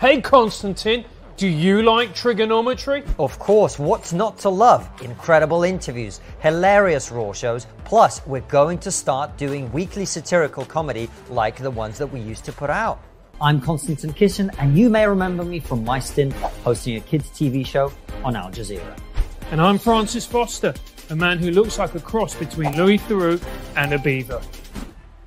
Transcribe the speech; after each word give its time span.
Hey 0.00 0.20
Konstantin, 0.20 1.04
do 1.36 1.48
you 1.48 1.82
like 1.82 2.14
Triggernometry? 2.14 3.04
Of 3.18 3.36
course, 3.40 3.80
what's 3.80 4.12
not 4.12 4.38
to 4.38 4.48
love? 4.48 4.88
Incredible 5.02 5.64
interviews, 5.64 6.20
hilarious 6.38 7.10
raw 7.10 7.32
shows, 7.32 7.66
plus, 7.84 8.24
we're 8.24 8.42
going 8.42 8.78
to 8.78 8.92
start 8.92 9.36
doing 9.36 9.72
weekly 9.72 10.04
satirical 10.04 10.64
comedy 10.64 11.10
like 11.30 11.56
the 11.56 11.72
ones 11.72 11.98
that 11.98 12.06
we 12.06 12.20
used 12.20 12.44
to 12.44 12.52
put 12.52 12.70
out. 12.70 13.00
I'm 13.40 13.60
Konstantin 13.60 14.12
Kisin, 14.12 14.54
and 14.60 14.78
you 14.78 14.88
may 14.88 15.04
remember 15.04 15.42
me 15.42 15.58
from 15.58 15.84
my 15.84 15.98
stint 15.98 16.32
hosting 16.62 16.96
a 16.96 17.00
kids' 17.00 17.30
TV 17.30 17.66
show 17.66 17.92
on 18.22 18.36
Al 18.36 18.52
Jazeera. 18.52 18.96
And 19.50 19.60
I'm 19.60 19.78
Francis 19.78 20.24
Foster, 20.24 20.74
a 21.10 21.16
man 21.16 21.38
who 21.38 21.50
looks 21.50 21.76
like 21.76 21.96
a 21.96 22.00
cross 22.00 22.36
between 22.36 22.76
Louis 22.76 22.98
Theroux 22.98 23.42
and 23.74 23.92
a 23.92 23.98
beaver. 23.98 24.40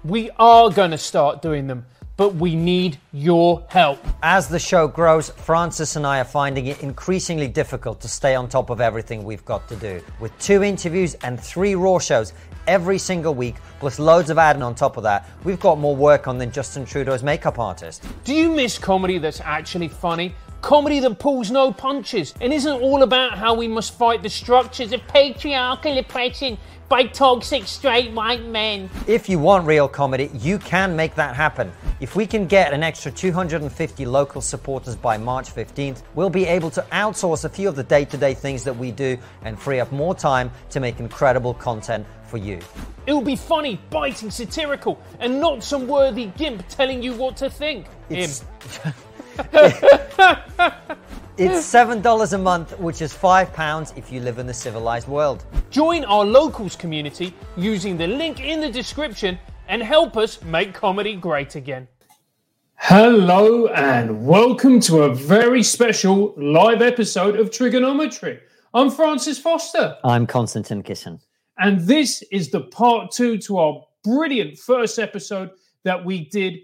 We 0.06 0.30
are 0.40 0.70
going 0.70 0.92
to 0.92 0.98
start 0.98 1.42
doing 1.42 1.68
them, 1.68 1.86
but 2.18 2.36
we 2.36 2.56
need 2.56 2.98
your 3.14 3.66
help. 3.70 4.00
As 4.22 4.48
the 4.48 4.60
show 4.60 4.88
grows, 4.88 5.30
Francis 5.30 5.96
and 5.96 6.06
I 6.06 6.20
are 6.20 6.26
finding 6.26 6.68
it 6.68 6.82
increasingly 6.84 7.48
difficult 7.48 8.00
to 8.02 8.08
stay 8.08 8.36
on 8.36 8.48
top 8.48 8.70
of 8.70 8.82
everything 8.82 9.24
we've 9.24 9.46
got 9.46 9.68
to 9.70 9.76
do. 9.76 10.02
With 10.20 10.38
two 10.40 10.64
interviews 10.64 11.16
and 11.24 11.40
three 11.40 11.76
raw 11.76 12.00
shows 12.00 12.34
every 12.68 12.98
single 12.98 13.34
week, 13.34 13.56
plus 13.80 13.98
loads 14.00 14.30
of 14.30 14.38
adding 14.38 14.62
on 14.62 14.76
top 14.76 14.98
of 14.98 15.04
that, 15.04 15.28
we've 15.44 15.60
got 15.60 15.80
more 15.80 15.96
work 15.96 16.28
on 16.28 16.38
than 16.38 16.52
Justin 16.52 16.86
Trudeau's 16.86 17.24
makeup 17.24 17.60
artist. 17.60 18.04
Do 18.24 18.34
you 18.34 18.52
miss 18.52 18.78
comedy 18.78 19.18
that's 19.18 19.42
actually 19.42 19.88
funny? 19.88 20.36
Comedy 20.62 21.00
that 21.00 21.18
pulls 21.18 21.50
no 21.50 21.74
punches 21.74 22.36
and 22.40 22.54
isn't 22.54 22.82
all 22.82 23.02
about 23.02 23.36
how 23.36 23.56
we 23.56 23.68
must 23.68 23.98
fight 23.98 24.22
the 24.22 24.30
structures 24.30 24.94
of 24.94 25.02
patriarchal 25.08 25.98
oppression 25.98 26.56
by 26.92 27.04
toxic 27.04 27.64
straight 27.68 28.12
white 28.12 28.44
men. 28.48 28.90
If 29.08 29.30
you 29.30 29.40
want 29.40 29.66
real 29.66 29.88
comedy, 29.88 30.30
you 30.34 30.60
can 30.60 30.94
make 30.94 31.16
that 31.16 31.38
happen. 31.38 31.72
If 32.02 32.18
we 32.18 32.28
can 32.28 32.48
get 32.48 32.74
an 32.74 32.84
extra 32.84 33.10
250 33.10 34.06
local 34.06 34.42
supporters 34.42 34.98
by 34.98 35.18
March 35.18 35.56
15th, 35.56 36.02
we'll 36.16 36.30
be 36.30 36.46
able 36.46 36.70
to 36.72 36.82
outsource 36.92 37.46
a 37.46 37.50
few 37.50 37.70
of 37.70 37.78
the 37.78 37.84
day 37.84 38.04
to 38.04 38.18
day 38.18 38.34
things 38.34 38.66
that 38.66 38.76
we 38.76 38.92
do 38.92 39.18
and 39.44 39.58
free 39.58 39.80
up 39.80 39.90
more 39.94 40.14
time 40.14 40.52
to 40.72 40.82
make 40.82 41.00
incredible 41.00 41.54
content 41.54 42.06
for 42.26 42.36
you. 42.38 42.60
It 43.08 43.14
will 43.14 43.22
be 43.22 43.38
funny, 43.38 43.80
biting, 43.90 44.30
satirical, 44.30 45.02
and 45.22 45.40
not 45.40 45.64
some 45.64 45.88
worthy 45.88 46.26
gimp 46.26 46.68
telling 46.68 47.02
you 47.02 47.14
what 47.14 47.38
to 47.38 47.50
think. 47.50 47.86
It's- 48.10 48.44
Him. 48.84 48.94
It's 51.44 51.72
hmm. 51.72 51.92
$7 51.92 52.34
a 52.34 52.38
month, 52.38 52.78
which 52.78 53.02
is 53.02 53.12
£5 53.16 53.98
if 53.98 54.12
you 54.12 54.20
live 54.20 54.38
in 54.38 54.46
the 54.46 54.54
civilized 54.54 55.08
world. 55.08 55.44
Join 55.72 56.06
our 56.06 56.24
locals 56.24 56.76
community 56.76 57.34
using 57.58 57.98
the 57.98 58.06
link 58.06 58.40
in 58.40 58.62
the 58.62 58.70
description 58.70 59.40
and 59.68 59.82
help 59.82 60.18
us 60.18 60.40
make 60.44 60.76
comedy 60.76 61.16
great 61.16 61.56
again. 61.56 61.88
Hello 62.76 63.66
and 63.70 64.24
welcome 64.24 64.80
to 64.82 65.02
a 65.02 65.16
very 65.16 65.64
special 65.64 66.36
live 66.38 66.84
episode 66.84 67.40
of 67.40 67.50
Triggernometry. 67.50 68.40
I'm 68.76 68.92
Francis 68.92 69.40
Foster, 69.40 69.98
I'm 70.04 70.28
Konstantin 70.28 70.84
Kisin. 70.84 71.22
and 71.58 71.80
this 71.80 72.22
is 72.32 72.52
the 72.52 72.62
part 72.62 73.10
two 73.10 73.40
to 73.40 73.58
our 73.58 73.84
brilliant 74.04 74.60
first 74.60 75.00
episode 75.00 75.50
that 75.86 76.06
we 76.06 76.26
did 76.30 76.60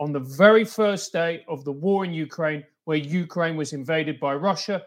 on 0.00 0.12
the 0.12 0.20
very 0.20 0.64
first 0.64 1.12
day 1.12 1.44
of 1.46 1.64
the 1.64 1.72
war 1.72 2.04
in 2.04 2.12
Ukraine, 2.12 2.64
where 2.88 2.96
Ukraine 2.96 3.54
was 3.54 3.74
invaded 3.74 4.18
by 4.18 4.32
Russia. 4.34 4.82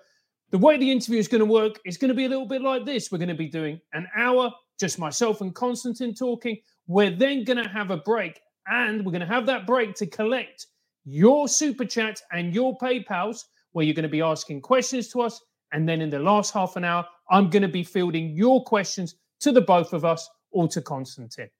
The 0.49 0.57
way 0.57 0.75
the 0.75 0.89
interview 0.89 1.19
is 1.19 1.27
going 1.27 1.45
to 1.45 1.45
work 1.45 1.79
is 1.85 1.99
going 1.99 2.09
to 2.09 2.15
be 2.15 2.25
a 2.25 2.29
little 2.29 2.47
bit 2.47 2.63
like 2.63 2.83
this. 2.83 3.11
We're 3.11 3.19
going 3.19 3.29
to 3.29 3.35
be 3.35 3.47
doing 3.47 3.79
an 3.93 4.07
hour, 4.17 4.51
just 4.79 4.97
myself 4.97 5.41
and 5.41 5.53
Konstantin 5.53 6.15
talking. 6.15 6.57
We're 6.87 7.15
then 7.15 7.43
going 7.43 7.63
to 7.63 7.69
have 7.69 7.91
a 7.91 7.97
break, 7.97 8.39
and 8.65 9.05
we're 9.05 9.11
going 9.11 9.27
to 9.27 9.27
have 9.27 9.45
that 9.45 9.67
break 9.67 9.93
to 9.97 10.07
collect 10.07 10.65
your 11.05 11.47
super 11.47 11.85
chats 11.85 12.23
and 12.31 12.55
your 12.55 12.75
PayPals, 12.79 13.43
where 13.73 13.85
you're 13.85 13.93
going 13.93 14.01
to 14.01 14.09
be 14.09 14.23
asking 14.23 14.61
questions 14.61 15.09
to 15.09 15.21
us. 15.21 15.39
And 15.71 15.87
then 15.87 16.01
in 16.01 16.09
the 16.09 16.17
last 16.17 16.55
half 16.55 16.77
an 16.77 16.83
hour, 16.83 17.05
I'm 17.29 17.51
going 17.51 17.61
to 17.61 17.67
be 17.69 17.83
fielding 17.83 18.35
your 18.35 18.63
questions 18.63 19.13
to 19.41 19.51
the 19.51 19.61
both 19.61 19.93
of 19.93 20.05
us 20.05 20.27
or 20.49 20.67
to 20.69 20.81
Konstantin. 20.81 21.51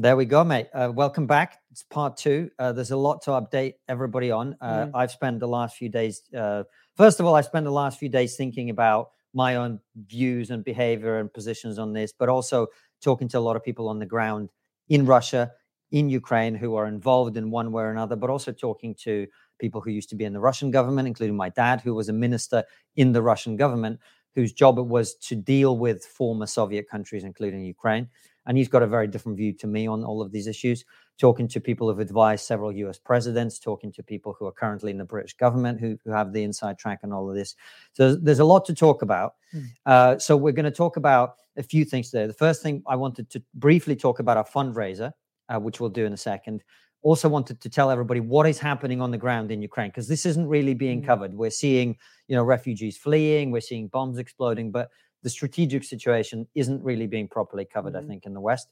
There 0.00 0.14
we 0.14 0.26
go, 0.26 0.44
mate. 0.44 0.68
Uh, 0.72 0.92
welcome 0.94 1.26
back. 1.26 1.58
It's 1.72 1.82
part 1.82 2.16
two. 2.16 2.52
Uh, 2.56 2.70
there's 2.70 2.92
a 2.92 2.96
lot 2.96 3.20
to 3.22 3.30
update 3.32 3.74
everybody 3.88 4.30
on. 4.30 4.56
Uh, 4.60 4.84
Mhm. 4.86 4.90
I've 4.94 5.10
spent 5.10 5.40
the 5.40 5.48
last 5.48 5.76
few 5.76 5.88
days, 5.88 6.22
uh, 6.32 6.62
first 6.94 7.18
of 7.18 7.26
all, 7.26 7.34
I 7.34 7.40
spent 7.40 7.64
the 7.64 7.72
last 7.72 7.98
few 7.98 8.08
days 8.08 8.36
thinking 8.36 8.70
about 8.70 9.10
my 9.34 9.56
own 9.56 9.80
views 9.96 10.52
and 10.52 10.62
behavior 10.62 11.18
and 11.18 11.34
positions 11.34 11.80
on 11.80 11.94
this, 11.94 12.12
but 12.12 12.28
also 12.28 12.68
talking 13.02 13.26
to 13.30 13.38
a 13.38 13.40
lot 13.40 13.56
of 13.56 13.64
people 13.64 13.88
on 13.88 13.98
the 13.98 14.06
ground 14.06 14.50
in 14.88 15.04
Russia, 15.04 15.50
in 15.90 16.08
Ukraine, 16.08 16.54
who 16.54 16.76
are 16.76 16.86
involved 16.86 17.36
in 17.36 17.50
one 17.50 17.72
way 17.72 17.82
or 17.82 17.90
another, 17.90 18.14
but 18.14 18.30
also 18.30 18.52
talking 18.52 18.94
to 19.02 19.26
people 19.58 19.80
who 19.80 19.90
used 19.90 20.10
to 20.10 20.14
be 20.14 20.24
in 20.24 20.32
the 20.32 20.38
Russian 20.38 20.70
government, 20.70 21.08
including 21.08 21.36
my 21.36 21.48
dad, 21.48 21.80
who 21.80 21.92
was 21.92 22.08
a 22.08 22.12
minister 22.12 22.62
in 22.94 23.10
the 23.10 23.20
Russian 23.22 23.56
government, 23.56 23.98
whose 24.36 24.52
job 24.52 24.78
it 24.78 24.86
was 24.86 25.16
to 25.16 25.34
deal 25.34 25.76
with 25.76 26.06
former 26.06 26.46
Soviet 26.46 26.88
countries, 26.88 27.24
including 27.24 27.64
Ukraine 27.64 28.08
and 28.48 28.56
he's 28.56 28.66
got 28.66 28.82
a 28.82 28.86
very 28.86 29.06
different 29.06 29.36
view 29.36 29.52
to 29.52 29.66
me 29.66 29.86
on 29.86 30.02
all 30.02 30.22
of 30.22 30.32
these 30.32 30.46
issues. 30.46 30.84
Talking 31.18 31.46
to 31.48 31.60
people 31.60 31.86
who've 31.86 32.00
advised 32.00 32.46
several 32.46 32.72
US 32.72 32.98
presidents, 32.98 33.58
talking 33.58 33.92
to 33.92 34.02
people 34.02 34.34
who 34.38 34.46
are 34.46 34.52
currently 34.52 34.90
in 34.90 34.98
the 34.98 35.04
British 35.04 35.34
government 35.34 35.78
who, 35.78 35.98
who 36.04 36.10
have 36.10 36.32
the 36.32 36.42
inside 36.42 36.78
track 36.78 37.00
and 37.02 37.12
all 37.12 37.28
of 37.28 37.36
this. 37.36 37.54
So 37.92 38.16
there's 38.16 38.38
a 38.38 38.44
lot 38.44 38.64
to 38.64 38.74
talk 38.74 39.02
about. 39.02 39.34
Mm. 39.54 39.66
Uh, 39.84 40.18
so 40.18 40.34
we're 40.36 40.52
going 40.52 40.64
to 40.64 40.70
talk 40.70 40.96
about 40.96 41.34
a 41.58 41.62
few 41.62 41.84
things 41.84 42.10
today. 42.10 42.26
The 42.26 42.32
first 42.32 42.62
thing 42.62 42.82
I 42.86 42.96
wanted 42.96 43.28
to 43.30 43.42
briefly 43.54 43.94
talk 43.94 44.18
about 44.18 44.38
our 44.38 44.46
fundraiser, 44.46 45.12
uh, 45.50 45.60
which 45.60 45.78
we'll 45.78 45.90
do 45.90 46.06
in 46.06 46.14
a 46.14 46.16
second. 46.16 46.64
Also 47.02 47.28
wanted 47.28 47.60
to 47.60 47.68
tell 47.68 47.90
everybody 47.90 48.20
what 48.20 48.46
is 48.46 48.58
happening 48.58 49.00
on 49.00 49.10
the 49.10 49.18
ground 49.18 49.52
in 49.52 49.62
Ukraine 49.62 49.90
because 49.90 50.08
this 50.08 50.24
isn't 50.26 50.48
really 50.48 50.74
being 50.74 51.02
Mm. 51.02 51.06
covered. 51.06 51.34
We're 51.34 51.50
seeing, 51.50 51.96
you 52.28 52.34
know, 52.36 52.42
refugees 52.42 52.96
fleeing, 52.96 53.50
we're 53.50 53.60
seeing 53.60 53.88
bombs 53.88 54.18
exploding, 54.18 54.72
but 54.72 54.88
the 55.22 55.30
strategic 55.30 55.84
situation 55.84 56.46
isn't 56.54 56.82
really 56.82 57.06
being 57.06 57.28
properly 57.28 57.64
covered, 57.64 57.94
Mhm. 57.94 58.04
I 58.04 58.06
think, 58.06 58.26
in 58.26 58.34
the 58.34 58.40
West. 58.40 58.68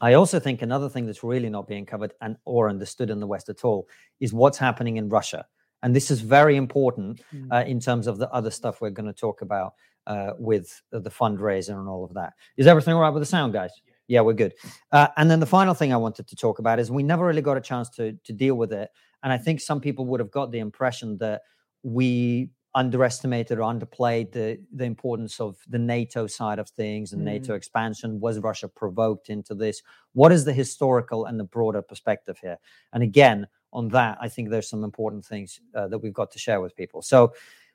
I 0.00 0.14
also 0.14 0.40
think 0.40 0.62
another 0.62 0.88
thing 0.88 1.06
that's 1.06 1.22
really 1.22 1.48
not 1.48 1.68
being 1.68 1.86
covered 1.86 2.14
and 2.20 2.36
or 2.44 2.68
understood 2.68 3.10
in 3.10 3.20
the 3.20 3.26
West 3.26 3.48
at 3.48 3.64
all 3.64 3.88
is 4.20 4.32
what's 4.32 4.58
happening 4.58 4.96
in 4.96 5.08
Russia. 5.08 5.46
And 5.82 5.94
this 5.94 6.10
is 6.10 6.20
very 6.20 6.56
important 6.56 7.20
Mm. 7.32 7.48
uh, 7.52 7.64
in 7.68 7.78
terms 7.78 8.06
of 8.06 8.18
the 8.18 8.30
other 8.32 8.50
stuff 8.50 8.80
we're 8.80 8.90
going 8.90 9.06
to 9.06 9.12
talk 9.12 9.42
about 9.42 9.74
uh, 10.06 10.32
with 10.38 10.82
the 10.90 11.10
fundraiser 11.10 11.78
and 11.78 11.88
all 11.88 12.04
of 12.04 12.12
that. 12.14 12.34
Is 12.58 12.66
everything 12.66 12.92
all 12.94 13.00
right 13.00 13.08
with 13.14 13.22
the 13.22 13.26
sound, 13.26 13.52
guys? 13.54 13.70
Yeah, 14.06 14.20
we're 14.20 14.34
good. 14.34 14.52
Uh, 14.92 15.08
and 15.16 15.30
then 15.30 15.40
the 15.40 15.46
final 15.46 15.72
thing 15.72 15.92
I 15.94 15.96
wanted 15.96 16.26
to 16.28 16.36
talk 16.36 16.58
about 16.58 16.78
is 16.78 16.90
we 16.90 17.02
never 17.02 17.24
really 17.24 17.40
got 17.40 17.56
a 17.56 17.60
chance 17.60 17.88
to 17.90 18.12
to 18.12 18.32
deal 18.32 18.54
with 18.56 18.72
it. 18.72 18.90
And 19.22 19.32
I 19.32 19.38
think 19.38 19.60
some 19.60 19.80
people 19.80 20.04
would 20.06 20.20
have 20.20 20.30
got 20.30 20.50
the 20.50 20.58
impression 20.58 21.16
that 21.18 21.40
we 21.82 22.50
underestimated 22.74 23.58
or 23.58 23.62
underplayed 23.62 24.32
the 24.32 24.58
the 24.72 24.84
importance 24.84 25.40
of 25.40 25.58
the 25.68 25.78
NATO 25.78 26.26
side 26.26 26.58
of 26.58 26.68
things 26.68 27.12
and 27.12 27.24
NATO 27.24 27.54
expansion. 27.54 28.20
Was 28.20 28.38
Russia 28.40 28.68
provoked 28.68 29.30
into 29.30 29.54
this? 29.54 29.82
What 30.12 30.32
is 30.32 30.44
the 30.44 30.52
historical 30.52 31.26
and 31.26 31.38
the 31.38 31.44
broader 31.44 31.82
perspective 31.82 32.38
here? 32.38 32.58
And 32.92 33.02
again, 33.02 33.46
on 33.72 33.88
that, 33.88 34.18
I 34.20 34.28
think 34.28 34.50
there's 34.50 34.68
some 34.68 34.84
important 34.84 35.24
things 35.24 35.60
uh, 35.74 35.88
that 35.88 35.98
we've 35.98 36.12
got 36.12 36.30
to 36.32 36.38
share 36.38 36.60
with 36.60 36.76
people. 36.76 37.02
So, 37.02 37.34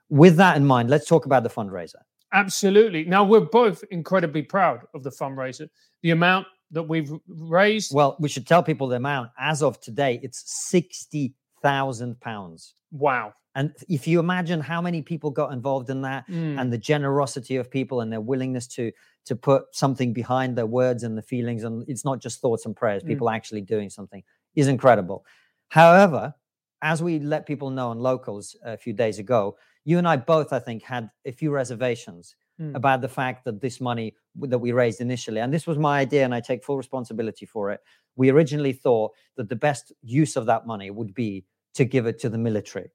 with 0.09 0.37
that 0.37 0.57
in 0.57 0.65
mind, 0.65 0.89
let's 0.89 1.07
talk 1.07 1.25
about 1.25 1.43
the 1.43 1.49
fundraiser. 1.49 2.01
Absolutely. 2.31 3.05
Now, 3.05 3.23
we're 3.23 3.39
both 3.41 3.83
incredibly 3.91 4.43
proud 4.43 4.85
of 4.93 5.03
the 5.03 5.09
fundraiser, 5.09 5.67
the 6.03 6.11
amount 6.11 6.47
that 6.71 6.83
we've 6.83 7.11
raised. 7.27 7.93
Well, 7.93 8.15
we 8.19 8.29
should 8.29 8.47
tell 8.47 8.63
people 8.63 8.87
the 8.87 8.97
amount. 8.97 9.31
As 9.39 9.63
of 9.63 9.79
today, 9.81 10.19
it's 10.21 10.43
sixty 10.69 11.33
thousand 11.61 12.19
pounds. 12.19 12.75
wow. 12.91 13.33
And 13.55 13.73
if 13.89 14.07
you 14.07 14.19
imagine 14.19 14.61
how 14.61 14.79
many 14.79 15.01
people 15.01 15.31
got 15.31 15.51
involved 15.51 15.89
in 15.89 16.01
that, 16.03 16.27
Mm. 16.27 16.59
and 16.61 16.71
the 16.71 16.77
generosity 16.77 17.55
of 17.57 17.69
people 17.69 17.99
and 18.01 18.11
their 18.11 18.21
willingness 18.21 18.67
to 18.75 18.91
to 19.25 19.35
put 19.35 19.63
something 19.75 20.13
behind 20.13 20.55
their 20.57 20.65
words 20.65 21.03
and 21.03 21.17
the 21.17 21.21
feelings, 21.21 21.63
and 21.63 21.83
it's 21.89 22.05
not 22.05 22.19
just 22.21 22.41
thoughts 22.41 22.65
and 22.65 22.75
prayers, 22.75 23.03
Mm. 23.03 23.07
people 23.07 23.29
actually 23.29 23.61
doing 23.61 23.89
something 23.89 24.23
is 24.55 24.67
incredible. 24.67 25.25
However, 25.69 26.33
as 26.81 27.03
we 27.03 27.19
let 27.19 27.45
people 27.45 27.69
know 27.69 27.89
on 27.89 27.99
locals 27.99 28.55
a 28.63 28.77
few 28.77 28.93
days 28.93 29.19
ago, 29.19 29.57
you 29.83 29.97
and 29.97 30.07
I 30.07 30.15
both, 30.17 30.53
I 30.53 30.59
think, 30.59 30.83
had 30.83 31.09
a 31.25 31.31
few 31.31 31.51
reservations 31.51 32.35
Mm. 32.59 32.75
about 32.75 33.01
the 33.01 33.07
fact 33.09 33.45
that 33.45 33.61
this 33.61 33.79
money 33.79 34.15
that 34.35 34.59
we 34.59 34.71
raised 34.71 34.99
initially, 35.01 35.39
and 35.41 35.53
this 35.53 35.65
was 35.67 35.77
my 35.77 35.99
idea, 35.99 36.23
and 36.25 36.33
I 36.33 36.41
take 36.41 36.63
full 36.63 36.77
responsibility 36.77 37.45
for 37.45 37.71
it. 37.71 37.81
We 38.15 38.29
originally 38.29 38.73
thought 38.73 39.11
that 39.37 39.49
the 39.49 39.55
best 39.55 39.91
use 40.01 40.35
of 40.35 40.45
that 40.47 40.65
money 40.67 40.89
would 40.91 41.13
be 41.13 41.45
to 41.79 41.85
give 41.85 42.05
it 42.11 42.17
to 42.23 42.29
the 42.33 42.37
military 42.37 42.89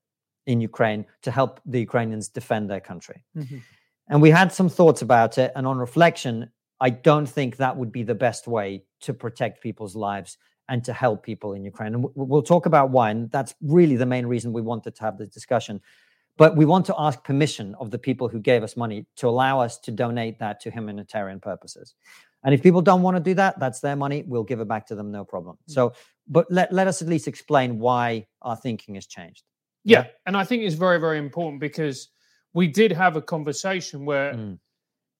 in 0.52 0.60
Ukraine 0.60 1.02
to 1.22 1.30
help 1.38 1.52
the 1.74 1.80
Ukrainians 1.88 2.26
defend 2.38 2.64
their 2.68 2.84
country. 2.90 3.18
Mhm. 3.34 3.58
And 4.10 4.18
we 4.26 4.30
had 4.40 4.48
some 4.52 4.68
thoughts 4.78 5.00
about 5.08 5.32
it. 5.42 5.50
And 5.56 5.66
on 5.66 5.76
reflection, 5.88 6.34
I 6.86 6.90
don't 6.90 7.28
think 7.36 7.56
that 7.56 7.74
would 7.78 7.92
be 7.98 8.02
the 8.02 8.18
best 8.26 8.46
way 8.56 8.68
to 9.06 9.10
protect 9.24 9.62
people's 9.66 9.96
lives 9.96 10.30
and 10.68 10.78
to 10.88 10.92
help 10.92 11.18
people 11.30 11.50
in 11.56 11.62
Ukraine. 11.72 11.94
And 11.94 12.02
we'll 12.14 12.48
talk 12.54 12.66
about 12.66 12.90
why. 12.96 13.06
And 13.12 13.30
that's 13.36 13.54
really 13.76 13.96
the 13.96 14.10
main 14.14 14.26
reason 14.34 14.52
we 14.52 14.70
wanted 14.72 14.94
to 14.96 15.02
have 15.06 15.16
this 15.18 15.30
discussion. 15.38 15.80
But 16.36 16.50
we 16.60 16.64
want 16.72 16.84
to 16.86 16.94
ask 17.06 17.16
permission 17.32 17.66
of 17.82 17.90
the 17.90 18.02
people 18.08 18.26
who 18.28 18.40
gave 18.50 18.62
us 18.66 18.74
money 18.84 18.98
to 19.20 19.28
allow 19.32 19.54
us 19.66 19.78
to 19.86 19.90
donate 20.04 20.36
that 20.40 20.60
to 20.62 20.70
humanitarian 20.70 21.40
purposes. 21.50 21.94
And 22.44 22.54
if 22.54 22.62
people 22.62 22.82
don't 22.82 23.02
want 23.02 23.16
to 23.16 23.22
do 23.22 23.34
that, 23.34 23.58
that's 23.58 23.80
their 23.80 23.96
money. 23.96 24.22
We'll 24.26 24.44
give 24.44 24.60
it 24.60 24.68
back 24.68 24.86
to 24.88 24.94
them, 24.94 25.10
no 25.10 25.24
problem. 25.24 25.56
So, 25.66 25.94
but 26.28 26.46
let, 26.50 26.72
let 26.72 26.86
us 26.86 27.00
at 27.02 27.08
least 27.08 27.26
explain 27.26 27.78
why 27.78 28.26
our 28.42 28.54
thinking 28.56 28.94
has 28.96 29.06
changed. 29.06 29.42
Yeah, 29.84 30.06
and 30.26 30.36
I 30.36 30.44
think 30.44 30.62
it's 30.62 30.74
very, 30.74 30.98
very 30.98 31.18
important 31.18 31.60
because 31.60 32.08
we 32.52 32.68
did 32.68 32.92
have 32.92 33.16
a 33.16 33.22
conversation 33.22 34.04
where 34.04 34.32
Mm. 34.34 34.58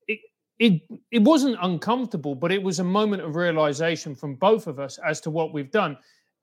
it 0.08 0.20
it 0.58 0.82
it 1.10 1.22
wasn't 1.22 1.56
uncomfortable, 1.62 2.34
but 2.34 2.52
it 2.52 2.62
was 2.62 2.78
a 2.78 2.84
moment 2.84 3.22
of 3.22 3.34
realization 3.36 4.14
from 4.14 4.36
both 4.36 4.66
of 4.66 4.78
us 4.78 4.98
as 4.98 5.20
to 5.22 5.30
what 5.30 5.52
we've 5.52 5.70
done. 5.70 5.96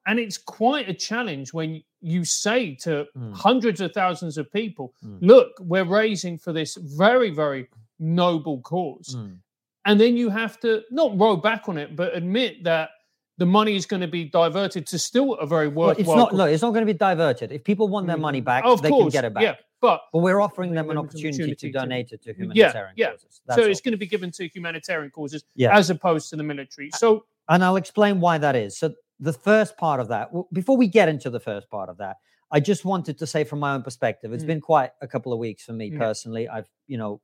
And 0.08 0.20
it's 0.20 0.38
quite 0.38 0.90
a 0.90 0.94
challenge 0.94 1.54
when 1.54 1.82
you 2.02 2.26
say 2.26 2.76
to 2.86 3.08
Mm. 3.16 3.34
hundreds 3.34 3.82
of 3.82 3.92
thousands 3.94 4.38
of 4.38 4.52
people, 4.52 4.94
Mm. 5.06 5.20
look, 5.22 5.50
we're 5.60 5.86
raising 5.86 6.38
for 6.38 6.52
this 6.54 6.76
very, 6.76 7.30
very 7.30 7.68
noble 8.00 8.60
cause. 8.62 9.16
Mm. 9.16 9.38
And 9.86 10.00
then 10.00 10.16
you 10.16 10.30
have 10.30 10.60
to 10.62 10.82
not 10.92 11.18
roll 11.20 11.38
back 11.38 11.68
on 11.68 11.78
it, 11.78 11.96
but 11.96 12.16
admit 12.16 12.64
that 12.64 12.90
the 13.38 13.46
money 13.46 13.76
is 13.76 13.86
going 13.88 14.02
to 14.02 14.08
be 14.08 14.26
diverted 14.26 14.86
to 14.88 15.00
still 15.00 15.34
a 15.36 15.48
very 15.48 15.68
Well, 15.68 15.88
worthwhile 15.90 16.00
it's 16.00 16.32
not. 16.32 16.36
No, 16.36 16.46
it's 16.46 16.62
not 16.62 16.72
going 16.72 16.86
to 16.86 16.94
be 16.94 16.98
diverted. 16.98 17.52
If 17.52 17.64
people 17.64 17.88
want 17.88 18.06
their 18.08 18.18
Mm. 18.18 18.22
money 18.22 18.42
back, 18.42 18.64
they 18.64 18.90
course, 18.90 19.04
can 19.06 19.10
get 19.10 19.26
it 19.26 19.34
back. 19.34 19.44
Yeah, 19.44 19.56
but 19.82 20.02
But 20.14 20.20
we're 20.20 20.40
offering 20.40 20.74
them 20.74 20.90
an 20.92 20.98
opportunity, 21.00 21.30
opportunity 21.30 21.56
to 21.56 21.68
to- 21.68 21.72
donate 21.72 22.12
it 22.12 22.22
to 22.24 22.30
Yeah, 22.30 22.36
humanitarian 22.36 22.94
yeah. 22.98 23.12
causes. 23.12 23.42
That's 23.48 23.58
so 23.58 23.64
all. 23.64 23.72
it's 23.72 23.82
going 23.82 23.94
to 23.94 23.98
be 23.98 24.06
given 24.06 24.30
to 24.32 24.48
humanitarian 24.48 25.10
causes 25.10 25.44
Yeah. 25.56 25.76
as 25.76 25.90
opposed 25.90 26.30
to 26.30 26.36
the 26.36 26.44
military. 26.44 26.92
So 26.92 27.26
and 27.50 27.64
I'll 27.64 27.76
explain 27.78 28.20
why 28.22 28.38
that 28.38 28.56
is. 28.56 28.78
So 28.78 28.94
the 29.20 29.34
first 29.34 29.76
part 29.78 30.00
of 30.00 30.08
that, 30.10 30.30
before 30.54 30.78
we 30.78 30.88
get 30.88 31.10
into 31.10 31.30
the 31.32 31.40
first 31.40 31.70
part 31.70 31.90
of 31.90 31.98
that, 31.98 32.18
I 32.52 32.60
just 32.60 32.86
wanted 32.86 33.18
to 33.18 33.26
say 33.26 33.44
from 33.44 33.60
my 33.60 33.74
own 33.74 33.82
perspective, 33.82 34.32
it's 34.34 34.44
Mm. 34.44 34.48
been 34.48 34.62
quite 34.62 34.92
a 35.02 35.08
couple 35.08 35.34
of 35.34 35.40
weeks 35.40 35.64
for 35.64 35.74
me 35.74 35.88
Yeah. 35.88 35.98
personally. 35.98 36.48
I've, 36.48 36.70
you 36.88 36.98
know, 36.98 37.22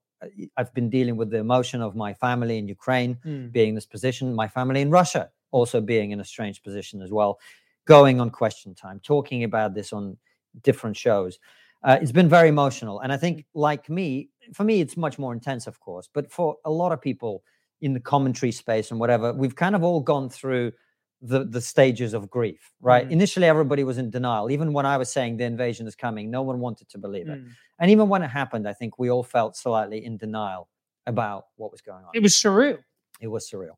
I've 0.57 0.73
been 0.73 0.89
dealing 0.89 1.15
with 1.15 1.29
the 1.29 1.37
emotion 1.37 1.81
of 1.81 1.95
my 1.95 2.13
family 2.13 2.57
in 2.57 2.67
Ukraine 2.67 3.17
mm, 3.25 3.51
being 3.51 3.69
in 3.69 3.75
this 3.75 3.85
position, 3.85 4.33
my 4.33 4.47
family 4.47 4.81
in 4.81 4.89
Russia 4.89 5.29
also 5.51 5.81
being 5.81 6.11
in 6.11 6.19
a 6.19 6.25
strange 6.25 6.61
position 6.63 7.01
as 7.01 7.11
well, 7.11 7.39
going 7.85 8.19
on 8.19 8.29
question 8.29 8.75
time, 8.75 8.99
talking 8.99 9.43
about 9.43 9.73
this 9.73 9.93
on 9.93 10.17
different 10.63 10.95
shows. 10.95 11.39
Uh, 11.83 11.97
it's 12.01 12.11
been 12.11 12.29
very 12.29 12.49
emotional. 12.49 12.99
And 13.01 13.13
I 13.13 13.17
think, 13.17 13.45
like 13.53 13.89
me, 13.89 14.29
for 14.53 14.63
me, 14.63 14.81
it's 14.81 14.97
much 14.97 15.19
more 15.19 15.33
intense, 15.33 15.67
of 15.67 15.79
course. 15.79 16.09
But 16.11 16.31
for 16.31 16.57
a 16.65 16.71
lot 16.71 16.91
of 16.91 17.01
people 17.01 17.43
in 17.81 17.93
the 17.93 17.99
commentary 17.99 18.51
space 18.51 18.91
and 18.91 18.99
whatever, 18.99 19.31
we've 19.33 19.55
kind 19.55 19.75
of 19.75 19.83
all 19.83 19.99
gone 19.99 20.29
through 20.29 20.73
the, 21.21 21.45
the 21.45 21.61
stages 21.61 22.13
of 22.13 22.29
grief, 22.29 22.71
right? 22.79 23.07
Mhm. 23.07 23.11
Initially, 23.11 23.47
everybody 23.47 23.83
was 23.83 23.97
in 23.97 24.09
denial. 24.11 24.51
Even 24.51 24.71
when 24.73 24.85
I 24.85 24.97
was 24.97 25.11
saying 25.11 25.37
the 25.37 25.45
invasion 25.45 25.87
is 25.87 25.95
coming, 25.95 26.29
no 26.29 26.43
one 26.43 26.59
wanted 26.59 26.89
to 26.89 26.97
believe 26.99 27.27
it. 27.27 27.39
mm. 27.39 27.49
And 27.79 27.89
even 27.91 28.07
when 28.09 28.21
it 28.21 28.27
happened, 28.27 28.67
I 28.67 28.73
think 28.73 28.99
we 28.99 29.09
all 29.09 29.23
felt 29.23 29.55
slightly 29.57 30.05
in 30.05 30.17
denial 30.17 30.69
about 31.07 31.45
what 31.55 31.71
was 31.71 31.81
going 31.81 32.03
on. 32.05 32.11
it 32.13 32.21
was 32.21 32.33
surreal. 32.33 32.77
It 33.19 33.27
was 33.27 33.49
surreal. 33.49 33.75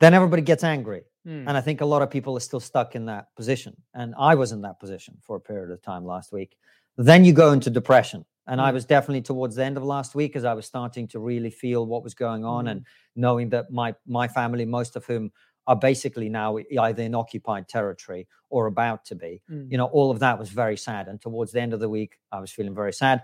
Then 0.00 0.14
everybody 0.14 0.42
gets 0.42 0.64
angry. 0.64 1.02
Mm, 1.26 1.44
And 1.48 1.56
I 1.56 1.60
think 1.60 1.82
a 1.82 1.84
lot 1.84 2.00
of 2.02 2.10
people 2.10 2.34
are 2.36 2.40
still 2.40 2.60
stuck 2.60 2.94
in 2.96 3.04
that 3.06 3.26
position. 3.36 3.76
And 3.94 4.14
I 4.18 4.34
was 4.34 4.52
in 4.52 4.62
that 4.62 4.80
position 4.80 5.18
for 5.20 5.36
a 5.36 5.40
period 5.40 5.70
of 5.70 5.82
time 5.82 6.04
last 6.06 6.32
week. 6.32 6.56
Then 6.96 7.24
you 7.24 7.32
go 7.34 7.52
into 7.52 7.68
depression. 7.70 8.24
And 8.46 8.60
I 8.60 8.70
Mm. 8.70 8.74
was 8.74 8.84
definitely 8.86 9.20
towards 9.22 9.54
the 9.56 9.64
end 9.64 9.76
of 9.76 9.84
last 9.84 10.14
week 10.14 10.34
as 10.34 10.44
I 10.44 10.54
was 10.54 10.64
starting 10.66 11.06
to 11.08 11.18
really 11.20 11.50
feel 11.50 11.86
what 11.86 12.02
was 12.02 12.14
going 12.14 12.44
on 12.44 12.66
and 12.68 12.86
knowing 13.14 13.50
that 13.50 13.70
my 13.70 13.94
my 14.06 14.26
family, 14.26 14.64
most 14.64 14.96
of 14.96 15.04
whom 15.04 15.30
are 15.70 15.76
basically 15.76 16.28
now 16.28 16.58
either 16.58 17.04
in 17.04 17.14
occupied 17.14 17.68
territory 17.68 18.26
or 18.48 18.66
about 18.66 19.04
to 19.04 19.14
be, 19.14 19.40
mm, 19.48 19.70
you 19.70 19.78
know, 19.78 19.86
all 19.86 20.10
of 20.10 20.18
that 20.18 20.36
was 20.36 20.48
very 20.48 20.76
sad. 20.76 21.06
And 21.06 21.20
towards 21.20 21.52
the 21.52 21.60
end 21.60 21.72
of 21.72 21.78
the 21.78 21.88
week, 21.88 22.18
I 22.32 22.40
was 22.40 22.50
feeling 22.50 22.74
very 22.74 22.92
sad. 22.92 23.22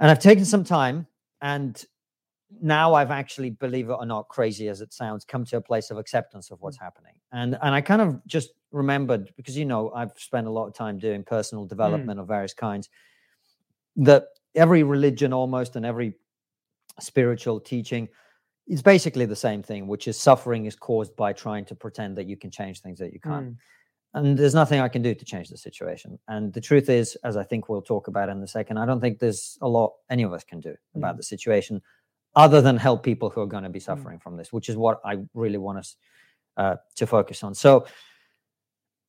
And 0.00 0.10
I've 0.10 0.18
taken 0.18 0.44
some 0.44 0.64
time 0.64 1.06
and 1.40 1.80
now 2.60 2.94
I've 2.94 3.12
actually, 3.12 3.50
believe 3.50 3.88
it 3.88 3.92
or 3.92 4.04
not, 4.04 4.26
crazy 4.26 4.66
as 4.66 4.80
it 4.80 4.92
sounds, 4.92 5.24
come 5.24 5.44
to 5.44 5.58
a 5.58 5.60
place 5.60 5.92
of 5.92 5.96
acceptance 5.98 6.50
of 6.50 6.60
what's 6.60 6.76
happening. 6.76 7.14
And 7.30 7.56
and 7.62 7.72
I 7.72 7.82
kind 7.82 8.02
of 8.02 8.26
just 8.26 8.50
remembered 8.72 9.32
because 9.36 9.56
you 9.56 9.64
know 9.64 9.92
I've 9.92 10.18
spent 10.18 10.48
a 10.48 10.50
lot 10.50 10.66
of 10.66 10.74
time 10.74 10.98
doing 10.98 11.22
personal 11.22 11.66
development 11.66 12.18
of 12.18 12.26
various 12.26 12.54
kinds. 12.54 12.88
That 13.94 14.24
every 14.56 14.82
religion 14.82 15.32
almost 15.32 15.76
and 15.76 15.86
every 15.86 16.14
spiritual 16.98 17.60
teaching 17.60 18.08
is 18.68 18.82
basically 18.82 19.24
the 19.26 19.36
same 19.36 19.62
thing, 19.62 19.86
which 19.86 20.06
is 20.08 20.18
suffering 20.18 20.66
is 20.66 20.76
caused 20.76 21.16
by 21.16 21.32
trying 21.32 21.64
to 21.66 21.74
pretend 21.74 22.16
that 22.16 22.26
you 22.26 22.36
can 22.36 22.50
change 22.50 22.80
things 22.80 22.98
that 22.98 23.12
you 23.12 23.20
can't 23.20 23.50
mm, 23.52 23.56
and 24.14 24.38
there's 24.38 24.54
nothing 24.54 24.80
I 24.80 24.88
can 24.88 25.02
do 25.02 25.14
to 25.14 25.24
change 25.24 25.48
the 25.48 25.56
situation. 25.56 26.18
And 26.28 26.52
the 26.52 26.60
truth 26.60 26.88
is, 26.88 27.16
as 27.24 27.36
I 27.36 27.42
think 27.44 27.68
we'll 27.68 27.82
talk 27.82 28.08
about 28.08 28.28
in 28.28 28.42
a 28.42 28.46
second, 28.46 28.78
I 28.78 28.86
don't 28.86 29.00
think 29.00 29.18
there's 29.18 29.58
a 29.60 29.68
lot 29.68 29.92
any 30.08 30.22
of 30.22 30.32
us 30.32 30.44
can 30.44 30.60
do 30.60 30.74
about 30.94 31.14
Mm. 31.14 31.18
the 31.18 31.22
situation, 31.22 31.82
other 32.34 32.60
than 32.62 32.76
help 32.76 33.02
people 33.02 33.28
who 33.28 33.40
are 33.42 33.46
going 33.46 33.64
to 33.64 33.68
be 33.68 33.80
suffering 33.80 34.18
from 34.18 34.36
this, 34.36 34.52
which 34.52 34.68
is 34.68 34.76
what 34.76 35.00
I 35.04 35.18
really 35.34 35.58
want 35.58 35.78
us 35.78 35.96
uh, 36.56 36.76
to 36.96 37.06
focus 37.06 37.42
on. 37.42 37.54
So 37.54 37.86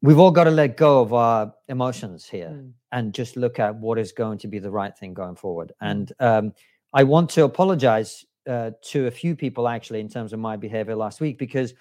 we've 0.02 0.20
all 0.20 0.32
got 0.32 0.46
to 0.46 0.52
let 0.52 0.78
go 0.78 1.02
of 1.02 1.14
our 1.14 1.54
emotions 1.70 2.28
here 2.28 2.50
mm, 2.50 2.72
and 2.92 3.14
just 3.14 3.38
look 3.38 3.58
at 3.60 3.76
what 3.76 3.98
is 4.00 4.12
going 4.12 4.38
to 4.40 4.48
be 4.48 4.60
the 4.60 4.72
right 4.72 4.98
thing 4.98 5.14
going 5.14 5.36
forward. 5.36 5.72
Mm. 5.82 5.92
And 5.92 6.14
um, 6.20 6.54
I 6.94 7.04
want 7.04 7.30
to 7.32 7.44
apologize 7.46 8.26
uh, 8.48 8.72
to 8.84 9.08
a 9.08 9.12
few 9.12 9.36
people 9.36 9.68
actually 9.68 10.00
in 10.00 10.10
terms 10.10 10.34
of 10.34 10.40
my 10.40 10.56
behavior 10.58 10.96
last 10.96 11.20
week 11.22 11.38
because 11.38 11.74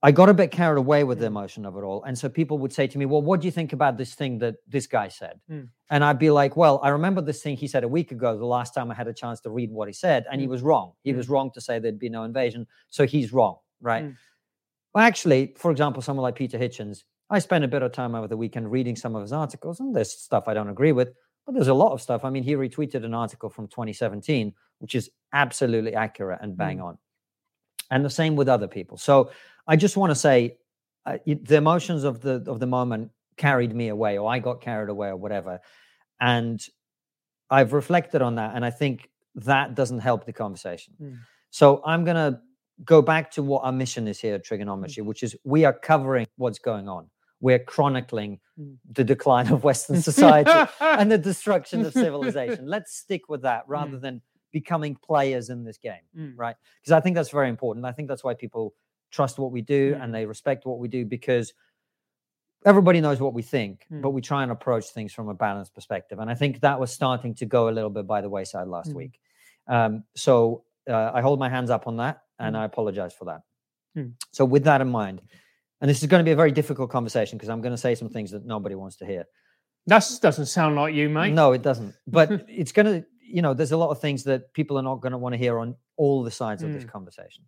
I 0.00 0.12
got 0.12 0.28
a 0.28 0.34
bit 0.34 0.52
carried 0.52 0.78
away 0.78 1.02
with 1.02 1.18
the 1.18 1.24
Mm. 1.24 1.34
emotion 1.34 1.66
of 1.66 1.76
it 1.76 1.80
all. 1.80 2.04
And 2.04 2.16
so 2.16 2.28
people 2.28 2.58
would 2.58 2.72
say 2.72 2.86
to 2.86 2.98
me, 2.98 3.04
Well, 3.04 3.20
what 3.22 3.40
do 3.40 3.48
you 3.48 3.50
think 3.50 3.72
about 3.72 3.96
this 3.98 4.14
thing 4.14 4.38
that 4.38 4.56
this 4.68 4.86
guy 4.86 5.08
said? 5.08 5.40
Mm. 5.50 5.70
And 5.90 6.04
I'd 6.04 6.20
be 6.20 6.30
like, 6.30 6.56
Well, 6.56 6.78
I 6.84 6.90
remember 6.90 7.20
this 7.20 7.42
thing 7.42 7.56
he 7.56 7.66
said 7.66 7.82
a 7.82 7.88
week 7.88 8.12
ago, 8.12 8.38
the 8.38 8.44
last 8.46 8.74
time 8.74 8.90
I 8.92 8.94
had 8.94 9.08
a 9.08 9.12
chance 9.12 9.40
to 9.40 9.50
read 9.50 9.72
what 9.72 9.88
he 9.88 9.92
said, 9.94 10.24
and 10.30 10.40
he 10.40 10.46
Mm. 10.46 10.50
was 10.50 10.62
wrong. 10.62 10.92
He 11.02 11.12
Mm. 11.12 11.16
was 11.16 11.28
wrong 11.28 11.50
to 11.52 11.60
say 11.60 11.80
there'd 11.80 11.98
be 11.98 12.08
no 12.08 12.22
invasion. 12.22 12.66
So 12.88 13.06
he's 13.06 13.32
wrong, 13.32 13.56
right? 13.80 14.04
Mm. 14.04 14.16
Well, 14.94 15.04
actually, 15.04 15.54
for 15.56 15.72
example, 15.72 16.00
someone 16.00 16.22
like 16.22 16.36
Peter 16.36 16.58
Hitchens, 16.58 17.02
I 17.28 17.40
spent 17.40 17.64
a 17.64 17.68
bit 17.68 17.82
of 17.82 17.90
time 17.90 18.14
over 18.14 18.28
the 18.28 18.36
weekend 18.36 18.70
reading 18.70 18.94
some 18.94 19.16
of 19.16 19.22
his 19.22 19.32
articles, 19.32 19.80
and 19.80 19.96
there's 19.96 20.12
stuff 20.12 20.46
I 20.46 20.54
don't 20.54 20.68
agree 20.70 20.92
with, 20.92 21.12
but 21.48 21.54
there's 21.54 21.68
a 21.68 21.74
lot 21.74 21.92
of 21.92 22.02
stuff. 22.02 22.26
I 22.26 22.30
mean, 22.30 22.42
he 22.42 22.56
retweeted 22.56 23.06
an 23.06 23.14
article 23.14 23.48
from 23.48 23.68
2017, 23.68 24.52
which 24.80 24.94
is 24.94 25.08
absolutely 25.32 25.94
accurate 25.94 26.40
and 26.42 26.54
bang 26.54 26.78
on. 26.78 26.98
And 27.90 28.04
the 28.04 28.10
same 28.10 28.36
with 28.36 28.50
other 28.50 28.68
people. 28.68 28.98
So 28.98 29.30
I 29.66 29.76
just 29.76 29.96
want 29.96 30.10
to 30.10 30.14
say 30.14 30.58
uh, 31.06 31.16
the 31.24 31.56
emotions 31.56 32.04
of 32.04 32.20
the 32.20 32.44
of 32.46 32.60
the 32.60 32.66
moment 32.66 33.12
carried 33.38 33.74
me 33.74 33.88
away, 33.88 34.18
or 34.18 34.30
I 34.30 34.40
got 34.40 34.60
carried 34.60 34.90
away, 34.90 35.08
or 35.08 35.16
whatever. 35.16 35.60
And 36.20 36.62
I've 37.48 37.72
reflected 37.72 38.20
on 38.20 38.34
that, 38.34 38.54
and 38.54 38.62
I 38.62 38.70
think 38.70 39.08
that 39.36 39.74
doesn't 39.74 40.00
help 40.00 40.26
the 40.26 40.34
conversation. 40.34 40.92
Mm. 41.00 41.18
So 41.48 41.80
I'm 41.86 42.04
gonna 42.04 42.42
go 42.84 43.00
back 43.00 43.30
to 43.30 43.42
what 43.42 43.64
our 43.64 43.72
mission 43.72 44.06
is 44.06 44.20
here 44.20 44.34
at 44.34 44.44
Triggernometry, 44.44 45.02
which 45.02 45.22
is 45.22 45.34
we 45.44 45.64
are 45.64 45.72
covering 45.72 46.26
what's 46.36 46.58
going 46.58 46.90
on. 46.90 47.08
We're 47.40 47.58
chronicling 47.60 48.40
Mm. 48.58 48.76
the 48.90 49.04
decline 49.04 49.52
of 49.52 49.62
Western 49.62 50.02
society 50.10 50.70
and 50.80 51.10
the 51.12 51.18
destruction 51.18 51.84
of 51.86 51.92
civilization. 51.92 52.66
Let's 52.76 52.96
stick 52.96 53.28
with 53.28 53.42
that 53.42 53.62
rather 53.68 53.96
Mm. 53.98 54.00
than 54.00 54.22
becoming 54.50 54.96
players 54.96 55.48
in 55.50 55.62
this 55.64 55.78
game, 55.78 56.02
Mm. 56.16 56.32
right? 56.36 56.56
Because 56.80 56.92
I 56.92 57.00
think 57.00 57.14
that's 57.14 57.30
very 57.30 57.48
important. 57.48 57.86
I 57.86 57.92
think 57.92 58.08
that's 58.08 58.24
why 58.24 58.34
people 58.34 58.74
trust 59.10 59.38
what 59.38 59.52
we 59.52 59.62
do 59.62 59.94
Mm. 59.94 60.02
and 60.02 60.14
they 60.14 60.26
respect 60.26 60.66
what 60.66 60.78
we 60.80 60.88
do 60.88 61.04
because 61.06 61.52
everybody 62.64 63.00
knows 63.00 63.20
what 63.20 63.34
we 63.34 63.42
think, 63.42 63.86
Mm. 63.90 64.02
but 64.02 64.10
we 64.10 64.20
try 64.20 64.42
and 64.42 64.50
approach 64.50 64.86
things 64.90 65.12
from 65.12 65.28
a 65.28 65.34
balanced 65.34 65.74
perspective. 65.74 66.18
And 66.18 66.28
I 66.30 66.34
think 66.34 66.60
that 66.60 66.80
was 66.80 66.90
starting 66.92 67.34
to 67.36 67.46
go 67.46 67.68
a 67.68 67.72
little 67.72 67.90
bit 67.90 68.06
by 68.06 68.20
the 68.20 68.28
wayside 68.28 68.66
last 68.66 68.90
Mm. 68.90 68.94
week. 68.96 69.20
Um, 69.68 70.04
so 70.16 70.64
uh, 70.88 71.10
I 71.14 71.20
hold 71.20 71.38
my 71.38 71.50
hands 71.50 71.68
up 71.70 71.86
on 71.86 71.98
that 71.98 72.22
and. 72.38 72.56
I 72.56 72.64
apologize 72.64 73.12
for 73.12 73.26
that. 73.26 73.42
So, 74.32 74.44
with 74.46 74.64
that 74.64 74.80
in 74.80 74.88
mind, 74.88 75.20
and 75.80 75.88
this 75.90 76.02
is 76.02 76.08
going 76.08 76.20
to 76.20 76.24
be 76.24 76.32
a 76.32 76.36
very 76.36 76.50
difficult 76.52 76.90
conversation 76.90 77.38
because 77.38 77.48
I'm 77.48 77.60
going 77.60 77.72
to 77.72 77.78
say 77.78 77.94
some 77.94 78.08
things 78.08 78.30
that 78.32 78.44
nobody 78.44 78.74
wants 78.74 78.96
to 78.96 79.06
hear. 79.06 79.24
That 79.86 80.04
doesn't 80.20 80.46
sound 80.46 80.76
like 80.76 80.94
you, 80.94 81.08
mate. 81.08 81.32
No, 81.32 81.52
it 81.52 81.62
doesn't. 81.62 81.94
But 82.06 82.44
it's 82.48 82.72
going 82.72 82.86
to, 82.86 83.06
you 83.20 83.42
know, 83.42 83.54
there's 83.54 83.72
a 83.72 83.76
lot 83.76 83.90
of 83.90 84.00
things 84.00 84.24
that 84.24 84.52
people 84.52 84.76
are 84.78 84.82
not 84.82 84.96
going 85.00 85.12
to 85.12 85.18
want 85.18 85.32
to 85.34 85.38
hear 85.38 85.58
on 85.58 85.76
all 85.96 86.22
the 86.22 86.30
sides 86.30 86.62
of 86.62 86.72
this 86.72 86.84
Mm. 86.84 86.88
conversation. 86.90 87.44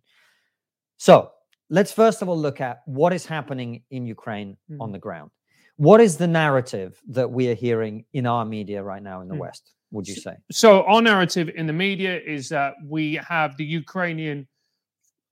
So 0.97 1.31
let's 1.69 1.91
first 1.91 2.21
of 2.21 2.29
all 2.29 2.37
look 2.37 2.61
at 2.61 2.81
what 2.85 3.13
is 3.13 3.25
happening 3.25 3.83
in 3.91 4.05
Ukraine 4.05 4.57
on 4.79 4.89
Mm. 4.89 4.93
the 4.93 4.99
ground. 4.99 5.31
What 5.77 5.99
is 6.01 6.17
the 6.17 6.27
narrative 6.27 7.01
that 7.09 7.29
we 7.31 7.49
are 7.49 7.55
hearing 7.55 8.05
in 8.13 8.25
our 8.27 8.45
media 8.45 8.83
right 8.83 9.01
now 9.01 9.21
in 9.21 9.27
the 9.27 9.35
Mm. 9.35 9.39
West, 9.39 9.73
would 9.91 10.07
you 10.07 10.15
say? 10.15 10.35
So 10.51 10.83
our 10.83 11.01
narrative 11.01 11.49
in 11.55 11.65
the 11.67 11.73
media 11.73 12.19
is 12.19 12.49
that 12.49 12.75
we 12.85 13.15
have 13.15 13.57
the 13.57 13.65
Ukrainian 13.65 14.47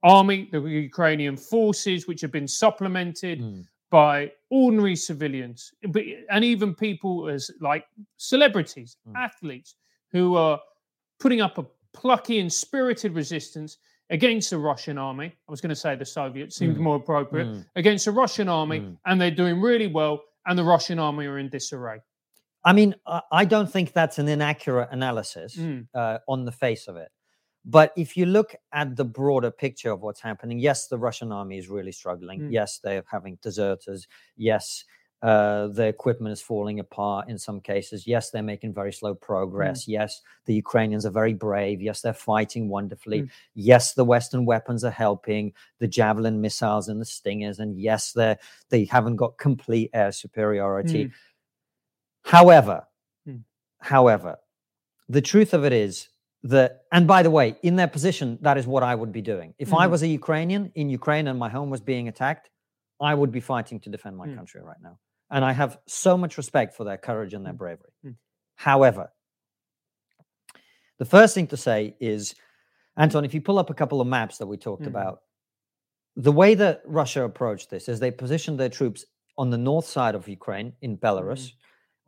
army, 0.04 0.48
the 0.52 0.62
Ukrainian 0.62 1.36
forces, 1.38 2.08
which 2.08 2.22
have 2.22 2.32
been 2.32 2.48
supplemented 2.48 3.40
Mm. 3.42 3.68
by 3.92 4.32
ordinary 4.50 4.96
civilians, 4.96 5.74
but 5.90 6.04
and 6.30 6.44
even 6.46 6.74
people 6.76 7.28
as 7.30 7.50
like 7.60 7.86
celebrities, 8.18 8.98
Mm. 9.08 9.16
athletes, 9.16 9.76
who 10.12 10.36
are 10.36 10.60
putting 11.20 11.42
up 11.42 11.58
a 11.58 11.66
plucky 11.94 12.40
and 12.40 12.52
spirited 12.52 13.14
resistance 13.14 13.78
against 14.12 14.50
the 14.52 14.58
Russian 14.58 14.98
army. 14.98 15.28
I 15.48 15.52
was 15.52 15.62
going 15.62 15.70
to 15.70 15.76
say 15.76 15.96
the 15.96 16.06
Soviet 16.06 16.54
seemed 16.54 16.78
Mm. 16.78 16.82
more 16.82 16.96
appropriate 16.96 17.48
Mm. 17.48 17.66
against 17.76 18.06
the 18.06 18.12
Russian 18.12 18.48
army, 18.48 18.80
Mm. 18.80 18.98
and 19.06 19.20
they're 19.22 19.32
doing 19.44 19.60
really 19.62 19.88
well. 19.88 20.24
And 20.46 20.58
the 20.58 20.64
Russian 20.64 20.98
army 21.00 21.26
are 21.28 21.38
in 21.38 21.50
disarray. 21.50 22.00
I 22.64 22.74
mean, 22.74 22.96
I 23.32 23.46
don't 23.46 23.72
think 23.72 23.94
that's 23.94 24.18
an 24.20 24.28
inaccurate 24.28 24.90
analysis 24.92 25.56
Mm. 25.56 25.88
uh, 25.94 26.20
on 26.28 26.46
the 26.46 26.52
face 26.52 26.88
of 26.88 26.96
it. 26.96 27.12
But 27.70 27.88
if 27.96 28.10
you 28.18 28.26
look 28.26 28.56
at 28.72 28.96
the 28.96 29.06
broader 29.06 29.52
picture 29.52 29.92
of 29.92 30.02
what's 30.02 30.22
happening, 30.30 30.58
yes, 30.60 30.88
the 30.88 30.98
Russian 31.08 31.32
army 31.32 31.58
is 31.62 31.70
really 31.70 31.92
struggling. 32.02 32.40
Mm. 32.42 32.52
Yes, 32.52 32.80
they're 32.84 33.04
having 33.16 33.38
deserters. 33.48 34.08
Yes, 34.36 34.86
Uh, 35.22 35.68
the 35.80 35.86
equipment 35.96 36.32
is 36.32 36.42
falling 36.42 36.80
apart 36.80 37.24
in 37.32 37.38
some 37.38 37.60
cases. 37.60 38.08
Yes, 38.08 38.32
they're 38.32 38.52
making 38.54 38.74
very 38.74 38.94
slow 38.94 39.14
progress. 39.14 39.80
Mm. 39.84 39.88
Yes, 39.98 40.22
the 40.48 40.56
Ukrainians 40.64 41.06
are 41.06 41.16
very 41.22 41.36
brave. 41.48 41.82
Yes, 41.88 42.02
they're 42.02 42.24
fighting 42.34 42.70
wonderfully. 42.70 43.22
Mm. 43.24 43.30
Yes, 43.54 43.94
the 44.00 44.06
Western 44.14 44.44
weapons 44.46 44.82
are 44.86 44.98
helping 45.06 45.52
the 45.82 45.90
Javelin 45.98 46.40
missiles 46.40 46.88
and 46.88 47.02
the 47.02 47.10
Stingers. 47.18 47.60
And 47.60 47.72
yes, 47.90 48.14
they 48.14 48.38
they 48.72 48.86
haven't 48.96 49.18
got 49.24 49.38
complete 49.48 49.90
air 49.94 50.14
superiority. 50.24 51.04
Mm. 51.06 51.12
However, 52.24 52.78
mm. 53.28 53.44
however, 53.94 54.34
the 55.10 55.26
truth 55.32 55.54
of 55.54 55.66
it 55.66 55.74
is 55.74 56.08
that, 56.44 56.84
and 56.92 57.08
by 57.08 57.24
the 57.24 57.30
way, 57.30 57.58
in 57.64 57.76
their 57.76 57.88
position, 57.88 58.38
that 58.42 58.58
is 58.58 58.66
what 58.66 58.84
I 58.84 58.96
would 58.96 59.12
be 59.12 59.22
doing. 59.22 59.54
If 59.58 59.74
I 59.74 59.84
mm-hmm. 59.84 59.92
was 59.92 60.04
a 60.04 60.08
Ukrainian 60.08 60.72
in 60.76 60.90
Ukraine 60.90 61.28
and 61.28 61.38
my 61.38 61.50
home 61.50 61.70
was 61.70 61.82
being 61.82 62.08
attacked, 62.08 62.50
I 63.02 63.14
would 63.14 63.32
be 63.32 63.40
fighting 63.40 63.80
to 63.82 63.90
defend 63.90 64.18
my 64.18 64.28
mm. 64.28 64.36
country 64.36 64.62
right 64.62 64.78
now. 64.82 65.00
And 65.32 65.46
I 65.46 65.54
have 65.54 65.78
so 65.88 66.18
much 66.18 66.38
respect 66.38 66.76
for 66.76 66.84
their 66.84 66.98
courage 66.98 67.34
and 67.34 67.46
their 67.46 67.54
mm. 67.54 67.58
bravery. 67.58 67.92
Mm. 68.06 68.16
However, 68.56 69.12
the 70.98 71.06
first 71.06 71.34
thing 71.34 71.48
to 71.48 71.58
say 71.58 71.96
is, 72.00 72.36
Anton, 72.98 73.24
if 73.24 73.34
you 73.34 73.42
pull 73.42 73.58
up 73.58 73.70
a 73.70 73.74
couple 73.74 74.02
of 74.02 74.08
maps 74.08 74.38
that 74.38 74.48
we 74.48 74.58
talked 74.58 74.82
mm-hmm. 74.82 74.90
about, 74.90 75.22
the 76.16 76.32
way 76.32 76.56
that 76.56 76.82
Russia 76.86 77.24
approached 77.24 77.70
this 77.70 77.88
is 77.88 78.00
they 78.00 78.12
positioned 78.12 78.60
their 78.60 78.70
troops 78.70 79.06
on 79.38 79.50
the 79.50 79.58
north 79.58 79.86
side 79.86 80.16
of 80.16 80.28
Ukraine 80.28 80.74
in 80.82 80.98
Belarus, 80.98 81.44
mm-hmm. 81.46 81.56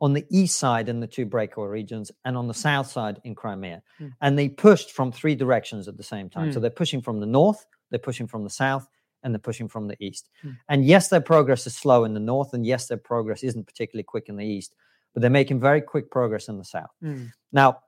On 0.02 0.12
the 0.12 0.26
east 0.30 0.58
side 0.58 0.88
in 0.88 0.98
the 0.98 1.06
two 1.06 1.24
breakaway 1.24 1.68
regions, 1.68 2.10
and 2.24 2.36
on 2.36 2.48
the 2.48 2.54
south 2.54 2.90
side 2.90 3.20
in 3.22 3.36
Crimea. 3.36 3.80
Mm. 4.00 4.12
And 4.20 4.36
they 4.36 4.48
pushed 4.48 4.90
from 4.90 5.12
three 5.12 5.36
directions 5.36 5.86
at 5.86 5.96
the 5.96 6.02
same 6.02 6.28
time. 6.28 6.50
Mm. 6.50 6.54
So 6.54 6.60
they're 6.60 6.70
pushing 6.70 7.00
from 7.00 7.20
the 7.20 7.26
north, 7.26 7.64
they're 7.88 8.00
pushing 8.00 8.26
from 8.26 8.42
the 8.42 8.50
south, 8.50 8.88
and 9.22 9.32
they're 9.32 9.38
pushing 9.38 9.68
from 9.68 9.86
the 9.86 9.96
east. 10.04 10.28
Mm. 10.44 10.58
And 10.68 10.84
yes, 10.84 11.06
their 11.06 11.20
progress 11.20 11.68
is 11.68 11.76
slow 11.76 12.02
in 12.02 12.14
the 12.14 12.20
north, 12.20 12.52
and 12.52 12.66
yes, 12.66 12.88
their 12.88 12.98
progress 12.98 13.44
isn't 13.44 13.64
particularly 13.64 14.02
quick 14.02 14.28
in 14.28 14.36
the 14.36 14.44
east, 14.44 14.74
but 15.14 15.20
they're 15.20 15.30
making 15.30 15.60
very 15.60 15.80
quick 15.80 16.10
progress 16.10 16.48
in 16.48 16.58
the 16.58 16.64
south. 16.64 16.90
Mm. 17.00 17.32
Now, 17.52 17.78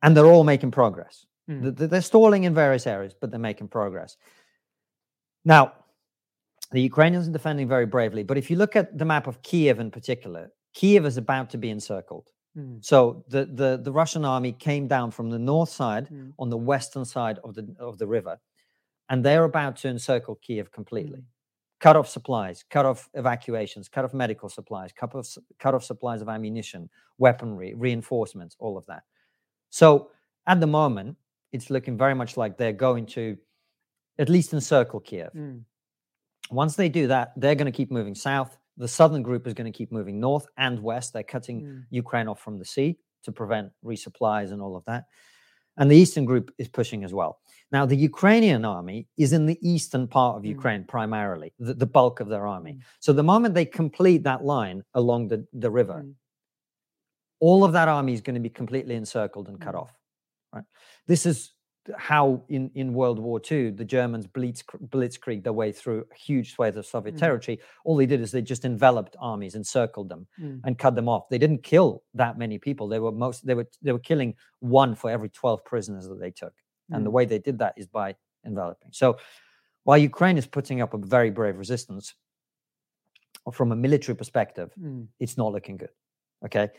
and 0.00 0.16
they're 0.16 0.26
all 0.26 0.44
making 0.44 0.70
progress. 0.70 1.26
Mm. 1.50 1.76
They're 1.76 2.02
stalling 2.02 2.44
in 2.44 2.54
various 2.54 2.86
areas, 2.86 3.14
but 3.20 3.32
they're 3.32 3.40
making 3.40 3.66
progress. 3.66 4.16
Now, 5.44 5.72
the 6.70 6.80
Ukrainians 6.80 7.26
are 7.26 7.32
defending 7.32 7.66
very 7.66 7.86
bravely, 7.86 8.22
but 8.22 8.38
if 8.38 8.48
you 8.48 8.56
look 8.56 8.76
at 8.76 8.96
the 8.96 9.04
map 9.04 9.26
of 9.26 9.42
Kiev 9.42 9.80
in 9.80 9.90
particular, 9.90 10.52
Kiev 10.74 11.04
is 11.06 11.16
about 11.16 11.50
to 11.50 11.58
be 11.58 11.70
encircled. 11.70 12.28
Mm. 12.56 12.84
So 12.84 13.24
the, 13.28 13.46
the 13.46 13.80
the 13.82 13.92
Russian 13.92 14.24
army 14.24 14.52
came 14.52 14.86
down 14.86 15.10
from 15.10 15.30
the 15.30 15.38
north 15.38 15.70
side 15.70 16.08
mm. 16.10 16.32
on 16.38 16.50
the 16.50 16.56
western 16.56 17.04
side 17.04 17.38
of 17.44 17.54
the 17.54 17.74
of 17.78 17.98
the 17.98 18.06
river 18.06 18.38
and 19.12 19.22
they're 19.22 19.44
about 19.44 19.76
to 19.76 19.88
encircle 19.88 20.36
Kiev 20.36 20.72
completely. 20.72 21.18
Mm. 21.18 21.24
Cut 21.80 21.96
off 21.96 22.08
supplies, 22.08 22.64
cut 22.70 22.86
off 22.86 23.10
evacuations, 23.12 23.86
cut 23.86 24.06
off 24.06 24.14
medical 24.14 24.48
supplies, 24.48 24.90
cut 24.92 25.14
off, 25.14 25.36
cut 25.58 25.74
off 25.74 25.84
supplies 25.84 26.22
of 26.22 26.30
ammunition, 26.30 26.88
weaponry, 27.18 27.74
reinforcements, 27.74 28.56
all 28.58 28.78
of 28.78 28.86
that. 28.86 29.02
So 29.68 30.10
at 30.46 30.60
the 30.60 30.66
moment, 30.66 31.16
it's 31.52 31.68
looking 31.68 31.98
very 31.98 32.14
much 32.14 32.38
like 32.38 32.56
they're 32.56 32.72
going 32.72 33.04
to 33.06 33.36
at 34.18 34.30
least 34.30 34.54
encircle 34.54 35.00
Kiev. 35.00 35.30
Mm. 35.34 35.64
Once 36.50 36.76
they 36.76 36.88
do 36.88 37.06
that, 37.08 37.32
they're 37.36 37.54
going 37.54 37.70
to 37.70 37.76
keep 37.76 37.90
moving 37.90 38.14
south. 38.14 38.56
The 38.76 38.88
southern 38.88 39.22
group 39.22 39.46
is 39.46 39.54
going 39.54 39.70
to 39.70 39.76
keep 39.76 39.92
moving 39.92 40.18
north 40.18 40.46
and 40.56 40.82
west. 40.82 41.12
They're 41.12 41.22
cutting 41.22 41.62
mm. 41.62 41.84
Ukraine 41.90 42.28
off 42.28 42.40
from 42.40 42.58
the 42.58 42.64
sea 42.64 42.98
to 43.24 43.32
prevent 43.32 43.70
resupplies 43.84 44.52
and 44.52 44.60
all 44.62 44.76
of 44.76 44.84
that. 44.86 45.04
And 45.76 45.90
the 45.90 45.96
eastern 45.96 46.24
group 46.24 46.52
is 46.58 46.68
pushing 46.68 47.02
as 47.04 47.14
well. 47.14 47.40
Now, 47.70 47.86
the 47.86 47.96
Ukrainian 47.96 48.64
army 48.64 49.08
is 49.16 49.32
in 49.32 49.46
the 49.46 49.58
eastern 49.62 50.06
part 50.06 50.36
of 50.36 50.42
mm. 50.42 50.48
Ukraine 50.48 50.84
primarily, 50.84 51.52
the, 51.58 51.74
the, 51.74 51.86
bulk 51.86 52.20
of 52.20 52.28
their 52.28 52.46
army. 52.46 52.72
Mm. 52.74 52.80
So 53.00 53.12
the 53.12 53.22
moment 53.22 53.54
they 53.54 53.64
complete 53.64 54.24
that 54.24 54.44
line 54.44 54.82
along 54.94 55.28
the, 55.28 55.46
the 55.54 55.70
river, 55.70 56.02
mm. 56.04 56.14
all 57.40 57.64
of 57.64 57.72
that 57.72 57.88
army 57.88 58.12
is 58.12 58.20
going 58.20 58.34
to 58.34 58.40
be 58.40 58.50
completely 58.50 58.96
encircled 58.96 59.48
and 59.48 59.58
cut 59.60 59.74
mm. 59.74 59.80
off. 59.82 59.92
Right. 60.54 60.64
This 61.06 61.24
is 61.24 61.52
how 61.96 62.42
in, 62.48 62.70
in 62.74 62.94
World 62.94 63.18
War 63.18 63.40
II 63.50 63.70
the 63.70 63.84
Germans 63.84 64.26
blitz, 64.26 64.62
blitzkrieg 64.88 65.42
their 65.42 65.52
way 65.52 65.72
through 65.72 66.06
a 66.10 66.14
huge 66.14 66.54
swathe 66.54 66.76
of 66.76 66.86
Soviet 66.86 67.16
mm. 67.16 67.18
territory. 67.18 67.60
All 67.84 67.96
they 67.96 68.06
did 68.06 68.20
is 68.20 68.30
they 68.30 68.42
just 68.42 68.64
enveloped 68.64 69.16
armies, 69.20 69.54
encircled 69.54 70.08
them, 70.08 70.26
mm. 70.40 70.60
and 70.64 70.78
cut 70.78 70.94
them 70.94 71.08
off. 71.08 71.28
They 71.28 71.38
didn't 71.38 71.62
kill 71.62 72.02
that 72.14 72.38
many 72.38 72.58
people. 72.58 72.88
They 72.88 72.98
were 72.98 73.12
most 73.12 73.46
they 73.46 73.54
were 73.54 73.68
they 73.82 73.92
were 73.92 73.98
killing 73.98 74.34
one 74.60 74.94
for 74.94 75.10
every 75.10 75.28
twelve 75.28 75.64
prisoners 75.64 76.08
that 76.08 76.20
they 76.20 76.30
took. 76.30 76.54
Mm. 76.90 76.96
And 76.96 77.06
the 77.06 77.10
mm. 77.10 77.14
way 77.14 77.24
they 77.24 77.38
did 77.38 77.58
that 77.58 77.74
is 77.76 77.86
by 77.86 78.14
enveloping. 78.44 78.90
So 78.92 79.18
while 79.84 79.98
Ukraine 79.98 80.38
is 80.38 80.46
putting 80.46 80.80
up 80.80 80.94
a 80.94 80.98
very 80.98 81.30
brave 81.30 81.58
resistance, 81.58 82.14
from 83.52 83.72
a 83.72 83.76
military 83.76 84.16
perspective, 84.16 84.70
mm. 84.80 85.06
it's 85.18 85.36
not 85.36 85.52
looking 85.52 85.76
good. 85.76 85.90
Okay. 86.44 86.70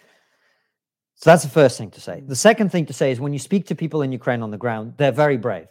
So 1.15 1.29
that's 1.29 1.43
the 1.43 1.49
first 1.49 1.77
thing 1.77 1.91
to 1.91 2.01
say. 2.01 2.21
The 2.25 2.35
second 2.35 2.71
thing 2.71 2.85
to 2.87 2.93
say 2.93 3.11
is 3.11 3.19
when 3.19 3.33
you 3.33 3.39
speak 3.39 3.67
to 3.67 3.75
people 3.75 4.01
in 4.01 4.11
Ukraine 4.11 4.41
on 4.41 4.51
the 4.51 4.57
ground, 4.57 4.95
they're 4.97 5.11
very 5.11 5.37
brave 5.37 5.67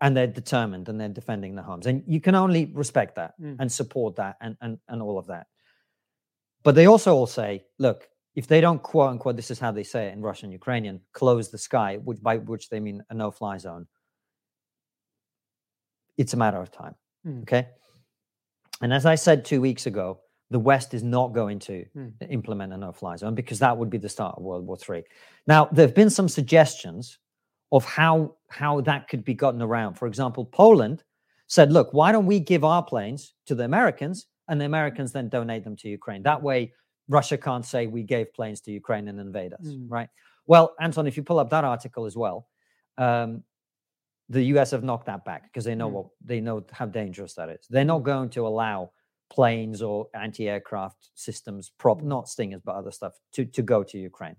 and 0.00 0.16
they're 0.16 0.26
determined 0.26 0.88
and 0.88 1.00
they're 1.00 1.08
defending 1.08 1.54
their 1.54 1.64
homes. 1.64 1.86
And 1.86 2.02
you 2.06 2.20
can 2.20 2.34
only 2.34 2.66
respect 2.74 3.14
that 3.16 3.40
mm. 3.40 3.56
and 3.58 3.70
support 3.70 4.16
that 4.16 4.36
and, 4.40 4.56
and, 4.60 4.78
and 4.88 5.00
all 5.00 5.18
of 5.18 5.28
that. 5.28 5.46
But 6.64 6.74
they 6.74 6.86
also 6.86 7.14
all 7.14 7.26
say, 7.26 7.64
look, 7.78 8.08
if 8.34 8.46
they 8.46 8.60
don't 8.60 8.82
quote 8.82 9.10
unquote, 9.10 9.36
this 9.36 9.50
is 9.50 9.58
how 9.58 9.70
they 9.70 9.82
say 9.84 10.08
it 10.08 10.14
in 10.14 10.20
Russian 10.20 10.50
Ukrainian, 10.50 11.00
close 11.12 11.50
the 11.50 11.58
sky, 11.58 11.98
which, 12.02 12.20
by 12.20 12.38
which 12.38 12.68
they 12.68 12.80
mean 12.80 13.02
a 13.10 13.14
no 13.14 13.30
fly 13.30 13.58
zone, 13.58 13.86
it's 16.16 16.34
a 16.34 16.36
matter 16.36 16.60
of 16.60 16.70
time. 16.70 16.94
Mm. 17.26 17.42
Okay. 17.42 17.68
And 18.80 18.92
as 18.92 19.06
I 19.06 19.14
said 19.14 19.44
two 19.44 19.60
weeks 19.60 19.86
ago, 19.86 20.20
the 20.52 20.58
West 20.58 20.92
is 20.92 21.02
not 21.02 21.32
going 21.32 21.58
to 21.58 21.84
mm. 21.96 22.12
implement 22.28 22.72
a 22.74 22.76
no-fly 22.76 23.16
zone 23.16 23.34
because 23.34 23.58
that 23.58 23.76
would 23.76 23.88
be 23.88 23.98
the 23.98 24.08
start 24.08 24.36
of 24.36 24.42
World 24.42 24.66
War 24.66 24.76
III. 24.88 25.02
Now, 25.46 25.68
there 25.72 25.86
have 25.86 25.94
been 25.94 26.10
some 26.10 26.28
suggestions 26.28 27.18
of 27.72 27.84
how 27.84 28.36
how 28.50 28.82
that 28.82 29.08
could 29.08 29.24
be 29.24 29.32
gotten 29.32 29.62
around. 29.62 29.94
For 29.94 30.06
example, 30.06 30.44
Poland 30.44 31.02
said, 31.46 31.72
"Look, 31.72 31.94
why 31.94 32.12
don't 32.12 32.26
we 32.26 32.38
give 32.38 32.64
our 32.64 32.84
planes 32.84 33.34
to 33.46 33.54
the 33.54 33.64
Americans, 33.64 34.26
and 34.48 34.60
the 34.60 34.66
Americans 34.66 35.10
then 35.10 35.30
donate 35.30 35.64
them 35.64 35.76
to 35.76 35.88
Ukraine? 35.88 36.22
That 36.22 36.42
way, 36.42 36.74
Russia 37.08 37.38
can't 37.38 37.64
say 37.64 37.86
we 37.86 38.02
gave 38.02 38.34
planes 38.34 38.60
to 38.62 38.70
Ukraine 38.70 39.08
and 39.08 39.18
invade 39.18 39.54
us, 39.54 39.66
mm. 39.66 39.86
right?" 39.88 40.10
Well, 40.46 40.74
Anton, 40.80 41.06
if 41.06 41.16
you 41.16 41.22
pull 41.22 41.38
up 41.38 41.48
that 41.50 41.64
article 41.64 42.04
as 42.04 42.16
well, 42.16 42.46
um, 42.98 43.42
the 44.28 44.42
U.S. 44.54 44.72
have 44.72 44.84
knocked 44.84 45.06
that 45.06 45.24
back 45.24 45.44
because 45.44 45.64
they 45.64 45.74
know 45.74 45.88
mm. 45.88 45.94
what 45.94 46.06
they 46.22 46.40
know 46.40 46.62
how 46.72 46.86
dangerous 46.86 47.32
that 47.34 47.48
is. 47.48 47.66
They're 47.70 47.92
not 47.94 48.02
going 48.02 48.28
to 48.30 48.46
allow 48.46 48.90
planes 49.32 49.80
or 49.80 50.08
anti-aircraft 50.14 51.10
systems, 51.14 51.72
prop 51.78 52.02
mm. 52.02 52.04
not 52.04 52.28
Stingers 52.28 52.60
but 52.64 52.74
other 52.74 52.90
stuff 52.90 53.14
to 53.32 53.44
to 53.46 53.62
go 53.62 53.82
to 53.82 53.98
Ukraine. 53.98 54.36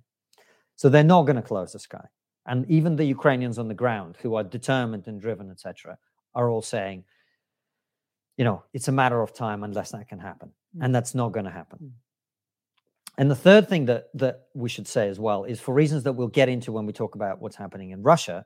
So 0.75 0.87
they're 0.89 1.03
not 1.15 1.23
going 1.23 1.35
to 1.35 1.41
close 1.41 1.73
the 1.73 1.79
sky. 1.79 2.05
And 2.45 2.69
even 2.69 2.95
the 2.95 3.05
Ukrainians 3.05 3.57
on 3.57 3.67
the 3.67 3.73
ground, 3.83 4.17
who 4.21 4.35
are 4.35 4.43
determined 4.43 5.07
and 5.07 5.19
driven, 5.19 5.49
etc., 5.49 5.97
are 6.35 6.49
all 6.49 6.61
saying, 6.61 7.05
you 8.37 8.43
know, 8.43 8.63
it's 8.73 8.89
a 8.89 8.91
matter 8.91 9.21
of 9.21 9.33
time 9.33 9.63
unless 9.63 9.91
that 9.91 10.07
can 10.07 10.19
happen, 10.19 10.49
mm. 10.49 10.83
and 10.83 10.93
that's 10.93 11.15
not 11.15 11.31
going 11.31 11.45
to 11.45 11.51
happen. 11.51 11.79
Mm. 11.81 11.91
And 13.17 13.31
the 13.31 13.35
third 13.47 13.69
thing 13.69 13.85
that 13.85 14.09
that 14.15 14.35
we 14.53 14.69
should 14.69 14.87
say 14.87 15.07
as 15.09 15.19
well 15.19 15.43
is 15.43 15.59
for 15.59 15.73
reasons 15.73 16.03
that 16.03 16.13
we'll 16.13 16.39
get 16.39 16.49
into 16.49 16.71
when 16.71 16.85
we 16.85 16.93
talk 16.93 17.15
about 17.15 17.41
what's 17.41 17.55
happening 17.55 17.91
in 17.91 18.03
Russia. 18.03 18.45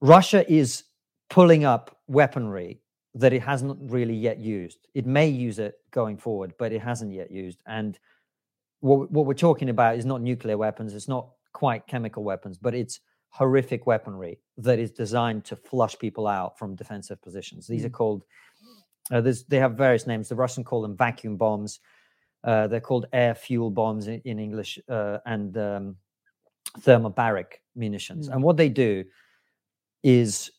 Russia 0.00 0.40
is 0.52 0.84
pulling 1.30 1.64
up 1.64 1.98
weaponry 2.06 2.80
that 3.14 3.32
it 3.32 3.42
hasn't 3.42 3.78
really 3.90 4.14
yet 4.14 4.38
used. 4.38 4.88
It 4.94 5.06
may 5.06 5.28
use 5.28 5.58
it 5.58 5.74
going 5.92 6.16
forward, 6.16 6.54
but 6.58 6.72
it 6.72 6.80
hasn't 6.80 7.12
yet 7.12 7.30
used. 7.30 7.62
And 7.66 7.98
what, 8.80 9.10
what 9.10 9.26
we're 9.26 9.34
talking 9.34 9.68
about 9.70 9.96
is 9.96 10.04
not 10.04 10.20
nuclear 10.20 10.58
weapons, 10.58 10.94
it's 10.94 11.08
not 11.08 11.28
quite 11.52 11.86
chemical 11.86 12.24
weapons, 12.24 12.58
but 12.58 12.74
it's 12.74 13.00
horrific 13.28 13.86
weaponry 13.86 14.38
that 14.58 14.78
is 14.78 14.90
designed 14.90 15.44
to 15.44 15.56
flush 15.56 15.98
people 15.98 16.26
out 16.26 16.58
from 16.58 16.74
defensive 16.74 17.20
positions. 17.22 17.66
These 17.66 17.82
mm. 17.82 17.86
are 17.86 17.90
called, 17.90 18.24
uh, 19.10 19.20
they 19.48 19.58
have 19.58 19.74
various 19.74 20.06
names. 20.06 20.28
The 20.28 20.34
Russian 20.34 20.64
call 20.64 20.82
them 20.82 20.96
vacuum 20.96 21.36
bombs. 21.36 21.80
Uh, 22.42 22.66
they're 22.66 22.80
called 22.80 23.06
air 23.12 23.34
fuel 23.34 23.70
bombs 23.70 24.06
in, 24.06 24.20
in 24.24 24.38
English 24.38 24.78
uh, 24.88 25.18
and 25.24 25.56
um, 25.56 25.96
thermobaric 26.80 27.60
munitions. 27.74 28.28
Mm. 28.28 28.34
And 28.34 28.42
what 28.42 28.56
they 28.56 28.68
do 28.68 29.04
is 30.02 30.50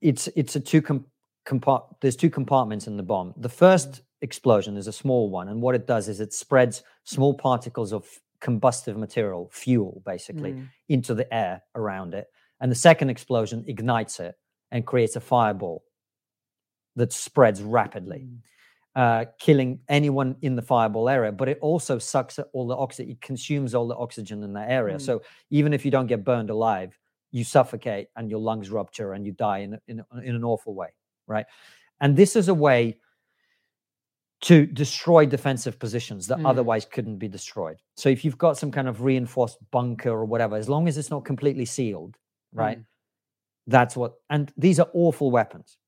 it's 0.00 0.28
it's 0.36 0.56
a 0.56 0.60
two 0.60 0.82
com- 0.82 1.06
compart- 1.44 1.96
there's 2.00 2.16
two 2.16 2.30
compartments 2.30 2.86
in 2.86 2.96
the 2.96 3.02
bomb. 3.02 3.34
The 3.36 3.48
first 3.48 3.90
mm. 3.90 4.00
explosion 4.22 4.76
is 4.76 4.86
a 4.86 4.92
small 4.92 5.30
one, 5.30 5.48
and 5.48 5.60
what 5.60 5.74
it 5.74 5.86
does 5.86 6.08
is 6.08 6.20
it 6.20 6.32
spreads 6.32 6.82
small 7.04 7.34
particles 7.34 7.92
of 7.92 8.06
combustive 8.40 8.96
material, 8.96 9.48
fuel, 9.52 10.02
basically, 10.04 10.52
mm. 10.52 10.68
into 10.88 11.14
the 11.14 11.32
air 11.32 11.62
around 11.74 12.14
it. 12.14 12.26
And 12.60 12.70
the 12.70 12.76
second 12.76 13.10
explosion 13.10 13.64
ignites 13.66 14.20
it 14.20 14.34
and 14.70 14.86
creates 14.86 15.16
a 15.16 15.20
fireball 15.20 15.84
that 16.96 17.12
spreads 17.12 17.62
rapidly, 17.62 18.26
mm. 18.28 18.38
uh, 18.94 19.26
killing 19.38 19.80
anyone 19.88 20.36
in 20.42 20.56
the 20.56 20.62
fireball 20.62 21.08
area. 21.08 21.32
But 21.32 21.48
it 21.48 21.58
also 21.60 21.98
sucks 21.98 22.38
all 22.52 22.66
the 22.66 22.76
oxygen, 22.76 23.12
it 23.12 23.20
consumes 23.20 23.74
all 23.74 23.88
the 23.88 23.96
oxygen 23.96 24.42
in 24.42 24.52
that 24.54 24.70
area. 24.70 24.96
Mm. 24.96 25.00
So 25.00 25.22
even 25.50 25.72
if 25.72 25.84
you 25.84 25.90
don't 25.90 26.06
get 26.06 26.24
burned 26.24 26.50
alive, 26.50 26.98
you 27.30 27.44
suffocate 27.44 28.08
and 28.14 28.28
your 28.30 28.40
lungs 28.40 28.70
rupture 28.70 29.14
and 29.14 29.24
you 29.24 29.32
die 29.32 29.58
in, 29.58 29.78
in, 29.88 30.04
in 30.22 30.34
an 30.34 30.44
awful 30.44 30.74
way 30.74 30.88
right? 31.26 31.46
And 32.00 32.16
this 32.16 32.36
is 32.36 32.48
a 32.48 32.54
way 32.54 32.98
to 34.42 34.66
destroy 34.66 35.24
defensive 35.24 35.78
positions 35.78 36.26
that 36.26 36.38
Mm. 36.38 36.48
otherwise 36.48 36.84
couldn't 36.84 37.18
be 37.18 37.28
destroyed. 37.28 37.80
So 37.96 38.08
if 38.08 38.24
you've 38.24 38.38
got 38.38 38.58
some 38.58 38.72
kind 38.72 38.88
of 38.88 39.02
reinforced 39.02 39.58
bunker 39.70 40.10
or 40.10 40.24
whatever, 40.24 40.56
as 40.56 40.68
long 40.68 40.88
as 40.88 40.98
it's 40.98 41.10
not 41.10 41.24
completely 41.24 41.64
sealed, 41.64 42.18
right? 42.52 42.78
Mm. 42.78 42.86
That's 43.68 43.96
what, 43.96 44.14
and 44.30 44.52
these 44.56 44.80
are 44.80 44.90
awful 44.94 45.30
weapons. 45.30 45.78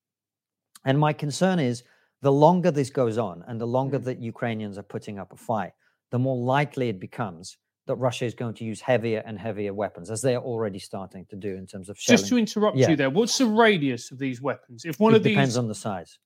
And 0.85 0.97
my 0.97 1.11
concern 1.11 1.59
is 1.59 1.83
the 2.21 2.31
longer 2.31 2.71
this 2.71 2.89
goes 2.89 3.17
on 3.17 3.43
and 3.47 3.59
the 3.59 3.67
longer 3.67 3.99
Mm. 3.99 4.05
that 4.05 4.19
Ukrainians 4.19 4.77
are 4.77 4.83
putting 4.83 5.19
up 5.19 5.33
a 5.33 5.35
fight, 5.35 5.73
the 6.11 6.19
more 6.19 6.37
likely 6.37 6.87
it 6.87 6.99
becomes 6.99 7.57
that 7.87 7.95
Russia 7.95 8.25
is 8.25 8.33
going 8.33 8.53
to 8.55 8.63
use 8.65 8.81
heavier 8.81 9.21
and 9.25 9.37
heavier 9.39 9.73
weapons, 9.73 10.09
as 10.09 10.21
they 10.21 10.35
are 10.35 10.41
already 10.43 10.79
starting 10.79 11.25
to 11.27 11.35
do 11.35 11.55
in 11.55 11.67
terms 11.67 11.87
of 11.89 11.99
shelling. 11.99 12.17
Just 12.17 12.29
to 12.29 12.37
interrupt 12.37 12.77
Yeah. 12.77 12.89
you 12.89 12.95
there, 12.95 13.09
what's 13.11 13.37
the 13.37 13.45
radius 13.45 14.11
of 14.11 14.17
these 14.17 14.41
weapons? 14.41 14.85
If 14.85 14.99
one 14.99 15.13
it 15.13 15.17
of 15.17 15.23
depends 15.23 15.51
these, 15.53 15.57
on 15.57 15.67
the 15.67 15.75
size. 15.75 16.17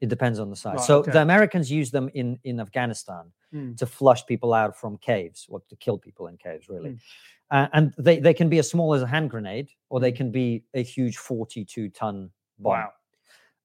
It 0.00 0.08
depends 0.08 0.38
on 0.38 0.48
the 0.50 0.56
size. 0.56 0.76
Right, 0.76 0.86
so 0.86 0.98
okay. 0.98 1.10
the 1.10 1.22
Americans 1.22 1.72
use 1.72 1.90
them 1.90 2.08
in 2.14 2.38
in 2.44 2.60
Afghanistan 2.60 3.32
Mm. 3.54 3.78
to 3.78 3.86
flush 3.86 4.26
people 4.26 4.52
out 4.52 4.76
from 4.78 4.98
caves, 4.98 5.46
or 5.48 5.60
to 5.70 5.76
kill 5.76 5.96
people 5.96 6.26
in 6.26 6.36
caves, 6.36 6.68
really. 6.68 6.90
Mm. 6.90 6.98
Uh, 7.50 7.66
and 7.72 7.94
they 7.96 8.20
they 8.20 8.34
can 8.34 8.50
be 8.50 8.58
as 8.58 8.68
small 8.68 8.92
as 8.92 9.00
a 9.02 9.06
hand 9.06 9.30
grenade, 9.30 9.70
or 9.88 9.98
they 10.00 10.12
can 10.12 10.30
be 10.30 10.64
a 10.74 10.82
huge 10.82 11.16
forty-two 11.16 11.88
ton 11.88 12.30
bomb. 12.58 12.72
wow, 12.72 12.92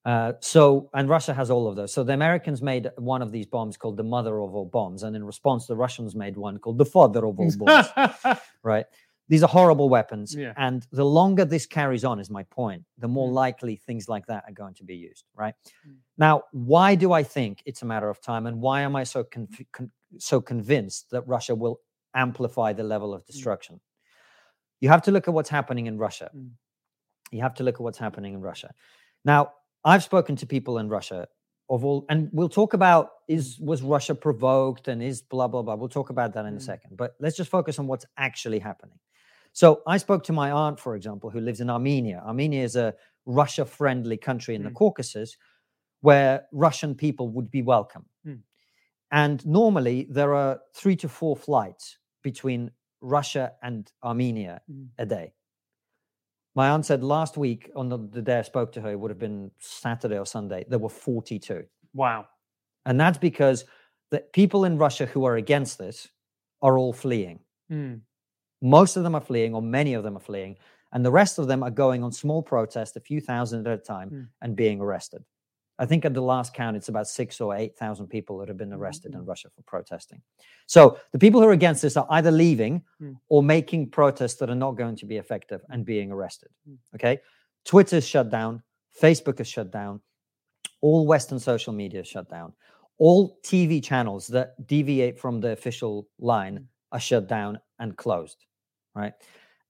Uh, 0.06 0.34
so, 0.42 0.90
and 0.94 1.08
Russia 1.08 1.34
has 1.34 1.50
all 1.50 1.68
of 1.68 1.76
those. 1.78 1.94
So 1.94 2.04
the 2.04 2.14
Americans 2.14 2.62
made 2.62 2.90
one 2.98 3.22
of 3.22 3.32
these 3.32 3.46
bombs 3.46 3.78
called 3.78 3.96
the 3.96 4.04
mother 4.04 4.42
of 4.42 4.54
all 4.54 4.66
bombs, 4.66 5.04
and 5.04 5.16
in 5.16 5.24
response, 5.24 5.66
the 5.66 5.78
Russians 5.78 6.14
made 6.14 6.36
one 6.36 6.58
called 6.58 6.78
the 6.78 6.86
father 6.86 7.26
of 7.26 7.40
all 7.40 7.52
bombs. 7.58 7.88
right? 8.64 8.86
These 9.30 9.44
are 9.44 9.48
horrible 9.48 9.88
weapons, 9.88 10.36
Yeah. 10.36 10.52
and 10.58 10.86
the 10.92 11.06
longer 11.06 11.46
this 11.46 11.66
carries 11.66 12.04
on, 12.04 12.20
is 12.20 12.30
my 12.30 12.44
point, 12.44 12.84
the 12.98 13.08
more 13.08 13.30
Mm. 13.30 13.34
likely 13.34 13.76
things 13.78 14.10
like 14.10 14.26
that 14.26 14.44
are 14.46 14.52
going 14.52 14.74
to 14.76 14.84
be 14.84 14.96
used, 14.98 15.24
right? 15.34 15.56
Mm. 15.88 15.96
Now, 16.18 16.44
why 16.52 16.96
do 16.96 17.14
I 17.14 17.24
think 17.24 17.64
it's 17.66 17.82
a 17.82 17.86
matter 17.86 18.10
of 18.10 18.20
time, 18.20 18.46
and 18.46 18.60
why 18.60 18.82
am 18.82 18.98
I 18.98 19.06
so 19.06 19.24
conf- 19.24 19.72
con- 19.72 19.92
so 20.18 20.42
convinced 20.42 21.12
that 21.12 21.26
Russia 21.26 21.56
will 21.56 21.80
amplify 22.14 22.74
the 22.74 22.84
level 22.84 23.14
of 23.14 23.26
destruction? 23.26 23.80
You 24.82 24.90
have 24.90 25.04
to 25.04 25.12
look 25.12 25.30
at 25.30 25.34
what's 25.34 25.50
happening 25.50 25.86
in 25.88 25.98
Russia. 25.98 26.30
Mm. 26.36 26.50
You 27.32 27.42
have 27.42 27.54
to 27.56 27.64
look 27.64 27.76
at 27.76 27.82
what's 27.82 27.98
happening 27.98 28.34
in 28.34 28.42
Russia. 28.42 28.74
Now, 29.24 29.54
I've 29.86 30.04
spoken 30.04 30.36
to 30.38 30.46
people 30.46 30.78
in 30.78 30.90
Russia 30.90 31.28
of 31.70 31.84
all, 31.86 32.06
and 32.10 32.30
we'll 32.34 32.50
talk 32.50 32.74
about 32.74 33.10
is 33.28 33.60
was 33.60 33.82
Russia 33.82 34.16
provoked 34.16 34.88
and 34.88 35.02
is 35.02 35.22
blah 35.22 35.48
blah 35.48 35.62
blah. 35.62 35.76
We'll 35.76 35.90
talk 35.90 36.10
about 36.10 36.34
that 36.34 36.46
in 36.46 36.54
a 36.54 36.58
Mm. 36.58 36.62
second. 36.62 36.98
But 36.98 37.16
let's 37.20 37.38
just 37.38 37.50
focus 37.50 37.80
on 37.80 37.88
what's 37.88 38.06
actually 38.18 38.60
happening. 38.60 39.00
So 39.54 39.82
I 39.88 39.98
spoke 39.98 40.24
to 40.26 40.34
my 40.34 40.52
aunt, 40.52 40.80
for 40.80 40.96
example, 40.96 41.30
who 41.30 41.40
lives 41.40 41.62
in 41.62 41.70
Armenia. 41.70 42.24
Armenia 42.26 42.64
is 42.64 42.76
a 42.76 42.96
Russia-friendly 43.26 44.18
country 44.18 44.56
in 44.56 44.64
the 44.64 44.70
Mm. 44.72 44.76
Caucasus, 44.76 45.38
where 46.02 46.48
Russian 46.52 46.96
people 46.96 47.30
would 47.30 47.50
be 47.52 47.62
welcome. 47.62 48.06
Mm. 48.26 48.42
And 49.12 49.46
normally 49.46 50.08
there 50.10 50.34
are 50.34 50.60
three 50.74 50.96
to 50.98 51.08
four 51.10 51.36
flights 51.38 51.98
between 52.24 52.72
Russia 53.02 53.54
and 53.62 53.92
Armenia 54.04 54.62
Mm. 54.70 54.90
a 54.98 55.06
day. 55.06 55.34
My 56.56 56.70
aunt 56.70 56.86
said 56.86 57.04
last 57.04 57.36
week, 57.38 57.72
on 57.76 57.90
the, 57.90 57.98
the 57.98 58.22
day 58.22 58.40
I 58.40 58.42
spoke 58.44 58.72
to 58.74 58.82
her, 58.82 58.92
it 58.92 59.00
would 59.00 59.10
have 59.12 59.20
been 59.20 59.52
Saturday 59.60 60.18
or 60.20 60.26
Sunday, 60.26 60.66
there 60.70 60.80
were 60.80 60.90
42. 60.90 61.64
wow, 61.94 62.28
And 62.86 63.00
that's 63.00 63.18
because 63.18 63.66
the 64.12 64.20
people 64.34 64.66
in 64.66 64.78
Russia 64.78 65.06
who 65.08 65.26
are 65.26 65.36
against 65.38 65.78
this 65.80 66.08
are 66.62 66.78
all 66.78 66.94
fleeing. 66.94 67.40
Mm. 67.72 68.02
Most 68.62 68.96
of 68.98 69.04
them 69.04 69.16
are 69.16 69.22
fleeing, 69.22 69.54
or 69.56 69.62
many 69.62 69.94
of 69.96 70.04
them 70.04 70.16
are 70.16 70.20
fleeing, 70.22 70.58
and 70.92 71.04
the 71.04 71.12
rest 71.12 71.40
of 71.40 71.48
them 71.48 71.64
are 71.64 71.72
going 71.72 72.04
on 72.04 72.12
small 72.12 72.44
protests, 72.44 72.96
a 72.96 73.00
few 73.02 73.20
thousand 73.20 73.68
at 73.68 73.80
a 73.80 73.82
time, 73.82 74.10
Mm. 74.12 74.28
and 74.44 74.56
being 74.56 74.80
arrested. 74.80 75.24
I 75.80 75.86
think 75.88 76.06
at 76.06 76.14
the 76.14 76.22
last 76.22 76.54
count, 76.54 76.78
it's 76.78 76.90
about 76.90 77.08
six 77.08 77.42
or 77.42 77.56
8,000 77.56 78.08
people 78.08 78.38
that 78.38 78.48
have 78.48 78.58
been 78.58 78.72
arrested 78.74 79.16
in 79.16 79.22
Mm. 79.22 79.28
Russia 79.28 79.50
for 79.56 79.64
protesting. 79.64 80.22
So 80.68 81.00
the 81.12 81.20
people 81.20 81.42
who 81.42 81.48
are 81.48 81.52
against 81.54 81.82
this 81.82 81.98
are 81.98 82.06
either 82.12 82.32
leaving 82.32 82.84
Mm. 83.02 83.20
or 83.30 83.42
making 83.42 83.90
protests 83.90 84.36
that 84.36 84.50
are 84.50 84.56
not 84.56 84.74
going 84.74 84.96
to 84.98 85.06
be 85.06 85.18
effective 85.18 85.62
and 85.70 85.84
being 85.86 86.12
arrested. 86.12 86.50
Mm. 86.70 86.78
Okay. 86.96 87.20
is 87.94 88.08
shut 88.08 88.30
down, 88.30 88.62
Facebook 89.02 89.40
is 89.40 89.48
shut 89.48 89.72
down, 89.72 90.02
all 90.82 91.08
Western 91.08 91.40
social 91.40 91.74
media 91.74 92.02
is 92.02 92.08
shut 92.08 92.30
down, 92.30 92.54
all 93.00 93.40
TV 93.42 93.82
channels 93.82 94.28
that 94.28 94.68
deviate 94.68 95.18
from 95.20 95.40
the 95.42 95.52
official 95.52 96.08
line 96.20 96.60
Mm. 96.60 96.68
are 96.92 97.00
shut 97.00 97.28
down 97.28 97.60
and 97.80 97.98
closed. 97.98 98.46
Right. 98.94 99.14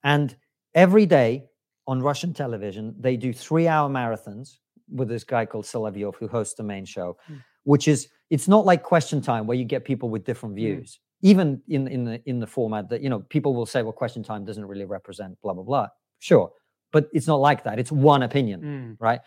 And 0.04 0.36
every 0.74 1.06
day 1.06 1.50
on 1.88 2.02
Russian 2.02 2.34
television, 2.34 2.96
they 3.00 3.16
do 3.16 3.32
three 3.32 3.68
hour 3.70 3.90
marathons 3.90 4.60
with 4.90 5.08
this 5.10 5.24
guy 5.24 5.46
called 5.46 5.66
Solovyov 5.66 6.16
who 6.16 6.28
hosts 6.28 6.56
the 6.56 6.64
main 6.64 6.86
show, 6.86 7.18
Mm. 7.30 7.42
which 7.64 7.88
is 7.88 8.10
it's 8.30 8.48
not 8.48 8.66
like 8.66 8.84
question 8.84 9.22
time 9.22 9.46
where 9.48 9.58
you 9.58 9.66
get 9.66 9.84
people 9.86 10.10
with 10.10 10.24
different 10.24 10.54
Mm. 10.56 10.60
views. 10.64 11.00
Even 11.22 11.62
in 11.68 11.88
in 11.88 12.04
the 12.04 12.22
in 12.30 12.40
the 12.40 12.48
format 12.48 12.90
that 12.90 13.02
you 13.02 13.10
know 13.10 13.20
people 13.30 13.54
will 13.54 13.66
say, 13.66 13.82
well, 13.82 13.94
question 13.94 14.24
time 14.24 14.44
doesn't 14.46 14.66
really 14.66 14.86
represent 14.86 15.40
blah 15.42 15.54
blah 15.54 15.64
blah. 15.64 15.88
Sure, 16.20 16.52
but 16.92 17.10
it's 17.14 17.28
not 17.28 17.40
like 17.40 17.64
that. 17.64 17.80
It's 17.80 17.92
one 17.92 18.24
opinion, 18.24 18.62
Mm. 18.62 18.96
right? 19.00 19.22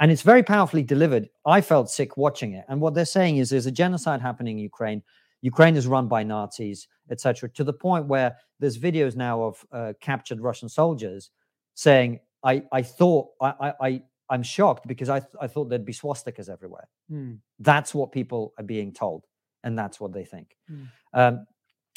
And 0.00 0.10
it's 0.10 0.22
very 0.22 0.42
powerfully 0.42 0.82
delivered. 0.82 1.30
I 1.46 1.60
felt 1.62 1.88
sick 1.88 2.16
watching 2.16 2.52
it. 2.52 2.64
And 2.68 2.80
what 2.82 2.92
they're 2.94 3.04
saying 3.18 3.38
is 3.38 3.48
there's 3.50 3.66
a 3.66 3.70
genocide 3.70 4.20
happening 4.20 4.58
in 4.58 4.64
Ukraine. 4.64 5.02
Ukraine 5.40 5.76
is 5.76 5.86
run 5.86 6.06
by 6.08 6.22
Nazis, 6.22 6.88
etc. 7.10 7.48
To 7.50 7.64
the 7.64 7.72
point 7.72 8.06
where 8.06 8.36
there's 8.58 8.78
videos 8.78 9.14
now 9.16 9.42
of 9.42 9.64
uh, 9.72 9.92
captured 10.00 10.40
Russian 10.40 10.68
soldiers 10.68 11.30
saying, 11.74 12.20
"I 12.42 12.54
I 12.72 12.82
thought 12.82 13.28
I 13.40 13.72
I." 13.88 14.02
I'm 14.28 14.42
shocked 14.42 14.86
because 14.86 15.08
I, 15.08 15.20
th- 15.20 15.32
I 15.40 15.46
thought 15.46 15.68
there'd 15.68 15.84
be 15.84 15.92
swastikas 15.92 16.48
everywhere. 16.48 16.88
Mm. 17.10 17.38
That's 17.58 17.94
what 17.94 18.12
people 18.12 18.52
are 18.58 18.64
being 18.64 18.92
told, 18.92 19.24
and 19.62 19.78
that's 19.78 20.00
what 20.00 20.12
they 20.12 20.24
think. 20.24 20.56
Mm. 20.70 20.88
Um, 21.14 21.46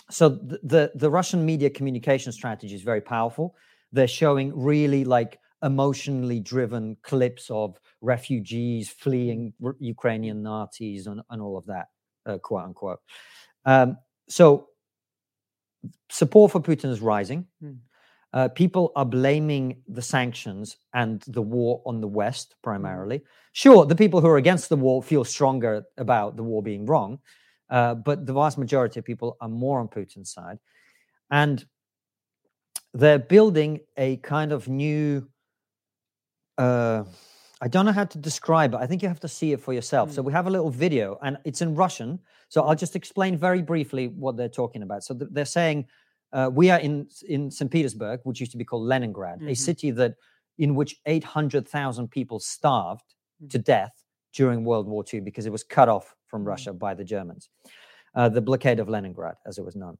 so 0.10 0.30
the, 0.30 0.60
the 0.64 0.92
the 0.96 1.10
Russian 1.10 1.46
media 1.46 1.70
communication 1.70 2.32
strategy 2.32 2.76
is 2.76 2.82
very 2.82 3.02
powerful. 3.02 3.56
They're 3.92 4.08
showing 4.08 4.52
really 4.56 5.04
like 5.04 5.40
emotionally 5.64 6.40
driven 6.40 6.98
clips 7.02 7.50
of 7.50 7.80
refugees 8.02 8.90
fleeing 8.90 9.54
R- 9.64 9.76
Ukrainian 9.80 10.42
Nazis 10.42 11.08
and, 11.08 11.22
and 11.30 11.42
all 11.42 11.58
of 11.58 11.66
that, 11.66 11.88
uh, 12.26 12.38
quote 12.38 12.64
unquote. 12.64 13.00
Um, 13.66 13.98
so 14.30 14.68
support 16.10 16.52
for 16.52 16.62
Putin 16.62 16.92
is 16.92 17.02
rising. 17.02 17.46
Mm. 17.64 17.80
Uh, 18.32 18.48
people 18.48 18.92
are 18.96 19.06
blaming 19.06 19.82
the 19.88 20.02
sanctions 20.02 20.78
and 20.94 21.24
the 21.28 21.42
war 21.42 21.82
on 21.86 22.00
the 22.00 22.08
West 22.08 22.56
primarily. 22.62 23.22
Sure, 23.54 23.86
the 23.86 23.96
people 23.96 24.22
who 24.22 24.28
are 24.28 24.38
against 24.38 24.70
the 24.70 24.76
war 24.76 25.02
feel 25.02 25.24
stronger 25.24 25.84
about 25.98 26.38
the 26.38 26.44
war 26.44 26.62
being 26.62 26.86
wrong, 26.86 27.20
uh, 27.70 27.96
but 27.96 28.26
the 28.26 28.34
vast 28.34 28.58
majority 28.58 29.00
of 29.00 29.06
people 29.06 29.36
are 29.42 29.50
more 29.50 29.80
on 29.80 29.88
Putin's 29.88 30.32
side. 30.32 30.60
And 31.32 31.66
they're 32.94 33.20
building 33.20 33.80
a 33.98 34.18
kind 34.18 34.52
of 34.52 34.68
new. 34.68 35.28
Uh, 36.58 37.04
I 37.62 37.68
don't 37.68 37.86
know 37.86 37.92
how 37.92 38.06
to 38.06 38.18
describe 38.18 38.74
it. 38.74 38.78
I 38.78 38.88
think 38.88 39.02
you 39.02 39.08
have 39.08 39.20
to 39.22 39.28
see 39.28 39.52
it 39.54 39.62
for 39.62 39.74
yourself. 39.74 40.12
So 40.12 40.22
we 40.22 40.34
have 40.34 40.48
a 40.48 40.50
little 40.50 40.70
video, 40.70 41.18
and 41.22 41.38
it's 41.46 41.62
in 41.62 41.76
Russian. 41.76 42.20
So 42.48 42.64
I'll 42.64 42.76
just 42.76 42.96
explain 42.96 43.38
very 43.38 43.62
briefly 43.62 44.08
what 44.08 44.38
they're 44.38 44.50
talking 44.50 44.82
about. 44.82 45.04
So 45.04 45.14
th- 45.14 45.30
they're 45.32 45.46
saying 45.46 45.88
uh, 46.34 46.50
we 46.54 46.70
are 46.70 46.80
in 46.80 47.08
in 47.28 47.50
St. 47.52 47.70
Petersburg, 47.72 48.20
which 48.24 48.40
used 48.40 48.52
to 48.52 48.58
be 48.58 48.66
called 48.66 48.84
Leningrad, 48.84 49.42
a 49.42 49.46
Mhm. 49.52 49.58
city 49.58 49.92
that 49.92 50.16
in 50.58 50.76
which 50.76 51.00
800,000 51.06 52.10
people 52.10 52.40
starved 52.40 53.16
Mm. 53.42 53.50
to 53.52 53.58
death 53.60 54.04
during 54.34 54.66
World 54.66 54.88
War 54.88 55.04
II 55.12 55.22
because 55.22 55.46
it 55.46 55.52
was 55.52 55.64
cut 55.64 55.88
off 55.90 56.16
from 56.28 56.44
Mm. 56.44 56.48
Russia 56.48 56.74
by 56.74 56.94
the 56.94 57.04
Germans. 57.06 57.50
Uh, 58.16 58.28
the 58.30 58.42
blockade 58.42 58.80
of 58.80 58.90
Leningrad, 58.90 59.38
as 59.46 59.58
it 59.58 59.64
was 59.66 59.76
known. 59.76 59.98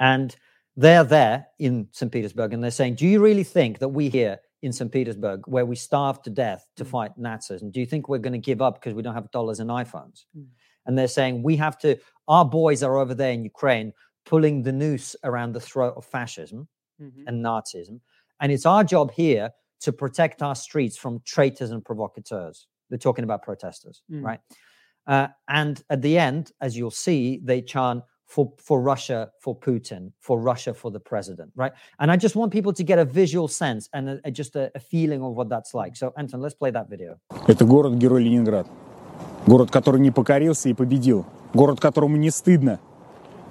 And 0.00 0.34
they're 0.76 1.04
there 1.04 1.46
in 1.58 1.88
St. 1.92 2.10
Petersburg, 2.10 2.52
and 2.52 2.62
they're 2.62 2.70
saying, 2.70 2.94
"Do 2.96 3.06
you 3.06 3.22
really 3.22 3.44
think 3.44 3.78
that 3.78 3.90
we 3.90 4.08
here 4.08 4.40
in 4.62 4.72
St. 4.72 4.90
Petersburg, 4.90 5.46
where 5.46 5.66
we 5.66 5.76
starved 5.76 6.24
to 6.24 6.30
death 6.30 6.66
to 6.76 6.84
Mm. 6.84 6.88
fight 6.88 7.18
Nazis, 7.18 7.62
and 7.62 7.72
do 7.72 7.80
you 7.80 7.86
think 7.86 8.08
we're 8.08 8.18
going 8.18 8.32
to 8.32 8.38
give 8.38 8.62
up 8.62 8.74
because 8.74 8.94
we 8.94 9.02
don't 9.02 9.14
have 9.14 9.30
dollars 9.30 9.60
and 9.60 9.70
iPhones?" 9.70 10.24
Mm. 10.36 10.46
And 10.86 10.98
they're 10.98 11.08
saying, 11.08 11.42
"We 11.42 11.56
have 11.56 11.78
to. 11.78 11.96
Our 12.26 12.44
boys 12.44 12.82
are 12.82 12.96
over 12.96 13.14
there 13.14 13.32
in 13.32 13.44
Ukraine." 13.44 13.92
Pulling 14.25 14.63
the 14.63 14.71
noose 14.73 15.15
around 15.23 15.53
the 15.53 15.59
throat 15.61 15.93
of 15.95 16.05
fascism 16.05 16.67
Mhm. 17.01 17.23
and 17.27 17.43
Nazism. 17.45 18.01
And 18.41 18.51
it's 18.51 18.65
our 18.65 18.83
job 18.83 19.11
here 19.11 19.51
to 19.81 19.93
protect 19.93 20.41
our 20.41 20.55
streets 20.55 20.97
from 20.97 21.21
traitors 21.23 21.71
and 21.71 21.83
provocateurs. 21.83 22.67
They're 22.89 22.97
talking 22.99 23.23
about 23.23 23.41
protesters, 23.43 24.01
Mm. 24.11 24.23
right? 24.23 24.39
Uh, 25.05 25.27
and 25.47 25.81
at 25.89 26.01
the 26.01 26.17
end, 26.17 26.51
as 26.59 26.75
you'll 26.77 26.91
see, 26.91 27.39
they 27.43 27.61
chant 27.61 28.03
for, 28.25 28.51
for 28.57 28.81
Russia, 28.81 29.31
for 29.39 29.55
Putin, 29.57 30.11
for 30.19 30.37
Russia, 30.37 30.73
for 30.73 30.91
the 30.91 30.99
president, 30.99 31.51
right? 31.55 31.71
And 31.99 32.11
I 32.11 32.17
just 32.17 32.35
want 32.35 32.51
people 32.51 32.73
to 32.73 32.83
get 32.83 32.99
a 32.99 33.05
visual 33.05 33.47
sense 33.47 33.87
and 33.93 34.09
a, 34.09 34.19
a- 34.25 34.31
just 34.31 34.57
a, 34.57 34.69
a 34.75 34.79
feeling 34.79 35.21
of 35.23 35.33
what 35.37 35.47
that's 35.47 35.73
like. 35.73 35.95
So, 35.95 36.11
Anton, 36.17 36.41
let's 36.41 36.55
play 36.55 36.71
that 36.71 36.89
video. 36.89 37.19
Это 37.47 37.63
город-герой 37.65 38.23
Ленинград. 38.23 38.67
Город, 39.45 39.71
который 39.71 40.01
не 40.01 40.11
покорился 40.11 40.67
и 40.67 40.73
победил. 40.73 41.25
Город, 41.53 41.79
которому 41.79 42.17
не 42.17 42.29
стыдно. 42.29 42.81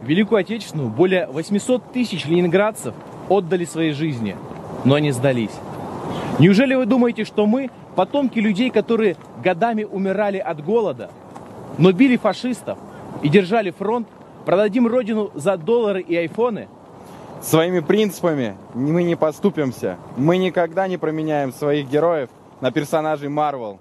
В 0.01 0.07
Великую 0.07 0.39
Отечественную 0.39 0.89
более 0.89 1.27
800 1.27 1.91
тысяч 1.91 2.25
ленинградцев 2.25 2.95
отдали 3.29 3.65
свои 3.65 3.91
жизни, 3.91 4.35
но 4.83 4.97
не 4.97 5.11
сдались. 5.11 5.51
Неужели 6.39 6.73
вы 6.73 6.87
думаете, 6.87 7.23
что 7.23 7.45
мы, 7.45 7.69
потомки 7.95 8.39
людей, 8.39 8.71
которые 8.71 9.15
годами 9.43 9.83
умирали 9.83 10.39
от 10.39 10.65
голода, 10.65 11.11
но 11.77 11.91
били 11.91 12.17
фашистов 12.17 12.79
и 13.21 13.29
держали 13.29 13.69
фронт, 13.69 14.07
продадим 14.43 14.87
родину 14.87 15.29
за 15.35 15.55
доллары 15.55 16.01
и 16.01 16.15
айфоны? 16.15 16.67
Своими 17.39 17.79
принципами 17.79 18.55
мы 18.73 19.03
не 19.03 19.15
поступимся. 19.15 19.97
Мы 20.17 20.37
никогда 20.37 20.87
не 20.87 20.97
променяем 20.97 21.53
своих 21.53 21.87
героев 21.87 22.29
на 22.59 22.71
персонажей 22.71 23.29
Марвел. 23.29 23.79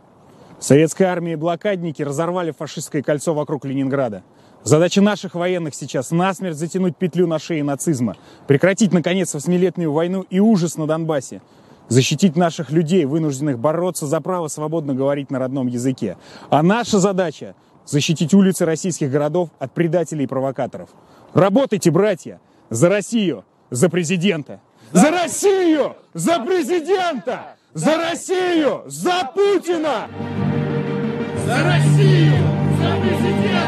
Советская 0.59 1.09
армия 1.09 1.33
и 1.33 1.37
блокадники 1.37 2.03
разорвали 2.03 2.51
фашистское 2.51 3.03
кольцо 3.03 3.33
вокруг 3.33 3.65
Ленинграда. 3.65 4.23
Задача 4.63 5.01
наших 5.01 5.35
военных 5.35 5.75
сейчас 5.75 6.11
насмерть 6.11 6.57
затянуть 6.57 6.97
петлю 6.97 7.27
на 7.27 7.39
шее 7.39 7.65
нацизма, 7.65 8.17
прекратить, 8.47 8.93
наконец, 8.93 9.33
восьмилетнюю 9.33 9.93
войну 9.93 10.27
и 10.29 10.39
ужас 10.39 10.77
на 10.77 10.87
Донбассе, 10.87 11.41
защитить 11.89 12.37
наших 12.37 12.71
людей, 12.71 13.07
вынужденных 13.07 13.59
бороться 13.59 14.07
за 14.07 14.21
право 14.21 14.49
свободно 14.49 14.95
говорить 14.95 15.31
на 15.31 15.39
родном 15.39 15.67
языке. 15.67 16.19
А 16.51 16.63
наша 16.63 16.99
задача– 16.99 17.55
защитить 17.87 18.35
улицы 18.35 18.67
российских 18.67 19.11
городов 19.11 19.49
от 19.59 19.73
предателей 19.73 20.25
и 20.25 20.29
провокаторов. 20.29 20.91
Работайте, 21.33 21.91
братья, 21.91 22.41
за 22.69 22.89
Россию, 22.89 23.45
за 23.71 23.89
президента! 23.89 24.61
За 24.93 25.11
Россию! 25.11 25.97
За 26.15 26.41
президента! 26.41 27.57
За 27.73 27.97
Россию! 27.97 28.83
За 28.87 29.31
Путина! 29.35 30.09
За 31.47 31.63
Россию! 31.65 32.35
За 32.81 33.01
президента! 33.01 33.60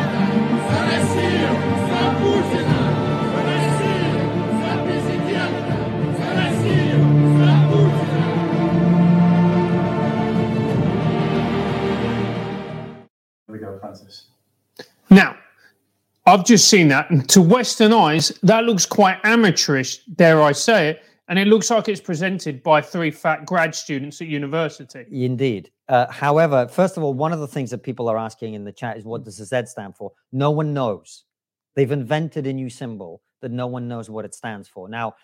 Now, 15.10 15.36
I've 16.24 16.46
just 16.46 16.68
seen 16.68 16.88
that, 16.88 17.10
and 17.10 17.28
to 17.28 17.42
Western 17.42 17.92
eyes, 17.92 18.28
that 18.42 18.64
looks 18.64 18.86
quite 18.86 19.18
amateurish, 19.24 19.98
dare 20.16 20.40
I 20.40 20.52
say 20.52 20.88
it. 20.88 21.02
And 21.28 21.38
it 21.38 21.46
looks 21.46 21.70
like 21.70 21.88
it's 21.88 22.00
presented 22.00 22.62
by 22.62 22.80
three 22.80 23.10
fat 23.10 23.46
grad 23.46 23.74
students 23.74 24.20
at 24.20 24.26
university. 24.26 25.04
Indeed. 25.10 25.70
Uh, 25.88 26.10
however, 26.10 26.66
first 26.66 26.96
of 26.96 27.02
all, 27.02 27.14
one 27.14 27.32
of 27.32 27.40
the 27.40 27.46
things 27.46 27.70
that 27.70 27.82
people 27.82 28.08
are 28.08 28.18
asking 28.18 28.54
in 28.54 28.64
the 28.64 28.72
chat 28.72 28.96
is 28.96 29.04
what 29.04 29.24
does 29.24 29.38
the 29.38 29.44
Z 29.44 29.66
stand 29.66 29.96
for? 29.96 30.12
No 30.32 30.50
one 30.50 30.74
knows. 30.74 31.24
They've 31.74 31.90
invented 31.90 32.46
a 32.46 32.52
new 32.52 32.70
symbol 32.70 33.22
that 33.40 33.50
no 33.50 33.66
one 33.66 33.88
knows 33.88 34.08
what 34.10 34.24
it 34.24 34.34
stands 34.34 34.68
for. 34.68 34.88
Now, 34.88 35.14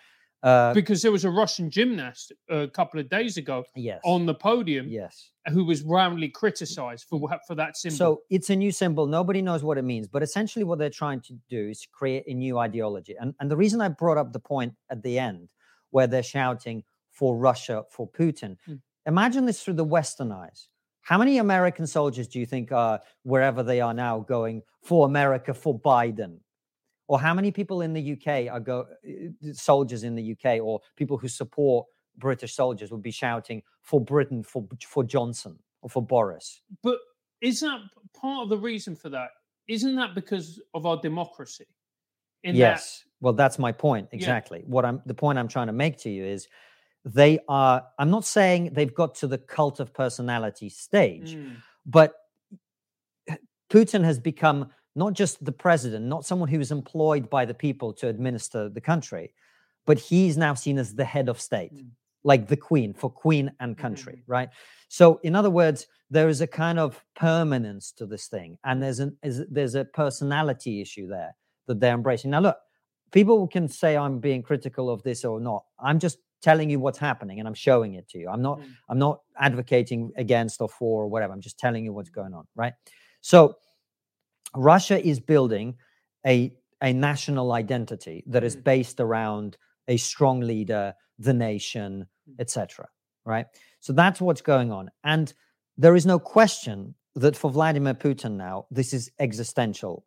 uh, 0.41 0.73
Because 0.73 1.01
there 1.01 1.11
was 1.11 1.25
a 1.25 1.29
Russian 1.29 1.69
gymnast 1.69 2.31
a 2.49 2.67
couple 2.67 2.99
of 2.99 3.09
days 3.09 3.35
ago 3.37 3.65
yes, 3.75 3.99
on 4.05 4.25
the 4.25 4.33
podium 4.33 4.87
yes. 4.87 5.31
who 5.49 5.65
was 5.65 5.83
roundly 5.83 6.29
criticized 6.29 7.05
for 7.09 7.19
for 7.45 7.55
that 7.55 7.75
symbol. 7.75 7.97
So 7.97 8.21
it's 8.29 8.49
a 8.49 8.55
new 8.55 8.71
symbol. 8.71 9.05
Nobody 9.05 9.41
knows 9.41 9.63
what 9.63 9.77
it 9.77 9.83
means. 9.83 10.07
But 10.07 10.23
essentially, 10.23 10.63
what 10.63 10.79
they're 10.79 10.89
trying 10.89 11.21
to 11.21 11.33
do 11.49 11.67
is 11.69 11.85
create 11.91 12.23
a 12.27 12.33
new 12.33 12.57
ideology. 12.57 13.15
And, 13.19 13.33
and 13.39 13.51
the 13.51 13.57
reason 13.57 13.81
I 13.81 13.89
brought 13.89 14.17
up 14.17 14.31
the 14.31 14.39
point 14.39 14.73
at 14.89 15.03
the 15.03 15.19
end 15.19 15.49
where 15.91 16.07
they're 16.07 16.23
shouting 16.23 16.83
for 17.11 17.35
Russia, 17.35 17.83
for 17.89 18.07
Putin, 18.07 18.55
Mm. 18.67 18.79
imagine 19.05 19.45
this 19.45 19.61
through 19.61 19.73
the 19.73 19.83
Western 19.83 20.31
eyes. 20.31 20.69
How 21.09 21.17
many 21.17 21.39
American 21.39 21.87
soldiers 21.87 22.27
do 22.27 22.39
you 22.39 22.45
think 22.45 22.71
are 22.71 23.01
wherever 23.23 23.63
they 23.63 23.81
are 23.81 23.95
now 23.95 24.19
going 24.19 24.61
for 24.83 25.07
America, 25.07 25.55
for 25.55 25.79
Biden? 25.79 26.37
Or 27.07 27.19
how 27.19 27.33
many 27.33 27.49
people 27.49 27.81
in 27.81 27.93
the 27.93 28.11
UK 28.13 28.53
are 28.53 28.59
go 28.59 28.85
uh, 29.03 29.53
soldiers 29.53 30.03
in 30.03 30.13
the 30.13 30.33
UK 30.33 30.61
or 30.61 30.81
people 30.97 31.17
who 31.17 31.27
support 31.27 31.87
British 32.19 32.53
soldiers 32.53 32.91
would 32.91 33.01
be 33.01 33.09
shouting 33.09 33.63
for 33.81 33.99
Britain, 33.99 34.43
for 34.43 34.67
for 34.87 35.03
Johnson 35.03 35.57
or 35.81 35.89
for 35.89 36.03
Boris? 36.03 36.61
but 36.83 36.99
is 37.41 37.61
that 37.61 37.79
part 38.13 38.43
of 38.43 38.49
the 38.49 38.57
reason 38.59 38.95
for 38.95 39.09
that? 39.09 39.29
Isn't 39.67 39.95
that 39.95 40.13
because 40.13 40.61
of 40.75 40.85
our 40.85 41.01
democracy? 41.01 41.65
In 42.43 42.55
yes 42.55 43.03
well 43.19 43.33
that's 43.33 43.57
my 43.57 43.71
point 43.71 44.07
Yeah. 44.11 44.17
exactly 44.19 44.63
what 44.65 44.85
i'm 44.85 45.01
the 45.05 45.13
point 45.13 45.37
i'm 45.37 45.49
trying 45.49 45.67
to 45.67 45.73
make 45.73 45.97
to 46.05 46.09
you 46.09 46.23
is 46.23 46.47
they 47.05 47.39
are 47.47 47.83
i'm 47.97 48.09
not 48.09 48.25
saying 48.25 48.71
they've 48.73 48.93
got 48.93 49.15
to 49.15 49.27
the 49.27 49.37
cult 49.37 49.79
of 49.79 49.93
personality 49.93 50.69
stage 50.69 51.35
Mm, 51.35 51.55
but 51.85 52.13
putin 53.71 54.03
has 54.03 54.19
become 54.19 54.69
not 54.95 55.13
just 55.13 55.43
the 55.45 55.51
president 55.51 56.05
not 56.05 56.25
someone 56.25 56.49
who 56.49 56.59
is 56.59 56.71
employed 56.71 57.29
by 57.29 57.45
the 57.45 57.53
people 57.53 57.93
to 57.93 58.07
administer 58.07 58.69
the 58.69 58.81
country 58.81 59.33
but 59.85 59.97
he's 59.97 60.37
now 60.37 60.53
seen 60.53 60.77
as 60.77 60.93
the 60.95 61.05
head 61.05 61.29
of 61.29 61.39
state 61.39 61.73
Mm. 61.73 61.89
like 62.23 62.47
the 62.47 62.57
queen 62.57 62.93
for 62.93 63.09
queen 63.09 63.51
and 63.59 63.77
country 63.77 64.15
Mhm. 64.17 64.23
right 64.27 64.49
so 64.89 65.19
in 65.23 65.35
other 65.35 65.49
words 65.49 65.87
there 66.11 66.27
is 66.27 66.41
a 66.41 66.47
kind 66.47 66.79
of 66.79 67.03
permanence 67.15 67.91
to 67.93 68.05
this 68.07 68.27
thing 68.27 68.57
and 68.63 68.81
there's 68.81 68.99
an 68.99 69.15
is, 69.23 69.45
there's 69.49 69.75
a 69.75 69.85
personality 69.85 70.81
issue 70.81 71.07
there 71.07 71.35
that 71.67 71.79
they're 71.79 71.93
embracing 71.93 72.31
now 72.31 72.39
look 72.41 72.57
people 73.11 73.47
can 73.47 73.67
say 73.67 73.95
i'm 73.95 74.19
being 74.19 74.41
critical 74.41 74.89
of 74.89 75.01
this 75.03 75.23
or 75.23 75.39
not 75.39 75.63
i'm 75.79 75.99
just 75.99 76.17
telling 76.41 76.69
you 76.69 76.79
what's 76.79 76.97
happening 76.97 77.39
and 77.39 77.47
i'm 77.47 77.53
showing 77.53 77.93
it 77.95 78.07
to 78.09 78.17
you. 78.19 78.29
I'm 78.29 78.41
not 78.41 78.59
Mm. 78.59 78.65
i'm 78.89 78.99
not 78.99 79.19
advocating 79.37 80.11
against 80.17 80.61
or 80.61 80.69
for 80.69 81.03
or 81.03 81.07
whatever. 81.07 81.33
I'm 81.33 81.41
just 81.41 81.59
telling 81.59 81.83
you 81.85 81.93
what's 81.93 82.09
going 82.09 82.33
on 82.33 82.45
right? 82.55 82.73
So 83.21 83.55
russia 84.55 85.05
is 85.05 85.19
building 85.19 85.75
a 86.25 86.51
a 86.81 86.93
national 86.93 87.51
identity 87.51 88.23
that 88.27 88.43
is 88.43 88.55
Mm. 88.55 88.63
based 88.63 88.99
around 88.99 89.57
a 89.87 89.97
strong 89.97 90.39
leader 90.39 90.93
the 91.17 91.33
nation 91.33 92.07
Mm. 92.29 92.35
etc 92.39 92.87
right? 93.25 93.45
So 93.79 93.93
that's 93.93 94.19
what's 94.21 94.41
going 94.41 94.71
on 94.71 94.89
and 95.03 95.33
there 95.77 95.95
is 95.95 96.05
no 96.05 96.19
question 96.19 96.95
that 97.15 97.35
for 97.35 97.51
vladimir 97.51 97.93
putin 97.93 98.33
now 98.37 98.65
this 98.71 98.93
is 98.93 99.11
existential. 99.19 100.05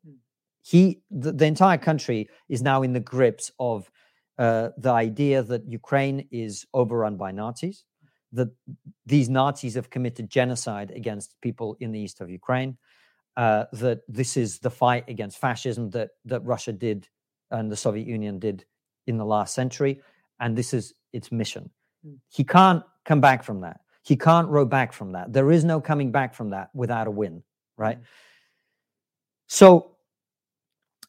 He 0.63 1.03
the, 1.11 1.33
the 1.33 1.47
entire 1.47 1.79
country 1.79 2.29
is 2.49 2.63
now 2.63 2.83
in 2.83 2.93
the 2.95 3.01
grips 3.01 3.51
of 3.59 3.91
uh, 4.39 4.71
the 4.79 4.91
idea 4.91 5.43
that 5.43 5.67
Ukraine 5.69 6.27
is 6.31 6.67
overrun 6.73 7.17
by 7.17 7.33
Nazis, 7.33 7.85
that 8.33 8.49
these 9.07 9.29
Nazis 9.29 9.75
have 9.75 9.91
committed 9.91 10.31
genocide 10.31 10.91
against 10.91 11.37
people 11.43 11.77
in 11.81 11.93
the 11.93 12.01
east 12.01 12.21
of 12.21 12.31
Ukraine, 12.31 12.77
uh, 13.37 13.65
that 13.73 14.01
this 14.09 14.37
is 14.37 14.59
the 14.59 14.71
fight 14.71 15.09
against 15.09 15.39
fascism 15.39 15.91
that 15.91 16.11
that 16.25 16.45
Russia 16.45 16.73
did 16.73 17.09
and 17.51 17.71
the 17.71 17.77
Soviet 17.77 18.07
Union 18.07 18.39
did 18.39 18.65
in 19.07 19.17
the 19.19 19.25
last 19.25 19.55
century, 19.55 20.01
and 20.41 20.57
this 20.57 20.73
is 20.73 20.95
its 21.13 21.31
mission. 21.31 21.71
Mm. 22.07 22.17
He 22.29 22.45
can't 22.45 22.83
come 23.05 23.21
back 23.21 23.43
from 23.43 23.61
that. 23.61 23.81
He 24.03 24.17
can't 24.17 24.49
row 24.49 24.65
back 24.65 24.93
from 24.93 25.13
that. 25.13 25.33
There 25.33 25.51
is 25.53 25.65
no 25.65 25.81
coming 25.81 26.11
back 26.11 26.35
from 26.35 26.51
that 26.51 26.71
without 26.75 27.07
a 27.07 27.11
win, 27.11 27.43
right? 27.77 28.01
Mm. 28.01 28.05
So 29.47 29.92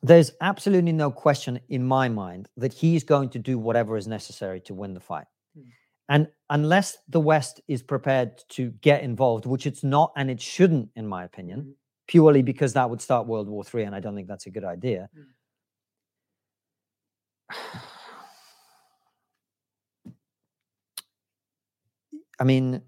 there's 0.03 0.31
absolutely 0.41 0.91
no 0.91 1.09
question 1.09 1.59
in 1.69 1.85
my 1.87 2.09
mind 2.09 2.49
that 2.57 2.73
he's 2.73 3.03
going 3.03 3.29
to 3.29 3.39
do 3.39 3.57
whatever 3.57 3.95
is 3.97 4.07
necessary 4.07 4.59
to 4.61 4.73
win 4.73 4.93
the 4.93 4.99
fight. 4.99 5.25
Mm. 5.57 5.63
And 6.09 6.27
unless 6.49 6.97
the 7.07 7.21
West 7.21 7.61
is 7.69 7.81
prepared 7.81 8.43
to 8.49 8.71
get 8.81 9.01
involved, 9.03 9.45
which 9.45 9.65
it's 9.65 9.83
not 9.83 10.11
and 10.17 10.29
it 10.29 10.41
shouldn't, 10.41 10.89
in 10.95 11.07
my 11.07 11.23
opinion, 11.23 11.61
Mhm. 11.61 11.73
purely 12.07 12.41
because 12.41 12.73
that 12.73 12.89
would 12.89 13.01
start 13.01 13.27
World 13.27 13.47
War 13.47 13.63
III, 13.63 13.85
and 13.85 13.95
I 13.95 14.01
don't 14.01 14.15
think 14.15 14.27
that's 14.27 14.45
a 14.45 14.51
good 14.51 14.65
idea. 14.65 15.09
I 22.39 22.43
mean, 22.43 22.81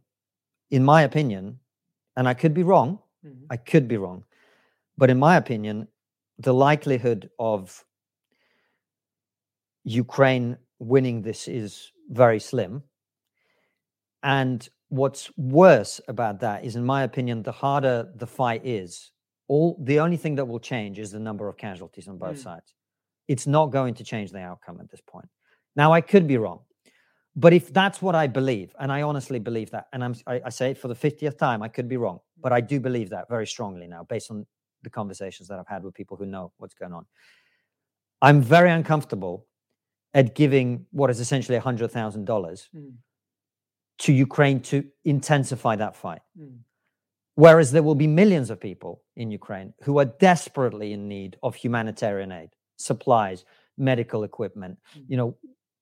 in 0.71 0.83
my 0.83 1.03
opinion, 1.03 1.59
and 2.17 2.27
I 2.27 2.33
could 2.33 2.53
be 2.53 2.63
wrong, 2.63 2.99
Mhm. 3.25 3.45
I 3.49 3.57
could 3.57 3.87
be 3.87 3.97
wrong, 3.97 4.23
but 4.97 5.09
in 5.09 5.19
my 5.19 5.37
opinion, 5.37 5.87
the 6.39 6.53
likelihood 6.53 7.29
of 7.39 7.83
Ukraine 9.83 10.57
winning 10.79 11.21
this 11.21 11.47
is 11.47 11.91
very 12.09 12.39
slim. 12.39 12.83
And 14.23 14.67
what's 14.89 15.29
worse 15.37 16.01
about 16.07 16.39
that 16.39 16.63
is, 16.65 16.75
in 16.75 16.83
my 16.83 17.03
opinion, 17.03 17.43
the 17.43 17.51
harder 17.51 18.11
the 18.15 18.27
fight 18.27 18.61
is, 18.65 19.11
all 19.47 19.77
the 19.83 19.99
only 19.99 20.17
thing 20.17 20.35
that 20.35 20.45
will 20.45 20.59
change 20.59 20.97
is 20.97 21.11
the 21.11 21.19
number 21.19 21.47
of 21.47 21.57
casualties 21.57 22.07
on 22.07 22.17
both 22.17 22.37
Mm. 22.37 22.43
sides. 22.43 22.73
It's 23.27 23.47
not 23.47 23.67
going 23.67 23.93
to 23.95 24.03
change 24.03 24.31
the 24.31 24.39
outcome 24.39 24.79
at 24.81 24.89
this 24.89 25.01
point. 25.01 25.29
Now, 25.75 25.91
I 25.93 26.01
could 26.01 26.25
be 26.27 26.37
wrong, 26.37 26.61
but 27.35 27.53
if 27.53 27.71
that's 27.71 28.01
what 28.01 28.15
I 28.15 28.27
believe, 28.27 28.75
and 28.79 28.91
I 28.91 29.01
honestly 29.03 29.39
believe 29.39 29.69
that, 29.71 29.87
and 29.93 30.03
I'm, 30.03 30.15
I, 30.25 30.41
I 30.45 30.49
say 30.49 30.71
it 30.71 30.77
for 30.77 30.87
the 30.87 30.95
50th 30.95 31.37
time, 31.37 31.61
I 31.61 31.67
could 31.67 31.87
be 31.87 31.97
wrong, 31.97 32.19
but 32.39 32.51
I 32.51 32.61
do 32.61 32.79
believe 32.79 33.09
that 33.11 33.29
very 33.29 33.45
strongly 33.45 33.87
now, 33.87 34.03
based 34.03 34.31
on 34.31 34.45
the 34.85 34.89
conversations 35.01 35.47
that 35.49 35.59
I've 35.59 35.67
had 35.75 35.83
with 35.83 35.93
people 35.93 36.15
who 36.17 36.25
know 36.25 36.45
what's 36.57 36.73
going 36.81 36.93
on. 36.93 37.05
I'm 38.21 38.41
very 38.41 38.71
uncomfortable 38.71 39.45
at 40.13 40.33
giving 40.35 40.85
what 40.91 41.09
is 41.09 41.19
essentially 41.19 41.57
$100,000 41.59 42.69
Mm. 42.73 42.93
to 43.99 44.13
Ukraine 44.13 44.59
to 44.71 44.77
intensify 45.03 45.75
that 45.83 45.93
fight. 45.95 46.21
Mm. 46.39 46.59
Whereas 47.35 47.71
there 47.73 47.83
will 47.83 47.95
be 48.05 48.07
millions 48.07 48.49
of 48.49 48.57
people 48.59 48.93
in 49.15 49.29
Ukraine 49.31 49.73
who 49.83 49.99
are 49.99 50.05
desperately 50.29 50.93
in 50.93 51.01
need 51.09 51.31
of 51.43 51.55
humanitarian 51.55 52.31
aid, 52.31 52.51
supplies, 52.77 53.43
medical 53.77 54.23
equipment, 54.23 54.75
Mm. 54.95 55.05
you 55.11 55.17
know, 55.17 55.29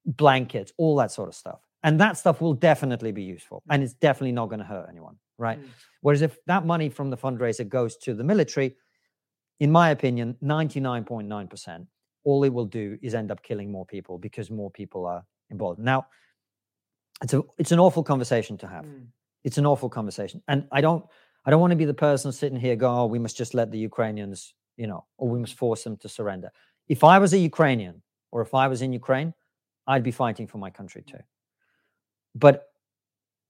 blankets, 0.04 0.72
all 0.82 0.96
that 0.96 1.10
sort 1.18 1.28
of 1.28 1.34
stuff. 1.34 1.60
And 1.84 2.00
that 2.00 2.16
stuff 2.22 2.40
will 2.40 2.54
definitely 2.54 3.12
be 3.12 3.22
useful 3.36 3.62
and 3.70 3.82
it's 3.84 3.94
definitely 4.06 4.32
not 4.40 4.46
going 4.48 4.58
to 4.64 4.70
hurt 4.74 4.86
anyone, 4.94 5.16
right? 5.38 5.58
Mm. 5.60 5.68
Whereas 6.00 6.22
if 6.22 6.32
that 6.46 6.64
money 6.66 6.88
from 6.88 7.10
the 7.10 7.16
fundraiser 7.24 7.66
goes 7.78 7.96
to 7.98 8.14
the 8.14 8.24
military, 8.32 8.68
in 9.60 9.70
my 9.70 9.90
opinion, 9.90 10.36
99.9%, 10.42 11.86
all 12.24 12.44
it 12.44 12.52
will 12.52 12.64
do 12.64 12.98
is 13.02 13.14
end 13.14 13.30
up 13.30 13.42
killing 13.42 13.70
more 13.70 13.86
people 13.86 14.18
because 14.18 14.50
more 14.50 14.70
people 14.70 15.06
are 15.06 15.24
involved. 15.50 15.78
Now, 15.78 16.06
it's 17.22 17.34
a 17.34 17.42
it's 17.58 17.72
an 17.72 17.78
awful 17.78 18.02
conversation 18.02 18.56
to 18.58 18.66
have. 18.66 18.84
Mm. 18.84 19.06
It's 19.44 19.58
an 19.58 19.66
awful 19.66 19.88
conversation. 19.88 20.42
And 20.48 20.66
I 20.72 20.80
don't 20.80 21.04
I 21.44 21.50
don't 21.50 21.60
want 21.60 21.70
to 21.70 21.76
be 21.76 21.84
the 21.84 21.94
person 21.94 22.32
sitting 22.32 22.58
here 22.58 22.76
going, 22.76 22.98
oh, 22.98 23.06
we 23.06 23.18
must 23.18 23.36
just 23.36 23.54
let 23.54 23.70
the 23.70 23.78
Ukrainians, 23.78 24.54
you 24.76 24.86
know, 24.86 25.04
or 25.18 25.28
we 25.28 25.38
must 25.38 25.54
force 25.54 25.84
them 25.84 25.96
to 25.98 26.08
surrender. 26.08 26.50
If 26.88 27.04
I 27.04 27.18
was 27.18 27.32
a 27.32 27.38
Ukrainian 27.38 28.02
or 28.32 28.40
if 28.40 28.54
I 28.54 28.66
was 28.68 28.82
in 28.82 28.92
Ukraine, 28.92 29.32
I'd 29.86 30.02
be 30.02 30.10
fighting 30.10 30.46
for 30.46 30.58
my 30.58 30.70
country 30.70 31.02
too. 31.02 31.20
But 32.34 32.64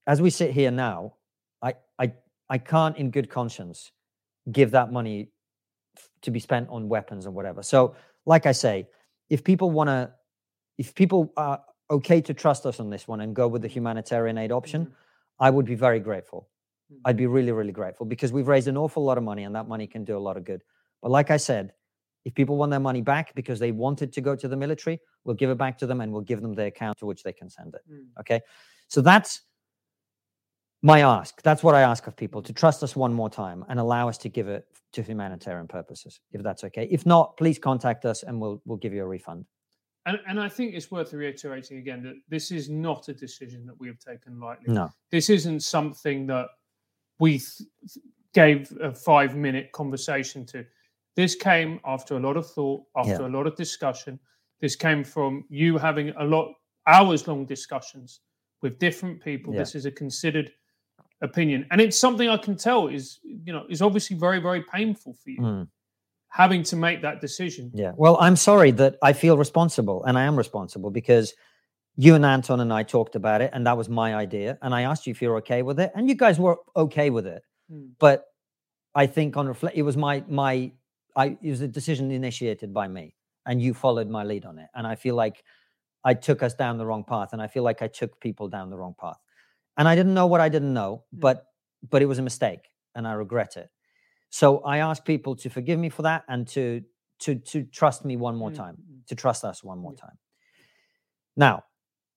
as 0.06 0.20
we 0.20 0.30
sit 0.30 0.50
here 0.50 0.70
now, 0.70 1.14
I 1.62 1.74
I 1.98 2.12
I 2.50 2.58
can't 2.58 2.96
in 2.96 3.10
good 3.10 3.30
conscience 3.30 3.92
give 4.52 4.72
that 4.72 4.92
money 4.92 5.30
to 6.24 6.30
be 6.30 6.40
spent 6.40 6.68
on 6.68 6.88
weapons 6.88 7.26
and 7.26 7.34
whatever. 7.34 7.62
So, 7.62 7.94
like 8.26 8.46
I 8.46 8.52
say, 8.52 8.88
if 9.30 9.44
people 9.44 9.70
want 9.70 9.88
to, 9.88 10.10
if 10.78 10.94
people 10.94 11.32
are 11.36 11.62
okay 11.90 12.20
to 12.20 12.34
trust 12.34 12.66
us 12.66 12.80
on 12.80 12.90
this 12.90 13.06
one 13.06 13.20
and 13.20 13.34
go 13.34 13.46
with 13.46 13.62
the 13.62 13.68
humanitarian 13.68 14.38
aid 14.38 14.52
option, 14.52 14.92
I 15.38 15.50
would 15.50 15.66
be 15.66 15.74
very 15.74 16.00
grateful. 16.00 16.48
Mm. 16.92 17.00
I'd 17.04 17.16
be 17.16 17.26
really, 17.26 17.52
really 17.52 17.72
grateful 17.72 18.06
because 18.06 18.32
we've 18.32 18.48
raised 18.48 18.68
an 18.68 18.76
awful 18.76 19.04
lot 19.04 19.18
of 19.18 19.24
money 19.24 19.44
and 19.44 19.54
that 19.54 19.68
money 19.68 19.86
can 19.86 20.04
do 20.04 20.16
a 20.16 20.18
lot 20.18 20.36
of 20.36 20.44
good. 20.44 20.62
But 21.02 21.10
like 21.10 21.30
I 21.30 21.36
said, 21.36 21.72
if 22.24 22.34
people 22.34 22.56
want 22.56 22.70
their 22.70 22.80
money 22.80 23.02
back 23.02 23.34
because 23.34 23.58
they 23.58 23.70
wanted 23.70 24.12
to 24.14 24.20
go 24.20 24.34
to 24.34 24.48
the 24.48 24.56
military, 24.56 25.00
we'll 25.24 25.36
give 25.36 25.50
it 25.50 25.58
back 25.58 25.76
to 25.78 25.86
them 25.86 26.00
and 26.00 26.10
we'll 26.10 26.22
give 26.22 26.40
them 26.40 26.54
the 26.54 26.66
account 26.66 26.98
to 26.98 27.06
which 27.06 27.22
they 27.22 27.32
can 27.32 27.50
send 27.50 27.74
it. 27.74 27.82
Mm. 27.90 28.06
Okay. 28.20 28.40
So 28.88 29.00
that's 29.00 29.42
my 30.84 31.00
ask. 31.00 31.40
That's 31.40 31.62
what 31.62 31.74
I 31.74 31.80
ask 31.80 32.06
of 32.06 32.14
people 32.14 32.42
to 32.42 32.52
trust 32.52 32.82
us 32.82 32.94
one 32.94 33.12
more 33.12 33.30
time 33.30 33.64
and 33.70 33.80
allow 33.80 34.06
us 34.06 34.18
to 34.18 34.28
give 34.28 34.48
it 34.48 34.66
to 34.92 35.02
humanitarian 35.02 35.66
purposes, 35.66 36.20
if 36.32 36.42
that's 36.42 36.62
okay. 36.64 36.86
If 36.90 37.06
not, 37.06 37.38
please 37.38 37.58
contact 37.58 38.04
us 38.04 38.22
and 38.22 38.38
we'll 38.38 38.60
we'll 38.66 38.76
give 38.76 38.92
you 38.92 39.02
a 39.02 39.06
refund. 39.06 39.46
And, 40.06 40.18
and 40.28 40.38
I 40.38 40.50
think 40.50 40.74
it's 40.74 40.90
worth 40.90 41.14
reiterating 41.14 41.78
again 41.78 42.02
that 42.02 42.16
this 42.28 42.50
is 42.50 42.68
not 42.68 43.08
a 43.08 43.14
decision 43.14 43.64
that 43.64 43.80
we 43.80 43.88
have 43.88 43.98
taken 43.98 44.38
lightly. 44.38 44.74
No. 44.74 44.90
This 45.10 45.30
isn't 45.30 45.60
something 45.60 46.26
that 46.26 46.48
we 47.18 47.38
th- 47.38 47.62
gave 48.34 48.70
a 48.82 48.92
five 48.92 49.34
minute 49.34 49.72
conversation 49.72 50.44
to. 50.46 50.66
This 51.16 51.34
came 51.34 51.80
after 51.86 52.16
a 52.16 52.20
lot 52.20 52.36
of 52.36 52.46
thought, 52.46 52.82
after 52.94 53.22
Yeah. 53.22 53.28
a 53.28 53.34
lot 53.36 53.46
of 53.46 53.56
discussion. 53.56 54.20
This 54.60 54.76
came 54.76 55.02
from 55.02 55.46
you 55.48 55.78
having 55.78 56.10
a 56.18 56.24
lot 56.24 56.52
hours 56.86 57.26
long 57.26 57.46
discussions 57.46 58.20
with 58.60 58.78
different 58.78 59.22
people. 59.22 59.54
Yeah. 59.54 59.60
This 59.60 59.74
is 59.74 59.86
a 59.86 59.90
considered 59.90 60.52
opinion, 61.24 61.66
and 61.70 61.80
it's 61.80 61.98
something 61.98 62.28
I 62.28 62.36
can 62.46 62.56
tell 62.56 62.86
is 62.88 63.18
you 63.46 63.52
know 63.52 63.64
is 63.68 63.80
obviously 63.82 64.16
very 64.16 64.40
very 64.40 64.62
painful 64.76 65.12
for 65.22 65.30
you 65.30 65.40
Mm. 65.40 65.68
having 66.28 66.62
to 66.70 66.76
make 66.76 66.98
that 67.02 67.20
decision. 67.20 67.70
Yeah. 67.74 67.92
Well, 67.96 68.16
I'm 68.20 68.36
sorry 68.36 68.70
that 68.82 68.92
I 69.02 69.12
feel 69.12 69.36
responsible, 69.46 69.98
and 70.06 70.16
I 70.18 70.24
am 70.30 70.36
responsible 70.36 70.90
because 70.90 71.34
you 71.96 72.14
and 72.16 72.24
Anton 72.24 72.60
and 72.60 72.72
I 72.72 72.82
talked 72.82 73.14
about 73.16 73.40
it, 73.44 73.50
and 73.54 73.66
that 73.66 73.76
was 73.76 73.88
my 73.88 74.14
idea. 74.24 74.58
And 74.62 74.74
I 74.74 74.82
asked 74.82 75.06
you 75.06 75.12
if 75.12 75.22
you're 75.22 75.36
okay 75.42 75.62
with 75.62 75.78
it, 75.84 75.90
and 75.94 76.08
you 76.08 76.16
guys 76.24 76.38
were 76.38 76.56
okay 76.74 77.08
with 77.10 77.26
it. 77.26 77.42
Mm. 77.70 77.90
But 77.98 78.24
I 78.94 79.06
think 79.06 79.36
on 79.36 79.46
reflect, 79.48 79.76
it 79.76 79.82
was 79.82 79.96
my 79.96 80.24
my 80.28 80.72
I 81.16 81.26
it 81.42 81.50
was 81.50 81.60
a 81.60 81.68
decision 81.68 82.10
initiated 82.10 82.70
by 82.80 82.86
me, 82.88 83.14
and 83.46 83.62
you 83.62 83.74
followed 83.74 84.08
my 84.08 84.24
lead 84.24 84.44
on 84.44 84.58
it. 84.58 84.68
And 84.74 84.86
I 84.92 84.96
feel 84.96 85.14
like 85.24 85.44
I 86.10 86.14
took 86.14 86.42
us 86.42 86.54
down 86.54 86.78
the 86.78 86.86
wrong 86.86 87.04
path, 87.04 87.32
and 87.32 87.40
I 87.40 87.46
feel 87.46 87.62
like 87.62 87.80
I 87.80 87.88
took 88.00 88.12
people 88.20 88.48
down 88.48 88.70
the 88.70 88.76
wrong 88.76 88.94
path. 89.00 89.20
And 89.76 89.88
I 89.88 89.94
didn't 89.96 90.14
know 90.14 90.26
what 90.26 90.40
I 90.40 90.48
didn't 90.48 90.72
know, 90.74 91.04
Mm. 91.14 91.20
but 91.20 91.46
but 91.90 92.00
it 92.02 92.06
was 92.06 92.18
a 92.18 92.22
mistake, 92.22 92.62
and 92.94 93.06
I 93.06 93.12
regret 93.12 93.56
it. 93.56 93.68
So 94.30 94.60
I 94.60 94.78
ask 94.78 95.04
people 95.04 95.36
to 95.36 95.50
forgive 95.50 95.78
me 95.78 95.90
for 95.90 96.02
that 96.02 96.24
and 96.28 96.46
to 96.48 96.82
to 97.20 97.34
to 97.52 97.64
trust 97.64 98.04
me 98.04 98.16
one 98.16 98.36
more 98.36 98.50
Mm, 98.50 98.56
time, 98.56 98.76
to 99.08 99.14
trust 99.14 99.44
us 99.44 99.62
one 99.62 99.78
more 99.78 99.94
time. 99.94 100.18
Now, 101.36 101.64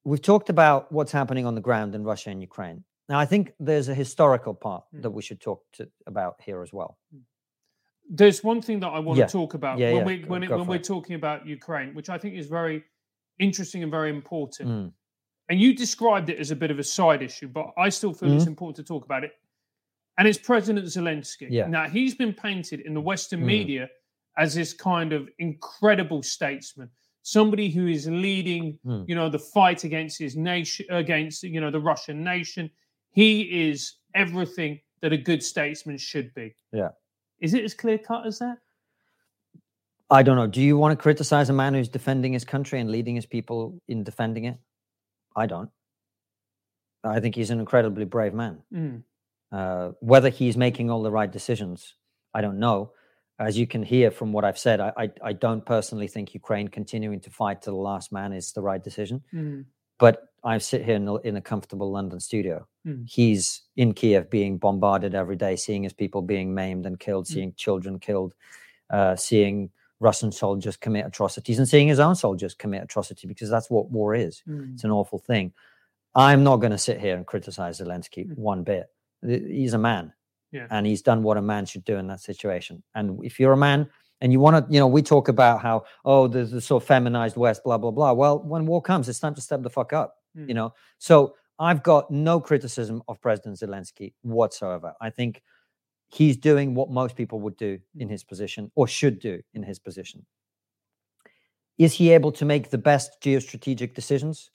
we've 0.03 0.21
talked 0.21 0.49
about 0.49 0.91
what's 0.91 1.11
happening 1.11 1.45
on 1.45 1.55
the 1.55 1.61
ground 1.61 1.95
in 1.95 2.03
Russia 2.03 2.29
and 2.29 2.41
Ukraine. 2.41 2.83
Now, 3.09 3.19
I 3.19 3.25
think 3.25 3.53
there's 3.59 3.89
a 3.89 3.95
historical 3.95 4.53
part 4.53 4.83
Mm. 4.93 5.01
that 5.03 5.11
we 5.11 5.21
should 5.21 5.39
talk 5.41 5.63
to, 5.73 5.89
about 6.05 6.41
here 6.41 6.61
as 6.61 6.71
well. 6.73 6.97
There's 8.09 8.43
one 8.43 8.61
thing 8.61 8.79
that 8.81 8.87
I 8.97 8.99
want 8.99 9.17
Yeah. 9.19 9.25
to 9.25 9.31
talk 9.31 9.53
about 9.53 9.79
Yeah, 9.79 9.91
when 9.91 9.99
yeah, 9.99 10.05
We, 10.05 10.23
when, 10.25 10.43
it, 10.43 10.49
when 10.49 10.67
we're 10.67 10.75
it. 10.75 10.83
talking 10.83 11.15
about 11.15 11.45
Ukraine, 11.45 11.93
which 11.93 12.09
I 12.09 12.17
think 12.17 12.35
is 12.35 12.47
very 12.47 12.83
interesting 13.39 13.83
and 13.83 13.91
very 13.91 14.09
important. 14.09 14.69
Mm. 14.69 14.93
And 15.49 15.61
you 15.61 15.73
described 15.73 16.29
it 16.29 16.39
as 16.39 16.51
a 16.51 16.55
bit 16.55 16.71
of 16.71 16.79
a 16.79 16.83
side 16.83 17.21
issue, 17.21 17.47
but 17.47 17.73
I 17.77 17.89
still 17.89 18.13
feel 18.13 18.33
it's 18.33 18.45
important 18.47 18.75
to 18.77 18.83
talk 18.83 19.05
about 19.05 19.23
it. 19.23 19.31
And 20.17 20.27
it's 20.27 20.37
President 20.37 20.85
Zelensky. 20.87 21.47
Yeah. 21.49 21.67
Now 21.67 21.87
he's 21.87 22.15
been 22.15 22.33
painted 22.33 22.81
in 22.81 22.93
the 22.93 23.01
Western 23.01 23.41
Mm. 23.41 23.45
media 23.45 23.89
as 24.37 24.53
this 24.55 24.73
kind 24.73 25.13
of 25.13 25.29
incredible 25.39 26.21
statesman, 26.21 26.89
somebody 27.21 27.69
who 27.69 27.87
is 27.87 28.07
leading, 28.07 28.77
Mm. 28.85 29.07
you 29.07 29.15
know, 29.15 29.29
the 29.29 29.39
fight 29.39 29.83
against 29.83 30.19
his 30.19 30.35
nation, 30.35 30.85
against 30.89 31.43
you 31.43 31.61
know 31.61 31.71
the 31.71 31.79
Russian 31.79 32.23
nation. 32.23 32.69
He 33.11 33.69
is 33.69 33.95
everything 34.15 34.81
that 35.01 35.13
a 35.13 35.17
good 35.17 35.43
statesman 35.43 35.97
should 35.97 36.33
be. 36.33 36.55
Yeah. 36.73 36.89
Is 37.39 37.53
it 37.53 37.63
as 37.63 37.73
clear 37.73 37.97
cut 37.99 38.25
as 38.25 38.39
that? 38.39 38.57
I 40.09 40.23
don't 40.23 40.35
know. 40.37 40.47
Do 40.47 40.61
you 40.61 40.77
want 40.77 40.97
to 40.97 41.01
criticize 41.01 41.49
a 41.49 41.53
man 41.53 41.73
who's 41.73 41.89
defending 41.89 42.33
his 42.33 42.45
country 42.45 42.79
and 42.79 42.89
leading 42.89 43.15
his 43.15 43.25
people 43.25 43.79
in 43.87 44.03
defending 44.03 44.45
it? 44.45 44.57
I 45.37 45.45
don't. 45.45 45.69
I 47.03 47.19
think 47.21 47.35
he's 47.35 47.51
an 47.51 47.59
incredibly 47.59 48.05
brave 48.05 48.33
man. 48.33 48.63
Mm. 48.73 49.03
Uh, 49.51 49.91
whether 50.01 50.29
he's 50.29 50.57
making 50.57 50.89
all 50.89 51.03
the 51.03 51.11
right 51.11 51.31
decisions, 51.31 51.93
I 52.33 52.41
don't 52.41 52.59
know. 52.59 52.91
As 53.39 53.57
you 53.57 53.67
can 53.67 53.83
hear 53.83 54.09
from 54.09 54.33
what 54.33 54.43
I've 54.43 54.57
said, 54.57 54.79
I, 54.81 54.91
I, 54.97 55.09
I 55.23 55.33
don't 55.33 55.63
personally 55.65 56.07
think 56.07 56.33
Ukraine 56.33 56.67
continuing 56.67 57.19
to 57.21 57.29
fight 57.29 57.61
to 57.61 57.69
the 57.69 57.77
last 57.77 58.11
man 58.11 58.33
is 58.33 58.51
the 58.51 58.63
right 58.63 58.83
decision. 58.83 59.21
Mm. 59.31 59.65
But 59.99 60.23
I 60.43 60.57
sit 60.57 60.83
here 60.83 60.95
in 60.95 61.07
a, 61.07 61.15
in 61.17 61.37
a 61.37 61.41
comfortable 61.41 61.91
London 61.91 62.19
studio. 62.19 62.67
Mm. 62.85 63.05
He's 63.07 63.61
in 63.75 63.93
Kiev 63.93 64.29
being 64.31 64.57
bombarded 64.57 65.13
every 65.13 65.35
day, 65.35 65.55
seeing 65.55 65.83
his 65.83 65.93
people 65.93 66.21
being 66.23 66.53
maimed 66.55 66.85
and 66.87 66.99
killed, 66.99 67.25
Mm. 67.25 67.33
seeing 67.33 67.53
children 67.55 67.99
killed, 67.99 68.33
uh, 68.89 69.15
seeing 69.15 69.69
Russian 69.99 70.31
soldiers 70.31 70.77
commit 70.77 71.05
atrocities, 71.05 71.57
and 71.59 71.67
seeing 71.67 71.87
his 71.87 71.99
own 71.99 72.15
soldiers 72.15 72.53
commit 72.53 72.83
atrocity 72.83 73.27
because 73.27 73.49
that's 73.49 73.69
what 73.69 73.89
war 73.89 74.13
is. 74.13 74.43
Mm. 74.47 74.73
It's 74.73 74.83
an 74.83 74.91
awful 74.91 75.19
thing. 75.19 75.53
I'm 76.15 76.43
not 76.43 76.57
going 76.57 76.71
to 76.71 76.77
sit 76.77 76.99
here 76.99 77.15
and 77.15 77.25
criticize 77.25 77.79
Zelensky 77.79 78.27
Mm. 78.27 78.37
one 78.37 78.63
bit. 78.63 78.91
He's 79.21 79.73
a 79.73 79.77
man, 79.77 80.13
Yeah. 80.51 80.67
and 80.69 80.85
he's 80.85 81.01
done 81.01 81.23
what 81.23 81.37
a 81.37 81.41
man 81.41 81.65
should 81.65 81.83
do 81.83 81.97
in 81.97 82.07
that 82.07 82.21
situation. 82.21 82.83
And 82.95 83.23
if 83.23 83.39
you're 83.39 83.53
a 83.53 83.57
man 83.57 83.89
and 84.21 84.31
you 84.31 84.39
want 84.39 84.67
to, 84.67 84.73
you 84.73 84.79
know, 84.79 84.87
we 84.87 85.01
talk 85.01 85.27
about 85.27 85.61
how 85.61 85.85
oh, 86.05 86.27
there's 86.27 86.51
the 86.51 86.61
sort 86.61 86.83
of 86.83 86.87
feminized 86.87 87.35
West, 87.37 87.63
blah 87.63 87.77
blah 87.77 87.91
blah. 87.91 88.13
Well, 88.13 88.39
when 88.43 88.65
war 88.65 88.81
comes, 88.81 89.09
it's 89.09 89.19
time 89.19 89.35
to 89.35 89.41
step 89.41 89.61
the 89.63 89.69
fuck 89.69 89.93
up. 89.93 90.17
Mm. 90.37 90.47
You 90.49 90.53
know, 90.53 90.73
so 90.99 91.35
I've 91.59 91.81
got 91.81 92.11
no 92.11 92.39
criticism 92.39 93.01
of 93.07 93.19
President 93.19 93.57
Zelensky 93.57 94.13
whatsoever. 94.21 94.93
I 95.01 95.09
think 95.09 95.41
he's 96.09 96.37
doing 96.37 96.73
what 96.73 96.89
most 96.89 97.15
people 97.15 97.39
would 97.41 97.57
do 97.57 97.79
in 97.97 98.09
his 98.09 98.23
position 98.23 98.71
or 98.75 98.87
should 98.87 99.19
do 99.19 99.41
in 99.53 99.63
his 99.63 99.79
position. 99.79 100.25
Is 101.77 101.93
he 101.93 102.11
able 102.11 102.31
to 102.33 102.45
make 102.45 102.69
the 102.69 102.77
best 102.77 103.21
geostrategic 103.21 103.93
decisions? 103.93 104.49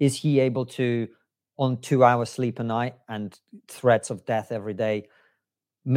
Is 0.00 0.16
he 0.16 0.40
able 0.40 0.66
to, 0.66 1.08
on 1.56 1.80
two 1.80 2.02
hours 2.02 2.30
sleep 2.30 2.58
a 2.58 2.64
night 2.64 2.96
and 3.08 3.38
threats 3.68 4.10
of 4.10 4.24
death 4.24 4.50
every 4.50 4.74
day, 4.74 5.08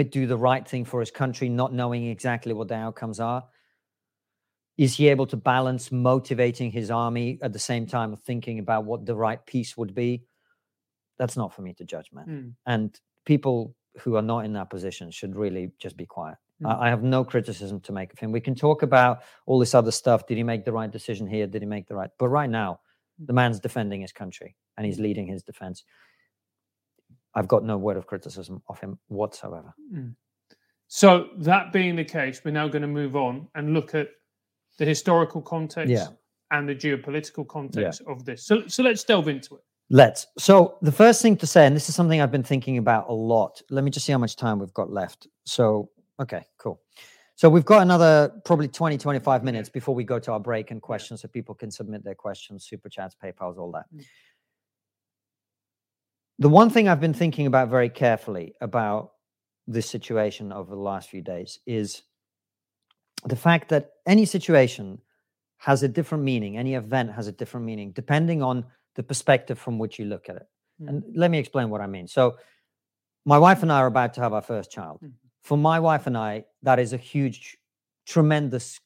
do 0.10 0.28
the 0.28 0.38
right 0.38 0.68
thing 0.68 0.86
for 0.86 1.00
his 1.00 1.12
country, 1.12 1.50
not 1.50 1.74
knowing 1.74 2.06
exactly 2.06 2.54
what 2.54 2.68
the 2.68 2.76
outcomes 2.76 3.20
are? 3.20 3.46
Is 4.78 4.98
he 4.98 5.08
able 5.08 5.26
to 5.28 5.38
balance 5.38 5.92
motivating 5.92 6.70
his 6.70 6.92
army 6.92 7.40
at 7.42 7.54
the 7.54 7.60
same 7.60 7.88
time 7.88 8.12
of 8.12 8.20
thinking 8.20 8.60
about 8.60 8.84
what 8.84 9.06
the 9.06 9.16
right 9.16 9.44
peace 9.46 9.78
would 9.78 9.96
be? 9.96 10.26
That's 11.18 11.38
not 11.38 11.54
for 11.54 11.62
me 11.62 11.74
to 11.76 11.86
judge, 11.86 12.12
man. 12.12 12.26
Mm. 12.28 12.54
And 12.66 13.00
people 13.26 13.74
who 14.00 14.16
are 14.16 14.22
not 14.22 14.46
in 14.46 14.54
that 14.54 14.70
position 14.70 15.12
should 15.12 15.36
really 15.36 15.72
just 15.80 15.98
be 15.98 16.06
quiet. 16.06 16.38
Mm. 16.62 16.80
I, 16.80 16.90
have 16.90 17.04
no 17.04 17.24
criticism 17.24 17.80
to 17.82 17.92
make 17.92 18.14
of 18.14 18.20
him. 18.20 18.32
We 18.32 18.42
can 18.42 18.56
talk 18.56 18.82
about 18.82 19.24
all 19.46 19.60
this 19.60 19.74
other 19.74 19.92
stuff. 19.92 20.26
Did 20.28 20.38
he 20.38 20.44
make 20.44 20.66
the 20.66 20.72
right 20.72 20.90
decision 20.90 21.28
here? 21.28 21.48
Did 21.48 21.62
he 21.62 21.68
make 21.68 21.88
the 21.88 21.96
right? 21.96 22.10
But 22.18 22.30
right 22.30 22.50
now, 22.50 22.80
the 23.20 23.34
man's 23.34 23.60
defending 23.60 24.02
his 24.02 24.12
country 24.12 24.56
and 24.78 24.86
he's 24.86 25.00
leading 25.00 25.28
his 25.28 25.44
defense. 25.44 25.84
I've 27.34 27.48
got 27.48 27.64
no 27.64 27.78
word 27.78 27.98
of 27.98 28.08
criticism 28.08 28.62
of 28.70 28.80
him 28.80 28.98
whatsoever. 29.08 29.74
Mm. 29.94 30.16
So 30.88 31.30
that 31.40 31.74
being 31.74 31.96
the 31.96 32.06
case, 32.06 32.42
we're 32.44 32.52
now 32.52 32.68
going 32.68 32.82
to 32.82 32.88
move 32.88 33.16
on 33.16 33.48
and 33.56 33.74
look 33.74 33.96
at 33.96 34.10
the 34.78 34.86
historical 34.86 35.42
context 35.42 35.92
Yeah. 35.92 36.08
and 36.52 36.68
the 36.70 36.76
geopolitical 36.76 37.48
context 37.48 38.02
of 38.08 38.24
this. 38.26 38.46
So, 38.46 38.68
so 38.68 38.84
let's 38.84 39.04
delve 39.04 39.28
into 39.28 39.56
it. 39.56 39.64
Let's. 39.90 40.28
So, 40.38 40.78
the 40.82 40.92
first 40.92 41.22
thing 41.22 41.38
to 41.38 41.48
say, 41.48 41.68
and 41.68 41.76
this 41.76 41.90
is 41.90 41.96
something 41.96 42.20
I've 42.20 42.32
been 42.32 42.44
thinking 42.44 42.78
about 42.80 43.08
a 43.08 43.14
lot. 43.14 43.62
Let 43.70 43.84
me 43.84 43.92
just 43.92 44.06
see 44.06 44.12
how 44.12 44.18
much 44.18 44.36
time 44.36 44.60
we've 44.60 44.74
got 44.74 44.92
left. 44.92 45.28
So, 45.46 45.90
okay, 46.20 46.44
cool. 46.58 46.82
So, 47.36 47.50
we've 47.50 47.66
got 47.66 47.84
another 47.84 48.32
probably 48.46 48.68
20, 48.68 48.98
25 48.98 49.44
minutes 49.44 49.70
before 49.70 49.94
we 49.94 50.04
go 50.04 50.18
to 50.18 50.32
our 50.32 50.40
break 50.40 50.72
and 50.72 50.82
questions 50.82 51.22
so 51.22 51.28
people 51.28 51.54
can 51.54 51.70
submit 51.70 52.04
their 52.04 52.16
questions, 52.16 52.66
super 52.66 52.90
chats, 52.90 53.16
PayPals, 53.24 53.60
all 53.60 53.72
that. 53.74 53.86
Mm. 53.96 54.06
The 56.40 56.50
one 56.50 56.70
thing 56.70 56.88
I've 56.90 57.00
been 57.00 57.14
thinking 57.14 57.46
about 57.46 57.70
very 57.70 57.90
carefully 57.90 58.56
about 58.62 59.12
this 59.68 59.90
situation 59.90 60.52
over 60.52 60.72
the 60.72 60.82
last 60.82 61.10
few 61.10 61.22
days 61.22 61.60
is 61.66 62.02
the 63.26 63.36
fact 63.36 63.70
that 63.70 63.92
any 64.06 64.26
situation 64.26 65.00
has 65.58 65.84
a 65.84 65.88
different 65.88 66.24
meaning, 66.24 66.58
any 66.58 66.74
event 66.74 67.12
has 67.12 67.28
a 67.28 67.32
different 67.32 67.66
meaning, 67.66 67.92
depending 67.92 68.44
on 68.44 68.66
the 68.96 69.04
perspective 69.04 69.58
from 69.60 69.78
which 69.80 70.00
you 70.00 70.06
look 70.06 70.30
at 70.30 70.36
it. 70.38 70.48
Mm. 70.82 70.90
And 70.90 71.04
let 71.16 71.32
me 71.32 71.40
explain 71.40 71.70
what 71.70 71.82
I 71.82 71.88
mean. 71.88 72.08
So, 72.08 72.38
my 73.26 73.38
wife 73.40 73.64
and 73.64 73.72
I 73.72 73.80
are 73.80 73.88
about 73.88 74.14
to 74.16 74.22
have 74.22 74.34
our 74.34 74.42
first 74.42 74.72
child. 74.72 75.00
Mhm. 75.04 75.14
For 75.44 75.58
my 75.58 75.80
wife 75.80 76.08
and 76.08 76.18
I, 76.18 76.46
that 76.64 76.80
is 76.80 76.94
a 76.94 76.98
huge, 76.98 77.58
tremendous, 78.06 78.80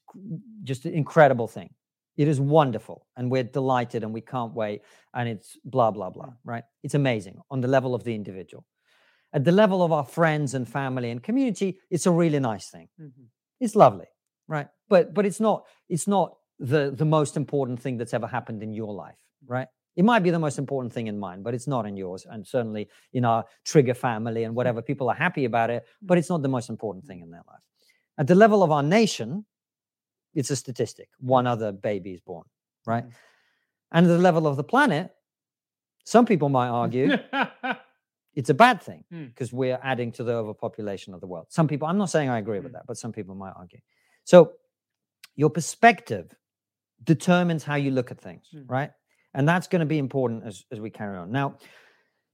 just 0.64 0.86
incredible 0.86 1.46
thing. 1.48 1.70
It 2.16 2.28
is 2.28 2.40
wonderful, 2.40 3.06
and 3.16 3.30
we're 3.30 3.44
delighted, 3.44 4.02
and 4.04 4.12
we 4.12 4.20
can't 4.20 4.54
wait. 4.54 4.82
And 5.14 5.28
it's 5.28 5.56
blah 5.64 5.90
blah 5.90 6.10
blah, 6.10 6.32
right? 6.44 6.64
It's 6.82 6.94
amazing 6.94 7.40
on 7.50 7.60
the 7.60 7.68
level 7.68 7.94
of 7.94 8.04
the 8.04 8.14
individual. 8.14 8.64
At 9.32 9.44
the 9.44 9.52
level 9.52 9.82
of 9.82 9.92
our 9.92 10.04
friends 10.04 10.54
and 10.54 10.68
family 10.68 11.10
and 11.10 11.22
community, 11.22 11.78
it's 11.90 12.06
a 12.06 12.10
really 12.10 12.40
nice 12.40 12.68
thing 12.70 12.88
Mhm. 12.98 13.26
it's 13.60 13.76
lovely 13.76 14.06
right 14.48 14.68
but 14.88 15.14
but 15.14 15.24
it's 15.26 15.40
not 15.40 15.66
it's 15.88 16.08
not 16.08 16.28
the 16.58 16.90
the 16.90 17.04
most 17.04 17.36
important 17.36 17.78
thing 17.80 17.96
that's 17.98 18.14
ever 18.14 18.26
happened 18.26 18.62
in 18.62 18.72
your 18.74 18.92
life 19.04 19.20
right 19.46 19.68
it 19.96 20.04
might 20.04 20.20
be 20.22 20.30
the 20.30 20.38
most 20.38 20.58
important 20.58 20.92
thing 20.92 21.06
in 21.08 21.18
mine 21.18 21.42
but 21.42 21.54
it's 21.54 21.66
not 21.66 21.86
in 21.86 21.96
yours 21.96 22.26
and 22.30 22.46
certainly 22.46 22.88
in 23.12 23.24
our 23.24 23.44
trigger 23.64 23.94
family 23.94 24.44
and 24.44 24.54
whatever 24.54 24.80
people 24.82 25.08
are 25.10 25.14
happy 25.16 25.44
about 25.44 25.70
it 25.70 25.84
but 26.02 26.16
it's 26.18 26.28
not 26.30 26.42
the 26.42 26.48
most 26.48 26.68
important 26.70 27.04
thing 27.04 27.20
in 27.20 27.30
their 27.30 27.42
life 27.48 27.60
at 28.18 28.26
the 28.26 28.34
level 28.34 28.62
of 28.62 28.70
our 28.70 28.82
nation 28.82 29.44
it's 30.34 30.50
a 30.50 30.56
statistic 30.56 31.08
one 31.18 31.46
other 31.46 31.72
baby 31.72 32.12
is 32.12 32.20
born 32.20 32.44
right 32.86 33.04
Mhm. 33.04 33.12
and 33.92 34.06
at 34.06 34.08
the 34.10 34.18
level 34.18 34.46
of 34.46 34.56
the 34.56 34.64
planet 34.64 35.10
some 36.04 36.24
people 36.24 36.48
might 36.48 36.68
argue 36.68 37.08
it's 38.34 38.50
a 38.50 38.54
bad 38.54 38.80
thing 38.80 39.04
Mm. 39.12 39.28
because 39.28 39.52
we're 39.52 39.78
adding 39.82 40.12
to 40.12 40.22
the 40.24 40.32
overpopulation 40.34 41.14
of 41.14 41.20
the 41.20 41.26
world. 41.26 41.46
Some 41.50 41.66
people, 41.66 41.88
I'm 41.88 41.98
not 41.98 42.10
saying 42.10 42.28
I 42.30 42.38
agree 42.38 42.60
with 42.60 42.70
Mm. 42.70 42.76
that, 42.76 42.86
but 42.86 42.96
some 42.96 43.12
people 43.12 43.34
might 43.34 43.52
argue. 43.56 43.80
So 44.24 44.52
your 45.34 45.50
perspective 45.50 46.32
determines 47.02 47.64
how 47.64 47.74
you 47.74 47.90
look 47.90 48.10
at 48.12 48.20
things, 48.20 48.46
Mm. 48.54 48.64
right? 48.68 48.92
And 49.34 49.48
that's 49.48 49.66
going 49.68 49.80
to 49.80 49.86
be 49.86 49.98
important 49.98 50.44
as, 50.44 50.64
as 50.72 50.80
we 50.80 50.90
carry 50.90 51.16
on. 51.16 51.30
Now, 51.30 51.56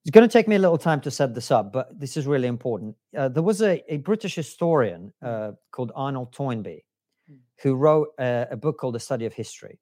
it's 0.02 0.10
going 0.12 0.28
to 0.28 0.32
take 0.32 0.48
me 0.48 0.56
a 0.56 0.58
little 0.58 0.78
time 0.78 1.00
to 1.02 1.10
set 1.10 1.34
this 1.34 1.50
up, 1.50 1.72
but 1.72 1.98
this 1.98 2.16
is 2.16 2.26
really 2.26 2.48
important. 2.48 2.96
Uh, 3.16 3.28
there 3.28 3.42
was 3.42 3.60
a, 3.60 3.82
a 3.92 3.98
British 3.98 4.34
historian 4.34 5.12
uh, 5.22 5.52
called 5.72 5.92
Arnold 5.94 6.32
Toynbee 6.32 6.82
Mm. 7.30 7.38
who 7.62 7.74
wrote 7.74 8.08
a, 8.20 8.46
a 8.52 8.56
book 8.56 8.78
called 8.78 8.94
The 8.94 9.00
Study 9.00 9.26
of 9.26 9.32
History. 9.32 9.80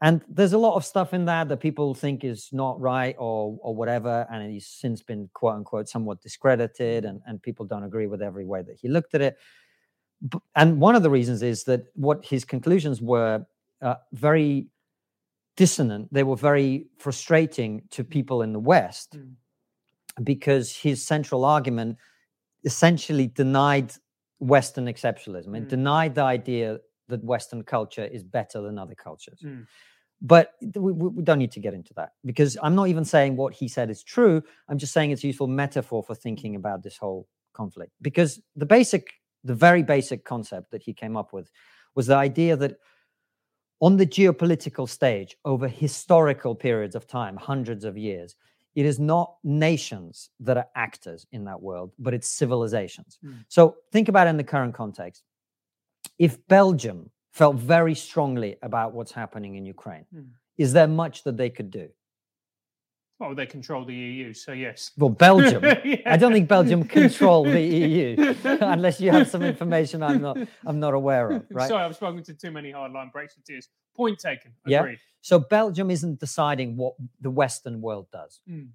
And 0.00 0.22
there's 0.28 0.54
a 0.54 0.58
lot 0.58 0.76
of 0.76 0.84
stuff 0.84 1.12
in 1.12 1.24
that 1.26 1.48
that 1.48 1.58
people 1.58 1.94
think 1.94 2.24
is 2.24 2.48
not 2.52 2.80
right 2.80 3.14
or 3.18 3.58
or 3.62 3.74
whatever, 3.74 4.26
and 4.30 4.50
he's 4.50 4.66
since 4.66 5.02
been 5.02 5.28
quote 5.32 5.56
unquote 5.56 5.88
somewhat 5.88 6.22
discredited, 6.22 7.04
and, 7.04 7.20
and 7.26 7.42
people 7.42 7.66
don't 7.66 7.82
agree 7.82 8.06
with 8.06 8.22
every 8.22 8.44
way 8.44 8.62
that 8.62 8.76
he 8.80 8.88
looked 8.88 9.14
at 9.14 9.22
it. 9.22 9.36
And 10.54 10.80
one 10.80 10.96
of 10.96 11.02
the 11.02 11.10
reasons 11.10 11.42
is 11.42 11.64
that 11.64 11.84
what 11.94 12.24
his 12.24 12.44
conclusions 12.44 13.00
were 13.00 13.46
uh, 13.82 13.96
very 14.12 14.68
dissonant. 15.56 16.12
They 16.12 16.22
were 16.22 16.36
very 16.36 16.86
frustrating 16.98 17.82
to 17.90 18.04
people 18.04 18.42
in 18.42 18.52
the 18.52 18.60
West 18.60 19.16
Mm. 19.18 19.34
because 20.24 20.74
his 20.76 21.04
central 21.06 21.44
argument 21.44 21.98
essentially 22.64 23.26
denied 23.26 23.92
Western 24.38 24.86
exceptionalism 24.86 25.56
and 25.56 25.66
Mm. 25.66 25.70
denied 25.70 26.14
the 26.14 26.22
idea 26.22 26.78
that 27.08 27.22
Western 27.24 27.62
culture 27.62 28.04
is 28.04 28.22
better 28.22 28.60
than 28.60 28.78
other 28.78 28.94
cultures. 28.94 29.40
Mm. 29.42 29.66
But 30.20 30.54
we, 30.74 30.92
we 30.92 31.08
we 31.08 31.22
don't 31.22 31.38
need 31.38 31.52
to 31.52 31.60
get 31.60 31.74
into 31.74 31.92
that 31.94 32.12
because 32.24 32.56
I'm 32.62 32.74
not 32.74 32.88
even 32.88 33.04
saying 33.04 33.36
what 33.36 33.52
he 33.54 33.68
said 33.68 33.90
is 33.90 34.02
true. 34.02 34.42
I'm 34.68 34.78
just 34.78 34.92
saying 34.92 35.10
it's 35.10 35.22
a 35.24 35.26
useful 35.26 35.46
metaphor 35.46 36.02
for 36.02 36.14
thinking 36.14 36.56
about 36.56 36.82
this 36.82 36.96
whole 36.96 37.28
conflict. 37.52 37.92
Because 38.00 38.40
the 38.56 38.66
basic, 38.66 39.04
the 39.44 39.54
very 39.54 39.82
basic 39.82 40.24
concept 40.24 40.70
that 40.70 40.82
he 40.82 40.92
came 40.94 41.16
up 41.18 41.32
with 41.32 41.50
was 41.94 42.06
the 42.06 42.16
idea 42.16 42.56
that 42.56 42.78
on 43.80 43.96
the 43.96 44.06
geopolitical 44.06 44.88
stage 44.88 45.36
over 45.44 45.68
historical 45.68 46.54
periods 46.54 46.94
of 46.94 47.06
time, 47.06 47.36
hundreds 47.36 47.84
of 47.84 47.96
years, 47.96 48.34
it 48.74 48.84
is 48.86 48.98
not 48.98 49.36
nations 49.42 50.30
that 50.40 50.56
are 50.56 50.68
actors 50.74 51.26
in 51.32 51.44
that 51.44 51.60
world, 51.60 51.92
but 51.98 52.14
it's 52.14 52.28
civilizations. 52.28 53.18
Mm. 53.24 53.44
So 53.48 53.76
think 53.92 54.08
about 54.08 54.26
it 54.26 54.30
in 54.30 54.36
the 54.36 54.44
current 54.44 54.74
context. 54.74 55.22
If 56.18 56.46
Belgium 56.48 57.10
felt 57.32 57.56
very 57.56 57.94
strongly 57.94 58.56
about 58.62 58.94
what's 58.94 59.12
happening 59.12 59.56
in 59.56 59.66
Ukraine, 59.66 60.06
Mm. 60.14 60.28
is 60.56 60.72
there 60.72 60.88
much 60.88 61.24
that 61.24 61.36
they 61.36 61.50
could 61.50 61.70
do? 61.70 61.88
Oh, 63.18 63.32
they 63.32 63.46
control 63.46 63.84
the 63.86 63.94
EU, 63.94 64.34
so 64.34 64.52
yes. 64.52 64.90
Well, 64.98 65.08
Belgium. 65.08 65.64
I 66.06 66.18
don't 66.18 66.32
think 66.32 66.48
Belgium 66.48 66.84
control 67.00 67.44
the 67.44 67.60
EU 67.62 68.34
unless 68.44 69.00
you 69.00 69.10
have 69.10 69.28
some 69.28 69.42
information 69.42 70.02
I'm 70.02 70.20
not 70.20 70.36
I'm 70.66 70.78
not 70.78 70.92
aware 70.92 71.30
of, 71.30 71.46
right? 71.50 71.68
Sorry, 71.68 71.82
I've 71.82 71.96
spoken 71.96 72.22
to 72.24 72.34
too 72.34 72.50
many 72.50 72.72
hardline 72.72 73.10
Brexiteers. 73.12 73.68
Point 73.96 74.18
taken. 74.18 74.52
Yeah. 74.66 74.80
Agreed. 74.80 74.98
So 75.22 75.38
Belgium 75.38 75.90
isn't 75.90 76.20
deciding 76.20 76.76
what 76.76 76.94
the 77.20 77.30
Western 77.30 77.80
world 77.80 78.06
does. 78.12 78.40
Mm. 78.48 78.68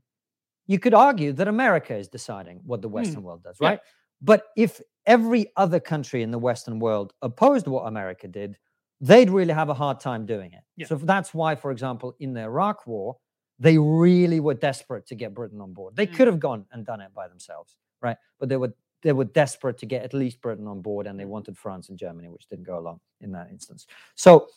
You 0.65 0.79
could 0.79 0.93
argue 0.95 1.33
that 1.33 1.47
America 1.47 1.95
is 1.95 2.07
deciding 2.07 2.61
what 2.65 2.81
the 2.81 2.89
Western 2.89 3.21
world 3.23 3.43
does, 3.43 3.57
Yeah. 3.61 3.69
right? 3.69 3.79
But 4.21 4.45
if 4.57 4.81
every 5.05 5.51
other 5.55 5.79
country 5.79 6.23
in 6.23 6.31
the 6.31 6.39
Western 6.39 6.79
world 6.79 7.13
opposed 7.21 7.67
what 7.67 7.83
America 7.87 8.27
did, 8.27 8.57
they'd 8.99 9.29
really 9.29 9.53
have 9.53 9.69
a 9.69 9.73
hard 9.73 9.99
time 9.99 10.25
doing 10.25 10.53
it. 10.53 10.63
Yeah. 10.77 10.87
So 10.87 10.95
that's 10.95 11.33
why, 11.33 11.55
for 11.55 11.71
example, 11.71 12.15
in 12.19 12.33
the 12.33 12.41
Iraq 12.41 12.85
War, 12.87 13.17
they 13.61 13.77
really 13.77 14.39
were 14.39 14.55
desperate 14.55 15.05
to 15.05 15.15
get 15.15 15.35
Britain 15.35 15.61
on 15.61 15.71
board. 15.71 15.95
They 15.95 16.07
Mm. 16.07 16.15
could 16.15 16.27
have 16.27 16.39
gone 16.39 16.65
and 16.71 16.83
done 16.83 16.99
it 16.99 17.13
by 17.13 17.27
themselves, 17.27 17.77
right? 18.01 18.17
But 18.39 18.49
they 18.49 18.57
were 18.57 18.73
they 19.03 19.13
were 19.13 19.25
desperate 19.25 19.77
to 19.79 19.87
get 19.87 20.03
at 20.03 20.13
least 20.13 20.41
Britain 20.41 20.67
on 20.67 20.79
board, 20.81 21.07
and 21.07 21.19
they 21.19 21.25
wanted 21.25 21.57
France 21.57 21.89
and 21.89 21.97
Germany, 21.97 22.29
which 22.29 22.47
didn't 22.49 22.65
go 22.65 22.77
along 22.77 22.99
in 23.19 23.31
that 23.31 23.49
instance. 23.49 23.87
So 24.15 24.47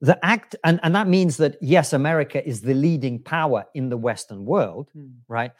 the 0.00 0.18
act, 0.24 0.56
and, 0.64 0.80
and 0.82 0.94
that 0.94 1.06
means 1.06 1.36
that 1.36 1.56
yes, 1.60 1.92
America 1.92 2.44
is 2.48 2.60
the 2.60 2.74
leading 2.74 3.22
power 3.22 3.66
in 3.74 3.88
the 3.88 3.96
Western 3.96 4.44
world, 4.44 4.90
Mm. 4.96 5.12
right? 5.28 5.52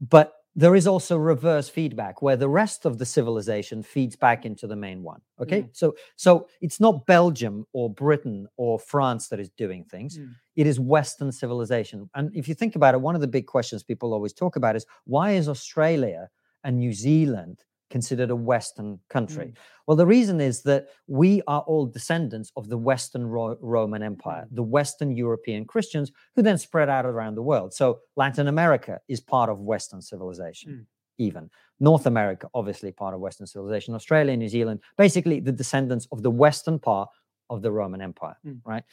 But 0.00 0.34
there 0.58 0.74
is 0.74 0.88
also 0.88 1.16
reverse 1.16 1.68
feedback 1.68 2.20
where 2.20 2.36
the 2.36 2.48
rest 2.48 2.84
of 2.84 2.98
the 2.98 3.06
civilization 3.06 3.80
feeds 3.80 4.16
back 4.16 4.44
into 4.44 4.66
the 4.66 4.74
main 4.74 5.04
one. 5.04 5.20
Okay. 5.40 5.62
Mm. 5.62 5.68
So 5.72 5.94
so 6.16 6.48
it's 6.60 6.80
not 6.80 7.06
Belgium 7.06 7.64
or 7.72 7.88
Britain 7.88 8.48
or 8.56 8.76
France 8.80 9.28
that 9.28 9.38
is 9.38 9.50
doing 9.50 9.84
things. 9.84 10.18
Mm. 10.18 10.34
It 10.56 10.66
is 10.66 10.80
Western 10.80 11.30
civilization. 11.30 12.10
And 12.16 12.34
if 12.34 12.48
you 12.48 12.54
think 12.54 12.74
about 12.74 12.94
it, 12.94 13.00
one 13.00 13.14
of 13.14 13.20
the 13.20 13.28
big 13.28 13.46
questions 13.46 13.84
people 13.84 14.12
always 14.12 14.32
talk 14.32 14.56
about 14.56 14.74
is 14.74 14.84
why 15.04 15.30
is 15.30 15.48
Australia 15.48 16.28
and 16.64 16.76
New 16.76 16.92
Zealand 16.92 17.62
considered 17.90 18.30
a 18.30 18.36
Western 18.36 19.00
country? 19.08 19.46
Mm. 19.46 19.54
Well, 19.86 19.96
the 19.96 20.06
reason 20.06 20.40
is 20.40 20.62
that 20.62 20.88
we 21.06 21.42
are 21.46 21.60
all 21.62 21.86
descendants 21.86 22.52
of 22.56 22.68
the 22.68 22.76
Western 22.78 23.26
Ro- 23.26 23.56
Roman 23.60 24.02
Empire, 24.02 24.46
Mm. 24.50 24.54
the 24.56 24.62
Western 24.62 25.10
European 25.16 25.64
Christians 25.64 26.12
who 26.36 26.42
then 26.42 26.58
spread 26.58 26.88
out 26.88 27.06
around 27.06 27.34
the 27.36 27.42
world. 27.42 27.72
So 27.74 28.00
Latin 28.16 28.48
America 28.48 29.00
is 29.08 29.20
part 29.20 29.48
of 29.50 29.60
Western 29.60 30.02
civilization, 30.02 30.70
Mm. 30.72 30.86
even. 31.18 31.50
North 31.80 32.06
America, 32.06 32.48
obviously 32.54 32.90
part 32.92 33.14
of 33.14 33.20
Western 33.20 33.46
civilization. 33.46 33.94
Australia, 33.94 34.36
New 34.36 34.48
Zealand, 34.48 34.80
basically 34.96 35.40
the 35.40 35.52
descendants 35.52 36.06
of 36.12 36.22
the 36.22 36.30
Western 36.30 36.78
part 36.78 37.08
of 37.50 37.62
the 37.62 37.70
Roman 37.72 38.00
Empire, 38.00 38.36
Mm. 38.44 38.60
right? 38.64 38.84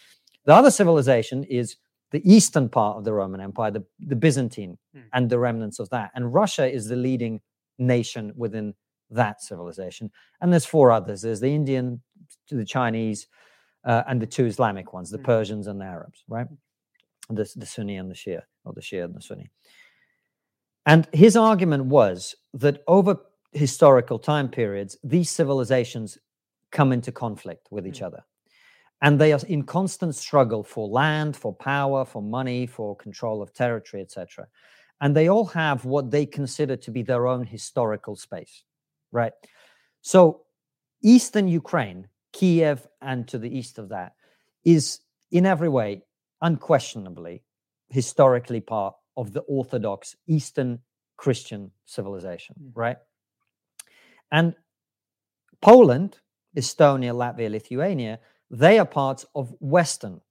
The 0.45 0.53
other 0.53 0.71
civilization 0.71 1.43
is 1.45 1.75
the 2.11 2.21
eastern 2.23 2.69
part 2.69 2.97
of 2.97 3.03
the 3.03 3.11
Roman 3.11 3.41
Empire, 3.41 3.71
the, 3.71 3.83
the 3.99 4.15
Byzantine 4.15 4.77
Mm. 4.95 5.01
and 5.11 5.29
the 5.29 5.39
remnants 5.39 5.79
of 5.79 5.89
that. 5.89 6.11
And 6.15 6.33
Russia 6.33 6.65
is 6.71 6.87
the 6.87 6.95
leading 6.95 7.41
nation 7.77 8.31
within 8.37 8.73
that 9.11 9.41
civilization. 9.41 10.11
And 10.41 10.51
there's 10.51 10.65
four 10.65 10.91
others 10.91 11.21
there's 11.21 11.39
the 11.39 11.53
Indian, 11.53 12.01
the 12.49 12.65
Chinese, 12.65 13.27
uh, 13.85 14.03
and 14.07 14.21
the 14.21 14.27
two 14.27 14.45
Islamic 14.45 14.93
ones, 14.93 15.11
the 15.11 15.19
Mm. 15.19 15.25
Persians 15.25 15.67
and 15.67 15.79
the 15.79 15.85
Arabs, 15.85 16.23
right? 16.27 16.47
The, 17.29 17.49
the 17.55 17.65
Sunni 17.65 17.97
and 17.97 18.09
the 18.09 18.15
Shia, 18.15 18.41
or 18.65 18.73
the 18.73 18.81
Shia 18.81 19.05
and 19.05 19.15
the 19.15 19.21
Sunni. 19.21 19.49
And 20.85 21.07
his 21.13 21.35
argument 21.35 21.85
was 21.85 22.35
that 22.53 22.83
over 22.87 23.17
historical 23.51 24.19
time 24.19 24.49
periods, 24.49 24.97
these 25.03 25.29
civilizations 25.29 26.17
come 26.71 26.91
into 26.91 27.11
conflict 27.11 27.67
with 27.71 27.87
each 27.87 28.01
other. 28.01 28.23
And 29.01 29.19
they 29.19 29.33
are 29.33 29.39
in 29.47 29.63
constant 29.63 30.15
struggle 30.15 30.63
for 30.63 30.87
land, 30.87 31.35
for 31.35 31.53
power, 31.53 32.05
for 32.05 32.21
money, 32.21 32.65
for 32.65 32.95
control 32.95 33.41
of 33.41 33.53
territory, 33.53 34.01
etc. 34.01 34.47
And 35.01 35.15
they 35.15 35.27
all 35.27 35.45
have 35.45 35.85
what 35.85 36.11
they 36.11 36.25
consider 36.25 36.75
to 36.77 36.91
be 36.91 37.03
their 37.03 37.27
own 37.27 37.45
historical 37.45 38.15
space, 38.15 38.63
right? 39.15 39.33
So, 40.01 40.41
Eastern 41.01 41.47
Ukraine, 41.47 42.07
Kiev, 42.33 42.87
and 43.01 43.27
to 43.27 43.37
the 43.37 43.49
east 43.49 43.79
of 43.79 43.89
that, 43.89 44.13
is 44.63 44.99
in 45.31 45.45
every 45.45 45.69
way, 45.69 46.03
unquestionably, 46.41 47.43
historically 47.89 48.61
part 48.61 48.95
of 49.17 49.33
the 49.33 49.41
Orthodox 49.41 50.15
Eastern 50.27 50.79
Christian 51.17 51.71
civilization, 51.85 52.55
Mm. 52.59 52.71
right? 52.75 52.97
And 54.31 54.55
Poland, 55.61 56.19
Estonia, 56.55 57.13
Latvia, 57.13 57.49
Lithuania, 57.49 58.19
they 58.51 58.77
are 58.79 58.85
parts 58.85 59.25
of 59.33 59.55
Western 59.59 60.21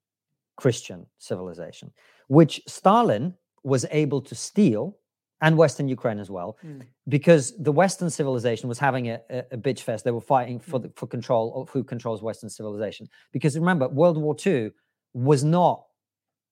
Christian 0.56 1.06
civilization, 1.18 1.92
which 2.28 2.62
Stalin 2.66 3.34
was 3.62 3.86
able 3.90 4.20
to 4.22 4.34
steal 4.34 4.98
and 5.40 5.56
Western 5.56 5.88
Ukraine 5.88 6.18
as 6.18 6.30
well, 6.30 6.56
Mm. 6.64 6.82
because 7.08 7.56
the 7.58 7.72
Western 7.72 8.08
civilization 8.10 8.68
was 8.68 8.78
having 8.78 9.08
a, 9.10 9.20
a, 9.30 9.38
a 9.52 9.56
bitch 9.56 9.80
fest. 9.80 10.04
They 10.04 10.10
were 10.10 10.20
fighting 10.20 10.58
for 10.60 10.78
the, 10.78 10.90
for 10.96 11.06
control 11.06 11.54
of 11.54 11.68
who 11.70 11.82
controls 11.84 12.22
Western 12.22 12.48
civilization. 12.48 13.08
Because 13.32 13.58
remember, 13.58 13.88
World 13.88 14.16
War 14.16 14.36
II 14.46 14.70
was 15.12 15.44
not 15.44 15.84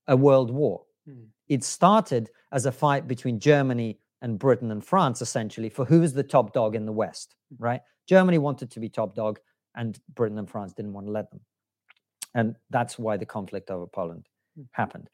a 0.08 0.16
world 0.16 0.50
war. 0.50 0.84
Mm. 1.08 1.26
It 1.48 1.64
started 1.64 2.30
as 2.50 2.66
a 2.66 2.72
fight 2.72 3.06
between 3.08 3.38
Germany 3.38 3.98
and 4.20 4.38
Britain 4.38 4.70
and 4.70 4.84
France, 4.84 5.22
essentially, 5.22 5.68
for 5.68 5.84
who 5.84 6.02
is 6.02 6.12
the 6.12 6.22
top 6.22 6.52
dog 6.52 6.74
in 6.74 6.84
the 6.86 6.92
West, 6.92 7.34
right? 7.58 7.80
Germany 8.06 8.38
wanted 8.38 8.70
to 8.70 8.80
be 8.80 8.88
top 8.88 9.14
dog, 9.14 9.40
and 9.74 9.98
Britain 10.14 10.38
and 10.38 10.48
France 10.50 10.72
didn't 10.72 10.92
want 10.92 11.06
to 11.06 11.12
let 11.12 11.30
them. 11.30 11.40
And 12.34 12.56
that's 12.70 12.98
why 12.98 13.16
the 13.16 13.26
conflict 13.26 13.70
over 13.70 13.86
Poland 13.86 14.28
happened. 14.72 15.08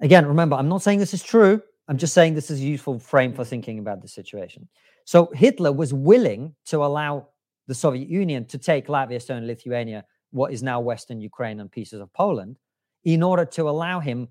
Again, 0.00 0.26
remember, 0.26 0.56
I'm 0.56 0.68
not 0.68 0.82
saying 0.82 0.98
this 1.00 1.14
is 1.14 1.22
true. 1.22 1.62
I'm 1.88 1.96
just 1.96 2.12
saying 2.12 2.34
this 2.34 2.50
is 2.50 2.60
a 2.60 2.64
useful 2.64 2.98
frame 2.98 3.32
for 3.32 3.44
thinking 3.44 3.78
about 3.78 4.02
the 4.02 4.08
situation. 4.08 4.68
So 5.04 5.30
Hitler 5.34 5.72
was 5.72 5.94
willing 5.94 6.54
to 6.66 6.84
allow 6.84 7.28
the 7.66 7.74
Soviet 7.74 8.08
Union 8.08 8.44
to 8.46 8.58
take 8.58 8.88
Latvia, 8.88 9.16
Estonia, 9.16 9.46
Lithuania, 9.46 10.04
what 10.30 10.52
is 10.52 10.62
now 10.62 10.80
Western 10.80 11.20
Ukraine 11.20 11.60
and 11.60 11.72
pieces 11.72 12.00
of 12.00 12.12
Poland, 12.12 12.58
in 13.04 13.22
order 13.22 13.46
to 13.46 13.68
allow 13.68 14.00
him 14.00 14.28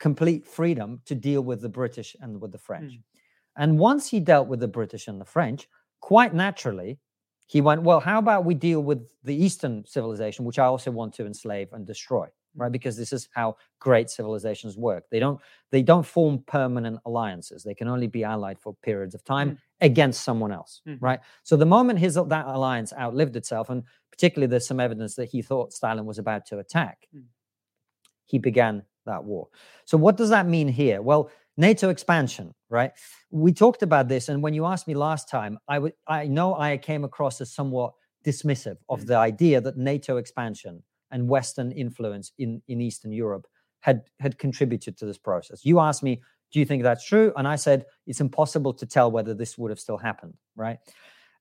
complete 0.00 0.46
freedom 0.46 1.00
to 1.04 1.14
deal 1.14 1.42
with 1.42 1.60
the 1.60 1.68
British 1.68 2.16
and 2.20 2.40
with 2.40 2.52
the 2.52 2.58
French. 2.58 2.92
Hmm. 2.94 3.62
And 3.62 3.78
once 3.78 4.08
he 4.08 4.18
dealt 4.18 4.48
with 4.48 4.60
the 4.60 4.68
British 4.68 5.06
and 5.06 5.20
the 5.20 5.24
French, 5.24 5.68
quite 6.00 6.34
naturally, 6.34 6.98
he 7.46 7.60
went, 7.60 7.82
Well, 7.82 8.00
how 8.00 8.18
about 8.18 8.44
we 8.44 8.54
deal 8.54 8.82
with 8.82 9.10
the 9.22 9.34
Eastern 9.34 9.84
civilization, 9.86 10.44
which 10.44 10.58
I 10.58 10.64
also 10.64 10.90
want 10.90 11.14
to 11.14 11.26
enslave 11.26 11.68
and 11.72 11.86
destroy? 11.86 12.28
Right, 12.56 12.70
because 12.72 12.96
this 12.96 13.12
is 13.12 13.28
how 13.34 13.56
great 13.80 14.08
civilizations 14.10 14.76
work. 14.76 15.04
They 15.10 15.18
don't 15.18 15.40
they 15.72 15.82
don't 15.82 16.06
form 16.06 16.38
permanent 16.46 17.00
alliances. 17.04 17.64
They 17.64 17.74
can 17.74 17.88
only 17.88 18.06
be 18.06 18.22
allied 18.24 18.58
for 18.60 18.74
periods 18.82 19.14
of 19.14 19.24
time 19.24 19.58
against 19.80 20.22
someone 20.22 20.52
else. 20.52 20.80
Mhm. 20.86 20.98
Right. 21.00 21.20
So 21.42 21.56
the 21.56 21.66
moment 21.66 21.98
his 21.98 22.14
that 22.14 22.46
alliance 22.46 22.92
outlived 22.92 23.36
itself, 23.36 23.70
and 23.70 23.82
particularly 24.12 24.48
there's 24.50 24.66
some 24.66 24.78
evidence 24.80 25.16
that 25.16 25.26
he 25.30 25.42
thought 25.42 25.72
Stalin 25.72 26.06
was 26.06 26.18
about 26.18 26.46
to 26.46 26.58
attack, 26.58 27.08
Mm. 27.14 27.24
he 28.24 28.38
began 28.38 28.84
that 29.06 29.24
war. 29.24 29.48
So 29.84 29.98
what 29.98 30.16
does 30.16 30.30
that 30.30 30.46
mean 30.46 30.68
here? 30.68 31.02
Well, 31.02 31.30
NATO 31.56 31.88
expansion, 31.90 32.54
right? 32.70 32.92
We 33.30 33.52
talked 33.52 33.82
about 33.82 34.08
this, 34.08 34.28
and 34.28 34.42
when 34.42 34.54
you 34.54 34.64
asked 34.66 34.88
me 34.88 34.94
last 34.94 35.28
time, 35.28 35.58
I 35.68 35.78
would 35.78 35.92
I 36.06 36.26
know 36.26 36.54
I 36.56 36.78
came 36.78 37.04
across 37.04 37.40
as 37.40 37.52
somewhat 37.52 37.94
dismissive 38.24 38.78
of 38.88 39.00
Mm. 39.02 39.06
the 39.06 39.16
idea 39.16 39.60
that 39.60 39.76
NATO 39.76 40.16
expansion 40.16 40.82
and 41.14 41.28
Western 41.28 41.72
influence 41.72 42.32
in, 42.38 42.60
in 42.68 42.82
Eastern 42.82 43.12
Europe 43.12 43.46
had 43.80 44.02
had 44.18 44.36
contributed 44.36 44.98
to 44.98 45.06
this 45.06 45.16
process. 45.16 45.64
You 45.64 45.78
asked 45.78 46.02
me, 46.02 46.20
do 46.52 46.58
you 46.58 46.66
think 46.66 46.82
that's 46.82 47.06
true? 47.06 47.32
And 47.36 47.46
I 47.48 47.56
said 47.56 47.86
it's 48.06 48.20
impossible 48.20 48.74
to 48.74 48.84
tell 48.84 49.10
whether 49.10 49.32
this 49.32 49.56
would 49.56 49.70
have 49.70 49.80
still 49.80 49.96
happened, 49.96 50.34
right? 50.56 50.78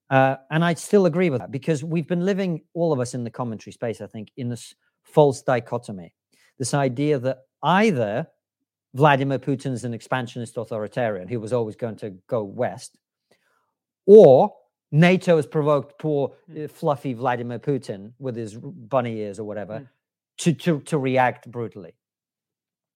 Uh, 0.09 0.36
and 0.51 0.63
I 0.63 0.76
still 0.76 1.05
agree 1.07 1.30
with 1.32 1.41
that 1.41 1.51
because 1.51 1.84
we've 1.84 2.07
been 2.07 2.24
living, 2.24 2.61
all 2.74 2.93
of 2.93 2.99
us 2.99 3.13
in 3.15 3.24
the 3.24 3.32
commentary 3.32 3.74
space, 3.74 3.99
I 3.99 4.07
think, 4.07 4.32
in 4.38 4.47
this 4.47 4.76
false 5.03 5.41
dichotomy. 5.41 6.13
This 6.59 6.74
idea 6.74 7.17
that 7.19 7.39
either 7.63 8.28
Vladimir 8.93 9.39
Putin's 9.39 9.86
an 9.86 9.93
expansionist 9.93 10.57
authoritarian 10.57 11.28
who 11.28 11.39
was 11.39 11.51
always 11.51 11.76
going 11.76 11.95
to 11.97 12.11
go 12.28 12.43
west, 12.43 12.99
or 14.05 14.53
NATO 14.93 15.35
has 15.37 15.47
provoked 15.47 15.99
poor, 15.99 16.33
uh, 16.55 16.67
fluffy 16.67 17.13
Vladimir 17.13 17.57
Putin 17.59 18.13
with 18.19 18.35
his 18.35 18.55
bunny 18.55 19.17
ears 19.17 19.39
or 19.39 19.43
whatever 19.43 19.79
Mm. 19.79 19.87
to, 20.37 20.53
to, 20.53 20.79
to 20.81 20.97
react 20.99 21.49
brutally. 21.51 21.95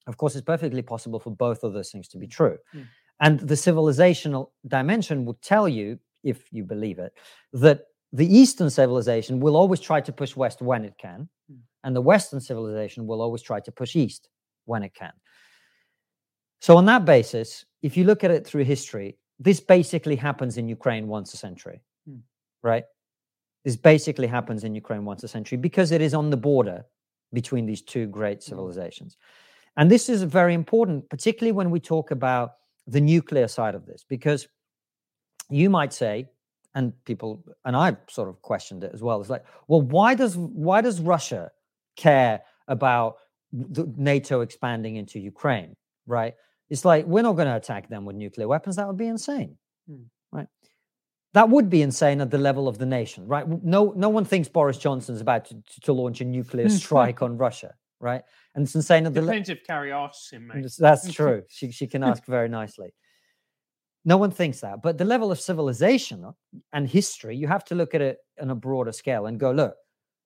Of 0.06 0.16
course, 0.16 0.36
it's 0.36 0.46
perfectly 0.46 0.84
possible 0.84 1.20
for 1.20 1.32
both 1.32 1.64
of 1.64 1.74
those 1.74 1.90
things 1.92 2.08
to 2.10 2.18
be 2.18 2.28
true. 2.28 2.58
Mm. 2.74 2.86
And 3.20 3.40
the 3.40 3.56
civilizational 3.56 4.52
dimension 4.68 5.26
would 5.26 5.42
tell 5.42 5.68
you, 5.68 6.00
if 6.24 6.48
you 6.52 6.64
believe 6.64 7.00
it, 7.00 7.14
that 7.54 7.86
the 8.14 8.28
Eastern 8.28 8.70
civilization 8.70 9.40
will 9.40 9.58
always 9.58 9.80
try 9.80 10.00
to 10.00 10.12
push 10.14 10.36
west 10.36 10.62
when 10.62 10.86
it 10.86 10.94
can, 11.00 11.28
Mm. 11.52 11.62
and 11.84 11.96
the 11.96 12.02
Western 12.02 12.40
civilization 12.40 13.08
will 13.08 13.22
always 13.22 13.42
try 13.42 13.60
to 13.60 13.72
push 13.72 13.96
east 13.96 14.30
when 14.66 14.84
it 14.84 14.94
can. 14.94 15.14
So, 16.62 16.78
on 16.78 16.86
that 16.86 17.06
basis, 17.06 17.66
if 17.82 17.98
you 17.98 18.04
look 18.04 18.24
at 18.24 18.32
it 18.32 18.46
through 18.46 18.66
history, 18.66 19.18
this 19.40 19.60
basically 19.60 20.16
happens 20.16 20.58
in 20.58 20.68
Ukraine 20.68 21.08
once 21.08 21.34
a 21.34 21.38
century, 21.38 21.82
Mm. 22.10 22.22
right? 22.64 22.86
This 23.64 23.76
basically 23.76 24.28
happens 24.28 24.64
in 24.64 24.74
Ukraine 24.76 25.04
once 25.06 25.24
a 25.24 25.28
century 25.28 25.58
because 25.58 25.92
it 25.92 26.02
is 26.02 26.14
on 26.14 26.30
the 26.30 26.38
border 26.38 26.86
between 27.34 27.66
these 27.66 27.82
two 27.82 28.08
great 28.08 28.42
civilizations. 28.42 29.18
And 29.76 29.92
this 29.92 30.10
is 30.10 30.24
very 30.24 30.54
important, 30.54 31.10
particularly 31.10 31.52
when 31.52 31.70
we 31.70 31.80
talk 31.80 32.12
about 32.12 32.54
the 32.88 33.02
nuclear 33.02 33.48
side 33.48 33.76
of 33.76 33.86
this, 33.86 34.06
because 34.08 34.48
you 35.50 35.70
might 35.70 35.94
say, 35.94 36.30
and 36.76 36.94
people, 37.06 37.44
and 37.66 37.76
I 37.76 37.98
sort 38.10 38.30
of 38.30 38.42
questioned 38.42 38.84
it 38.84 38.92
as 38.94 39.02
well. 39.04 39.20
It's 39.20 39.30
like, 39.30 39.46
well, 39.68 39.82
why 39.82 40.16
does 40.16 40.38
why 40.38 40.82
does 40.82 41.00
Russia 41.02 41.52
care 41.96 42.42
about 42.68 43.18
the 43.52 43.92
NATO 43.98 44.42
expanding 44.42 44.96
into 44.96 45.20
Ukraine? 45.20 45.76
Right? 46.06 46.36
It's 46.70 46.84
like 46.86 47.06
we're 47.06 47.22
not 47.24 47.34
going 47.34 47.48
to 47.48 47.56
attack 47.56 47.90
them 47.90 48.06
with 48.06 48.16
nuclear 48.16 48.48
weapons. 48.48 48.76
That 48.76 48.88
would 48.88 48.98
be 48.98 49.08
insane, 49.08 49.58
Hmm. 49.88 50.04
right? 50.32 50.48
That 51.34 51.50
would 51.50 51.70
be 51.70 51.82
insane 51.82 52.20
at 52.22 52.32
the 52.32 52.38
level 52.38 52.68
of 52.68 52.78
the 52.78 52.86
nation, 52.86 53.28
right? 53.28 53.48
No, 53.64 53.94
no 53.96 54.10
one 54.10 54.26
thinks 54.26 54.48
Boris 54.50 54.78
Johnson's 54.78 55.22
about 55.22 55.46
to, 55.46 55.56
to- 55.56 55.82
to 55.82 55.94
launch 55.94 56.22
a 56.22 56.26
nuclear 56.26 56.68
strike 56.84 57.22
on 57.22 57.38
Russia, 57.38 57.74
right? 58.00 58.24
And 58.56 58.64
it's 58.66 58.76
insane 58.76 59.06
at 59.06 59.14
the 59.14 59.22
le- 59.22 59.28
Depends 59.28 59.50
if 59.50 59.64
Carrie 59.64 59.92
asks 59.92 60.32
him, 60.32 60.48
mate. 60.48 60.66
That's 60.80 61.12
true. 61.20 61.44
She 61.48 61.72
she 61.72 61.88
can 61.88 62.04
ask 62.04 62.26
very 62.26 62.50
nicely. 62.50 62.94
No 64.06 64.18
one 64.18 64.32
thinks 64.32 64.62
that, 64.62 64.82
but 64.82 64.98
the 64.98 65.06
level 65.06 65.32
of 65.32 65.40
civilization 65.40 66.24
uh, 66.24 66.32
and 66.74 66.88
history, 66.88 67.36
you 67.36 67.48
have 67.48 67.66
to 67.66 67.76
look 67.76 67.94
at 67.94 68.02
it 68.02 68.18
on 68.42 68.50
a 68.52 68.56
broader 68.56 68.94
scale 68.94 69.26
and 69.26 69.38
go, 69.40 69.52
look, 69.52 69.76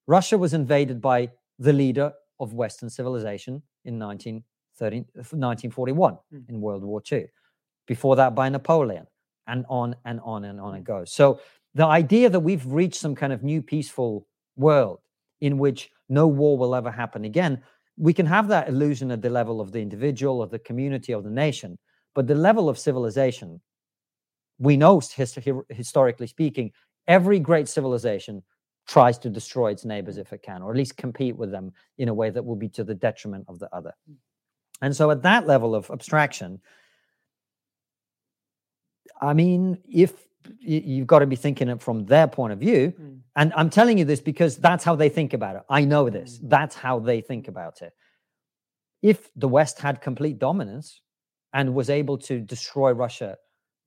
Russia 0.08 0.38
was 0.38 0.54
invaded 0.54 1.02
by 1.02 1.32
the 1.58 1.74
leader 1.74 2.14
of 2.40 2.54
Western 2.54 2.90
civilization 2.90 3.62
in 3.86 3.98
1930, 4.80 5.38
1941 5.38 6.18
Mm. 6.34 6.50
in 6.50 6.62
World 6.62 6.84
War 6.84 7.02
II. 7.12 7.28
Before 7.88 8.16
that, 8.16 8.36
by 8.36 8.50
Napoleon, 8.50 9.08
and 9.48 9.66
on 9.70 9.96
and 10.06 10.20
on 10.24 10.46
and 10.46 10.60
on 10.60 10.76
it 10.76 10.80
hmm. 10.80 10.84
goes. 10.84 11.12
So 11.12 11.40
the 11.76 11.86
idea 11.86 12.30
that 12.30 12.40
we've 12.40 12.66
reached 12.66 13.00
some 13.00 13.16
kind 13.16 13.34
of 13.34 13.44
new 13.44 13.62
peaceful 13.62 14.28
world 14.56 15.00
in 15.42 15.58
which 15.58 15.90
no 16.10 16.28
war 16.28 16.58
will 16.58 16.76
ever 16.76 16.92
happen 16.92 17.26
again, 17.26 17.62
we 17.98 18.14
can 18.14 18.26
have 18.26 18.48
that 18.50 18.70
illusion 18.70 19.12
at 19.12 19.22
the 19.22 19.30
level 19.30 19.60
of 19.60 19.72
the 19.72 19.80
individual, 19.82 20.42
of 20.42 20.52
the 20.52 20.60
community, 20.60 21.14
of 21.14 21.24
the 21.24 21.30
nation. 21.30 21.78
But 22.14 22.28
the 22.28 22.36
level 22.36 22.70
of 22.70 22.78
civilization, 22.78 23.62
we 24.60 24.78
know 24.78 25.00
his- 25.00 25.36
hi- 25.36 25.54
historically 25.70 26.28
speaking, 26.28 26.72
every 27.08 27.40
great 27.40 27.68
civilization 27.68 28.44
tries 28.88 29.18
to 29.20 29.30
destroy 29.30 29.72
its 29.72 29.86
neighbors 29.86 30.16
hmm. 30.16 30.22
if 30.22 30.34
it 30.34 30.42
can, 30.44 30.62
or 30.62 30.72
at 30.72 30.78
least 30.78 30.98
compete 30.98 31.36
with 31.36 31.52
them 31.52 31.72
in 31.98 32.10
a 32.10 32.14
way 32.14 32.30
that 32.30 32.44
will 32.44 32.56
be 32.56 32.70
to 32.70 32.84
the 32.84 32.96
detriment 32.96 33.46
of 33.48 33.60
the 33.60 33.74
other. 33.76 33.94
Hmm. 34.08 34.14
And 34.82 34.96
so, 34.96 35.12
at 35.12 35.22
that 35.24 35.46
level 35.48 35.76
of 35.76 35.90
abstraction, 35.92 36.60
I 39.22 39.34
mean, 39.34 39.78
if 39.88 40.14
you've 40.60 41.08
got 41.08 41.20
to 41.20 41.28
be 41.28 41.36
thinking 41.36 41.70
it 41.70 41.82
from 41.82 42.06
their 42.06 42.28
point 42.28 42.54
of 42.54 42.60
view, 42.60 42.94
Mm. 43.00 43.20
and 43.36 43.54
I'm 43.56 43.70
telling 43.70 43.98
you 44.00 44.06
this 44.06 44.22
because 44.22 44.58
that's 44.58 44.84
how 44.84 44.96
they 44.96 45.10
think 45.10 45.34
about 45.34 45.56
it. 45.56 45.62
I 45.70 45.86
know 45.86 46.10
this. 46.10 46.40
That's 46.42 46.76
how 46.76 47.00
they 47.00 47.22
think 47.22 47.48
about 47.48 47.82
it. 47.82 47.94
If 49.04 49.30
the 49.36 49.48
West 49.48 49.80
had 49.80 50.02
complete 50.02 50.40
dominance 50.40 51.02
and 51.54 51.76
was 51.76 51.90
able 51.90 52.18
to 52.20 52.40
destroy 52.40 52.92
Russia 52.92 53.38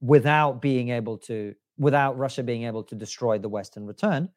without 0.01 0.61
being 0.61 0.89
able 0.89 1.17
to, 1.17 1.55
without 1.77 2.17
Russia 2.17 2.43
being 2.43 2.63
able 2.63 2.83
to 2.83 2.95
destroy 2.95 3.37
the 3.37 3.49
West 3.49 3.75
in 3.75 3.85
return, 3.85 4.29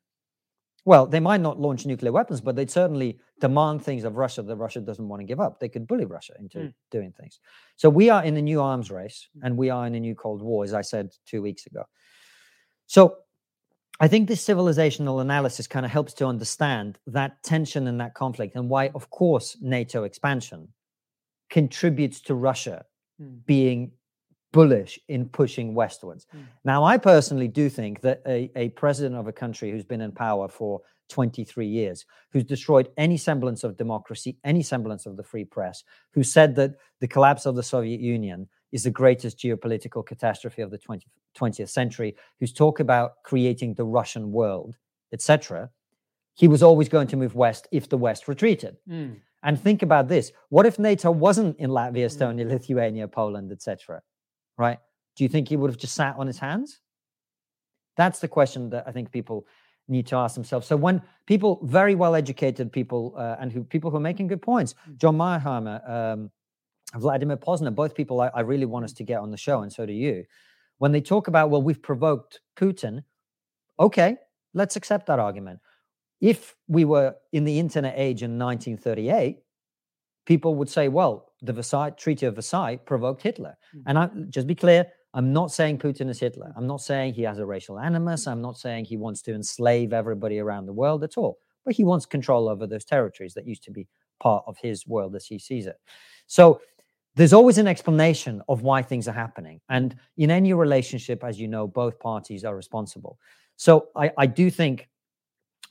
well, 0.84 1.06
they 1.06 1.20
might 1.20 1.40
not 1.40 1.60
launch 1.60 1.84
nuclear 1.86 2.12
weapons, 2.12 2.40
but 2.40 2.56
they'd 2.56 2.70
certainly 2.70 3.18
demand 3.40 3.82
things 3.82 4.04
of 4.04 4.16
Russia 4.16 4.42
that 4.42 4.56
Russia 4.56 4.80
doesn't 4.80 5.08
want 5.08 5.20
to 5.20 5.24
give 5.26 5.40
up. 5.40 5.60
They 5.60 5.68
could 5.68 5.86
bully 5.86 6.04
Russia 6.06 6.34
into 6.38 6.58
Mm. 6.58 6.74
doing 6.90 7.12
things. 7.12 7.40
So 7.76 7.90
we 7.90 8.10
are 8.10 8.24
in 8.24 8.36
a 8.36 8.42
new 8.42 8.60
arms 8.60 8.90
race 8.90 9.28
and 9.42 9.56
we 9.56 9.70
are 9.70 9.86
in 9.86 9.94
a 9.94 10.00
new 10.00 10.14
Cold 10.14 10.40
War, 10.42 10.64
as 10.64 10.72
I 10.74 10.82
said 10.82 11.10
two 11.26 11.42
weeks 11.42 11.66
ago. 11.66 11.84
So 12.86 13.18
I 14.00 14.08
think 14.08 14.28
this 14.28 14.46
civilizational 14.46 15.20
analysis 15.20 15.66
kind 15.66 15.84
of 15.84 15.92
helps 15.92 16.14
to 16.14 16.26
understand 16.26 16.98
that 17.08 17.42
tension 17.42 17.86
and 17.88 18.00
that 18.00 18.14
conflict 18.14 18.54
and 18.56 18.70
why, 18.70 18.88
of 18.94 19.10
course, 19.10 19.56
NATO 19.60 20.04
expansion 20.04 20.68
contributes 21.50 22.20
to 22.22 22.34
Russia 22.34 22.84
Mm. 23.20 23.44
being 23.46 23.92
bullish 24.52 24.98
in 25.08 25.28
pushing 25.28 25.74
westwards. 25.74 26.26
Mm. 26.34 26.44
Now, 26.64 26.84
I 26.84 26.96
personally 26.98 27.48
do 27.48 27.68
think 27.68 28.00
that 28.00 28.22
a, 28.26 28.50
a 28.56 28.70
president 28.70 29.16
of 29.16 29.26
a 29.26 29.32
country 29.32 29.70
who's 29.70 29.84
been 29.84 30.00
in 30.00 30.12
power 30.12 30.48
for 30.48 30.80
23 31.08 31.66
years, 31.66 32.04
who's 32.32 32.44
destroyed 32.44 32.90
any 32.96 33.16
semblance 33.16 33.64
of 33.64 33.76
democracy, 33.76 34.38
any 34.44 34.62
semblance 34.62 35.06
of 35.06 35.16
the 35.16 35.22
free 35.22 35.44
press, 35.44 35.84
who 36.12 36.22
said 36.22 36.54
that 36.56 36.74
the 37.00 37.08
collapse 37.08 37.46
of 37.46 37.56
the 37.56 37.62
Soviet 37.62 38.00
Union 38.00 38.48
is 38.72 38.84
the 38.84 38.90
greatest 38.90 39.38
geopolitical 39.38 40.04
catastrophe 40.04 40.62
of 40.62 40.70
the 40.70 40.78
20, 40.78 41.06
20th 41.36 41.70
century, 41.70 42.14
who's 42.38 42.52
talked 42.52 42.80
about 42.80 43.22
creating 43.24 43.74
the 43.74 43.84
Russian 43.84 44.30
world, 44.32 44.76
etc., 45.12 45.70
he 46.34 46.46
was 46.46 46.62
always 46.62 46.88
going 46.88 47.08
to 47.08 47.16
move 47.16 47.34
west 47.34 47.66
if 47.72 47.88
the 47.88 47.98
West 47.98 48.28
retreated. 48.28 48.76
Mm. 48.88 49.16
And 49.42 49.60
think 49.60 49.82
about 49.82 50.06
this: 50.06 50.30
what 50.50 50.66
if 50.66 50.78
NATO 50.78 51.10
wasn't 51.10 51.58
in 51.58 51.70
Latvia, 51.70 52.06
Estonia, 52.06 52.48
Lithuania, 52.48 53.08
Poland, 53.08 53.50
etc.? 53.50 54.02
Right? 54.58 54.78
Do 55.16 55.24
you 55.24 55.28
think 55.28 55.48
he 55.48 55.56
would 55.56 55.70
have 55.70 55.78
just 55.78 55.94
sat 55.94 56.16
on 56.16 56.26
his 56.26 56.38
hands? 56.38 56.80
That's 57.96 58.18
the 58.18 58.28
question 58.28 58.70
that 58.70 58.84
I 58.86 58.92
think 58.92 59.10
people 59.10 59.46
need 59.88 60.06
to 60.08 60.16
ask 60.16 60.34
themselves. 60.34 60.66
So 60.66 60.76
when 60.76 61.02
people, 61.26 61.60
very 61.64 61.94
well 61.94 62.14
educated 62.14 62.70
people, 62.70 63.14
uh, 63.16 63.36
and 63.40 63.50
who 63.50 63.64
people 63.64 63.90
who 63.90 63.96
are 63.96 64.00
making 64.00 64.28
good 64.28 64.42
points, 64.42 64.74
John 64.96 65.16
Mearsheimer, 65.16 65.90
um, 65.90 66.30
Vladimir 66.94 67.36
Posner, 67.36 67.74
both 67.74 67.94
people 67.94 68.20
I, 68.20 68.28
I 68.28 68.40
really 68.40 68.66
want 68.66 68.84
us 68.84 68.92
to 68.94 69.02
get 69.02 69.20
on 69.20 69.30
the 69.30 69.36
show, 69.36 69.62
and 69.62 69.72
so 69.72 69.86
do 69.86 69.92
you. 69.92 70.24
When 70.78 70.92
they 70.92 71.00
talk 71.00 71.28
about, 71.28 71.50
well, 71.50 71.62
we've 71.62 71.82
provoked 71.82 72.40
Putin, 72.56 73.02
okay, 73.80 74.16
let's 74.54 74.76
accept 74.76 75.06
that 75.06 75.18
argument. 75.18 75.60
If 76.20 76.54
we 76.66 76.84
were 76.84 77.16
in 77.32 77.44
the 77.44 77.58
internet 77.58 77.94
age 77.96 78.22
in 78.22 78.38
1938, 78.38 79.38
people 80.26 80.54
would 80.56 80.68
say, 80.68 80.88
well, 80.88 81.27
the 81.42 81.52
Versailles 81.52 81.90
Treaty 81.90 82.26
of 82.26 82.34
Versailles 82.34 82.76
provoked 82.76 83.22
Hitler. 83.22 83.56
Hmm. 83.72 83.80
And 83.86 83.98
I 83.98 84.10
just 84.28 84.46
be 84.46 84.54
clear, 84.54 84.86
I'm 85.14 85.32
not 85.32 85.50
saying 85.50 85.78
Putin 85.78 86.08
is 86.08 86.20
Hitler. 86.20 86.48
Hmm. 86.52 86.58
I'm 86.58 86.66
not 86.66 86.80
saying 86.80 87.14
he 87.14 87.22
has 87.22 87.38
a 87.38 87.46
racial 87.46 87.78
animus. 87.78 88.24
Hmm. 88.24 88.30
I'm 88.30 88.42
not 88.42 88.56
saying 88.56 88.84
he 88.84 88.96
wants 88.96 89.22
to 89.22 89.34
enslave 89.34 89.92
everybody 89.92 90.38
around 90.38 90.66
the 90.66 90.72
world 90.72 91.04
at 91.04 91.16
all. 91.16 91.38
But 91.64 91.74
he 91.74 91.84
wants 91.84 92.06
control 92.06 92.48
over 92.48 92.66
those 92.66 92.84
territories 92.84 93.34
that 93.34 93.46
used 93.46 93.62
to 93.64 93.70
be 93.70 93.86
part 94.20 94.44
of 94.46 94.56
his 94.58 94.86
world 94.86 95.14
as 95.14 95.26
he 95.26 95.38
sees 95.38 95.66
it. 95.66 95.76
So 96.26 96.60
there's 97.14 97.32
always 97.32 97.58
an 97.58 97.66
explanation 97.66 98.42
of 98.48 98.62
why 98.62 98.82
things 98.82 99.08
are 99.08 99.12
happening. 99.12 99.60
And 99.68 99.96
in 100.16 100.30
any 100.30 100.52
relationship, 100.52 101.24
as 101.24 101.38
you 101.38 101.48
know, 101.48 101.66
both 101.66 101.98
parties 101.98 102.44
are 102.44 102.56
responsible. 102.56 103.18
So 103.56 103.88
I, 103.96 104.12
I 104.16 104.26
do 104.26 104.50
think 104.50 104.88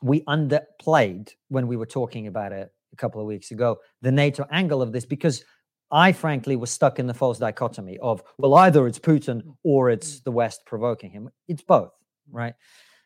we 0.01 0.21
underplayed 0.21 1.31
when 1.47 1.67
we 1.67 1.77
were 1.77 1.85
talking 1.85 2.27
about 2.27 2.51
it 2.51 2.71
a 2.93 2.95
couple 2.95 3.21
of 3.21 3.27
weeks 3.27 3.51
ago 3.51 3.79
the 4.01 4.11
NATO 4.11 4.45
angle 4.51 4.81
of 4.81 4.91
this 4.91 5.05
because 5.05 5.43
I 5.91 6.11
frankly 6.11 6.55
was 6.55 6.69
stuck 6.69 6.99
in 6.99 7.07
the 7.07 7.13
false 7.13 7.39
dichotomy 7.39 7.97
of, 7.99 8.21
well, 8.37 8.55
either 8.55 8.87
it's 8.87 8.99
Putin 8.99 9.55
or 9.63 9.89
it's 9.89 10.19
the 10.21 10.31
West 10.31 10.61
provoking 10.65 11.11
him. 11.11 11.29
It's 11.47 11.61
both, 11.61 11.91
right? 12.29 12.53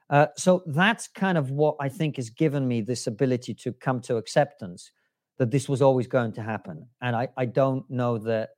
Uh, 0.09 0.27
so 0.35 0.63
that's 0.65 1.07
kind 1.07 1.37
of 1.37 1.51
what 1.51 1.77
I 1.79 1.89
think 1.89 2.17
has 2.17 2.29
given 2.29 2.67
me 2.67 2.81
this 2.81 3.07
ability 3.07 3.53
to 3.55 3.71
come 3.71 4.01
to 4.01 4.17
acceptance 4.17 4.91
that 5.37 5.51
this 5.51 5.69
was 5.69 5.81
always 5.81 6.07
going 6.07 6.33
to 6.33 6.41
happen. 6.41 6.87
And 7.01 7.15
I, 7.15 7.29
I 7.37 7.45
don't 7.45 7.89
know 7.89 8.17
that, 8.17 8.49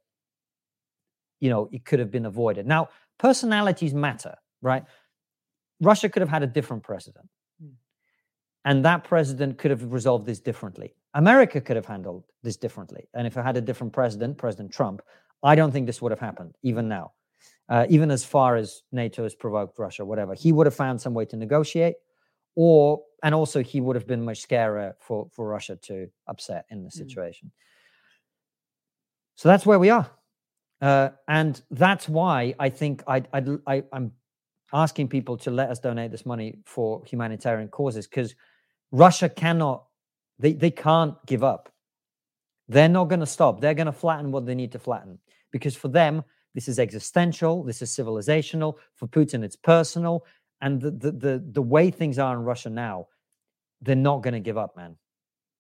you 1.40 1.50
know, 1.50 1.70
it 1.72 1.86
could 1.86 2.00
have 2.00 2.10
been 2.10 2.26
avoided. 2.26 2.66
Now, 2.66 2.90
personalities 3.20 3.94
matter, 3.94 4.36
right? 4.62 4.84
Russia 5.80 6.10
could 6.10 6.22
have 6.22 6.30
had 6.30 6.44
a 6.44 6.48
different 6.48 6.84
president. 6.84 7.28
And 8.66 8.86
that 8.86 9.04
president 9.04 9.58
could 9.58 9.72
have 9.72 9.92
resolved 9.92 10.26
this 10.26 10.40
differently. 10.40 10.96
America 11.14 11.60
could 11.60 11.76
have 11.76 11.86
handled 11.86 12.24
this 12.44 12.58
differently. 12.58 13.08
And 13.14 13.28
if 13.28 13.38
it 13.38 13.44
had 13.44 13.58
a 13.58 13.62
different 13.62 13.94
president, 13.94 14.38
President 14.38 14.72
Trump, 14.72 15.02
I 15.44 15.56
don't 15.56 15.72
think 15.72 15.86
this 15.86 16.02
would 16.02 16.12
have 16.12 16.20
happened, 16.20 16.56
even 16.64 16.88
now. 16.88 17.12
Uh, 17.70 17.86
even 17.90 18.12
as 18.12 18.26
far 18.26 18.56
as 18.56 18.84
NATO 18.92 19.24
has 19.24 19.36
provoked 19.36 19.80
Russia, 19.80 20.04
whatever, 20.04 20.34
he 20.34 20.52
would 20.52 20.68
have 20.68 20.76
found 20.76 21.00
some 21.00 21.14
way 21.14 21.26
to 21.26 21.38
negotiate, 21.38 21.96
or 22.56 23.02
and 23.24 23.34
also 23.34 23.64
he 23.64 23.80
would 23.80 23.96
have 23.96 24.06
been 24.06 24.24
much 24.24 24.46
scarier 24.46 24.94
for 25.00 25.30
for 25.32 25.48
Russia 25.48 25.78
to 25.78 26.08
upset 26.28 26.66
in 26.70 26.84
the 26.84 26.92
situation. 26.92 27.52
So 29.36 29.48
that's 29.48 29.66
where 29.66 29.80
we 29.80 29.90
are, 29.90 30.10
uh, 30.82 31.10
and 31.28 31.62
that's 31.72 32.10
why 32.10 32.54
I 32.60 32.70
think 32.70 33.02
I, 33.08 33.24
I 33.34 33.44
I 33.66 33.84
I'm 33.94 34.12
asking 34.74 35.08
people 35.08 35.38
to 35.38 35.52
let 35.52 35.70
us 35.70 35.80
donate 35.80 36.12
this 36.12 36.26
money 36.26 36.60
for 36.66 37.04
humanitarian 37.06 37.70
causes 37.70 38.08
because 38.08 38.36
Russia 38.94 39.28
cannot 39.28 39.86
they 40.40 40.54
they 40.54 40.72
can't 40.72 41.16
give 41.26 41.44
up. 41.44 41.70
They're 42.70 42.88
not 42.88 43.10
going 43.10 43.20
to 43.20 43.26
stop. 43.26 43.60
They're 43.60 43.74
going 43.74 43.88
to 43.88 43.92
flatten 43.92 44.32
what 44.32 44.46
they 44.46 44.56
need 44.56 44.72
to 44.72 44.80
flatten 44.80 45.20
because 45.52 45.76
for 45.76 45.90
them 45.90 46.24
this 46.54 46.68
is 46.68 46.80
existential, 46.80 47.64
this 47.64 47.82
is 47.82 47.90
civilizational. 47.90 48.76
For 48.96 49.08
Putin, 49.08 49.44
it's 49.44 49.56
personal, 49.56 50.26
and 50.62 50.80
the 50.80 50.92
the 50.92 51.12
the, 51.12 51.44
the 51.52 51.62
way 51.62 51.92
things 51.92 52.20
are 52.20 52.34
in 52.36 52.44
Russia 52.44 52.70
now, 52.70 53.08
they're 53.82 53.96
not 53.96 54.22
going 54.22 54.36
to 54.36 54.40
give 54.40 54.58
up, 54.58 54.78
man. 54.78 54.96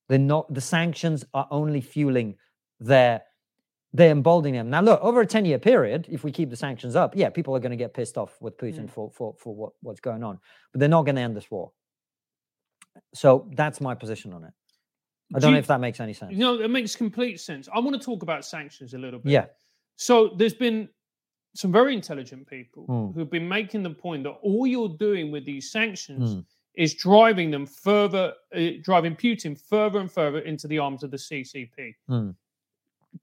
They're 0.07 0.19
not. 0.19 0.53
The 0.53 0.61
sanctions 0.61 1.25
are 1.33 1.47
only 1.49 1.81
fueling 1.81 2.35
their 2.79 3.23
they're 3.95 4.11
emboldening 4.11 4.55
them. 4.55 4.69
Now, 4.69 4.81
look, 4.81 4.99
over 5.01 5.21
a 5.21 5.25
10 5.25 5.45
year 5.45 5.59
period, 5.59 6.07
if 6.09 6.23
we 6.23 6.31
keep 6.31 6.49
the 6.49 6.55
sanctions 6.55 6.95
up, 6.95 7.15
yeah, 7.15 7.29
people 7.29 7.55
are 7.55 7.59
going 7.59 7.71
to 7.71 7.77
get 7.77 7.93
pissed 7.93 8.17
off 8.17 8.35
with 8.41 8.57
Putin 8.57 8.85
mm. 8.85 8.89
for, 8.89 9.11
for, 9.11 9.35
for 9.37 9.55
what, 9.55 9.73
what's 9.81 9.99
going 9.99 10.23
on, 10.23 10.39
but 10.71 10.79
they're 10.79 10.89
not 10.89 11.03
going 11.03 11.15
to 11.15 11.21
end 11.21 11.37
this 11.37 11.51
war. 11.51 11.71
So 13.13 13.49
that's 13.55 13.81
my 13.81 13.95
position 13.95 14.33
on 14.33 14.43
it. 14.43 14.53
I 15.35 15.39
Do 15.39 15.43
don't 15.43 15.53
know 15.53 15.59
if 15.59 15.67
that 15.67 15.79
makes 15.79 15.99
any 15.99 16.13
sense. 16.13 16.31
You 16.33 16.39
know, 16.39 16.59
it 16.61 16.69
makes 16.69 16.95
complete 16.95 17.39
sense. 17.39 17.67
I 17.73 17.79
want 17.79 17.99
to 17.99 18.03
talk 18.03 18.23
about 18.23 18.45
sanctions 18.45 18.93
a 18.93 18.97
little 18.97 19.19
bit. 19.19 19.31
Yeah. 19.31 19.45
So 19.95 20.29
there's 20.37 20.53
been 20.53 20.89
some 21.55 21.71
very 21.71 21.93
intelligent 21.93 22.47
people 22.47 22.85
Mm. 22.87 23.13
who've 23.13 23.29
been 23.29 23.47
making 23.47 23.83
the 23.83 23.89
point 23.91 24.23
that 24.23 24.31
all 24.41 24.65
you're 24.67 24.89
doing 24.97 25.31
with 25.31 25.45
these 25.45 25.71
sanctions 25.71 26.35
Mm. 26.35 26.45
is 26.75 26.93
driving 26.95 27.51
them 27.51 27.65
further, 27.65 28.33
uh, 28.55 28.69
driving 28.81 29.15
Putin 29.15 29.59
further 29.59 29.99
and 29.99 30.11
further 30.11 30.39
into 30.39 30.67
the 30.67 30.79
arms 30.79 31.03
of 31.03 31.11
the 31.11 31.17
CCP. 31.17 31.95
Mm. 32.09 32.35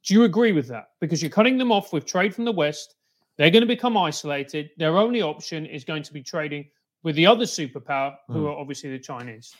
Do 0.04 0.14
you 0.14 0.22
agree 0.24 0.52
with 0.52 0.68
that? 0.68 0.90
Because 1.00 1.20
you're 1.22 1.30
cutting 1.30 1.58
them 1.58 1.72
off 1.72 1.92
with 1.92 2.06
trade 2.06 2.32
from 2.34 2.44
the 2.44 2.52
West. 2.52 2.94
They're 3.36 3.50
going 3.50 3.62
to 3.62 3.66
become 3.66 3.96
isolated. 3.96 4.70
Their 4.76 4.96
only 4.96 5.22
option 5.22 5.66
is 5.66 5.84
going 5.84 6.04
to 6.04 6.12
be 6.12 6.22
trading 6.22 6.70
with 7.02 7.16
the 7.16 7.26
other 7.26 7.44
superpower, 7.44 8.16
who 8.28 8.44
Mm. 8.44 8.46
are 8.48 8.56
obviously 8.58 8.90
the 8.90 8.98
Chinese. 8.98 9.54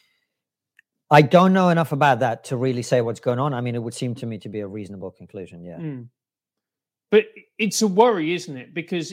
I 1.11 1.23
don't 1.23 1.53
know 1.53 1.71
enough 1.71 1.93
about 1.93 2.21
that 2.21 2.45
to 2.45 2.57
really 2.57 2.83
say 2.83 3.01
what's 3.01 3.21
going 3.21 3.39
on. 3.41 3.53
I 3.53 3.61
mean, 3.61 3.75
it 3.75 3.83
would 3.83 3.95
seem 3.95 4.15
to 4.17 4.27
me 4.27 4.39
to 4.39 4.49
be 4.49 4.61
a 4.61 4.67
reasonable 4.67 5.11
conclusion. 5.11 5.65
Yeah. 5.65 5.79
Mm. 5.79 6.09
But 7.11 7.25
it's 7.59 7.83
a 7.83 7.89
worry, 7.89 8.33
isn't 8.35 8.57
it? 8.57 8.73
Because 8.75 9.13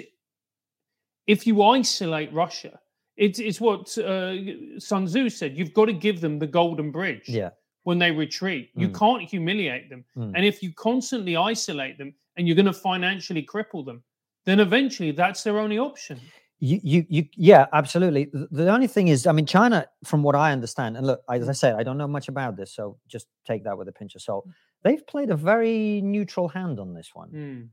if 1.25 1.47
you 1.47 1.63
isolate 1.63 2.32
Russia, 2.32 2.80
it's, 3.15 3.39
it's 3.39 3.59
what 3.59 3.97
uh, 3.97 4.36
Sun 4.80 5.07
Tzu 5.07 5.30
said 5.30 5.57
you've 5.57 5.73
got 5.73 5.86
to 5.86 5.93
give 5.93 6.21
them 6.21 6.38
the 6.38 6.45
golden 6.45 6.91
bridge 6.91 7.28
Yeah. 7.28 7.49
when 7.84 7.97
they 7.97 8.11
retreat. 8.11 8.69
You 8.75 8.89
Mm. 8.89 8.99
can't 8.99 9.23
humiliate 9.30 9.89
them. 9.89 10.05
Mm. 10.15 10.34
And 10.36 10.45
if 10.45 10.61
you 10.61 10.71
constantly 10.73 11.36
isolate 11.36 11.97
them 11.97 12.13
and 12.36 12.47
you're 12.47 12.55
going 12.55 12.67
to 12.67 12.73
financially 12.73 13.43
cripple 13.43 13.84
them, 13.84 14.03
then 14.45 14.59
eventually 14.59 15.11
that's 15.11 15.41
their 15.43 15.57
only 15.57 15.80
option. 15.80 16.21
You, 16.59 16.79
you, 16.83 17.05
you, 17.07 17.25
yeah, 17.35 17.67
absolutely. 17.71 18.31
The, 18.33 18.69
only 18.69 18.87
thing 18.87 19.09
is, 19.09 19.27
I 19.27 19.31
mean, 19.31 19.45
China, 19.45 19.85
from 20.03 20.23
what 20.23 20.35
I 20.35 20.51
understand, 20.51 20.97
and 20.97 21.05
look, 21.05 21.21
as 21.29 21.47
I 21.47 21.51
said, 21.51 21.75
I 21.75 21.83
don't 21.83 21.99
know 21.99 22.07
much 22.07 22.29
about 22.29 22.57
this, 22.57 22.73
so 22.73 22.97
just 23.07 23.27
take 23.45 23.63
that 23.65 23.77
with 23.77 23.87
a 23.87 23.91
pinch 23.91 24.15
of 24.15 24.23
salt. 24.23 24.47
They've 24.83 25.05
played 25.05 25.29
a 25.29 25.35
very 25.35 26.01
neutral 26.01 26.47
hand 26.47 26.79
on 26.79 26.95
this 26.95 27.11
one. 27.13 27.29
Mm. 27.31 27.69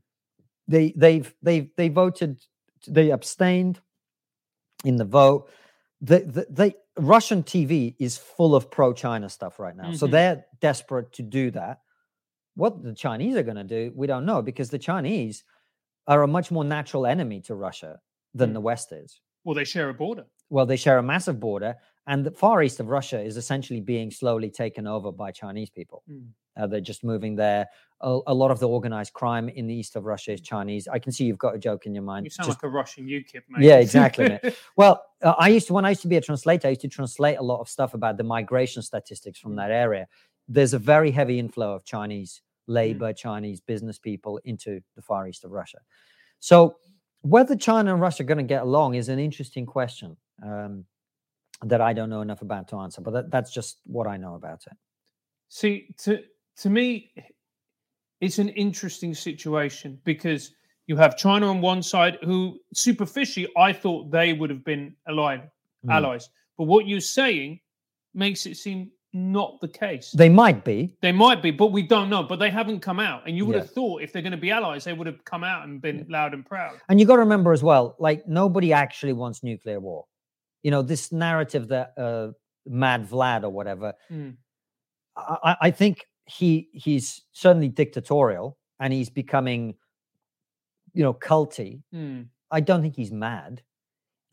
They, 0.67 0.93
they've, 0.95 1.33
they, 1.41 1.71
they 1.77 1.89
voted, 1.89 2.39
they 2.87 3.09
abstained 3.09 3.79
in 4.83 4.97
the 4.97 5.05
vote. 5.05 5.49
The, 6.01 6.19
the, 6.19 6.47
they, 6.49 6.75
Russian 6.97 7.41
TV 7.41 7.95
is 7.99 8.17
full 8.17 8.55
of 8.55 8.69
pro-China 8.69 9.29
stuff 9.29 9.59
right 9.59 9.75
now, 9.75 9.93
so 9.93 10.07
Mhm. 10.07 10.11
they're 10.11 10.45
desperate 10.61 11.11
to 11.13 11.23
do 11.23 11.49
that. 11.51 11.79
What 12.55 12.83
the 12.83 12.93
Chinese 12.93 13.35
are 13.35 13.43
going 13.43 13.57
to 13.57 13.63
do, 13.63 13.91
we 13.95 14.05
don't 14.07 14.25
know, 14.25 14.43
because 14.43 14.69
the 14.69 14.79
Chinese 14.79 15.43
are 16.07 16.21
a 16.21 16.27
much 16.27 16.51
more 16.51 16.63
natural 16.63 17.07
enemy 17.07 17.41
to 17.41 17.55
Russia 17.55 17.99
than 18.35 18.51
Mm. 18.51 18.53
the 18.53 18.61
West 18.61 18.91
is. 18.91 19.19
Well, 19.43 19.55
they 19.55 19.63
share 19.63 19.89
a 19.89 19.93
border. 19.93 20.25
Well, 20.49 20.65
they 20.67 20.75
share 20.75 20.97
a 20.99 21.03
massive 21.03 21.39
border, 21.39 21.75
and 22.05 22.23
the 22.25 22.31
far 22.31 22.61
east 22.61 22.79
of 22.79 22.87
Russia 22.89 23.19
is 23.19 23.37
essentially 23.37 23.81
being 23.81 24.11
slowly 24.11 24.49
taken 24.51 24.85
over 24.85 25.11
by 25.11 25.31
Chinese 25.31 25.69
people. 25.71 26.03
Mm. 26.09 26.27
Uh, 26.57 26.67
they're 26.67 26.79
just 26.79 27.03
moving 27.03 27.35
there. 27.35 27.67
A, 28.01 28.19
a 28.27 28.33
lot 28.33 28.49
of 28.51 28.59
the 28.59 28.67
organized 28.67 29.11
crime 29.13 29.49
in 29.49 29.67
the 29.67 29.73
east 29.73 29.95
of 29.97 30.05
Russia 30.05 30.31
is 30.33 30.41
Chinese. 30.41 30.87
I 30.87 30.99
can 30.99 31.11
see 31.11 31.25
you've 31.25 31.37
got 31.47 31.53
a 31.55 31.57
joke 31.57 31.85
in 31.85 31.93
your 31.93 32.03
mind. 32.03 32.25
You 32.25 32.29
sound 32.29 32.47
Just- 32.47 32.59
like 32.63 32.69
a 32.71 32.73
Russian 32.73 33.07
UKIP, 33.07 33.41
mate. 33.49 33.65
Yeah, 33.65 33.77
exactly, 33.87 34.29
mate. 34.29 34.55
well, 34.77 35.03
uh, 35.21 35.33
I 35.37 35.49
used 35.49 35.67
to 35.67 35.73
when 35.73 35.85
I 35.85 35.89
used 35.89 36.01
to 36.03 36.07
be 36.07 36.15
a 36.17 36.21
translator, 36.21 36.67
I 36.67 36.71
used 36.71 36.81
to 36.81 36.87
translate 36.87 37.37
a 37.39 37.43
lot 37.43 37.59
of 37.59 37.67
stuff 37.69 37.93
about 37.93 38.17
the 38.17 38.23
migration 38.23 38.81
statistics 38.83 39.39
from 39.39 39.55
that 39.57 39.71
area. 39.71 40.07
There's 40.47 40.73
a 40.73 40.79
very 40.79 41.11
heavy 41.11 41.39
inflow 41.39 41.73
of 41.73 41.83
Chinese 41.83 42.41
labor, 42.67 43.11
Chinese 43.13 43.59
business 43.59 43.99
people 43.99 44.39
into 44.45 44.79
the 44.95 45.01
far 45.01 45.27
east 45.27 45.43
of 45.43 45.51
Russia. 45.51 45.79
So, 46.39 46.77
whether 47.25 47.55
China 47.55 47.91
and 47.91 48.01
Russia 48.01 48.21
are 48.21 48.25
going 48.25 48.37
to 48.37 48.43
get 48.43 48.61
along 48.61 48.93
is 48.93 49.09
an 49.09 49.17
interesting 49.17 49.65
question 49.65 50.15
um, 50.43 50.85
that 51.63 51.81
I 51.81 51.91
don't 51.91 52.09
know 52.09 52.21
enough 52.21 52.43
about 52.43 52.67
to 52.67 52.77
answer. 52.77 53.01
But 53.01 53.11
that, 53.11 53.31
that's 53.31 53.51
just 53.51 53.79
what 53.85 54.05
I 54.05 54.15
know 54.17 54.35
about 54.35 54.61
it. 54.67 54.77
See, 55.49 55.87
to 56.03 56.21
to 56.57 56.69
me, 56.69 57.11
it's 58.21 58.37
an 58.37 58.49
interesting 58.49 59.15
situation 59.15 59.99
because 60.03 60.53
you 60.87 60.95
have 60.97 61.17
China 61.17 61.49
on 61.49 61.61
one 61.61 61.81
side, 61.81 62.19
who 62.23 62.59
superficially 62.73 63.49
I 63.57 63.73
thought 63.73 64.11
they 64.11 64.33
would 64.33 64.51
have 64.51 64.63
been 64.63 64.95
allied 65.07 65.49
Mm. 65.85 65.93
allies, 65.93 66.29
but 66.57 66.63
what 66.63 66.87
you're 66.87 66.99
saying 66.99 67.59
makes 68.15 68.47
it 68.47 68.57
seem 68.57 68.89
not 69.15 69.61
the 69.61 69.67
case. 69.67 70.11
They 70.11 70.27
might 70.29 70.65
be. 70.65 70.93
They 71.01 71.13
might 71.13 71.41
be, 71.41 71.49
but 71.51 71.71
we 71.71 71.81
don't 71.83 72.09
know. 72.09 72.21
But 72.23 72.37
they 72.39 72.49
haven't 72.49 72.81
come 72.81 72.99
out, 72.99 73.23
and 73.25 73.35
you 73.37 73.45
would 73.45 73.55
Yeah. 73.55 73.61
have 73.61 73.71
thought 73.71 74.01
if 74.01 74.11
they're 74.11 74.21
going 74.21 74.31
to 74.33 74.37
be 74.37 74.51
allies, 74.51 74.83
they 74.83 74.93
would 74.93 75.07
have 75.07 75.23
come 75.23 75.43
out 75.43 75.65
and 75.65 75.81
been 75.81 76.05
loud 76.09 76.33
and 76.33 76.45
proud. 76.45 76.77
And 76.89 76.99
you 76.99 77.05
got 77.05 77.15
to 77.15 77.21
remember 77.21 77.53
as 77.53 77.63
well, 77.63 77.95
like 77.97 78.27
nobody 78.27 78.73
actually 78.73 79.13
wants 79.13 79.41
nuclear 79.41 79.79
war. 79.79 80.05
You 80.63 80.71
know, 80.71 80.81
this 80.81 81.11
narrative 81.11 81.69
that 81.69 81.93
uh, 81.97 82.31
Mad 82.67 83.07
Vlad 83.09 83.43
or 83.43 83.49
whatever, 83.49 83.93
Mm. 84.11 84.35
I, 85.15 85.37
I- 85.43 85.57
I 85.67 85.71
think 85.71 86.05
he 86.25 86.69
he's 86.73 87.21
certainly 87.31 87.69
dictatorial 87.69 88.57
and 88.79 88.91
he's 88.91 89.09
becoming, 89.09 89.75
you 90.93 91.03
know, 91.03 91.13
culty. 91.13 91.83
Mm. 91.93 92.27
I 92.51 92.59
don't 92.59 92.81
think 92.81 92.95
he's 92.95 93.11
mad. 93.11 93.61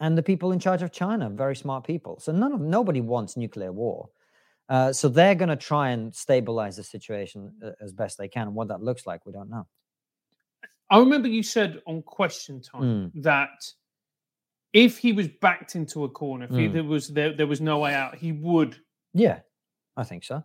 And 0.01 0.19
the 0.19 0.23
people 0.23 0.51
in 0.51 0.59
charge 0.59 0.83
of 0.83 0.91
China, 0.91 1.31
very 1.31 1.55
smart 1.55 1.85
people. 1.87 2.19
So 2.19 2.33
none 2.33 2.53
of 2.53 2.61
nobody 2.61 3.01
wants 3.01 3.37
nuclear 3.37 3.71
war. 3.71 4.09
Uh, 4.69 4.93
so 4.93 5.09
they're 5.09 5.35
going 5.35 5.49
to 5.49 5.57
try 5.57 5.91
and 5.91 6.15
stabilize 6.15 6.77
the 6.77 6.85
situation 6.85 7.53
uh, 7.65 7.71
as 7.81 7.93
best 7.93 8.17
they 8.19 8.29
can. 8.29 8.47
And 8.49 8.55
what 8.57 8.69
that 8.69 8.83
looks 8.83 9.07
like, 9.07 9.27
we 9.27 9.33
don't 9.33 9.51
know. 9.51 9.67
I 10.91 10.99
remember 10.99 11.29
you 11.29 11.43
said 11.43 11.81
on 11.87 12.03
Question 12.03 12.61
Time 12.61 13.11
that 13.17 13.49
if 14.73 14.99
he 14.99 15.13
was 15.13 15.29
backed 15.29 15.75
into 15.75 16.05
a 16.05 16.09
corner, 16.09 16.45
if 16.45 16.51
he, 16.51 16.69
Mm. 16.69 16.73
there 16.73 16.85
was 16.85 17.09
there, 17.09 17.33
there 17.35 17.47
was 17.47 17.61
no 17.61 17.79
way 17.79 17.95
out, 17.95 18.15
he 18.17 18.33
would. 18.33 18.77
Yeah, 19.15 19.41
I 19.97 20.05
think 20.05 20.25
so. 20.25 20.43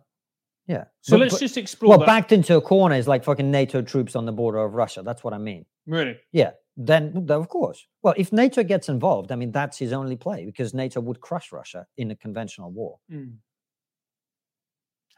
Yeah. 0.66 0.84
So 1.00 1.12
But- 1.16 1.20
let's 1.20 1.34
but- 1.34 1.40
just 1.40 1.56
explore 1.56 1.90
Well, 1.90 1.98
that. 2.00 2.06
backed 2.06 2.32
into 2.32 2.56
a 2.56 2.60
corner 2.60 2.94
is 2.96 3.08
like 3.08 3.24
fucking 3.24 3.50
NATO 3.50 3.80
troops 3.82 4.14
on 4.16 4.26
the 4.26 4.32
border 4.32 4.58
of 4.58 4.74
Russia. 4.74 5.02
That's 5.02 5.24
what 5.24 5.32
I 5.32 5.38
mean. 5.38 5.64
Really? 5.86 6.18
Yeah. 6.32 6.52
Then, 6.76 7.12
then 7.26 7.38
of 7.38 7.48
course. 7.48 7.86
Well, 8.02 8.14
if 8.16 8.32
NATO 8.32 8.62
gets 8.62 8.88
involved, 8.88 9.32
I 9.32 9.36
mean, 9.36 9.50
that's 9.50 9.78
his 9.78 9.92
only 9.92 10.16
play 10.16 10.44
because 10.44 10.74
NATO 10.74 11.00
would 11.00 11.20
crush 11.20 11.50
Russia 11.52 11.86
in 11.96 12.10
a 12.10 12.16
conventional 12.16 12.70
war. 12.70 12.98
Mm. 13.10 13.36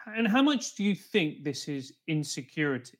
And 0.07 0.27
how 0.27 0.43
much 0.43 0.75
do 0.75 0.83
you 0.85 0.95
think 0.95 1.45
this 1.45 1.69
is 1.69 1.93
insecurity 2.09 2.99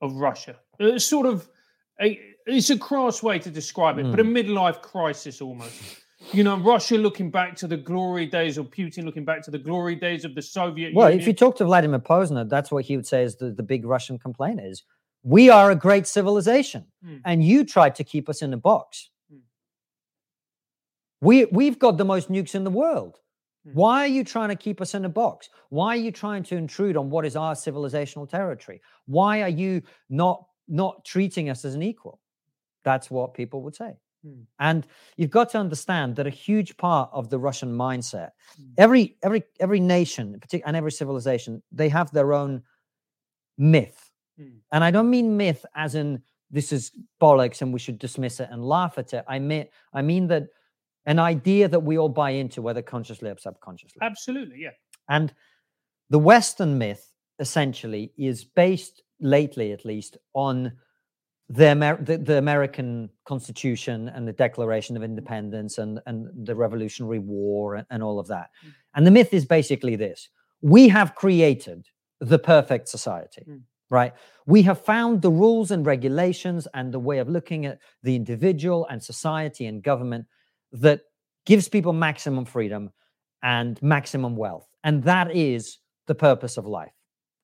of 0.00 0.14
Russia? 0.14 0.56
It's 0.78 1.04
sort 1.04 1.26
of 1.26 1.48
a 2.00 2.18
it's 2.46 2.68
a 2.70 2.78
crass 2.78 3.22
way 3.22 3.38
to 3.38 3.50
describe 3.50 3.98
it, 3.98 4.10
but 4.10 4.20
a 4.20 4.24
Mm. 4.24 4.36
midlife 4.44 4.82
crisis 4.82 5.40
almost. 5.40 5.80
You 6.32 6.44
know, 6.44 6.56
Russia 6.58 6.96
looking 6.96 7.30
back 7.30 7.54
to 7.56 7.66
the 7.66 7.76
glory 7.76 8.26
days, 8.26 8.58
or 8.58 8.64
Putin 8.64 9.04
looking 9.04 9.24
back 9.24 9.42
to 9.42 9.50
the 9.50 9.58
glory 9.58 9.94
days 9.94 10.24
of 10.24 10.34
the 10.34 10.42
Soviet 10.42 10.86
Union. 10.88 10.94
Well, 10.96 11.08
Union. 11.10 11.20
if 11.20 11.26
you 11.26 11.32
talk 11.34 11.56
to 11.56 11.64
Vladimir 11.64 12.00
Posner, 12.00 12.48
that's 12.48 12.70
what 12.70 12.84
he 12.84 12.96
would 12.96 13.06
say 13.06 13.22
is 13.22 13.36
the, 13.36 13.50
the 13.50 13.62
big 13.62 13.84
Russian 13.86 14.18
complaint 14.18 14.60
is 14.60 14.82
we 15.22 15.48
are 15.50 15.70
a 15.70 15.74
great 15.76 16.06
civilization 16.06 16.86
Mm. 17.04 17.20
and 17.24 17.44
you 17.44 17.64
tried 17.64 17.94
to 17.96 18.04
keep 18.04 18.28
us 18.28 18.42
in 18.42 18.52
a 18.52 18.56
box. 18.58 19.10
Mm. 19.32 19.40
We, 21.20 21.44
we've 21.46 21.78
got 21.78 21.96
the 21.98 22.04
most 22.04 22.30
nukes 22.30 22.54
in 22.54 22.64
the 22.64 22.70
world. 22.70 23.20
Mm. 23.66 23.74
Why 23.74 24.00
are 24.00 24.08
you 24.08 24.24
trying 24.24 24.50
to 24.50 24.56
keep 24.56 24.80
us 24.80 24.94
in 24.94 25.04
a 25.04 25.08
box? 25.08 25.48
Why 25.70 25.88
are 25.88 26.00
you 26.00 26.12
trying 26.12 26.42
to 26.44 26.56
intrude 26.56 26.96
on 26.96 27.10
what 27.10 27.24
is 27.24 27.36
our 27.36 27.54
civilizational 27.54 28.28
territory? 28.28 28.80
Why 29.06 29.42
are 29.42 29.48
you 29.48 29.82
not 30.08 30.46
not 30.68 31.04
treating 31.04 31.50
us 31.50 31.64
as 31.64 31.74
an 31.74 31.82
equal? 31.82 32.20
That's 32.84 33.10
what 33.10 33.34
people 33.34 33.62
would 33.62 33.74
say. 33.74 33.96
Mm. 34.26 34.44
And 34.58 34.86
you've 35.16 35.30
got 35.30 35.50
to 35.50 35.58
understand 35.58 36.16
that 36.16 36.26
a 36.26 36.30
huge 36.30 36.76
part 36.76 37.10
of 37.12 37.30
the 37.30 37.38
Russian 37.38 37.76
mindset, 37.76 38.30
Mm. 38.60 38.72
every 38.78 39.16
every 39.22 39.42
every 39.60 39.80
nation, 39.80 40.40
and 40.66 40.76
every 40.76 40.92
civilization, 40.92 41.62
they 41.72 41.88
have 41.88 42.10
their 42.12 42.32
own 42.32 42.62
myth. 43.58 44.10
Mm. 44.38 44.58
And 44.72 44.84
I 44.84 44.90
don't 44.90 45.10
mean 45.10 45.36
myth 45.36 45.64
as 45.74 45.94
in 45.94 46.22
this 46.50 46.72
is 46.72 46.92
bollocks 47.20 47.62
and 47.62 47.72
we 47.72 47.78
should 47.78 47.98
dismiss 47.98 48.40
it 48.40 48.48
and 48.50 48.64
laugh 48.64 48.98
at 48.98 49.12
it. 49.12 49.24
I 49.28 49.38
mean 49.38 49.66
I 49.92 50.02
mean 50.02 50.26
that 50.28 50.48
an 51.06 51.18
idea 51.18 51.68
that 51.68 51.80
we 51.80 51.98
all 51.98 52.08
buy 52.08 52.30
into, 52.30 52.62
whether 52.62 52.82
consciously 52.82 53.30
or 53.30 53.38
subconsciously. 53.38 53.98
Absolutely, 54.02 54.56
yeah. 54.60 54.70
And 55.08 55.34
the 56.10 56.18
Western 56.18 56.78
myth 56.78 57.12
essentially 57.38 58.12
is 58.16 58.44
based 58.44 59.02
lately, 59.20 59.72
at 59.72 59.84
least, 59.84 60.16
on 60.34 60.72
the, 61.48 61.66
Amer- 61.66 62.02
the, 62.02 62.18
the 62.18 62.38
American 62.38 63.10
Constitution 63.26 64.08
and 64.08 64.26
the 64.26 64.32
Declaration 64.32 64.96
of 64.96 65.02
Independence 65.02 65.78
and, 65.78 66.00
and 66.06 66.46
the 66.46 66.54
Revolutionary 66.54 67.18
War 67.18 67.74
and, 67.74 67.86
and 67.90 68.02
all 68.02 68.18
of 68.18 68.28
that. 68.28 68.50
Mm. 68.64 68.72
And 68.94 69.06
the 69.06 69.10
myth 69.10 69.34
is 69.34 69.44
basically 69.44 69.96
this 69.96 70.28
we 70.62 70.88
have 70.88 71.14
created 71.14 71.86
the 72.20 72.38
perfect 72.38 72.88
society. 72.88 73.44
Mm. 73.48 73.62
Right. 73.90 74.14
We 74.46 74.62
have 74.62 74.80
found 74.80 75.20
the 75.20 75.30
rules 75.30 75.70
and 75.70 75.84
regulations 75.84 76.66
and 76.72 76.92
the 76.92 76.98
way 76.98 77.18
of 77.18 77.28
looking 77.28 77.66
at 77.66 77.78
the 78.02 78.16
individual 78.16 78.86
and 78.90 79.02
society 79.02 79.66
and 79.66 79.82
government 79.82 80.26
that 80.74 81.00
gives 81.46 81.68
people 81.68 81.92
maximum 81.92 82.44
freedom 82.44 82.90
and 83.42 83.80
maximum 83.82 84.36
wealth. 84.36 84.66
And 84.82 85.02
that 85.04 85.34
is 85.34 85.78
the 86.06 86.14
purpose 86.14 86.56
of 86.56 86.66
life. 86.66 86.92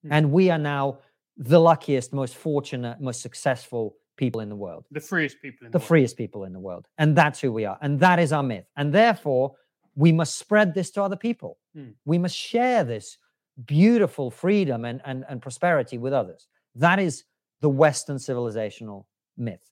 Mm. 0.04 0.08
And 0.12 0.32
we 0.32 0.50
are 0.50 0.58
now 0.58 0.98
the 1.36 1.60
luckiest, 1.60 2.12
most 2.12 2.34
fortunate, 2.36 3.00
most 3.00 3.22
successful 3.22 3.96
people 4.16 4.40
in 4.42 4.50
the 4.50 4.56
world, 4.56 4.84
The 4.90 5.00
freest 5.00 5.36
people 5.40 5.66
in 5.66 5.72
the 5.72 5.78
the, 5.78 5.82
world. 5.82 5.88
freest 5.88 6.16
people 6.18 6.44
in 6.44 6.52
the 6.52 6.60
world. 6.60 6.86
And 6.98 7.16
that's 7.16 7.40
who 7.40 7.52
we 7.52 7.64
are. 7.64 7.78
And 7.80 7.98
that 8.00 8.18
is 8.18 8.32
our 8.32 8.42
myth. 8.42 8.66
And 8.76 8.92
therefore, 8.92 9.54
we 9.94 10.12
must 10.12 10.36
spread 10.36 10.74
this 10.74 10.90
to 10.92 11.02
other 11.02 11.16
people. 11.16 11.58
Mm. 11.76 11.94
We 12.04 12.18
must 12.18 12.36
share 12.36 12.84
this 12.84 13.16
beautiful 13.64 14.30
freedom 14.30 14.84
and, 14.84 15.00
and, 15.04 15.24
and 15.28 15.40
prosperity 15.40 15.98
with 15.98 16.12
others. 16.12 16.48
That 16.74 16.98
is 16.98 17.24
the 17.60 17.68
Western 17.68 18.16
civilizational 18.16 19.04
myth. 19.36 19.70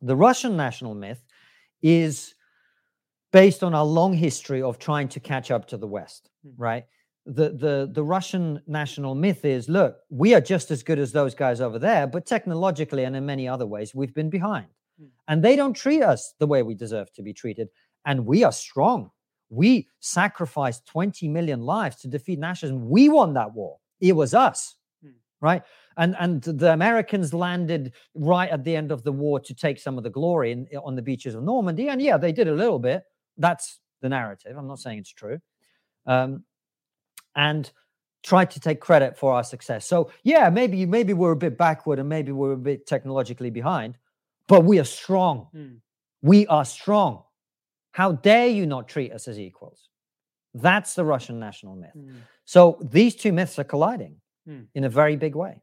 The 0.00 0.16
Russian 0.16 0.56
national 0.56 0.94
myth 0.94 1.22
is 1.82 2.34
based 3.32 3.62
on 3.62 3.74
our 3.74 3.84
long 3.84 4.12
history 4.12 4.62
of 4.62 4.78
trying 4.78 5.08
to 5.08 5.20
catch 5.20 5.50
up 5.50 5.66
to 5.68 5.76
the 5.76 5.86
West, 5.86 6.30
Mm. 6.46 6.54
right? 6.56 6.84
The, 7.24 7.50
the, 7.50 7.88
the 7.92 8.02
Russian 8.02 8.60
national 8.66 9.14
myth 9.14 9.44
is 9.44 9.68
look, 9.68 9.96
we 10.10 10.34
are 10.34 10.40
just 10.40 10.70
as 10.70 10.82
good 10.82 10.98
as 10.98 11.12
those 11.12 11.34
guys 11.34 11.60
over 11.60 11.78
there, 11.78 12.06
but 12.06 12.26
technologically 12.26 13.04
and 13.04 13.14
in 13.14 13.24
many 13.24 13.46
other 13.48 13.64
ways, 13.66 13.94
we've 13.94 14.12
been 14.14 14.28
behind. 14.30 14.66
Mm. 15.00 15.08
And 15.28 15.42
they 15.42 15.56
don't 15.56 15.74
treat 15.74 16.02
us 16.02 16.34
the 16.40 16.46
way 16.46 16.62
we 16.62 16.74
deserve 16.74 17.12
to 17.14 17.22
be 17.22 17.32
treated. 17.32 17.68
And 18.04 18.26
we 18.26 18.42
are 18.44 18.52
strong. 18.52 19.10
We 19.50 19.88
sacrificed 20.00 20.86
20 20.86 21.28
million 21.28 21.60
lives 21.60 21.96
to 21.96 22.08
defeat 22.08 22.40
Nazism. 22.40 22.80
We 22.86 23.08
won 23.08 23.34
that 23.34 23.54
war. 23.54 23.78
It 24.00 24.14
was 24.16 24.34
us, 24.34 24.76
Mm. 25.04 25.12
right? 25.40 25.62
And 25.96 26.16
and 26.18 26.42
the 26.42 26.72
Americans 26.72 27.32
landed 27.34 27.92
right 28.14 28.50
at 28.50 28.64
the 28.64 28.74
end 28.76 28.92
of 28.92 29.02
the 29.02 29.12
war 29.12 29.40
to 29.40 29.54
take 29.54 29.78
some 29.78 29.98
of 29.98 30.04
the 30.04 30.10
glory 30.10 30.52
in, 30.52 30.68
on 30.84 30.96
the 30.96 31.02
beaches 31.02 31.34
of 31.34 31.42
Normandy. 31.42 31.88
And 31.88 32.00
yeah, 32.00 32.16
they 32.16 32.32
did 32.32 32.48
a 32.48 32.52
little 32.54 32.78
bit. 32.78 33.04
That's 33.36 33.80
the 34.00 34.08
narrative. 34.08 34.56
I'm 34.56 34.66
not 34.66 34.78
saying 34.78 34.98
it's 34.98 35.12
true. 35.12 35.40
Um, 36.06 36.44
and 37.36 37.70
tried 38.22 38.50
to 38.52 38.60
take 38.60 38.80
credit 38.80 39.16
for 39.16 39.32
our 39.32 39.44
success. 39.44 39.84
So 39.86 40.10
yeah, 40.22 40.48
maybe 40.50 40.86
maybe 40.86 41.12
we're 41.12 41.32
a 41.32 41.36
bit 41.36 41.58
backward 41.58 41.98
and 41.98 42.08
maybe 42.08 42.32
we're 42.32 42.52
a 42.52 42.56
bit 42.56 42.86
technologically 42.86 43.50
behind, 43.50 43.98
but 44.48 44.64
we 44.64 44.78
are 44.78 44.84
strong. 44.84 45.48
Mm. 45.54 45.78
We 46.22 46.46
are 46.46 46.64
strong. 46.64 47.24
How 47.92 48.12
dare 48.12 48.48
you 48.48 48.64
not 48.66 48.88
treat 48.88 49.12
us 49.12 49.28
as 49.28 49.38
equals? 49.38 49.88
That's 50.54 50.94
the 50.94 51.04
Russian 51.04 51.38
national 51.40 51.76
myth. 51.76 51.90
Mm. 51.96 52.14
So 52.44 52.78
these 52.80 53.16
two 53.16 53.32
myths 53.32 53.58
are 53.58 53.64
colliding 53.64 54.16
Hmm. 54.44 54.62
in 54.74 54.82
a 54.82 54.88
very 54.88 55.14
big 55.16 55.36
way. 55.36 55.62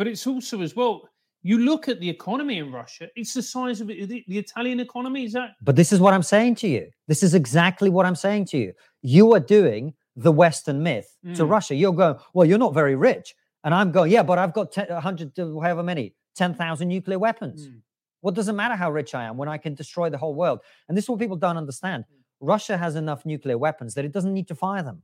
But 0.00 0.08
it's 0.08 0.26
also 0.26 0.62
as 0.62 0.74
well. 0.74 1.10
You 1.42 1.58
look 1.58 1.86
at 1.86 2.00
the 2.00 2.08
economy 2.08 2.56
in 2.56 2.72
Russia; 2.72 3.08
it's 3.16 3.34
the 3.34 3.42
size 3.42 3.82
of 3.82 3.90
it. 3.90 4.08
The, 4.08 4.24
the 4.28 4.38
Italian 4.38 4.80
economy 4.80 5.24
is 5.24 5.34
that. 5.34 5.50
But 5.60 5.76
this 5.76 5.92
is 5.92 6.00
what 6.00 6.14
I'm 6.14 6.22
saying 6.22 6.54
to 6.62 6.68
you. 6.68 6.88
This 7.06 7.22
is 7.22 7.34
exactly 7.34 7.90
what 7.90 8.06
I'm 8.06 8.16
saying 8.16 8.46
to 8.46 8.56
you. 8.56 8.72
You 9.02 9.34
are 9.34 9.40
doing 9.40 9.92
the 10.16 10.32
Western 10.32 10.82
myth 10.82 11.18
to 11.34 11.42
Mm. 11.44 11.50
Russia. 11.50 11.74
You're 11.74 11.92
going, 11.92 12.16
well, 12.32 12.46
you're 12.48 12.64
not 12.66 12.72
very 12.72 12.96
rich. 12.96 13.34
And 13.62 13.74
I'm 13.74 13.92
going, 13.92 14.10
yeah, 14.10 14.22
but 14.22 14.38
I've 14.38 14.54
got 14.54 14.72
10, 14.72 14.86
100, 14.88 15.32
however 15.36 15.82
many, 15.82 16.14
10,000 16.34 16.88
nuclear 16.88 17.18
weapons. 17.18 17.68
Mm. 17.68 17.82
What 18.22 18.34
does 18.34 18.48
it 18.48 18.54
matter 18.54 18.76
how 18.76 18.90
rich 18.90 19.14
I 19.14 19.24
am 19.24 19.36
when 19.36 19.50
I 19.50 19.58
can 19.58 19.74
destroy 19.74 20.08
the 20.08 20.16
whole 20.16 20.34
world? 20.34 20.60
And 20.88 20.96
this 20.96 21.04
is 21.04 21.10
what 21.10 21.18
people 21.18 21.36
don't 21.36 21.58
understand. 21.58 22.06
Russia 22.40 22.78
has 22.78 22.96
enough 22.96 23.26
nuclear 23.26 23.58
weapons 23.58 23.92
that 23.96 24.06
it 24.06 24.12
doesn't 24.12 24.32
need 24.32 24.48
to 24.48 24.54
fire 24.54 24.82
them. 24.82 25.02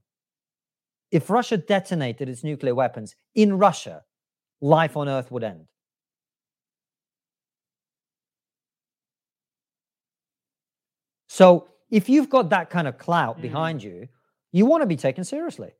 If 1.10 1.28
Russia 1.28 1.58
detonated 1.58 2.30
its 2.30 2.42
nuclear 2.42 2.74
weapons 2.74 3.14
in 3.34 3.58
Russia, 3.58 4.04
life 4.60 4.96
on 4.96 5.08
Earth 5.08 5.30
would 5.30 5.44
end. 5.44 5.66
So 11.28 11.68
if 11.90 12.08
you've 12.08 12.30
got 12.30 12.50
that 12.50 12.70
kind 12.70 12.88
of 12.88 12.98
clout 12.98 13.38
Mm. 13.38 13.42
behind 13.42 13.82
you, 13.82 14.08
you 14.52 14.66
want 14.66 14.82
to 14.82 14.86
be 14.86 14.96
taken 14.96 15.24
seriously. 15.24 15.72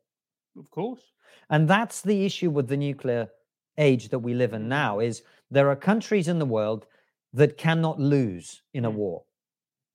Of 0.57 0.71
course. 0.71 1.13
And 1.49 1.69
that's 1.69 2.03
the 2.03 2.25
issue 2.25 2.51
with 2.51 2.69
the 2.69 2.77
nuclear 2.77 3.31
age 3.79 4.09
that 4.09 4.19
we 4.19 4.35
live 4.35 4.53
in 4.53 4.69
now 4.69 5.01
is 5.01 5.23
there 5.51 5.69
are 5.71 5.77
countries 5.77 6.29
in 6.29 6.39
the 6.39 6.47
world 6.47 6.87
that 7.33 7.59
cannot 7.59 8.01
lose 8.01 8.63
in 8.73 8.85
a 8.85 8.91
Mm. 8.91 8.95
war. 8.95 9.25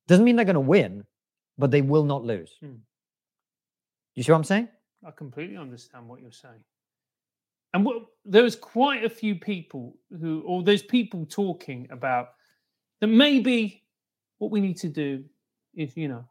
Doesn't 0.08 0.26
mean 0.26 0.36
they're 0.36 0.46
going 0.46 0.54
to 0.54 0.60
win, 0.60 1.06
but 1.58 1.72
they 1.72 1.82
will 1.82 2.06
not 2.06 2.24
lose. 2.24 2.58
Mm. 2.62 2.82
You 4.16 4.24
see 4.24 4.32
what 4.32 4.38
I'm 4.38 4.44
saying? 4.44 4.70
I 5.04 5.12
completely 5.12 5.58
understand 5.58 6.08
what 6.08 6.22
you're 6.22 6.32
saying. 6.32 6.64
And 7.74 7.86
what, 7.86 8.06
there's 8.26 8.56
quite 8.56 9.04
a 9.04 9.10
few 9.10 9.36
people 9.36 9.98
who, 10.20 10.44
or 10.46 10.64
there's 10.64 10.82
people 10.82 11.26
talking 11.26 11.88
about 11.92 12.30
that 13.00 13.08
maybe 13.08 13.84
what 14.38 14.52
we 14.52 14.60
need 14.60 14.78
to 14.78 14.90
do 14.90 15.24
is, 15.76 15.96
you 15.96 16.08
know, 16.08 16.26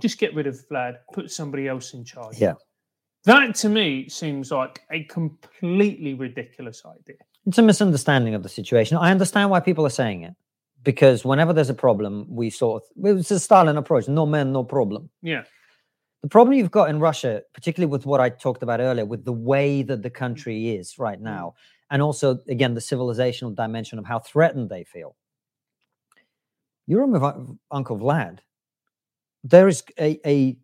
just 0.00 0.18
get 0.18 0.34
rid 0.34 0.46
of 0.46 0.58
Vlad, 0.70 0.96
put 1.12 1.30
somebody 1.30 1.68
else 1.68 1.94
in 1.94 2.04
charge. 2.04 2.38
Yeah. 2.38 2.54
That 3.24 3.54
to 3.56 3.68
me 3.68 4.08
seems 4.08 4.50
like 4.50 4.80
a 4.90 5.04
completely 5.04 6.14
ridiculous 6.14 6.82
idea. 6.84 7.16
It's 7.46 7.58
a 7.58 7.62
misunderstanding 7.62 8.34
of 8.34 8.42
the 8.42 8.48
situation. 8.48 8.96
I 8.98 9.10
understand 9.10 9.50
why 9.50 9.60
people 9.60 9.86
are 9.86 9.90
saying 9.90 10.22
it 10.22 10.34
because 10.84 11.24
whenever 11.24 11.52
there's 11.52 11.70
a 11.70 11.74
problem, 11.74 12.26
we 12.28 12.50
sort 12.50 12.82
of, 12.82 13.18
it's 13.18 13.30
a 13.30 13.40
Stalin 13.40 13.76
approach 13.76 14.08
no 14.08 14.26
man, 14.26 14.52
no 14.52 14.64
problem. 14.64 15.10
Yeah. 15.22 15.44
The 16.22 16.28
problem 16.28 16.56
you've 16.56 16.70
got 16.70 16.90
in 16.90 16.98
Russia, 16.98 17.42
particularly 17.54 17.90
with 17.90 18.04
what 18.04 18.20
I 18.20 18.28
talked 18.28 18.62
about 18.62 18.80
earlier, 18.80 19.04
with 19.04 19.24
the 19.24 19.32
way 19.32 19.82
that 19.82 20.02
the 20.02 20.10
country 20.10 20.70
is 20.70 20.98
right 20.98 21.18
mm. 21.18 21.24
now, 21.24 21.54
and 21.90 22.02
also, 22.02 22.38
again, 22.48 22.74
the 22.74 22.80
civilizational 22.80 23.54
dimension 23.54 23.98
of 23.98 24.04
how 24.04 24.18
threatened 24.18 24.68
they 24.68 24.84
feel. 24.84 25.16
You 26.86 27.00
remember 27.00 27.46
Uncle 27.70 27.98
Vlad, 27.98 28.40
there 29.44 29.68
is 29.68 29.84
a, 29.98 30.18
a 30.26 30.56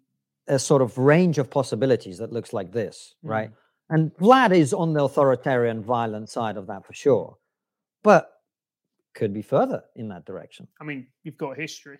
a 0.46 0.58
sort 0.58 0.82
of 0.82 0.98
range 0.98 1.38
of 1.38 1.50
possibilities 1.50 2.18
that 2.18 2.32
looks 2.32 2.52
like 2.52 2.72
this, 2.72 3.14
mm. 3.24 3.30
right? 3.30 3.50
And 3.90 4.14
Vlad 4.14 4.54
is 4.54 4.72
on 4.72 4.92
the 4.92 5.04
authoritarian, 5.04 5.82
violent 5.82 6.28
side 6.30 6.56
of 6.56 6.66
that 6.66 6.86
for 6.86 6.92
sure, 6.92 7.36
but 8.02 8.30
could 9.14 9.32
be 9.32 9.42
further 9.42 9.82
in 9.94 10.08
that 10.08 10.24
direction. 10.24 10.66
I 10.80 10.84
mean, 10.84 11.06
you've 11.22 11.36
got 11.36 11.56
history. 11.56 11.98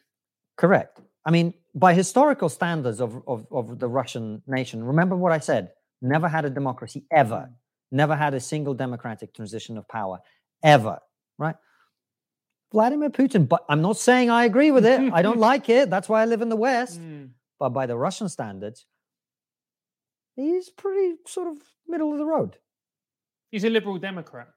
Correct. 0.57 1.01
I 1.25 1.31
mean, 1.31 1.55
by 1.75 1.95
historical 1.95 2.49
standards 2.49 3.01
of, 3.01 3.23
of, 3.27 3.47
of 3.51 3.79
the 3.79 3.89
Russian 3.89 4.43
nation, 4.47 4.85
remember 4.85 5.17
what 5.17 5.33
I 5.33 5.39
said 5.39 5.73
never 6.03 6.29
had 6.29 6.45
a 6.45 6.51
democracy 6.51 7.05
ever, 7.11 7.51
never 7.91 8.15
had 8.15 8.35
a 8.35 8.41
single 8.41 8.75
democratic 8.75 9.35
transition 9.35 9.79
of 9.79 9.89
power 9.89 10.21
ever, 10.63 10.99
right? 11.39 11.57
Vladimir 12.73 13.11
Putin, 13.11 13.49
but 13.49 13.65
I'm 13.69 13.81
not 13.81 13.97
saying 13.97 14.31
I 14.31 14.45
agree 14.45 14.71
with 14.71 14.85
it. 14.85 15.01
I 15.13 15.23
don't 15.23 15.39
like 15.51 15.69
it. 15.69 15.91
That's 15.91 16.09
why 16.09 16.23
I 16.23 16.25
live 16.27 16.43
in 16.43 16.49
the 16.49 16.57
West. 16.57 17.01
Mm. 17.01 17.31
But 17.59 17.71
by 17.71 17.87
the 17.87 17.97
Russian 17.97 18.29
standards, 18.29 18.85
he's 20.35 20.71
pretty 20.71 21.15
sort 21.27 21.49
of 21.49 21.59
middle 21.87 22.13
of 22.13 22.19
the 22.19 22.27
road. 22.27 22.57
He's 23.51 23.65
a 23.65 23.71
liberal 23.71 23.99
Democrat. 23.99 24.49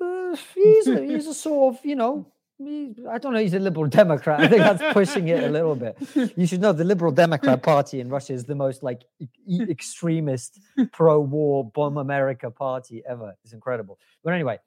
Uh, 0.00 0.36
he's, 0.54 0.86
a, 0.86 1.02
he's 1.04 1.26
a 1.26 1.34
sort 1.34 1.74
of, 1.74 1.84
you 1.84 1.96
know, 1.96 2.32
I 2.60 3.18
don't 3.18 3.32
know, 3.34 3.38
he's 3.38 3.54
a 3.54 3.60
liberal 3.60 3.86
Democrat. 3.86 4.40
I 4.40 4.48
think 4.48 4.62
that's 4.62 4.92
pushing 4.92 5.28
it 5.28 5.44
a 5.44 5.48
little 5.58 5.76
bit. 5.76 5.96
You 6.36 6.44
should 6.46 6.60
know 6.60 6.72
the 6.72 6.82
Liberal 6.84 7.12
Democrat 7.12 7.62
Party 7.62 8.00
in 8.00 8.08
Russia 8.08 8.32
is 8.32 8.44
the 8.44 8.56
most 8.56 8.82
like 8.82 9.02
e- 9.20 9.28
extremist, 9.70 10.58
pro-war, 10.92 11.70
bomb 11.70 11.98
America 11.98 12.50
party 12.50 13.02
ever. 13.08 13.34
It's 13.44 13.52
incredible. 13.52 14.00
But 14.24 14.32
anyway, 14.34 14.58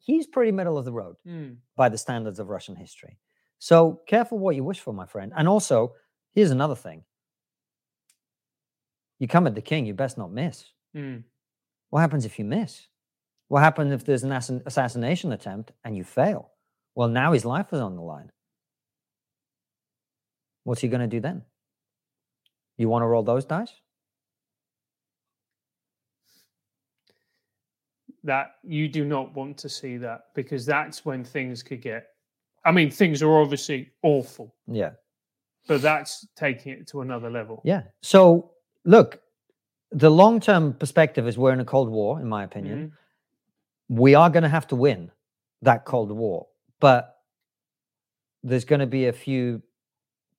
he's 0.00 0.26
pretty 0.26 0.50
middle 0.50 0.76
of 0.76 0.84
the 0.84 0.92
road 0.92 1.16
Mm. 1.26 1.58
by 1.76 1.88
the 1.88 1.98
standards 1.98 2.40
of 2.40 2.48
Russian 2.48 2.74
history. 2.74 3.18
So 3.60 4.00
careful 4.08 4.38
what 4.38 4.56
you 4.56 4.64
wish 4.64 4.80
for, 4.80 4.92
my 4.92 5.06
friend. 5.06 5.32
And 5.36 5.46
also, 5.46 5.92
here's 6.32 6.50
another 6.50 6.74
thing. 6.74 7.04
You 9.20 9.28
come 9.28 9.46
at 9.46 9.54
the 9.54 9.60
king, 9.62 9.86
you 9.86 9.94
best 9.94 10.18
not 10.18 10.32
miss. 10.32 10.64
Mm. 10.96 11.22
What 11.90 12.00
happens 12.00 12.24
if 12.24 12.38
you 12.38 12.44
miss? 12.44 12.86
What 13.50 13.64
happens 13.64 13.92
if 13.92 14.04
there's 14.04 14.22
an 14.22 14.30
assin- 14.30 14.62
assassination 14.64 15.32
attempt 15.32 15.72
and 15.82 15.96
you 15.96 16.04
fail? 16.04 16.52
Well, 16.94 17.08
now 17.08 17.32
his 17.32 17.44
life 17.44 17.72
is 17.72 17.80
on 17.80 17.96
the 17.96 18.00
line. 18.00 18.30
What's 20.62 20.80
he 20.82 20.86
going 20.86 21.00
to 21.00 21.08
do 21.08 21.18
then? 21.18 21.42
You 22.78 22.88
want 22.88 23.02
to 23.02 23.08
roll 23.08 23.24
those 23.24 23.44
dice? 23.44 23.72
That 28.22 28.52
you 28.62 28.86
do 28.86 29.04
not 29.04 29.34
want 29.34 29.58
to 29.58 29.68
see 29.68 29.96
that 29.96 30.26
because 30.36 30.64
that's 30.64 31.04
when 31.04 31.24
things 31.24 31.64
could 31.64 31.82
get. 31.82 32.06
I 32.64 32.70
mean, 32.70 32.88
things 32.88 33.20
are 33.20 33.40
obviously 33.40 33.90
awful, 34.04 34.54
Yeah. 34.68 34.90
but 35.66 35.82
that's 35.82 36.24
taking 36.36 36.70
it 36.70 36.86
to 36.88 37.00
another 37.00 37.30
level. 37.30 37.62
Yeah. 37.64 37.82
So, 38.00 38.52
look, 38.84 39.20
the 39.90 40.10
long 40.10 40.38
term 40.38 40.72
perspective 40.74 41.26
is 41.26 41.36
we're 41.36 41.52
in 41.52 41.58
a 41.58 41.64
Cold 41.64 41.90
War, 41.90 42.20
in 42.20 42.28
my 42.28 42.44
opinion. 42.44 42.78
Mm-hmm. 42.78 42.94
We 43.90 44.14
are 44.14 44.30
going 44.30 44.44
to 44.44 44.48
have 44.48 44.68
to 44.68 44.76
win 44.76 45.10
that 45.62 45.84
Cold 45.84 46.12
War, 46.12 46.46
but 46.78 47.16
there's 48.44 48.64
going 48.64 48.78
to 48.78 48.86
be 48.86 49.06
a 49.08 49.12
few 49.12 49.62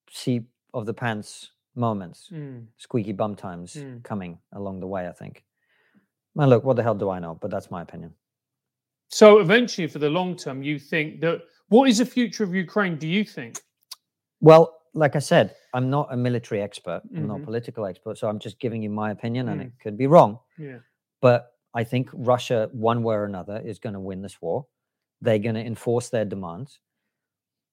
seat 0.09 0.43
of 0.73 0.85
the 0.85 0.93
pants 0.93 1.51
moments. 1.75 2.29
Mm. 2.33 2.67
squeaky 2.77 3.13
bum 3.13 3.35
times 3.35 3.75
Mm. 3.75 4.03
coming 4.03 4.39
along 4.53 4.79
the 4.81 4.87
way, 4.87 5.07
I 5.07 5.11
think. 5.13 5.43
Well, 6.35 6.47
look, 6.49 6.63
what 6.63 6.75
the 6.77 6.83
hell 6.83 6.95
do 6.95 7.09
I 7.09 7.19
know? 7.19 7.35
But 7.41 7.51
that's 7.51 7.69
my 7.71 7.81
opinion. 7.81 8.13
So 9.09 9.39
eventually, 9.39 9.87
for 9.87 9.99
the 9.99 10.09
long 10.09 10.35
term, 10.37 10.63
you 10.63 10.79
think 10.79 11.19
that 11.21 11.41
what 11.69 11.89
is 11.89 11.97
the 11.99 12.05
future 12.05 12.43
of 12.45 12.53
Ukraine? 12.55 12.97
Do 12.97 13.07
you 13.07 13.23
think? 13.25 13.59
Well, 14.41 14.63
like 14.93 15.15
I 15.15 15.19
said, 15.19 15.55
I'm 15.73 15.89
not 15.89 16.07
a 16.11 16.17
military 16.17 16.61
expert. 16.61 17.01
I'm 17.15 17.27
not 17.27 17.37
a 17.37 17.41
Mhm. 17.41 17.45
political 17.45 17.85
expert. 17.85 18.17
So 18.17 18.27
I'm 18.29 18.39
just 18.39 18.59
giving 18.59 18.81
you 18.83 18.89
my 18.89 19.11
opinion 19.11 19.47
and 19.49 19.59
Mm. 19.61 19.65
it 19.67 19.73
could 19.83 19.97
be 19.97 20.07
wrong. 20.07 20.39
Yeah. 20.57 20.79
But 21.21 21.53
I 21.73 21.83
think 21.83 22.09
Russia, 22.13 22.69
one 22.73 23.03
way 23.03 23.15
or 23.15 23.25
another, 23.25 23.61
is 23.63 23.79
going 23.79 23.93
to 23.93 23.99
win 23.99 24.21
this 24.21 24.41
war. 24.41 24.65
They're 25.21 25.39
going 25.39 25.55
to 25.55 25.65
enforce 25.65 26.09
their 26.09 26.25
demands 26.25 26.79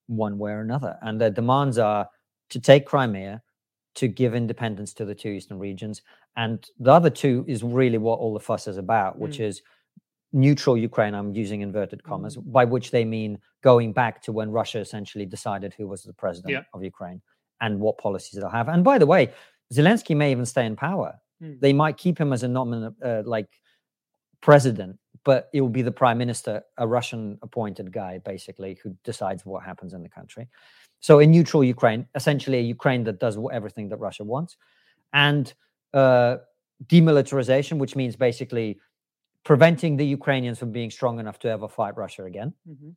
one 0.06 0.38
way 0.38 0.52
or 0.52 0.60
another. 0.60 0.98
And 1.02 1.20
their 1.20 1.30
demands 1.30 1.78
are 1.78 2.08
to 2.50 2.60
take 2.60 2.86
Crimea, 2.86 3.42
to 3.96 4.08
give 4.08 4.34
independence 4.34 4.94
to 4.94 5.04
the 5.04 5.14
two 5.14 5.30
eastern 5.30 5.58
regions. 5.58 6.02
And 6.36 6.64
the 6.78 6.92
other 6.92 7.10
two 7.10 7.44
is 7.48 7.62
really 7.62 7.98
what 7.98 8.18
all 8.20 8.32
the 8.32 8.40
fuss 8.40 8.68
is 8.68 8.76
about, 8.76 9.18
which 9.18 9.38
Mm. 9.38 9.44
is 9.46 9.62
neutral 10.32 10.76
Ukraine. 10.76 11.14
I'm 11.14 11.34
using 11.34 11.62
inverted 11.62 12.04
commas, 12.04 12.36
by 12.36 12.64
which 12.64 12.90
they 12.90 13.04
mean 13.04 13.38
going 13.62 13.92
back 13.92 14.22
to 14.22 14.32
when 14.32 14.50
Russia 14.50 14.78
essentially 14.78 15.26
decided 15.26 15.74
who 15.74 15.88
was 15.88 16.02
the 16.04 16.12
president 16.12 16.52
Yeah. 16.52 16.62
of 16.74 16.84
Ukraine 16.84 17.20
and 17.60 17.80
what 17.80 17.98
policies 17.98 18.38
they'll 18.40 18.50
have. 18.50 18.68
And 18.68 18.84
by 18.84 18.98
the 18.98 19.06
way, 19.06 19.32
Zelensky 19.72 20.16
may 20.16 20.30
even 20.30 20.46
stay 20.46 20.64
in 20.64 20.76
power. 20.76 21.18
Mm. 21.42 21.60
They 21.60 21.72
might 21.72 21.96
keep 21.96 22.18
him 22.18 22.32
as 22.32 22.42
a 22.44 22.48
nominal, 22.48 22.94
uh, 23.02 23.22
like 23.24 23.48
president, 24.40 24.98
but 25.24 25.48
it 25.52 25.60
will 25.60 25.68
be 25.68 25.82
the 25.82 25.92
prime 25.92 26.18
minister, 26.18 26.62
a 26.78 26.86
Russian 26.86 27.38
appointed 27.42 27.92
guy, 27.92 28.18
basically, 28.18 28.78
who 28.82 28.94
decides 29.04 29.44
what 29.44 29.64
happens 29.64 29.92
in 29.94 30.02
the 30.02 30.08
country. 30.08 30.48
So, 31.00 31.18
a 31.20 31.26
neutral 31.26 31.62
Ukraine, 31.64 32.06
essentially 32.14 32.58
a 32.58 32.62
Ukraine 32.62 33.04
that 33.04 33.20
does 33.20 33.38
everything 33.52 33.88
that 33.90 33.98
Russia 33.98 34.24
wants, 34.24 34.56
and 35.12 35.52
uh, 35.94 36.36
demilitarization, 36.86 37.78
which 37.78 37.96
means 37.96 38.16
basically 38.16 38.78
preventing 39.44 39.96
the 39.96 40.06
Ukrainians 40.06 40.58
from 40.58 40.72
being 40.72 40.90
strong 40.90 41.18
enough 41.20 41.38
to 41.40 41.48
ever 41.48 41.68
fight 41.68 41.96
Russia 41.96 42.24
again, 42.24 42.52
Mhm. 42.68 42.94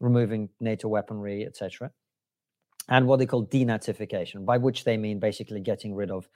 removing 0.00 0.48
NATO 0.60 0.88
weaponry, 0.88 1.44
etc. 1.46 1.90
And 2.88 3.06
what 3.06 3.18
they 3.18 3.26
call 3.26 3.44
denazification, 3.46 4.44
by 4.44 4.56
which 4.58 4.84
they 4.84 4.96
mean 4.96 5.18
basically 5.18 5.60
getting 5.60 5.94
rid 5.94 6.10
of, 6.10 6.28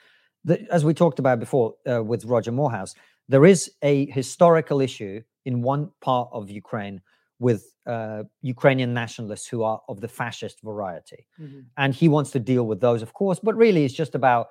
the, 0.45 0.67
as 0.71 0.85
we 0.85 0.93
talked 0.95 1.19
about 1.19 1.41
before 1.41 1.75
uh, 1.91 2.03
with 2.05 2.25
Roger 2.27 2.53
Moorhouse, 2.53 2.95
there 3.29 3.45
is 3.45 3.70
a 3.83 4.07
historical 4.07 4.81
issue 4.81 5.22
in 5.45 5.62
one 5.62 5.91
part 6.01 6.29
of 6.33 6.51
Ukraine 6.51 7.01
with 7.39 7.72
uh, 7.87 8.22
Ukrainian 8.43 8.95
nationalists 8.95 9.47
who 9.47 9.62
are 9.62 9.81
of 9.89 10.01
the 10.01 10.09
fascist 10.09 10.61
variety. 10.62 11.27
Mhm. 11.41 11.64
And 11.77 11.95
he 11.95 12.09
wants 12.09 12.31
to 12.33 12.41
deal 12.41 12.66
with 12.66 12.81
those, 12.81 13.03
of 13.03 13.12
course, 13.12 13.41
but 13.41 13.55
really 13.57 13.85
it's 13.85 13.95
just 13.95 14.14
about 14.14 14.49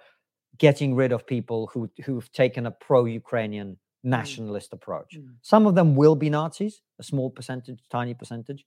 getting 0.58 0.94
rid 0.96 1.12
of 1.12 1.26
people 1.26 1.68
who, 1.68 1.90
who've 2.06 2.32
taken 2.32 2.66
a 2.66 2.72
pro 2.72 3.06
Ukrainian 3.06 3.78
nationalist 4.04 4.74
approach. 4.74 5.18
Mm. 5.18 5.36
Some 5.42 5.66
of 5.66 5.76
them 5.76 5.96
will 5.96 6.16
be 6.16 6.30
Nazis, 6.30 6.82
a 7.00 7.04
small 7.04 7.30
percentage, 7.30 7.82
tiny 7.90 8.14
percentage. 8.14 8.66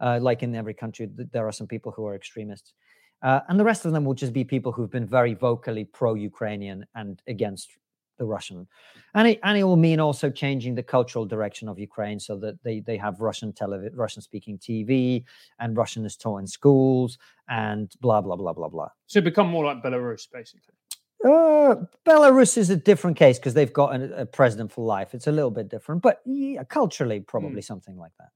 Uh, 0.00 0.18
like 0.22 0.42
in 0.42 0.54
every 0.54 0.74
country, 0.74 1.08
there 1.32 1.46
are 1.46 1.52
some 1.52 1.66
people 1.66 1.90
who 1.90 2.06
are 2.06 2.14
extremists. 2.14 2.74
Uh, 3.22 3.40
and 3.48 3.58
the 3.58 3.64
rest 3.64 3.84
of 3.86 3.92
them 3.92 4.04
will 4.04 4.14
just 4.14 4.32
be 4.32 4.44
people 4.44 4.70
who've 4.72 4.90
been 4.90 5.06
very 5.06 5.34
vocally 5.34 5.84
pro 5.84 6.14
Ukrainian 6.14 6.86
and 6.94 7.22
against 7.26 7.68
the 8.16 8.24
Russian. 8.24 8.66
And 9.14 9.28
it, 9.28 9.40
and 9.42 9.58
it 9.58 9.64
will 9.64 9.76
mean 9.76 10.00
also 10.00 10.30
changing 10.30 10.74
the 10.74 10.82
cultural 10.82 11.24
direction 11.24 11.68
of 11.68 11.78
Ukraine 11.78 12.20
so 12.20 12.36
that 12.38 12.62
they, 12.62 12.80
they 12.80 12.96
have 12.96 13.20
Russian 13.20 13.52
television, 13.52 13.96
Russian 13.96 14.22
speaking 14.22 14.58
TV, 14.58 15.24
and 15.58 15.76
Russian 15.76 16.04
is 16.04 16.16
taught 16.16 16.38
in 16.38 16.46
schools, 16.46 17.18
and 17.48 17.92
blah, 18.00 18.20
blah, 18.20 18.36
blah, 18.36 18.52
blah, 18.52 18.68
blah. 18.68 18.88
So 19.06 19.20
become 19.20 19.48
more 19.48 19.64
like 19.64 19.82
Belarus, 19.82 20.26
basically. 20.30 20.74
Uh, 21.24 21.74
Belarus 22.04 22.58
is 22.58 22.68
a 22.70 22.76
different 22.76 23.16
case 23.16 23.38
because 23.38 23.54
they've 23.54 23.72
got 23.72 23.96
a, 24.00 24.20
a 24.22 24.26
president 24.26 24.70
for 24.70 24.84
life. 24.84 25.14
It's 25.14 25.26
a 25.26 25.32
little 25.32 25.50
bit 25.50 25.68
different, 25.68 26.02
but 26.02 26.20
yeah, 26.26 26.62
culturally, 26.64 27.20
probably 27.20 27.62
something 27.62 27.96
like 27.96 28.12
that. 28.18 28.28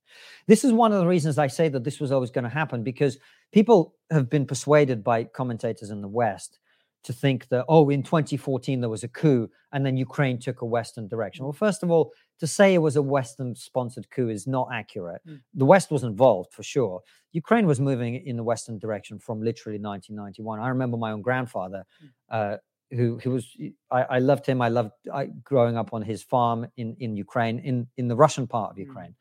This 0.46 0.64
is 0.64 0.72
one 0.72 0.92
of 0.92 0.98
the 0.98 1.06
reasons 1.06 1.38
I 1.38 1.46
say 1.46 1.68
that 1.68 1.84
this 1.84 2.00
was 2.00 2.10
always 2.10 2.30
going 2.30 2.44
to 2.44 2.50
happen 2.50 2.82
because 2.82 3.18
people 3.52 3.94
have 4.10 4.30
been 4.30 4.46
persuaded 4.46 5.04
by 5.04 5.24
commentators 5.24 5.90
in 5.90 6.00
the 6.00 6.08
West 6.08 6.58
to 7.04 7.12
think 7.12 7.48
that, 7.48 7.64
oh, 7.68 7.88
in 7.90 8.02
2014 8.02 8.80
there 8.80 8.90
was 8.90 9.04
a 9.04 9.08
coup 9.08 9.48
and 9.72 9.84
then 9.86 9.96
Ukraine 9.96 10.38
took 10.38 10.60
a 10.60 10.66
Western 10.66 11.08
direction. 11.08 11.44
Well, 11.44 11.52
first 11.52 11.82
of 11.82 11.90
all, 11.90 12.12
to 12.40 12.46
say 12.46 12.74
it 12.74 12.78
was 12.78 12.96
a 12.96 13.02
Western 13.02 13.54
sponsored 13.54 14.10
coup 14.10 14.28
is 14.28 14.46
not 14.46 14.68
accurate. 14.72 15.22
Mm. 15.26 15.40
The 15.54 15.64
West 15.64 15.90
was 15.90 16.02
involved 16.04 16.52
for 16.52 16.62
sure. 16.62 17.00
Ukraine 17.32 17.66
was 17.66 17.80
moving 17.80 18.14
in 18.26 18.36
the 18.36 18.42
Western 18.42 18.78
direction 18.78 19.18
from 19.18 19.40
literally 19.42 19.78
1991. 19.78 20.60
I 20.60 20.68
remember 20.68 20.96
my 20.96 21.12
own 21.12 21.22
grandfather. 21.22 21.84
Uh, 22.30 22.56
who 22.92 23.18
who 23.22 23.30
was 23.30 23.56
I, 23.90 24.02
I 24.02 24.18
loved 24.18 24.46
him. 24.46 24.60
I 24.60 24.68
loved 24.68 24.90
I, 25.12 25.26
growing 25.44 25.76
up 25.76 25.94
on 25.94 26.02
his 26.02 26.22
farm 26.24 26.66
in 26.76 26.96
in 26.98 27.16
Ukraine, 27.16 27.60
in 27.60 27.86
in 27.96 28.08
the 28.08 28.16
Russian 28.16 28.46
part 28.48 28.72
of 28.72 28.76
Mm. 28.76 28.86
Ukraine, 28.88 29.14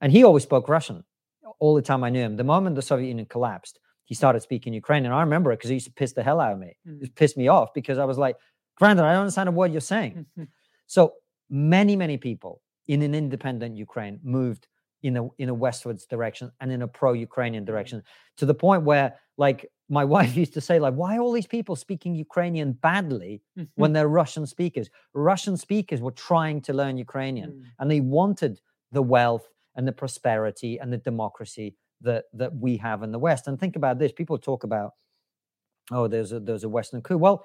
and 0.00 0.12
he 0.12 0.22
always 0.24 0.44
spoke 0.44 0.68
Russian 0.68 1.02
all 1.58 1.74
the 1.74 1.82
time. 1.82 2.04
I 2.04 2.10
knew 2.10 2.22
him. 2.22 2.36
The 2.36 2.44
moment 2.44 2.76
the 2.76 2.82
Soviet 2.82 3.08
Union 3.08 3.26
collapsed, 3.26 3.80
he 4.08 4.14
started 4.22 4.40
speaking 4.48 4.72
Ukrainian. 4.82 5.12
I 5.12 5.22
remember 5.28 5.48
it 5.52 5.56
because 5.58 5.70
he 5.72 5.78
used 5.80 5.90
to 5.92 5.96
piss 6.00 6.12
the 6.18 6.24
hell 6.28 6.40
out 6.44 6.52
of 6.56 6.60
me. 6.66 6.72
Mm. 6.88 7.02
It 7.04 7.14
pissed 7.20 7.36
me 7.42 7.46
off 7.56 7.68
because 7.78 7.98
I 8.04 8.06
was 8.12 8.18
like, 8.24 8.36
"Granddad, 8.78 9.04
I 9.08 9.12
don't 9.12 9.24
understand 9.26 9.48
a 9.50 9.52
word 9.60 9.70
you're 9.74 9.90
saying." 9.96 10.14
So 10.96 11.02
many, 11.50 11.94
many 12.04 12.16
people 12.28 12.54
in 12.94 13.00
an 13.08 13.14
independent 13.22 13.72
Ukraine 13.86 14.16
moved 14.38 14.62
in 15.02 15.12
a 15.20 15.22
in 15.42 15.48
a 15.54 15.54
westwards 15.64 16.04
direction 16.14 16.46
and 16.60 16.68
in 16.76 16.80
a 16.88 16.90
pro-Ukrainian 17.00 17.64
direction 17.70 17.98
to 18.38 18.44
the 18.50 18.58
point 18.66 18.82
where, 18.90 19.08
like, 19.46 19.60
my 19.98 20.04
wife 20.14 20.32
used 20.42 20.54
to 20.58 20.62
say, 20.68 20.76
like, 20.86 20.94
why 21.00 21.10
are 21.16 21.20
all 21.24 21.34
these 21.38 21.52
people 21.56 21.74
speaking 21.76 22.12
Ukrainian 22.14 22.70
badly 22.88 23.34
when 23.80 23.90
they're 23.94 24.08
Russian 24.22 24.44
speakers? 24.54 24.86
Russian 25.30 25.56
speakers 25.66 26.00
were 26.06 26.16
trying 26.30 26.58
to 26.68 26.72
learn 26.80 26.94
Ukrainian 27.08 27.50
Mm. 27.50 27.62
and 27.78 27.86
they 27.92 28.02
wanted 28.18 28.54
the 28.96 29.02
wealth 29.16 29.46
and 29.76 29.84
the 29.88 29.96
prosperity 30.02 30.72
and 30.80 30.88
the 30.94 31.02
democracy 31.10 31.68
that 32.02 32.24
that 32.34 32.54
we 32.56 32.76
have 32.78 33.02
in 33.02 33.12
the 33.12 33.18
West. 33.18 33.46
And 33.48 33.58
think 33.58 33.76
about 33.76 33.98
this: 33.98 34.12
people 34.12 34.38
talk 34.38 34.64
about, 34.64 34.92
oh, 35.90 36.08
there's 36.08 36.32
a 36.32 36.40
there's 36.40 36.64
a 36.64 36.68
Western 36.68 37.02
coup. 37.02 37.18
Well, 37.18 37.44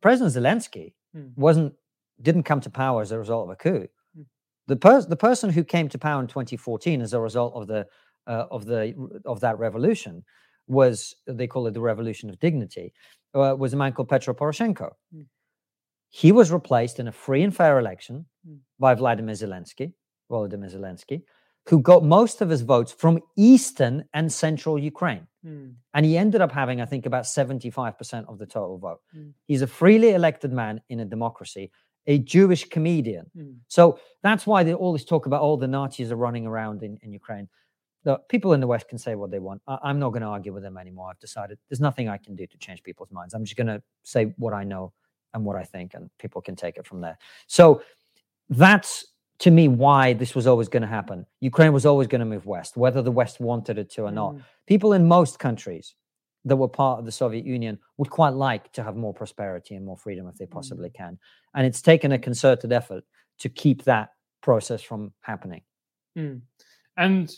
President 0.00 0.34
Zelensky 0.34 0.94
Hmm. 1.14 1.28
wasn't 1.36 1.74
didn't 2.22 2.44
come 2.44 2.60
to 2.62 2.70
power 2.70 3.02
as 3.02 3.12
a 3.12 3.18
result 3.18 3.44
of 3.46 3.50
a 3.52 3.56
coup. 3.56 3.88
Hmm. 4.16 4.22
The 4.66 4.76
person 4.76 5.10
the 5.10 5.16
person 5.16 5.50
who 5.50 5.64
came 5.64 5.88
to 5.90 5.98
power 5.98 6.20
in 6.20 6.26
2014 6.28 7.02
as 7.02 7.12
a 7.12 7.20
result 7.20 7.54
of 7.54 7.66
the 7.66 7.86
uh, 8.26 8.46
of 8.50 8.64
the 8.64 8.94
of 9.26 9.40
that 9.40 9.58
revolution 9.58 10.24
was 10.68 11.14
they 11.26 11.46
call 11.46 11.66
it 11.66 11.72
the 11.74 11.80
revolution 11.80 12.30
of 12.30 12.38
dignity 12.38 12.94
uh, 13.34 13.54
was 13.58 13.72
a 13.74 13.76
man 13.76 13.92
called 13.92 14.08
Petro 14.08 14.32
Poroshenko. 14.34 14.92
Hmm. 15.12 15.22
He 16.10 16.30
was 16.32 16.52
replaced 16.52 16.98
in 17.00 17.08
a 17.08 17.12
free 17.12 17.42
and 17.42 17.54
fair 17.54 17.78
election 17.78 18.26
Hmm. 18.46 18.56
by 18.78 18.94
Vladimir 18.94 19.34
Zelensky, 19.34 19.92
Volodymyr 20.30 20.70
Zelensky, 20.74 21.22
who 21.66 21.80
got 21.80 22.04
most 22.04 22.40
of 22.40 22.48
his 22.48 22.62
votes 22.62 22.92
from 22.92 23.20
eastern 23.36 24.04
and 24.14 24.32
central 24.32 24.78
Ukraine. 24.78 25.26
Hmm. 25.44 25.70
And 25.94 26.06
he 26.06 26.16
ended 26.16 26.40
up 26.40 26.52
having, 26.52 26.80
I 26.80 26.86
think, 26.86 27.06
about 27.06 27.24
75% 27.24 28.28
of 28.28 28.38
the 28.38 28.46
total 28.46 28.78
vote. 28.78 29.00
Mm. 29.16 29.32
He's 29.46 29.62
a 29.62 29.66
freely 29.66 30.10
elected 30.10 30.52
man 30.52 30.80
in 30.88 31.00
a 31.00 31.04
democracy, 31.04 31.70
a 32.06 32.18
Jewish 32.18 32.68
comedian. 32.68 33.26
Hmm. 33.34 33.52
So 33.68 33.98
that's 34.22 34.46
why 34.46 34.62
they 34.62 34.74
all 34.74 34.92
this 34.92 35.04
talk 35.04 35.26
about 35.26 35.42
all 35.42 35.56
the 35.56 35.68
Nazis 35.68 36.10
are 36.10 36.16
running 36.16 36.46
around 36.46 36.82
in, 36.82 36.98
in 37.02 37.12
Ukraine. 37.12 37.48
The 38.04 38.18
people 38.28 38.52
in 38.52 38.60
the 38.60 38.66
West 38.66 38.88
can 38.88 38.98
say 38.98 39.14
what 39.14 39.30
they 39.30 39.38
want. 39.38 39.62
I, 39.68 39.78
I'm 39.84 40.00
not 40.00 40.10
going 40.10 40.22
to 40.22 40.28
argue 40.28 40.52
with 40.52 40.64
them 40.64 40.76
anymore. 40.76 41.10
I've 41.10 41.20
decided 41.20 41.58
there's 41.68 41.80
nothing 41.80 42.08
I 42.08 42.18
can 42.18 42.34
do 42.34 42.46
to 42.46 42.58
change 42.58 42.82
people's 42.82 43.12
minds. 43.12 43.34
I'm 43.34 43.44
just 43.44 43.56
going 43.56 43.68
to 43.68 43.82
say 44.02 44.34
what 44.36 44.52
I 44.52 44.64
know 44.64 44.92
and 45.34 45.44
what 45.44 45.56
I 45.56 45.62
think, 45.62 45.94
and 45.94 46.10
people 46.18 46.42
can 46.42 46.56
take 46.56 46.76
it 46.76 46.86
from 46.86 47.00
there. 47.00 47.18
So 47.46 47.82
that's 48.48 49.06
to 49.38 49.50
me 49.50 49.68
why 49.68 50.12
this 50.12 50.34
was 50.34 50.46
always 50.46 50.68
going 50.68 50.82
to 50.82 50.88
happen. 50.88 51.26
Ukraine 51.40 51.72
was 51.72 51.86
always 51.86 52.08
going 52.08 52.20
to 52.20 52.24
move 52.26 52.46
west, 52.46 52.76
whether 52.76 53.02
the 53.02 53.10
West 53.10 53.40
wanted 53.40 53.78
it 53.78 53.90
to 53.92 54.02
or 54.02 54.10
not. 54.10 54.34
Mm. 54.34 54.44
People 54.66 54.92
in 54.92 55.06
most 55.06 55.38
countries 55.38 55.94
that 56.44 56.56
were 56.56 56.68
part 56.68 56.98
of 56.98 57.04
the 57.04 57.12
Soviet 57.12 57.44
Union 57.44 57.78
would 57.98 58.10
quite 58.10 58.34
like 58.34 58.72
to 58.72 58.82
have 58.82 58.96
more 58.96 59.14
prosperity 59.14 59.74
and 59.74 59.84
more 59.84 59.96
freedom 59.96 60.26
if 60.28 60.36
they 60.36 60.46
possibly 60.46 60.90
can. 60.90 61.18
And 61.54 61.66
it's 61.66 61.82
taken 61.82 62.12
a 62.12 62.18
concerted 62.18 62.72
effort 62.72 63.04
to 63.38 63.48
keep 63.48 63.84
that 63.84 64.10
process 64.42 64.82
from 64.82 65.12
happening. 65.20 65.62
Mm. 66.16 66.42
And 66.96 67.28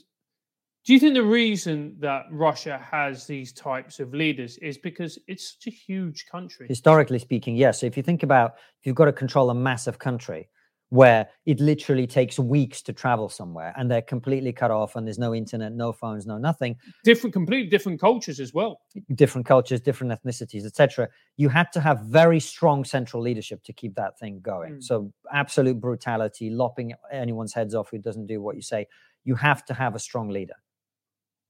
do 0.84 0.92
you 0.92 0.98
think 0.98 1.14
the 1.14 1.22
reason 1.22 1.96
that 2.00 2.24
Russia 2.30 2.78
has 2.90 3.26
these 3.26 3.52
types 3.52 4.00
of 4.00 4.12
leaders 4.12 4.58
is 4.58 4.76
because 4.76 5.18
it's 5.26 5.54
such 5.54 5.72
a 5.72 5.74
huge 5.74 6.26
country? 6.30 6.66
Historically 6.68 7.18
speaking, 7.18 7.56
yes. 7.56 7.80
So 7.80 7.86
if 7.86 7.96
you 7.96 8.02
think 8.02 8.22
about 8.22 8.56
if 8.80 8.86
you've 8.86 8.94
got 8.94 9.06
to 9.06 9.12
control 9.12 9.48
a 9.48 9.54
massive 9.54 9.98
country 9.98 10.48
where 10.90 11.28
it 11.46 11.58
literally 11.60 12.06
takes 12.06 12.38
weeks 12.38 12.80
to 12.82 12.92
travel 12.92 13.28
somewhere 13.28 13.72
and 13.76 13.90
they're 13.90 14.02
completely 14.02 14.52
cut 14.52 14.70
off 14.70 14.96
and 14.96 15.06
there's 15.06 15.18
no 15.18 15.34
internet, 15.34 15.72
no 15.72 15.92
phones, 15.92 16.26
no 16.26 16.38
nothing, 16.38 16.76
different, 17.02 17.32
completely 17.32 17.68
different 17.68 18.00
cultures 18.00 18.38
as 18.38 18.54
well. 18.54 18.80
different 19.14 19.46
cultures, 19.46 19.80
different 19.80 20.12
ethnicities, 20.12 20.64
etc. 20.64 21.08
You 21.36 21.48
had 21.48 21.72
to 21.72 21.80
have 21.80 22.00
very 22.02 22.38
strong 22.38 22.84
central 22.84 23.22
leadership 23.22 23.62
to 23.64 23.72
keep 23.72 23.94
that 23.96 24.18
thing 24.18 24.40
going. 24.40 24.74
Mm. 24.74 24.82
So 24.82 25.12
absolute 25.32 25.80
brutality, 25.80 26.50
lopping 26.50 26.92
anyone's 27.10 27.54
heads 27.54 27.74
off 27.74 27.90
who 27.90 27.98
doesn't 27.98 28.26
do 28.26 28.40
what 28.40 28.56
you 28.56 28.62
say. 28.62 28.86
You 29.24 29.34
have 29.36 29.64
to 29.66 29.74
have 29.74 29.94
a 29.94 29.98
strong 29.98 30.28
leader. 30.28 30.54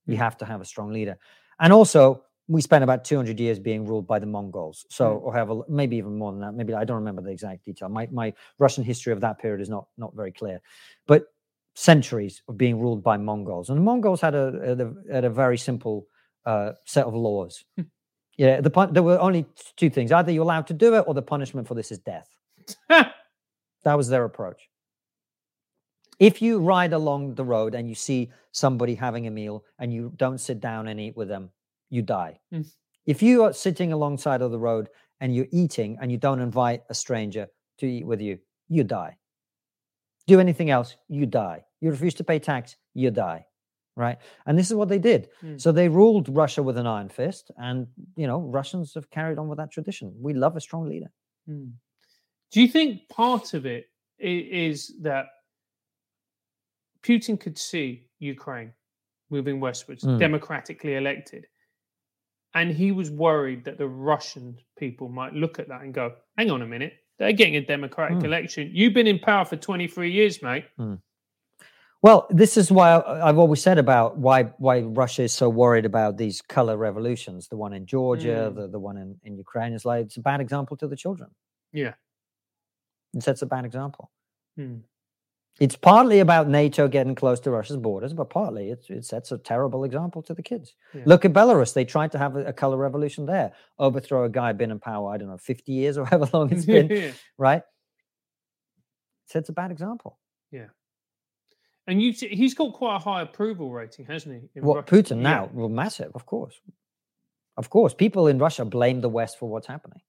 You 0.07 0.17
have 0.17 0.37
to 0.39 0.45
have 0.45 0.61
a 0.61 0.65
strong 0.65 0.93
leader. 0.93 1.19
And 1.59 1.73
also, 1.73 2.23
we 2.49 2.61
spent 2.61 2.85
about 2.85 3.05
200 3.05 3.41
years 3.41 3.59
being 3.59 3.87
ruled 3.87 4.07
by 4.07 4.19
the 4.19 4.27
Mongols. 4.27 4.87
So, 4.91 5.13
or 5.17 5.35
have 5.35 5.51
maybe 5.69 5.97
even 5.97 6.19
more 6.19 6.33
than 6.33 6.41
that. 6.43 6.55
Maybe 6.55 6.75
I 6.75 6.85
don't 6.85 6.97
remember 6.97 7.23
the 7.23 7.31
exact 7.31 7.65
detail. 7.65 7.89
My 7.89 8.09
my 8.13 8.35
Russian 8.59 8.85
history 8.85 9.13
of 9.13 9.21
that 9.21 9.39
period 9.39 9.61
is 9.61 9.69
not 9.69 9.87
not 9.97 10.15
very 10.15 10.33
clear, 10.33 10.61
but 11.07 11.27
centuries 11.75 12.43
of 12.49 12.57
being 12.57 12.79
ruled 12.79 13.03
by 13.03 13.17
Mongols. 13.17 13.71
And 13.71 13.79
the 13.79 13.83
Mongols 13.83 14.21
had 14.21 14.35
a 14.35 14.61
had 14.67 14.81
a, 14.81 14.95
had 15.13 15.25
a 15.25 15.31
very 15.31 15.59
simple 15.59 16.07
uh, 16.45 16.73
set 16.85 17.07
of 17.07 17.15
laws. 17.15 17.65
yeah, 18.37 18.61
the 18.61 18.71
pun- 18.71 18.93
there 18.93 19.03
were 19.03 19.19
only 19.19 19.47
two 19.77 19.91
things: 19.91 20.13
either 20.13 20.31
you're 20.31 20.43
allowed 20.45 20.67
to 20.67 20.75
do 20.75 20.95
it, 20.97 21.05
or 21.07 21.15
the 21.15 21.23
punishment 21.23 21.67
for 21.67 21.75
this 21.75 21.91
is 21.91 21.99
death. 21.99 22.29
That 23.85 23.95
was 23.95 24.09
their 24.09 24.25
approach. 24.25 24.69
If 26.19 26.41
you 26.41 26.59
ride 26.59 26.93
along 26.93 27.35
the 27.35 27.45
road 27.45 27.75
and 27.75 27.89
you 27.89 27.95
see 27.95 28.31
somebody 28.53 28.95
having 28.95 29.27
a 29.27 29.31
meal 29.31 29.65
and 29.79 29.93
you 29.93 30.13
don't 30.17 30.39
sit 30.39 30.61
down 30.61 30.89
and 30.89 30.99
eat 30.99 31.17
with 31.17 31.29
them, 31.29 31.51
you 31.95 32.03
die. 32.03 32.39
Mm. 32.53 32.67
If 33.07 33.23
you 33.23 33.45
are 33.45 33.53
sitting 33.53 33.93
alongside 33.93 34.43
of 34.43 34.51
the 34.51 34.59
road 34.59 34.89
and 35.21 35.35
you're 35.35 35.53
eating 35.53 35.97
and 36.01 36.11
you 36.11 36.19
don't 36.19 36.41
invite 36.41 36.83
a 36.91 36.95
stranger 36.95 37.47
to 37.79 37.87
eat 37.87 38.07
with 38.07 38.21
you, 38.21 38.39
you 38.69 38.83
die. 38.85 39.17
Do 40.27 40.41
anything 40.41 40.71
else, 40.71 40.97
you 41.09 41.27
die. 41.27 41.65
You 41.81 41.91
refuse 41.91 42.15
to 42.15 42.25
pay 42.25 42.39
tax, 42.39 42.77
you 42.95 43.11
die. 43.11 43.47
Right. 43.97 44.19
And 44.47 44.59
this 44.59 44.71
is 44.71 44.75
what 44.75 44.89
they 44.89 44.99
did. 44.99 45.29
Mm. 45.43 45.61
So 45.61 45.71
they 45.71 45.89
ruled 45.89 46.29
Russia 46.29 46.63
with 46.65 46.77
an 46.79 46.87
iron 46.87 47.09
fist. 47.09 47.53
And, 47.57 47.87
you 48.17 48.27
know, 48.27 48.41
Russians 48.41 48.93
have 48.95 49.09
carried 49.11 49.39
on 49.39 49.47
with 49.47 49.59
that 49.59 49.71
tradition. 49.71 50.13
We 50.19 50.35
love 50.35 50.57
a 50.57 50.61
strong 50.61 50.89
leader. 50.89 51.13
Mm. 51.49 51.73
Do 52.51 52.61
you 52.61 52.67
think 52.67 53.09
part 53.09 53.55
of 53.55 53.67
it 53.67 53.85
is 54.19 54.95
that 55.03 55.27
Putin 57.05 57.39
could 57.39 57.59
see 57.59 58.09
Ukraine 58.19 58.73
moving 59.31 59.61
westwards, 59.61 60.03
Mm. 60.05 60.19
democratically 60.19 60.95
elected, 60.97 61.47
and 62.55 62.71
he 62.71 62.93
was 62.93 63.11
worried 63.11 63.65
that 63.65 63.79
the 63.79 63.89
Russian 63.89 64.59
people 64.79 65.09
might 65.09 65.33
look 65.35 65.59
at 65.59 65.69
that 65.69 65.83
and 65.83 65.93
go, 65.95 66.15
"Hang 66.39 66.51
on 66.51 66.63
a 66.63 66.67
minute, 66.67 66.95
they're 67.19 67.33
getting 67.33 67.57
a 67.57 67.61
democratic 67.65 68.19
Mm. 68.19 68.25
election. 68.25 68.71
You've 68.73 68.95
been 68.95 69.07
in 69.07 69.19
power 69.19 69.45
for 69.45 69.57
23 69.57 70.11
years, 70.13 70.43
mate." 70.43 70.65
Well, 72.03 72.27
this 72.29 72.59
is 72.59 72.71
why 72.71 73.01
I've 73.01 73.39
always 73.39 73.63
said 73.63 73.79
about 73.79 74.19
why 74.19 74.43
why 74.59 74.81
Russia 74.81 75.23
is 75.23 75.33
so 75.33 75.49
worried 75.49 75.87
about 75.87 76.19
these 76.19 76.43
color 76.43 76.77
revolutions. 76.77 77.49
The 77.49 77.57
one 77.57 77.73
in 77.73 77.87
Georgia, 77.87 78.51
Mm. 78.51 78.57
the, 78.57 78.69
the 78.69 78.79
one 78.79 78.97
in, 78.99 79.19
in 79.23 79.37
Ukraine 79.39 79.73
is 79.73 79.85
like 79.87 80.07
it's 80.07 80.19
a 80.19 80.21
bad 80.21 80.41
example 80.41 80.77
to 80.79 80.87
the 80.87 80.97
children. 80.97 81.31
Yeah. 81.73 81.95
It 83.15 83.23
sets 83.23 83.43
a 83.43 83.47
bad 83.47 83.65
example. 83.65 84.11
Hmm. 84.57 84.79
It's 85.61 85.77
partly 85.77 86.19
about 86.19 86.49
NATO 86.49 86.89
getting 86.89 87.15
close 87.15 87.39
to 87.41 87.51
Russia's 87.53 87.77
borders, 87.77 88.13
but 88.13 88.29
partly 88.29 88.71
it, 88.71 88.85
it 88.89 89.05
sets 89.05 89.31
a 89.31 89.39
terrible 89.39 89.85
example 89.85 90.21
to 90.23 90.35
the 90.35 90.43
kids. 90.43 90.75
Yeah. 90.93 91.03
Look 91.07 91.25
at 91.25 91.33
Belarus. 91.33 91.73
They 91.75 91.85
tried 91.85 92.11
to 92.13 92.19
have 92.19 92.35
a, 92.35 92.47
a 92.47 92.53
color 92.53 92.77
revolution 92.77 93.25
there, 93.25 93.53
overthrow 93.79 94.25
a 94.25 94.29
guy 94.29 94.53
been 94.53 94.73
in 94.73 94.81
power, 94.81 95.13
I 95.13 95.17
don't 95.17 95.29
know, 95.29 95.39
50 95.39 95.71
years 95.73 95.97
or 95.97 96.05
however 96.11 96.29
long 96.33 96.53
it's 96.53 96.65
been, 96.65 96.89
Yeah. 96.89 97.13
right? 97.39 97.63
Sets 99.27 99.49
a 99.49 99.53
bad 99.53 99.71
example. 99.71 100.19
Yeah. 100.51 100.67
And 101.87 102.03
you, 102.03 102.13
see- 102.13 102.29
he's 102.35 102.55
got 102.55 102.73
quite 102.73 102.97
a 102.97 102.99
high 102.99 103.23
approval 103.23 103.71
rating, 103.71 104.07
hasn't 104.07 104.43
he? 104.55 104.61
What 104.61 104.91
Russia? 104.91 105.03
Putin 105.15 105.17
Yeah. 105.19 105.23
now? 105.23 105.51
Well, 105.53 105.69
massive, 105.69 106.11
of 106.15 106.27
course. 106.27 106.61
Of 107.57 107.71
course, 107.71 107.95
people 107.95 108.27
in 108.27 108.39
Russia 108.39 108.65
blame 108.65 109.01
the 109.03 109.09
West 109.09 109.39
for 109.39 109.49
what's 109.49 109.69
happening, 109.69 110.01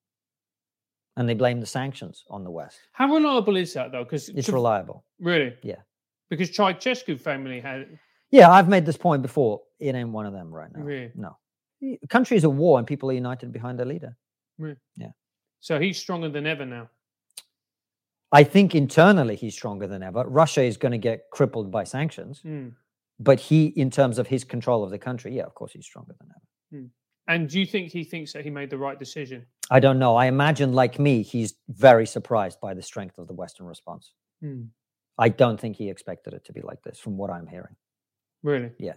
and 1.18 1.28
they 1.30 1.34
blame 1.34 1.60
the 1.60 1.66
sanctions 1.66 2.24
on 2.30 2.44
the 2.44 2.52
West. 2.52 2.78
How 2.94 3.14
reliable 3.14 3.56
is 3.56 3.74
that 3.74 3.92
though? 3.92 4.04
Because 4.04 4.30
It's 4.30 4.50
reliable. 4.50 5.06
really, 5.20 5.56
Yeah. 5.64 5.82
Because 6.30 6.50
Ceausescu 6.52 7.20
family 7.20 7.60
had 7.60 8.00
Yeah, 8.32 8.50
I've 8.52 8.68
made 8.68 8.86
this 8.86 8.98
point 8.98 9.22
before. 9.22 9.62
It 9.80 9.94
ain't 9.96 10.10
one 10.10 10.26
of 10.26 10.34
them 10.34 10.54
right 10.54 10.72
now. 10.76 10.82
Really? 10.84 11.12
No, 11.16 11.38
countries 12.10 12.44
at 12.44 12.52
war 12.52 12.80
and 12.80 12.88
people 12.88 13.10
are 13.10 13.14
united 13.14 13.52
behind 13.52 13.78
their 13.80 13.86
leader. 13.86 14.18
Really? 14.58 14.78
Yeah. 14.98 15.12
So 15.60 15.80
he's 15.80 15.98
stronger 15.98 16.30
than 16.30 16.46
ever 16.48 16.66
now. 16.66 16.90
I 18.32 18.44
think 18.44 18.76
internally 18.76 19.36
he's 19.36 19.54
stronger 19.54 19.88
than 19.88 20.04
ever. 20.04 20.24
Russia 20.28 20.64
is 20.64 20.78
going 20.78 20.92
to 20.92 20.98
get 20.98 21.30
crippled 21.32 21.72
by 21.72 21.84
sanctions, 21.84 22.42
Hmm. 22.42 22.70
but 23.20 23.40
he, 23.40 23.68
in 23.68 23.90
terms 23.90 24.18
of 24.18 24.28
his 24.28 24.44
control 24.44 24.84
of 24.84 24.90
the 24.92 24.98
country, 25.00 25.36
yeah, 25.36 25.44
of 25.44 25.54
course 25.54 25.72
he's 25.74 25.86
stronger 25.86 26.16
than 26.20 26.30
ever. 26.32 26.88
And 27.28 27.50
do 27.50 27.60
you 27.60 27.66
think 27.66 27.92
he 27.92 28.04
thinks 28.04 28.34
that 28.34 28.44
he 28.44 28.50
made 28.52 28.70
the 28.70 28.78
right 28.78 29.00
decision? 29.00 29.46
I 29.70 29.80
don't 29.80 30.00
know. 30.00 30.16
I 30.16 30.28
imagine, 30.28 30.74
like 30.74 31.00
me, 31.00 31.24
he's 31.24 31.56
very 31.68 32.06
surprised 32.06 32.60
by 32.62 32.74
the 32.74 32.82
strength 32.82 33.18
of 33.18 33.28
the 33.28 33.34
Western 33.34 33.66
response. 33.66 34.12
Hmm. 34.42 34.64
I 35.18 35.30
don't 35.30 35.60
think 35.60 35.78
he 35.78 35.90
expected 35.90 36.34
it 36.34 36.46
to 36.46 36.54
be 36.54 36.62
like 36.62 36.84
this, 36.84 37.00
from 37.00 37.18
what 37.18 37.32
I'm 37.32 37.48
hearing. 37.48 37.76
Really? 38.44 38.72
Yeah. 38.78 38.94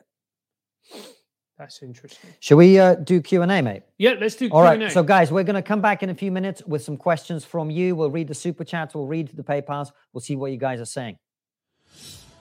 That's 1.59 1.83
interesting. 1.83 2.31
Shall 2.39 2.59
we 2.59 2.79
uh, 2.79 2.95
do 2.95 3.21
Q 3.21 3.43
and 3.43 3.51
A, 3.51 3.61
mate? 3.63 3.83
Yeah, 3.99 4.15
let's 4.21 4.37
do 4.37 4.49
All 4.51 4.63
right. 4.63 4.79
Q&A. 4.79 4.91
So, 4.91 5.03
guys, 5.03 5.33
we're 5.33 5.43
going 5.43 5.57
to 5.57 5.63
come 5.63 5.81
back 5.81 6.05
in 6.05 6.11
a 6.11 6.15
few 6.15 6.31
minutes 6.31 6.63
with 6.65 6.83
some 6.83 6.97
questions 6.97 7.45
from 7.45 7.69
you. 7.71 7.97
We'll 7.97 8.11
read 8.11 8.29
the 8.29 8.35
super 8.35 8.63
chats. 8.63 8.95
We'll 8.95 9.07
read 9.07 9.29
the 9.35 9.43
PayPal's. 9.43 9.91
We'll 10.13 10.21
see 10.21 10.37
what 10.37 10.53
you 10.53 10.57
guys 10.59 10.81
are 10.81 10.85
saying. 10.85 11.19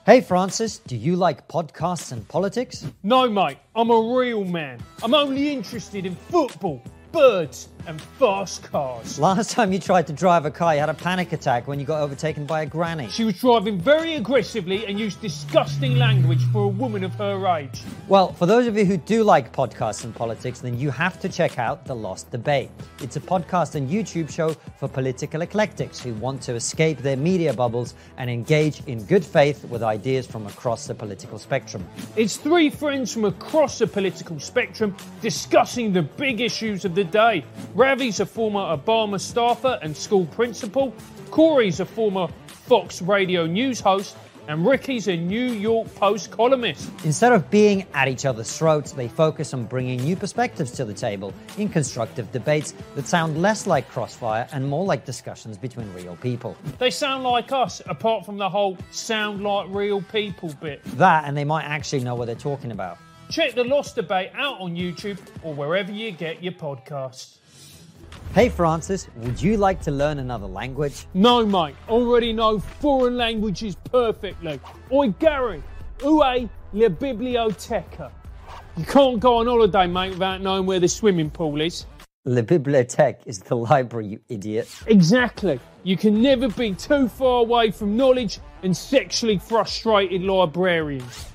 Hey, 0.06 0.20
Francis, 0.20 0.78
do 0.78 0.96
you 0.96 1.16
like 1.16 1.48
podcasts 1.48 2.12
and 2.12 2.26
politics? 2.28 2.86
No, 3.02 3.28
mate, 3.28 3.58
I'm 3.74 3.90
a 3.90 4.16
real 4.16 4.44
man. 4.44 4.80
I'm 5.02 5.12
only 5.14 5.52
interested 5.52 6.06
in 6.06 6.14
football, 6.14 6.82
birds, 7.12 7.68
and 7.88 8.02
fast 8.02 8.62
cars. 8.64 9.18
Last 9.18 9.50
time 9.50 9.72
you 9.72 9.78
tried 9.78 10.06
to 10.08 10.12
drive 10.12 10.44
a 10.44 10.50
car, 10.50 10.74
you 10.74 10.80
had 10.80 10.90
a 10.90 10.94
panic 10.94 11.32
attack 11.32 11.66
when 11.66 11.80
you 11.80 11.86
got 11.86 12.02
overtaken 12.02 12.44
by 12.44 12.60
a 12.60 12.66
granny. 12.66 13.08
She 13.08 13.24
was 13.24 13.40
driving 13.40 13.80
very 13.80 14.16
aggressively 14.16 14.84
and 14.84 15.00
used 15.00 15.22
disgusting 15.22 15.96
language 15.96 16.44
for 16.52 16.64
a 16.64 16.68
woman 16.68 17.02
of 17.02 17.14
her 17.14 17.46
age. 17.56 17.80
Well, 18.06 18.34
for 18.34 18.44
those 18.44 18.66
of 18.66 18.76
you 18.76 18.84
who 18.84 18.98
do 18.98 19.24
like 19.24 19.54
podcasts 19.54 20.04
and 20.04 20.14
politics, 20.14 20.60
then 20.60 20.78
you 20.78 20.90
have 20.90 21.18
to 21.20 21.30
check 21.30 21.58
out 21.58 21.86
The 21.86 21.96
Lost 21.96 22.30
Debate. 22.30 22.70
It's 23.00 23.16
a 23.16 23.20
podcast 23.20 23.74
and 23.74 23.88
YouTube 23.88 24.30
show 24.30 24.52
for 24.78 24.86
political 24.86 25.40
eclectics 25.40 25.98
who 25.98 26.12
want 26.14 26.42
to 26.42 26.54
escape 26.56 26.98
their 26.98 27.16
media 27.16 27.54
bubbles 27.54 27.94
and 28.18 28.28
engage 28.28 28.82
in 28.86 29.02
good 29.04 29.24
faith 29.24 29.64
with 29.64 29.82
ideas 29.82 30.26
from 30.26 30.46
across 30.46 30.86
the 30.86 30.94
political 30.94 31.38
spectrum. 31.38 31.88
It's 32.16 32.36
three 32.36 32.68
friends 32.68 33.14
from 33.14 33.24
across 33.24 33.78
the 33.78 33.86
political 33.86 34.38
spectrum 34.40 34.94
discussing 35.22 35.94
the 35.94 36.02
big 36.02 36.42
issues 36.42 36.84
of 36.84 36.94
the 36.94 37.04
day. 37.04 37.46
Ravi's 37.78 38.18
a 38.18 38.26
former 38.26 38.76
Obama 38.76 39.20
staffer 39.20 39.78
and 39.82 39.96
school 39.96 40.26
principal, 40.26 40.92
Corey's 41.30 41.78
a 41.78 41.84
former 41.84 42.26
Fox 42.48 43.00
Radio 43.00 43.46
news 43.46 43.78
host, 43.78 44.16
and 44.48 44.66
Rikki's 44.66 45.06
a 45.06 45.16
New 45.16 45.52
York 45.52 45.94
Post 45.94 46.32
columnist. 46.32 46.90
Instead 47.04 47.30
of 47.30 47.48
being 47.52 47.86
at 47.94 48.08
each 48.08 48.26
other's 48.26 48.58
throats, 48.58 48.90
they 48.90 49.06
focus 49.06 49.54
on 49.54 49.64
bringing 49.66 50.02
new 50.02 50.16
perspectives 50.16 50.72
to 50.72 50.84
the 50.84 50.92
table 50.92 51.32
in 51.56 51.68
constructive 51.68 52.32
debates 52.32 52.74
that 52.96 53.06
sound 53.06 53.40
less 53.40 53.64
like 53.64 53.88
crossfire 53.88 54.48
and 54.50 54.68
more 54.68 54.84
like 54.84 55.04
discussions 55.04 55.56
between 55.56 55.94
real 55.94 56.16
people. 56.16 56.56
They 56.80 56.90
sound 56.90 57.22
like 57.22 57.52
us, 57.52 57.80
apart 57.86 58.26
from 58.26 58.38
the 58.38 58.48
whole 58.48 58.76
sound 58.90 59.44
like 59.44 59.68
real 59.70 60.02
people 60.02 60.52
bit. 60.60 60.82
That, 60.96 61.26
and 61.26 61.36
they 61.36 61.44
might 61.44 61.62
actually 61.64 62.02
know 62.02 62.16
what 62.16 62.26
they're 62.26 62.34
talking 62.34 62.72
about. 62.72 62.98
Check 63.30 63.54
the 63.54 63.62
Lost 63.62 63.94
Debate 63.94 64.32
out 64.34 64.58
on 64.58 64.74
YouTube 64.74 65.20
or 65.44 65.54
wherever 65.54 65.92
you 65.92 66.10
get 66.10 66.42
your 66.42 66.54
podcasts. 66.54 67.37
Hey 68.34 68.48
Francis, 68.48 69.08
would 69.16 69.40
you 69.40 69.56
like 69.56 69.80
to 69.82 69.90
learn 69.90 70.18
another 70.18 70.46
language? 70.46 71.06
No, 71.14 71.44
mate, 71.44 71.74
already 71.88 72.32
know 72.32 72.58
foreign 72.58 73.16
languages 73.16 73.76
perfectly. 73.90 74.60
Oi, 74.92 75.08
Gary, 75.18 75.62
ue 76.02 76.48
la 76.72 76.88
biblioteca. 76.88 78.12
You 78.76 78.84
can't 78.84 79.18
go 79.18 79.38
on 79.38 79.46
holiday, 79.46 79.86
mate, 79.86 80.10
without 80.10 80.40
knowing 80.40 80.66
where 80.66 80.78
the 80.78 80.88
swimming 80.88 81.30
pool 81.30 81.60
is. 81.60 81.86
La 82.24 82.42
bibliothèque 82.42 83.20
is 83.26 83.38
the 83.40 83.56
library, 83.56 84.06
you 84.06 84.20
idiot. 84.28 84.68
Exactly. 84.86 85.58
You 85.82 85.96
can 85.96 86.20
never 86.20 86.48
be 86.48 86.74
too 86.74 87.08
far 87.08 87.40
away 87.40 87.70
from 87.70 87.96
knowledge 87.96 88.38
and 88.62 88.76
sexually 88.76 89.38
frustrated 89.38 90.22
librarians. 90.22 91.26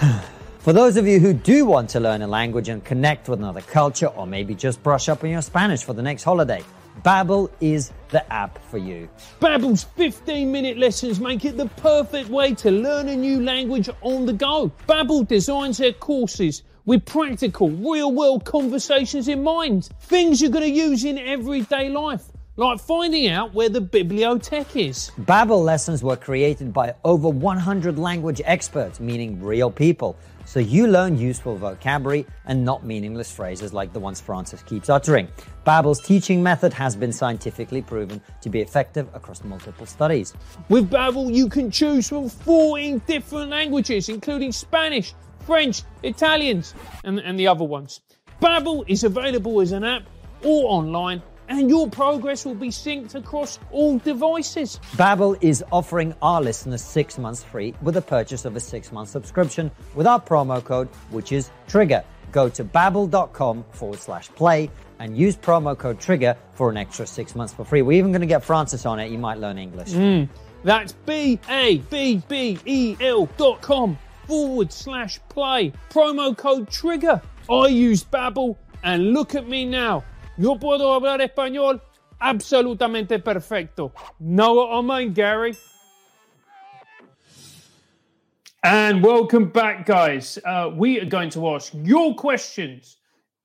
For 0.68 0.74
those 0.74 0.98
of 0.98 1.06
you 1.06 1.18
who 1.18 1.32
do 1.32 1.64
want 1.64 1.88
to 1.88 2.00
learn 2.00 2.20
a 2.20 2.26
language 2.26 2.68
and 2.68 2.84
connect 2.84 3.26
with 3.30 3.38
another 3.38 3.62
culture, 3.62 4.08
or 4.08 4.26
maybe 4.26 4.54
just 4.54 4.82
brush 4.82 5.08
up 5.08 5.24
on 5.24 5.30
your 5.30 5.40
Spanish 5.40 5.82
for 5.82 5.94
the 5.94 6.02
next 6.02 6.24
holiday, 6.24 6.62
Babbel 7.02 7.50
is 7.58 7.90
the 8.10 8.30
app 8.30 8.62
for 8.64 8.76
you. 8.76 9.08
Babbel's 9.40 9.86
15-minute 9.96 10.76
lessons 10.76 11.20
make 11.20 11.46
it 11.46 11.56
the 11.56 11.68
perfect 11.78 12.28
way 12.28 12.52
to 12.56 12.70
learn 12.70 13.08
a 13.08 13.16
new 13.16 13.42
language 13.42 13.88
on 14.02 14.26
the 14.26 14.34
go. 14.34 14.70
Babbel 14.86 15.26
designs 15.26 15.78
their 15.78 15.94
courses 15.94 16.64
with 16.84 17.06
practical, 17.06 17.70
real-world 17.70 18.44
conversations 18.44 19.28
in 19.28 19.42
mind. 19.42 19.88
Things 20.02 20.42
you're 20.42 20.50
going 20.50 20.70
to 20.70 20.70
use 20.70 21.02
in 21.02 21.16
everyday 21.16 21.88
life, 21.88 22.24
like 22.56 22.78
finding 22.78 23.28
out 23.28 23.54
where 23.54 23.70
the 23.70 23.80
bibliothèque 23.80 24.86
is. 24.86 25.12
Babbel 25.18 25.64
lessons 25.64 26.02
were 26.02 26.16
created 26.16 26.74
by 26.74 26.94
over 27.06 27.30
100 27.30 27.98
language 27.98 28.42
experts, 28.44 29.00
meaning 29.00 29.42
real 29.42 29.70
people. 29.70 30.14
So 30.48 30.60
you 30.60 30.86
learn 30.86 31.18
useful 31.18 31.56
vocabulary 31.56 32.24
and 32.46 32.64
not 32.64 32.82
meaningless 32.82 33.30
phrases 33.30 33.74
like 33.74 33.92
the 33.92 34.00
ones 34.00 34.18
Francis 34.18 34.62
keeps 34.62 34.88
uttering. 34.88 35.28
Babbel's 35.66 36.00
teaching 36.00 36.42
method 36.42 36.72
has 36.72 36.96
been 36.96 37.12
scientifically 37.12 37.82
proven 37.82 38.22
to 38.40 38.48
be 38.48 38.62
effective 38.62 39.14
across 39.14 39.44
multiple 39.44 39.84
studies. 39.84 40.32
With 40.70 40.88
Babbel, 40.88 41.34
you 41.34 41.50
can 41.50 41.70
choose 41.70 42.08
from 42.08 42.30
14 42.30 43.02
different 43.06 43.50
languages, 43.50 44.08
including 44.08 44.52
Spanish, 44.52 45.12
French, 45.40 45.82
Italians, 46.02 46.72
and, 47.04 47.18
and 47.18 47.38
the 47.38 47.46
other 47.46 47.64
ones. 47.64 48.00
Babbel 48.40 48.84
is 48.88 49.04
available 49.04 49.60
as 49.60 49.72
an 49.72 49.84
app 49.84 50.04
or 50.42 50.70
online, 50.70 51.20
and 51.48 51.68
your 51.68 51.88
progress 51.88 52.44
will 52.44 52.54
be 52.54 52.68
synced 52.68 53.14
across 53.14 53.58
all 53.70 53.98
devices. 53.98 54.78
Babbel 54.92 55.36
is 55.40 55.64
offering 55.72 56.14
our 56.22 56.40
listeners 56.40 56.82
six 56.82 57.18
months 57.18 57.42
free 57.42 57.74
with 57.82 57.94
the 57.94 58.02
purchase 58.02 58.44
of 58.44 58.56
a 58.56 58.60
six-month 58.60 59.08
subscription 59.08 59.70
with 59.94 60.06
our 60.06 60.20
promo 60.20 60.62
code, 60.62 60.88
which 61.10 61.32
is 61.32 61.50
TRIGGER. 61.68 62.04
Go 62.30 62.48
to 62.50 62.64
babbel.com 62.64 63.64
forward 63.70 63.98
slash 63.98 64.28
play 64.30 64.70
and 64.98 65.16
use 65.16 65.36
promo 65.36 65.76
code 65.76 65.98
TRIGGER 65.98 66.36
for 66.54 66.70
an 66.70 66.76
extra 66.76 67.06
six 67.06 67.34
months 67.34 67.54
for 67.54 67.64
free. 67.64 67.82
We're 67.82 67.98
even 67.98 68.12
going 68.12 68.20
to 68.20 68.26
get 68.26 68.44
Francis 68.44 68.84
on 68.84 69.00
it. 69.00 69.10
You 69.10 69.18
might 69.18 69.38
learn 69.38 69.56
English. 69.58 69.92
Hmm. 69.92 70.24
That's 70.64 70.92
B 70.92 71.38
A 71.48 71.78
B 71.78 72.22
B 72.28 72.58
E 72.66 72.96
L 73.00 73.26
dot 73.36 73.62
com 73.62 73.96
forward 74.26 74.72
slash 74.72 75.20
play. 75.28 75.72
Promo 75.88 76.36
code 76.36 76.68
trigger. 76.68 77.22
I 77.50 77.68
use 77.68 78.04
Babbel 78.04 78.56
and 78.82 79.12
look 79.12 79.34
at 79.34 79.48
me 79.48 79.64
now. 79.64 80.04
Yo 80.40 80.56
puedo 80.56 80.92
hablar 80.92 81.20
español 81.20 81.82
absolutamente 82.20 83.18
perfecto. 83.18 83.92
I 84.20 84.80
mean, 84.82 85.12
Gary? 85.12 85.56
And 88.62 89.02
welcome 89.02 89.50
back, 89.50 89.84
guys. 89.84 90.38
Uh, 90.44 90.70
we 90.72 91.00
are 91.00 91.06
going 91.06 91.30
to 91.30 91.48
ask 91.48 91.72
your 91.74 92.14
questions 92.14 92.98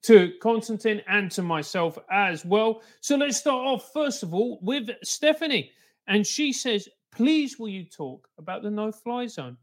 to 0.04 0.34
Konstantin 0.39 1.02
and 1.08 1.32
to 1.32 1.41
myself 1.41 1.98
as 2.12 2.46
well. 2.46 2.84
So 3.02 3.16
let's 3.16 3.38
start 3.38 3.66
off, 3.66 3.91
first 3.91 4.22
of 4.22 4.36
all, 4.36 4.60
with 4.62 4.91
Stephanie. 5.04 5.72
And 6.06 6.28
she 6.28 6.54
says, 6.54 6.88
Please, 7.12 7.58
will 7.58 7.70
you 7.70 7.86
talk 7.86 8.28
about 8.38 8.62
the 8.62 8.70
no 8.70 8.91
fly 8.91 9.26
zone? 9.26 9.58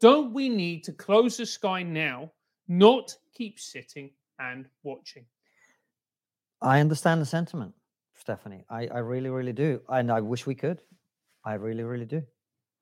Don't 0.00 0.32
we 0.32 0.48
need 0.48 0.84
to 0.84 0.92
close 0.92 1.36
the 1.36 1.44
sky 1.44 1.82
now, 1.82 2.32
not 2.68 3.14
keep 3.34 3.60
sitting 3.60 4.12
and 4.38 4.64
watching? 4.82 5.26
I 6.62 6.80
understand 6.80 7.20
the 7.20 7.26
sentiment, 7.26 7.74
Stephanie. 8.14 8.64
I, 8.68 8.86
I 8.88 8.98
really, 8.98 9.30
really 9.30 9.52
do. 9.52 9.80
And 9.88 10.10
I 10.12 10.20
wish 10.20 10.46
we 10.46 10.54
could. 10.54 10.82
I 11.44 11.54
really, 11.54 11.82
really 11.82 12.04
do. 12.04 12.22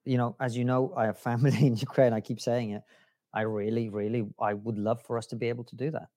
You 0.05 0.19
know, 0.19 0.37
as 0.41 0.57
you 0.57 0.65
know, 0.65 0.93
I 0.97 1.07
have 1.07 1.19
family 1.19 1.57
in 1.67 1.77
Ukraine. 1.77 2.13
I 2.13 2.21
keep 2.21 2.41
saying 2.41 2.71
it. 2.71 2.83
I 3.33 3.43
really, 3.43 3.89
really, 3.89 4.27
I 4.41 4.55
would 4.55 4.79
love 4.79 5.03
for 5.03 5.19
us 5.19 5.27
to 5.27 5.37
be 5.37 5.49
able 5.49 5.65
to 5.65 5.77
do 5.77 5.91
that. 5.91 6.09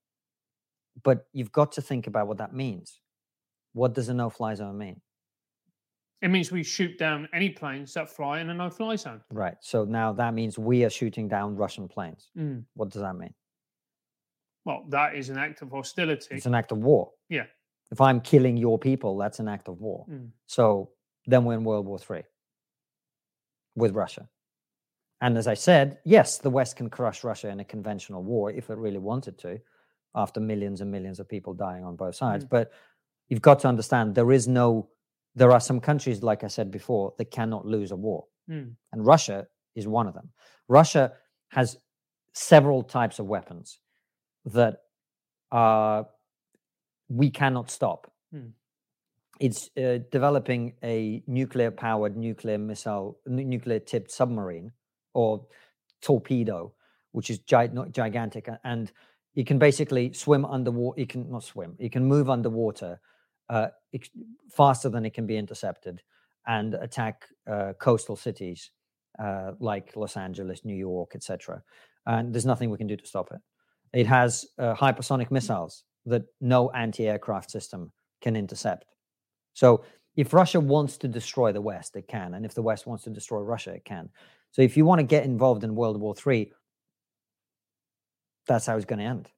But 1.04 1.28
you've 1.34 1.52
got 1.52 1.74
to 1.74 1.82
think 1.82 2.08
about 2.08 2.28
what 2.28 2.38
that 2.38 2.54
means. 2.54 3.00
What 3.74 3.94
does 3.94 4.10
a 4.10 4.14
no 4.14 4.30
fly 4.30 4.56
zone 4.56 4.78
mean? 4.78 5.02
It 6.22 6.30
means 6.30 6.52
we 6.52 6.64
shoot 6.64 6.98
down 6.98 7.28
any 7.34 7.50
planes 7.50 7.94
that 7.96 8.10
fly 8.10 8.42
in 8.42 8.50
a 8.50 8.54
no 8.54 8.70
fly 8.70 8.96
zone. 8.96 9.22
Right. 9.32 9.56
So 9.62 9.86
now 9.86 10.14
that 10.14 10.34
means 10.34 10.58
we 10.58 10.84
are 10.86 10.90
shooting 10.90 11.28
down 11.28 11.56
Russian 11.56 11.88
planes. 11.88 12.30
Mm. 12.38 12.64
What 12.76 12.90
does 12.90 13.02
that 13.02 13.16
mean? 13.16 13.34
Well, 14.66 14.86
that 14.90 15.16
is 15.16 15.30
an 15.30 15.38
act 15.38 15.62
of 15.62 15.72
hostility. 15.72 16.36
It's 16.36 16.46
an 16.46 16.56
act 16.56 16.72
of 16.72 16.80
war. 16.80 17.12
Yeah. 17.30 17.46
If 17.92 18.00
I'm 18.00 18.22
killing 18.22 18.58
your 18.58 18.78
people, 18.80 19.18
that's 19.18 19.40
an 19.40 19.48
act 19.48 19.68
of 19.68 19.82
war. 19.82 20.06
Mm. 20.10 20.30
So 20.46 20.92
then 21.26 21.44
we're 21.46 21.56
in 21.56 21.64
World 21.64 21.86
War 21.86 22.00
Three 22.00 22.24
with 23.76 23.94
Russia. 23.94 24.30
And 25.20 25.38
as 25.38 25.48
I 25.48 25.54
said, 25.54 26.00
yes, 26.04 26.38
the 26.40 26.50
West 26.50 26.76
can 26.76 26.90
crush 26.90 27.24
Russia 27.24 27.50
in 27.50 27.60
a 27.60 27.66
conventional 27.66 28.24
war 28.24 28.52
if 28.52 28.70
it 28.70 28.78
really 28.78 28.98
wanted 28.98 29.38
to, 29.40 29.60
after 30.16 30.40
millions 30.40 30.82
and 30.82 30.92
millions 30.92 31.20
of 31.20 31.30
people 31.30 31.54
dying 31.54 31.84
on 31.84 31.96
both 31.96 32.16
sides. 32.16 32.46
Mm. 32.46 32.50
But 32.50 32.72
you've 33.30 33.42
got 33.42 33.60
to 33.60 33.68
understand 33.68 34.16
there 34.16 34.32
is 34.32 34.48
no, 34.48 34.90
there 35.36 35.52
are 35.52 35.60
some 35.60 35.80
countries, 35.80 36.24
like 36.24 36.44
I 36.44 36.48
said 36.48 36.72
before, 36.72 37.14
that 37.18 37.26
cannot 37.26 37.66
lose 37.66 37.92
a 37.92 37.96
war. 37.96 38.26
Mm. 38.50 38.76
And 38.92 39.06
Russia 39.06 39.48
is 39.76 39.88
one 39.88 40.08
of 40.08 40.14
them. 40.14 40.30
Russia 40.68 41.14
has 41.50 41.78
several 42.34 42.82
types 42.82 43.20
of 43.20 43.26
weapons 43.26 43.80
that 44.46 44.82
uh, 45.52 46.04
we 47.10 47.30
cannot 47.30 47.70
stop. 47.70 48.12
Hmm. 48.32 48.50
It's 49.40 49.70
uh, 49.78 50.00
developing 50.12 50.74
a 50.84 51.24
nuclear 51.26 51.72
powered, 51.72 52.16
nuclear 52.16 52.58
missile, 52.58 53.18
nuclear 53.26 53.80
tipped 53.80 54.12
submarine 54.12 54.72
or 55.14 55.46
torpedo, 56.02 56.74
which 57.12 57.30
is 57.30 57.40
gi- 57.40 57.70
not 57.74 57.92
gigantic. 57.92 58.48
And 58.64 58.92
it 59.36 59.48
can 59.48 59.58
basically 59.58 60.14
swim 60.14 60.46
underwater. 60.46 61.02
It 61.02 61.10
can 61.10 61.30
not 61.30 61.44
swim, 61.44 61.76
it 61.80 61.92
can 61.92 62.06
move 62.06 62.30
underwater 62.30 63.00
uh, 63.50 63.68
ex- 63.94 64.10
faster 64.50 64.90
than 64.90 65.06
it 65.06 65.14
can 65.14 65.26
be 65.26 65.38
intercepted 65.38 66.02
and 66.48 66.74
attack 66.76 67.26
uh, 67.50 67.74
coastal 67.80 68.16
cities 68.16 68.72
uh, 69.20 69.52
like 69.60 69.96
Los 69.96 70.18
Angeles, 70.18 70.66
New 70.66 70.76
York, 70.76 71.12
etc. 71.16 71.62
And 72.06 72.34
there's 72.34 72.46
nothing 72.46 72.70
we 72.70 72.78
can 72.78 72.88
do 72.88 72.98
to 72.98 73.06
stop 73.06 73.32
it. 73.32 73.40
It 73.94 74.08
has 74.08 74.46
uh, 74.58 74.74
hypersonic 74.76 75.32
missiles 75.32 75.84
that 76.06 76.24
no 76.40 76.72
anti-aircraft 76.72 77.52
system 77.52 77.92
can 78.22 78.36
intercept. 78.36 78.86
So 79.54 79.84
if 80.16 80.34
Russia 80.34 80.60
wants 80.60 80.98
to 80.98 81.08
destroy 81.08 81.52
the 81.52 81.62
West, 81.62 81.96
it 81.96 82.08
can, 82.08 82.34
and 82.34 82.46
if 82.46 82.54
the 82.54 82.62
West 82.62 82.88
wants 82.88 83.04
to 83.04 83.10
destroy 83.10 83.40
Russia, 83.42 83.72
it 83.72 83.86
can. 83.86 84.10
So 84.52 84.62
if 84.62 84.76
you 84.76 84.86
want 84.86 85.00
to 85.00 85.04
get 85.04 85.24
involved 85.24 85.64
in 85.64 85.76
World 85.76 86.00
War 86.00 86.16
III, 86.26 86.52
that's 88.48 88.66
how 88.66 88.76
it's 88.76 88.86
going 88.86 89.00
to 89.00 89.06
end. 89.06 89.30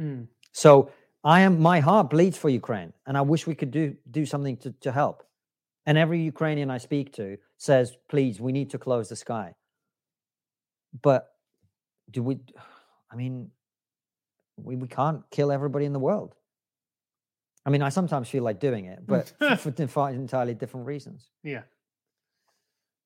Mm. 0.00 0.28
So 0.52 0.90
I 1.22 1.40
am 1.40 1.60
my 1.60 1.80
heart 1.80 2.10
bleeds 2.10 2.38
for 2.38 2.48
Ukraine, 2.48 2.92
and 3.06 3.16
I 3.16 3.22
wish 3.22 3.46
we 3.46 3.54
could 3.54 3.70
do 3.70 3.96
do 4.10 4.24
something 4.26 4.56
to, 4.58 4.72
to 4.80 4.92
help. 4.92 5.24
And 5.86 5.98
every 5.98 6.20
Ukrainian 6.20 6.70
I 6.70 6.78
speak 6.78 7.12
to 7.14 7.36
says, 7.58 7.96
please, 8.08 8.40
we 8.40 8.52
need 8.52 8.70
to 8.70 8.78
close 8.78 9.08
the 9.08 9.16
sky. 9.16 9.54
But 11.02 11.30
do 12.10 12.22
we 12.22 12.38
I 13.10 13.16
mean, 13.16 13.50
we, 14.56 14.76
we 14.76 14.88
can't 14.88 15.22
kill 15.30 15.50
everybody 15.52 15.84
in 15.84 15.92
the 15.92 15.98
world. 15.98 16.34
I 17.66 17.70
mean, 17.70 17.82
I 17.82 17.88
sometimes 17.88 18.28
feel 18.28 18.42
like 18.42 18.60
doing 18.60 18.86
it, 18.86 19.06
but 19.06 19.32
for, 19.58 19.72
for 19.86 20.10
entirely 20.10 20.54
different 20.54 20.86
reasons. 20.86 21.30
Yeah. 21.42 21.62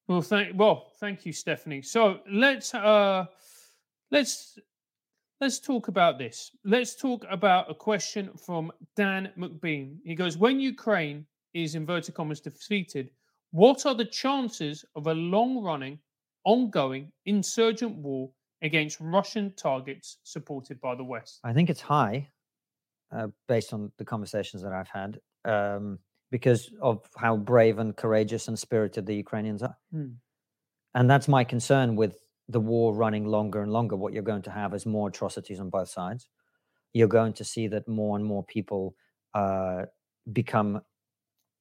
Well, 0.08 0.22
thank 0.22 0.58
well, 0.58 0.90
thank 0.98 1.26
you, 1.26 1.32
Stephanie. 1.32 1.82
So 1.82 2.20
let's 2.30 2.74
uh 2.74 3.26
let's 4.10 4.58
let's 5.40 5.58
talk 5.60 5.88
about 5.88 6.18
this. 6.18 6.50
Let's 6.64 6.94
talk 6.94 7.24
about 7.30 7.70
a 7.70 7.74
question 7.74 8.30
from 8.36 8.72
Dan 8.96 9.30
McBean. 9.38 9.98
He 10.04 10.14
goes, 10.14 10.38
When 10.38 10.60
Ukraine 10.60 11.26
is 11.52 11.74
inverted 11.74 12.14
commas 12.14 12.40
defeated, 12.40 13.10
what 13.50 13.86
are 13.86 13.94
the 13.94 14.04
chances 14.04 14.84
of 14.96 15.06
a 15.06 15.14
long 15.14 15.62
running, 15.62 15.98
ongoing 16.44 17.12
insurgent 17.26 17.96
war 17.96 18.30
against 18.62 18.98
Russian 19.00 19.52
targets 19.56 20.18
supported 20.24 20.80
by 20.80 20.94
the 20.94 21.04
West? 21.04 21.40
I 21.44 21.52
think 21.52 21.70
it's 21.70 21.80
high, 21.80 22.28
uh, 23.12 23.28
based 23.46 23.72
on 23.72 23.92
the 23.98 24.04
conversations 24.04 24.62
that 24.62 24.72
I've 24.72 24.88
had, 24.88 25.20
um, 25.44 25.98
because 26.30 26.70
of 26.82 27.08
how 27.16 27.36
brave 27.36 27.78
and 27.78 27.96
courageous 27.96 28.48
and 28.48 28.58
spirited 28.58 29.06
the 29.06 29.14
Ukrainians 29.14 29.62
are. 29.62 29.76
Hmm. 29.92 30.12
And 30.94 31.08
that's 31.08 31.28
my 31.28 31.44
concern 31.44 31.96
with 31.96 32.16
the 32.48 32.60
war 32.60 32.94
running 32.94 33.26
longer 33.26 33.62
and 33.62 33.72
longer. 33.72 33.96
What 33.96 34.12
you're 34.12 34.22
going 34.22 34.42
to 34.42 34.50
have 34.50 34.74
is 34.74 34.86
more 34.86 35.08
atrocities 35.08 35.60
on 35.60 35.70
both 35.70 35.88
sides. 35.88 36.28
You're 36.92 37.08
going 37.08 37.34
to 37.34 37.44
see 37.44 37.68
that 37.68 37.86
more 37.86 38.16
and 38.16 38.24
more 38.24 38.42
people 38.42 38.96
uh, 39.34 39.82
become 40.32 40.80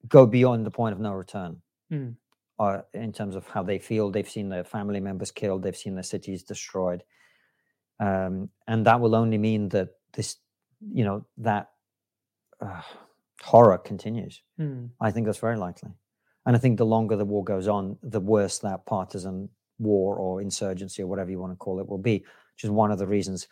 go 0.08 0.26
beyond 0.26 0.66
the 0.66 0.72
point 0.72 0.94
of 0.94 1.00
no 1.00 1.14
return. 1.14 1.62
Hmm. 1.90 2.12
Uh, 2.60 2.82
in 2.94 3.14
terms 3.14 3.36
of 3.36 3.48
how 3.48 3.62
they 3.62 3.78
feel, 3.78 4.10
they've 4.10 4.30
seen 4.30 4.50
their 4.50 4.64
family 4.64 5.00
members 5.00 5.30
killed, 5.30 5.62
they've 5.62 5.78
seen 5.78 5.94
their 5.94 6.04
cities 6.04 6.42
destroyed, 6.42 7.04
um, 8.00 8.50
and 8.68 8.86
that 8.86 9.00
will 9.00 9.14
only 9.14 9.38
mean 9.38 9.70
that 9.70 9.90
this, 10.14 10.38
you 10.92 11.06
know, 11.06 11.26
that 11.38 11.70
uh, 12.60 12.82
horror 13.44 13.78
continues. 13.78 14.42
Hmm. 14.58 14.88
I 15.00 15.12
think 15.12 15.28
that's 15.28 15.38
very 15.38 15.58
likely. 15.58 15.92
And 16.46 16.56
I 16.56 16.60
think 16.60 16.78
the 16.78 16.86
longer 16.86 17.16
the 17.16 17.26
war 17.26 17.44
goes 17.44 17.68
on, 17.68 17.98
the 18.02 18.22
worse 18.22 18.60
that 18.60 18.86
partisan 18.86 19.50
war 19.80 20.16
or 20.16 20.42
insurgency 20.42 21.04
or 21.04 21.08
whatever 21.08 21.30
you 21.30 21.40
want 21.40 21.52
to 21.52 21.58
call 21.58 21.80
it 21.80 21.88
will 21.88 21.98
be, 21.98 22.20
which 22.56 22.64
is 22.64 22.70
one 22.70 22.90
of 22.90 22.98
the 22.98 23.08
reasons 23.08 23.48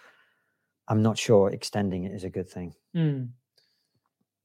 I'm 0.87 1.01
not 1.01 1.17
sure 1.17 1.49
extending 1.49 2.03
it 2.03 2.13
is 2.13 2.23
a 2.23 2.29
good 2.29 2.49
thing. 2.49 2.73
Mm. 2.95 3.29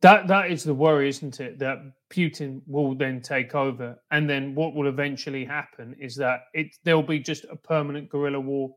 That 0.03 0.28
that 0.28 0.51
is 0.51 0.64
the 0.64 0.72
worry, 0.74 1.09
isn't 1.11 1.40
it? 1.40 1.59
That 1.59 1.78
Putin 2.11 2.62
will 2.66 2.94
then 2.94 3.20
take 3.20 3.55
over, 3.55 3.98
and 4.11 4.28
then 4.28 4.55
what 4.55 4.74
will 4.74 4.88
eventually 4.88 5.44
happen 5.44 5.94
is 6.01 6.16
that 6.16 6.40
it 6.55 6.68
there'll 6.84 7.03
be 7.03 7.18
just 7.18 7.44
a 7.51 7.57
permanent 7.57 8.09
guerrilla 8.09 8.40
war. 8.40 8.74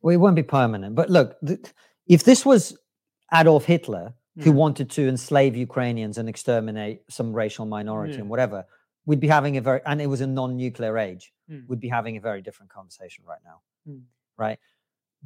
Well, 0.00 0.14
it 0.14 0.18
won't 0.18 0.36
be 0.36 0.42
permanent. 0.42 0.94
But 0.94 1.10
look, 1.10 1.36
th- 1.46 1.60
if 2.06 2.24
this 2.24 2.44
was 2.46 2.76
Adolf 3.32 3.64
Hitler 3.66 4.14
who 4.38 4.52
Mm. 4.52 4.56
wanted 4.56 4.90
to 4.90 5.06
enslave 5.08 5.54
Ukrainians 5.54 6.16
and 6.16 6.26
exterminate 6.28 7.02
some 7.10 7.34
racial 7.34 7.66
minority 7.66 8.14
Yeah. 8.14 8.20
and 8.20 8.30
whatever, 8.30 8.64
we'd 9.04 9.20
be 9.20 9.28
having 9.28 9.58
a 9.58 9.60
very, 9.60 9.80
and 9.84 10.00
it 10.00 10.06
was 10.06 10.22
a 10.22 10.26
non 10.26 10.56
nuclear 10.56 10.96
age, 10.96 11.32
Mm. 11.50 11.68
we'd 11.68 11.80
be 11.80 11.88
having 11.90 12.16
a 12.16 12.20
very 12.20 12.40
different 12.40 12.70
conversation 12.72 13.24
right 13.26 13.40
now. 13.44 13.60
Mm. 13.86 14.04
Right. 14.38 14.58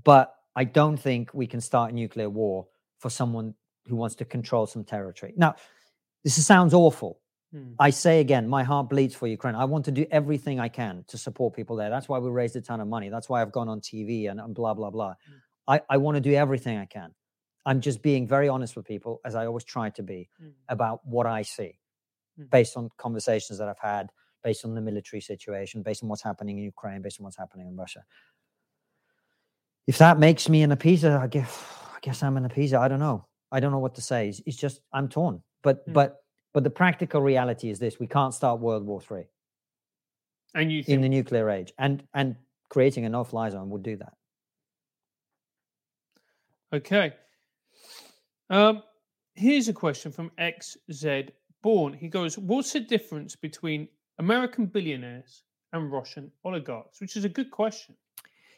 But 0.03 0.35
I 0.57 0.65
don't 0.65 0.97
think 0.97 1.33
we 1.33 1.47
can 1.47 1.61
start 1.61 1.93
a 1.93 1.95
nuclear 1.95 2.29
war 2.29 2.67
for 2.99 3.11
someone 3.11 3.55
who 3.87 3.97
wants 3.97 4.15
to 4.17 4.25
control 4.25 4.67
some 4.67 4.85
territory. 4.85 5.33
Now, 5.37 5.55
this 6.25 6.45
sounds 6.45 6.75
awful. 6.75 7.21
Mm. 7.55 7.75
I 7.79 7.91
say 7.91 8.21
again, 8.21 8.49
my 8.49 8.65
heart 8.65 8.89
bleeds 8.89 9.15
for 9.15 9.27
Ukraine. 9.27 9.55
I 9.55 9.65
want 9.65 9.85
to 9.85 9.93
do 9.93 10.05
everything 10.11 10.59
I 10.61 10.69
can 10.69 11.05
to 11.09 11.17
support 11.19 11.55
people 11.55 11.77
there. 11.77 11.91
That's 11.91 12.09
why 12.09 12.19
we 12.19 12.31
raised 12.31 12.57
a 12.57 12.61
ton 12.61 12.81
of 12.81 12.89
money. 12.89 13.09
That's 13.09 13.29
why 13.29 13.41
I've 13.43 13.53
gone 13.53 13.69
on 13.69 13.81
TV 13.81 14.31
and, 14.31 14.41
and 14.41 14.55
blah, 14.55 14.75
blah, 14.75 14.91
blah. 14.91 15.15
I, 15.69 15.81
I 15.89 15.97
want 15.99 16.17
to 16.17 16.21
do 16.21 16.33
everything 16.35 16.79
I 16.79 16.87
can. 16.87 17.15
I'm 17.65 17.81
just 17.81 18.03
being 18.03 18.27
very 18.27 18.49
honest 18.49 18.77
with 18.77 18.87
people, 18.87 19.21
as 19.25 19.35
I 19.35 19.47
always 19.47 19.65
try 19.65 19.91
to 19.91 20.03
be, 20.03 20.29
Mm. 20.43 20.53
about 20.69 21.07
what 21.07 21.27
I 21.27 21.43
see 21.43 21.79
Mm. 22.39 22.51
based 22.51 22.77
on 22.77 22.91
conversations 22.99 23.59
that 23.59 23.69
I've 23.69 23.79
had, 23.79 24.11
based 24.45 24.65
on 24.65 24.75
the 24.75 24.81
military 24.81 25.21
situation, 25.21 25.83
based 25.83 26.03
on 26.03 26.09
what's 26.09 26.23
happening 26.23 26.59
in 26.59 26.65
Ukraine, 26.65 27.01
based 27.03 27.19
on 27.21 27.25
what's 27.25 27.37
happening 27.37 27.67
in 27.67 27.77
Russia. 27.77 28.05
If 29.87 29.99
that 29.99 30.19
makes 30.19 30.49
me 30.49 30.63
an 30.63 30.71
appeaser, 30.71 31.19
I 31.19 31.29
guess, 31.29 31.65
I 31.95 31.99
guess 32.03 32.23
I'm 32.23 32.37
an 32.37 32.49
appeaser. 32.49 32.79
I 32.79 32.89
don't 32.89 32.99
know. 32.99 33.27
I 33.53 33.61
don't 33.61 33.73
know 33.73 33.79
what 33.79 33.95
to 33.95 34.03
say. 34.03 34.29
It's, 34.29 34.41
it's 34.47 34.57
just 34.57 34.81
I'm 34.93 35.09
torn. 35.09 35.43
But 35.63 35.87
Mm. 35.89 35.93
but 35.93 36.25
but 36.53 36.65
the 36.65 36.71
practical 36.71 37.21
reality 37.21 37.71
is 37.71 37.79
this: 37.79 37.99
we 38.01 38.07
can't 38.07 38.35
start 38.35 38.61
World 38.61 38.85
War 38.85 39.01
Three 39.01 39.27
And 40.55 40.73
you 40.73 40.83
in 40.87 41.01
the 41.01 41.09
nuclear 41.09 41.51
age, 41.51 41.73
and 41.79 42.03
and 42.15 42.37
creating 42.69 43.05
a 43.05 43.09
no-fly 43.09 43.51
zone 43.51 43.71
would 43.71 43.83
do 43.83 43.97
that. 43.97 44.15
Okay. 46.73 47.13
Um, 48.51 48.83
here's 49.35 49.69
a 49.69 49.73
question 49.73 50.13
from 50.13 50.31
XZ 50.39 51.31
Born. 51.63 51.93
He 51.93 52.09
goes, 52.09 52.39
What's 52.39 52.73
the 52.73 52.81
difference 52.81 53.37
between 53.37 53.89
American 54.19 54.67
billionaires 54.67 55.43
and 55.73 55.91
Russian 55.91 56.31
oligarchs? 56.45 57.01
Which 57.01 57.17
is 57.17 57.25
a 57.25 57.29
good 57.29 57.51
question. 57.51 57.97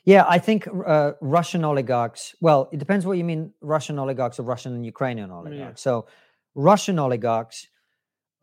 Yeah, 0.04 0.24
I 0.28 0.38
think 0.38 0.66
uh, 0.66 1.12
Russian 1.20 1.64
oligarchs. 1.64 2.34
Well, 2.40 2.68
it 2.72 2.78
depends 2.78 3.04
what 3.06 3.18
you 3.18 3.24
mean, 3.24 3.52
Russian 3.60 3.98
oligarchs 3.98 4.38
or 4.38 4.44
Russian 4.44 4.74
and 4.74 4.84
Ukrainian 4.84 5.30
oligarchs. 5.30 5.82
So, 5.82 6.06
Russian 6.54 6.98
oligarchs 6.98 7.68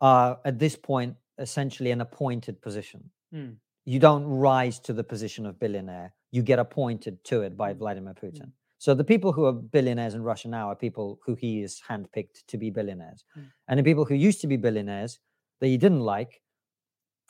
are 0.00 0.38
at 0.44 0.58
this 0.58 0.76
point 0.76 1.16
essentially 1.38 1.90
an 1.90 2.00
appointed 2.00 2.60
position. 2.62 3.10
Hmm. 3.32 3.52
You 3.84 3.98
don't 3.98 4.24
rise 4.24 4.78
to 4.80 4.92
the 4.92 5.04
position 5.04 5.46
of 5.46 5.58
billionaire; 5.58 6.14
you 6.30 6.42
get 6.42 6.58
appointed 6.58 7.22
to 7.24 7.42
it 7.42 7.56
by 7.56 7.72
Vladimir 7.72 8.14
Putin. 8.14 8.52
So, 8.78 8.94
the 8.94 9.04
people 9.04 9.32
who 9.32 9.44
are 9.46 9.52
billionaires 9.52 10.14
in 10.14 10.22
Russia 10.22 10.48
now 10.48 10.68
are 10.68 10.76
people 10.76 11.18
who 11.24 11.34
he 11.34 11.62
is 11.62 11.80
handpicked 11.88 12.44
to 12.48 12.56
be 12.58 12.70
billionaires, 12.70 13.24
Mm. 13.36 13.46
and 13.68 13.78
the 13.78 13.84
people 13.84 14.04
who 14.04 14.14
used 14.14 14.40
to 14.42 14.46
be 14.46 14.56
billionaires 14.56 15.18
that 15.60 15.68
he 15.68 15.78
didn't 15.78 16.00
like, 16.00 16.42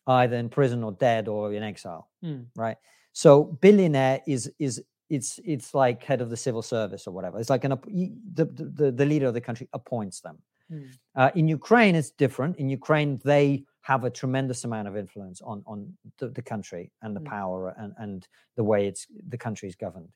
either 0.07 0.37
in 0.37 0.49
prison 0.49 0.83
or 0.85 0.93
dead 0.93 1.29
or 1.29 1.53
in 1.53 1.63
exile 1.63 2.09
Hmm. 2.23 2.43
right? 2.57 2.77
So 3.23 3.31
billionaire 3.65 4.21
is 4.27 4.43
is 4.59 4.75
it's 5.09 5.41
it's 5.43 5.73
like 5.83 6.05
head 6.05 6.21
of 6.21 6.29
the 6.29 6.37
civil 6.37 6.61
service 6.61 7.07
or 7.07 7.13
whatever. 7.17 7.39
It's 7.41 7.49
like 7.49 7.65
an 7.65 7.73
the 8.39 8.45
the, 8.45 8.93
the 9.01 9.07
leader 9.07 9.27
of 9.27 9.33
the 9.33 9.41
country 9.49 9.67
appoints 9.73 10.21
them. 10.21 10.37
Hmm. 10.69 10.89
Uh, 11.21 11.31
in 11.35 11.49
Ukraine, 11.49 11.95
it's 12.01 12.11
different. 12.25 12.53
In 12.63 12.69
Ukraine, 12.69 13.11
they 13.25 13.65
have 13.91 14.05
a 14.05 14.11
tremendous 14.21 14.65
amount 14.69 14.87
of 14.91 14.95
influence 15.05 15.39
on 15.41 15.63
on 15.73 15.79
the, 16.19 16.29
the 16.39 16.43
country 16.53 16.85
and 17.03 17.17
the 17.17 17.25
Mm. 17.25 17.31
power 17.37 17.61
and 17.81 17.91
and 18.05 18.19
the 18.59 18.65
way 18.71 18.81
it's 18.91 19.03
the 19.35 19.39
country 19.47 19.67
is 19.73 19.77
governed. 19.85 20.11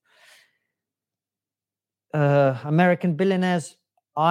Uh, 2.12 2.52
American 2.64 3.10
billionaires. 3.22 3.66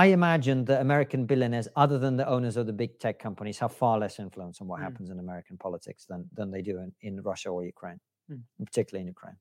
I 0.03 0.05
imagine 0.19 0.59
that 0.65 0.79
American 0.87 1.21
billionaires, 1.31 1.67
other 1.83 1.97
than 2.03 2.17
the 2.17 2.27
owners 2.35 2.55
of 2.59 2.65
the 2.69 2.73
big 2.83 2.91
tech 2.99 3.17
companies, 3.27 3.57
have 3.63 3.73
far 3.83 3.95
less 4.03 4.15
influence 4.25 4.55
on 4.61 4.67
what 4.67 4.79
Mm. 4.79 4.83
happens 4.87 5.07
in 5.13 5.17
American 5.27 5.57
politics 5.57 6.01
than 6.09 6.21
than 6.37 6.47
they 6.53 6.61
do 6.69 6.75
in, 6.83 6.89
in 7.07 7.13
Russia 7.31 7.49
or 7.55 7.61
Ukraine, 7.75 7.99
Mm. 7.99 8.18
Particularly 8.65 9.01
in 9.01 9.07
Ukraine. 9.07 9.35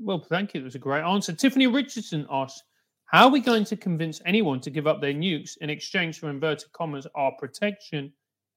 Well, 0.00 0.20
thank 0.28 0.54
you. 0.54 0.60
That 0.60 0.64
was 0.66 0.74
a 0.74 0.78
great 0.78 1.02
answer. 1.02 1.32
Tiffany 1.32 1.66
Richardson 1.66 2.26
asks, 2.30 2.62
How 3.06 3.24
are 3.26 3.30
we 3.30 3.40
going 3.40 3.64
to 3.64 3.76
convince 3.76 4.20
anyone 4.26 4.60
to 4.60 4.70
give 4.70 4.86
up 4.86 5.00
their 5.00 5.12
nukes 5.14 5.56
in 5.60 5.70
exchange 5.70 6.18
for 6.20 6.30
inverted 6.30 6.70
commas 6.72 7.06
our 7.14 7.32
protection 7.38 8.12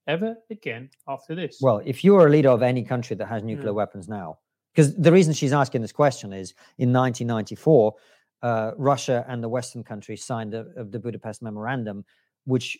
ever 0.06 0.36
again 0.50 0.90
after 1.08 1.34
this? 1.34 1.58
Well, 1.60 1.80
if 1.84 2.04
you 2.04 2.16
are 2.16 2.26
a 2.26 2.30
leader 2.30 2.50
of 2.50 2.62
any 2.62 2.82
country 2.82 3.16
that 3.16 3.26
has 3.26 3.42
nuclear 3.42 3.72
Mm. 3.72 3.76
weapons 3.82 4.08
now, 4.08 4.38
because 4.72 4.94
the 4.96 5.12
reason 5.12 5.32
she's 5.34 5.52
asking 5.52 5.80
this 5.82 5.92
question 5.92 6.32
is 6.32 6.54
in 6.78 6.92
1994, 6.92 7.94
uh, 8.42 8.72
Russia 8.76 9.24
and 9.28 9.42
the 9.42 9.48
Western 9.48 9.82
countries 9.84 10.24
signed 10.24 10.54
a, 10.54 10.66
a- 10.76 10.84
the 10.84 10.98
Budapest 10.98 11.42
Memorandum, 11.42 12.04
which 12.44 12.78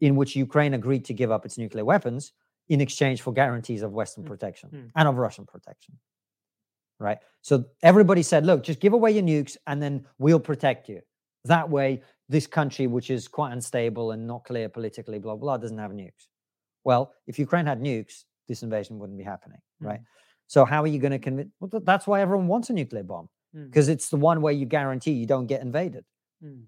in 0.00 0.16
which 0.16 0.36
Ukraine 0.36 0.74
agreed 0.74 1.04
to 1.06 1.14
give 1.14 1.30
up 1.30 1.46
its 1.46 1.56
nuclear 1.56 1.84
weapons 1.84 2.32
in 2.68 2.80
exchange 2.80 3.22
for 3.22 3.32
guarantees 3.32 3.82
of 3.82 3.92
Western 3.92 4.24
Mm. 4.24 4.28
protection 4.28 4.70
Mm. 4.70 4.90
and 4.96 5.08
of 5.08 5.16
Russian 5.16 5.46
protection. 5.46 5.98
Right. 6.98 7.18
So 7.42 7.64
everybody 7.82 8.22
said, 8.22 8.46
look, 8.46 8.62
just 8.62 8.80
give 8.80 8.92
away 8.94 9.10
your 9.12 9.22
nukes 9.22 9.56
and 9.66 9.82
then 9.82 10.06
we'll 10.18 10.40
protect 10.40 10.88
you. 10.88 11.02
That 11.44 11.68
way, 11.70 12.02
this 12.28 12.46
country, 12.46 12.86
which 12.86 13.10
is 13.10 13.28
quite 13.28 13.52
unstable 13.52 14.10
and 14.12 14.26
not 14.26 14.44
clear 14.44 14.68
politically, 14.68 15.18
blah, 15.18 15.36
blah, 15.36 15.58
doesn't 15.58 15.78
have 15.78 15.92
nukes. 15.92 16.26
Well, 16.84 17.12
if 17.26 17.38
Ukraine 17.38 17.66
had 17.66 17.80
nukes, 17.80 18.24
this 18.48 18.62
invasion 18.62 18.98
wouldn't 18.98 19.18
be 19.18 19.24
happening. 19.24 19.60
Right. 19.80 20.00
So 20.46 20.64
how 20.64 20.82
are 20.82 20.86
you 20.86 20.98
going 20.98 21.12
to 21.12 21.18
convince? 21.18 21.50
Well, 21.60 21.68
th- 21.70 21.84
that's 21.84 22.06
why 22.06 22.20
everyone 22.20 22.48
wants 22.48 22.70
a 22.70 22.72
nuclear 22.72 23.02
bomb 23.04 23.28
Mm. 23.54 23.66
because 23.66 23.88
it's 23.88 24.08
the 24.08 24.16
one 24.16 24.40
way 24.42 24.54
you 24.54 24.66
guarantee 24.66 25.12
you 25.12 25.26
don't 25.26 25.46
get 25.46 25.60
invaded. 25.62 26.04
Hmm. 26.40 26.62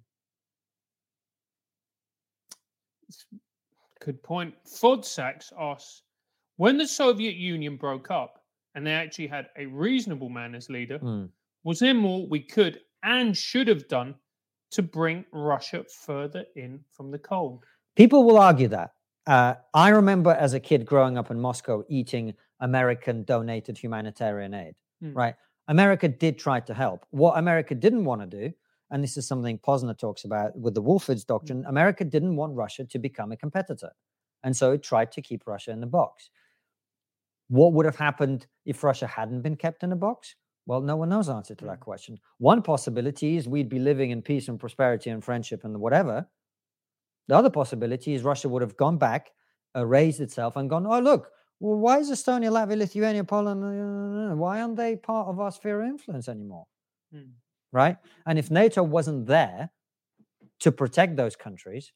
Good 4.09 4.22
point. 4.22 4.55
Fodsax 4.64 5.52
asks 5.60 6.01
When 6.56 6.78
the 6.78 6.86
Soviet 6.89 7.35
Union 7.36 7.76
broke 7.76 8.10
up 8.10 8.43
and 8.74 8.86
they 8.86 8.93
actually 8.94 9.26
had 9.26 9.48
a 9.59 9.66
reasonable 9.66 10.30
man 10.30 10.55
as 10.55 10.70
leader, 10.70 10.98
Mm. 10.98 11.28
was 11.62 11.78
there 11.78 11.93
more 11.93 12.26
we 12.26 12.40
could 12.40 12.80
and 13.02 13.36
should 13.36 13.68
have 13.68 13.86
done 13.86 14.14
to 14.70 14.82
bring 14.82 15.26
Russia 15.30 15.85
further 15.85 16.47
in 16.56 16.82
from 16.90 17.10
the 17.10 17.18
cold? 17.18 17.66
People 17.97 18.24
will 18.24 18.39
argue 18.39 18.68
that. 18.68 18.94
Uh, 19.26 19.56
I 19.74 19.90
remember 19.90 20.30
as 20.30 20.55
a 20.55 20.60
kid 20.60 20.86
growing 20.86 21.18
up 21.18 21.30
in 21.30 21.39
Moscow 21.39 21.85
eating 21.90 22.32
American 22.60 23.24
donated 23.24 23.76
humanitarian 23.76 24.55
aid, 24.55 24.74
Hmm. 25.01 25.12
right? 25.12 25.35
America 25.68 26.09
did 26.09 26.39
try 26.39 26.60
to 26.60 26.72
help. 26.72 27.05
What 27.10 27.36
America 27.36 27.74
didn't 27.74 28.06
want 28.06 28.22
to 28.22 28.26
do, 28.26 28.55
and 28.90 29.02
this 29.02 29.16
is 29.16 29.27
something 29.27 29.59
Pozner 29.59 29.97
talks 29.97 30.24
about 30.24 30.56
with 30.59 30.74
the 30.74 30.82
Wolfowitz 30.82 31.27
doctrine, 31.27 31.65
America 31.69 32.05
didn't 32.05 32.36
want 32.36 32.55
Russia 32.55 32.85
to 32.85 32.98
become 32.98 33.32
a 33.32 33.36
competitor. 33.36 33.90
And 34.44 34.56
so 34.56 34.73
it 34.73 34.82
tried 34.82 35.12
to 35.12 35.23
keep 35.23 35.47
Russia 35.47 35.73
in 35.73 35.81
the 35.81 35.86
box. 35.86 36.31
What 37.48 37.73
would 37.73 37.86
have 37.86 37.97
happened 37.97 38.47
if 38.65 38.85
Russia 38.85 39.06
hadn't 39.06 39.43
been 39.43 39.56
kept 39.56 39.82
in 39.82 39.93
a 39.93 39.97
box? 39.97 40.36
Well, 40.66 40.82
no 40.82 40.97
one 40.97 41.09
knows 41.09 41.27
the 41.27 41.35
answer 41.35 41.55
to 41.55 41.65
that 41.65 41.81
question. 41.81 42.19
One 42.39 42.62
possibility 42.62 43.36
is 43.36 43.48
we'd 43.48 43.70
be 43.70 43.78
living 43.78 44.10
in 44.10 44.20
peace 44.20 44.48
and 44.48 44.60
prosperity 44.60 45.10
and 45.10 45.24
friendship 45.24 45.65
and 45.65 45.81
whatever. 45.81 46.28
The 47.27 47.36
other 47.36 47.51
possibility 47.51 48.15
is 48.15 48.23
Russia 48.23 48.48
would 48.48 48.62
have 48.62 48.77
gone 48.77 48.98
back, 48.98 49.31
uh, 49.74 49.86
raised 49.86 50.20
itself, 50.20 50.56
and 50.56 50.69
gone, 50.69 50.86
oh, 50.86 51.01
look, 51.01 51.31
well, 51.60 51.78
why 51.78 51.98
is 51.98 52.10
Estonia, 52.10 52.51
Latvia, 52.51 52.77
Lithuania, 52.77 53.24
Poland, 53.24 53.65
uh, 53.65 54.36
why 54.36 54.60
aren't 54.60 54.77
they 54.77 54.97
part 54.97 55.28
of 55.28 55.40
our 55.40 55.51
sphere 55.51 55.82
of 55.82 55.89
influence 55.89 56.28
anymore? 56.28 56.66
Hmm. 57.12 57.32
Right? 57.73 57.97
And 58.27 58.39
if 58.39 58.51
NATO 58.51 58.82
wasn't 58.82 59.27
there 59.27 59.70
to 60.61 60.73
protect 60.73 61.16
those 61.16 61.36
countries, 61.36 61.93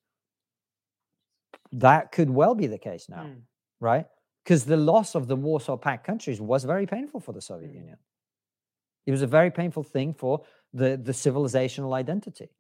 that 1.73 2.13
could 2.13 2.31
well 2.31 2.55
be 2.55 2.67
the 2.67 2.79
case 2.79 3.09
now, 3.09 3.25
Mm. 3.25 3.43
right? 3.81 4.07
Because 4.45 4.65
the 4.65 4.77
loss 4.77 5.15
of 5.15 5.29
the 5.29 5.37
Warsaw 5.37 5.77
Pact 5.77 6.05
countries 6.05 6.41
was 6.41 6.65
very 6.65 6.87
painful 6.87 7.21
for 7.21 7.33
the 7.33 7.41
Soviet 7.41 7.71
Mm. 7.73 7.75
Union. 7.77 7.99
It 9.07 9.11
was 9.11 9.23
a 9.23 9.27
very 9.27 9.51
painful 9.51 9.83
thing 9.83 10.15
for 10.15 10.45
the, 10.73 10.97
the 10.97 11.13
civilizational 11.13 11.95
identity. 11.95 12.51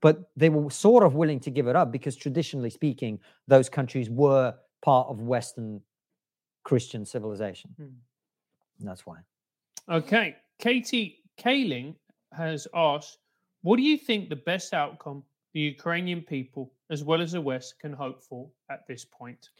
But 0.00 0.30
they 0.34 0.48
were 0.48 0.70
sort 0.70 1.04
of 1.04 1.14
willing 1.14 1.40
to 1.40 1.50
give 1.50 1.66
it 1.66 1.76
up 1.76 1.92
because, 1.92 2.16
traditionally 2.16 2.70
speaking, 2.70 3.20
those 3.46 3.68
countries 3.68 4.08
were 4.10 4.58
part 4.82 5.08
of 5.08 5.20
Western 5.20 5.82
Christian 6.64 7.04
civilization. 7.04 7.74
Mm. 7.78 7.94
That's 8.80 9.04
why. 9.06 9.18
Okay. 9.88 10.36
Katie 10.58 11.22
Kaling 11.38 11.96
has 12.32 12.66
asked, 12.74 13.18
what 13.62 13.76
do 13.76 13.82
you 13.82 13.96
think 13.96 14.28
the 14.28 14.36
best 14.36 14.72
outcome 14.72 15.22
the 15.52 15.60
Ukrainian 15.60 16.22
people, 16.22 16.72
as 16.90 17.02
well 17.02 17.20
as 17.20 17.32
the 17.32 17.40
West, 17.40 17.78
can 17.80 17.92
hope 17.92 18.22
for 18.22 18.48
at 18.70 18.86
this 18.86 19.04
point? 19.04 19.50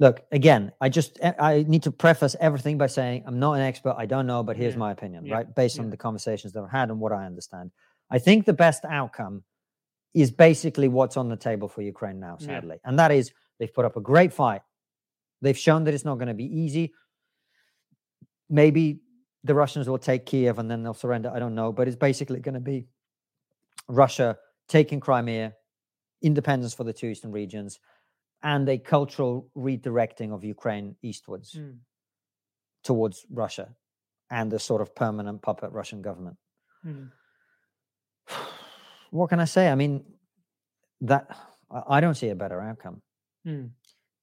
Look, 0.00 0.22
again, 0.30 0.72
I 0.80 0.88
just 0.88 1.18
I 1.22 1.34
I 1.38 1.62
need 1.66 1.82
to 1.82 1.90
preface 1.90 2.36
everything 2.40 2.78
by 2.78 2.86
saying 2.86 3.24
I'm 3.26 3.40
not 3.40 3.54
an 3.54 3.62
expert. 3.62 3.96
I 3.98 4.06
don't 4.06 4.28
know, 4.28 4.42
but 4.44 4.56
here's 4.56 4.74
Yeah, 4.74 4.78
my 4.86 4.92
opinion, 4.92 5.26
yeah, 5.26 5.34
right? 5.34 5.54
Based 5.54 5.76
yeah. 5.76 5.82
on 5.82 5.90
the 5.90 5.96
conversations 5.96 6.52
that 6.52 6.62
I've 6.62 6.70
had 6.70 6.90
and 6.90 7.00
what 7.00 7.12
I 7.12 7.26
understand. 7.26 7.72
I 8.10 8.18
think 8.18 8.46
the 8.46 8.52
best 8.52 8.84
outcome 8.84 9.42
is 10.14 10.30
basically 10.30 10.88
what's 10.88 11.16
on 11.16 11.28
the 11.28 11.36
table 11.36 11.68
for 11.68 11.82
Ukraine 11.82 12.18
now, 12.20 12.36
sadly. 12.38 12.78
And 12.84 12.98
that 12.98 13.10
is 13.10 13.32
they've 13.58 13.72
put 13.72 13.84
up 13.84 13.96
a 13.96 14.00
great 14.00 14.32
fight. 14.32 14.62
They've 15.42 15.58
shown 15.58 15.84
that 15.84 15.94
it's 15.94 16.04
not 16.04 16.16
going 16.16 16.28
to 16.28 16.34
be 16.34 16.46
easy. 16.62 16.94
Maybe 18.48 19.00
the 19.44 19.54
Russians 19.54 19.88
will 19.88 19.98
take 19.98 20.26
Kiev 20.26 20.58
and 20.58 20.70
then 20.70 20.82
they'll 20.82 20.94
surrender. 20.94 21.30
I 21.34 21.38
don't 21.38 21.54
know. 21.54 21.72
But 21.72 21.88
it's 21.88 21.96
basically 21.96 22.40
going 22.40 22.54
to 22.54 22.60
be 22.60 22.86
Russia 23.88 24.38
taking 24.68 25.00
Crimea, 25.00 25.54
independence 26.22 26.74
for 26.74 26.84
the 26.84 26.92
two 26.92 27.06
eastern 27.06 27.32
regions, 27.32 27.78
and 28.42 28.68
a 28.68 28.78
cultural 28.78 29.48
redirecting 29.56 30.32
of 30.32 30.44
Ukraine 30.44 30.96
eastwards 31.02 31.54
Mm. 31.54 31.78
towards 32.84 33.26
Russia 33.30 33.74
and 34.30 34.52
a 34.52 34.58
sort 34.58 34.80
of 34.82 34.94
permanent 34.94 35.42
puppet 35.42 35.72
Russian 35.72 36.02
government. 36.02 36.36
Mm. 36.84 37.10
What 39.10 39.30
can 39.30 39.40
I 39.40 39.46
say? 39.46 39.70
I 39.70 39.74
mean, 39.74 40.04
that 41.00 41.34
I 41.70 42.00
don't 42.00 42.14
see 42.14 42.28
a 42.28 42.34
better 42.34 42.60
outcome. 42.60 43.00
Mm. 43.46 43.70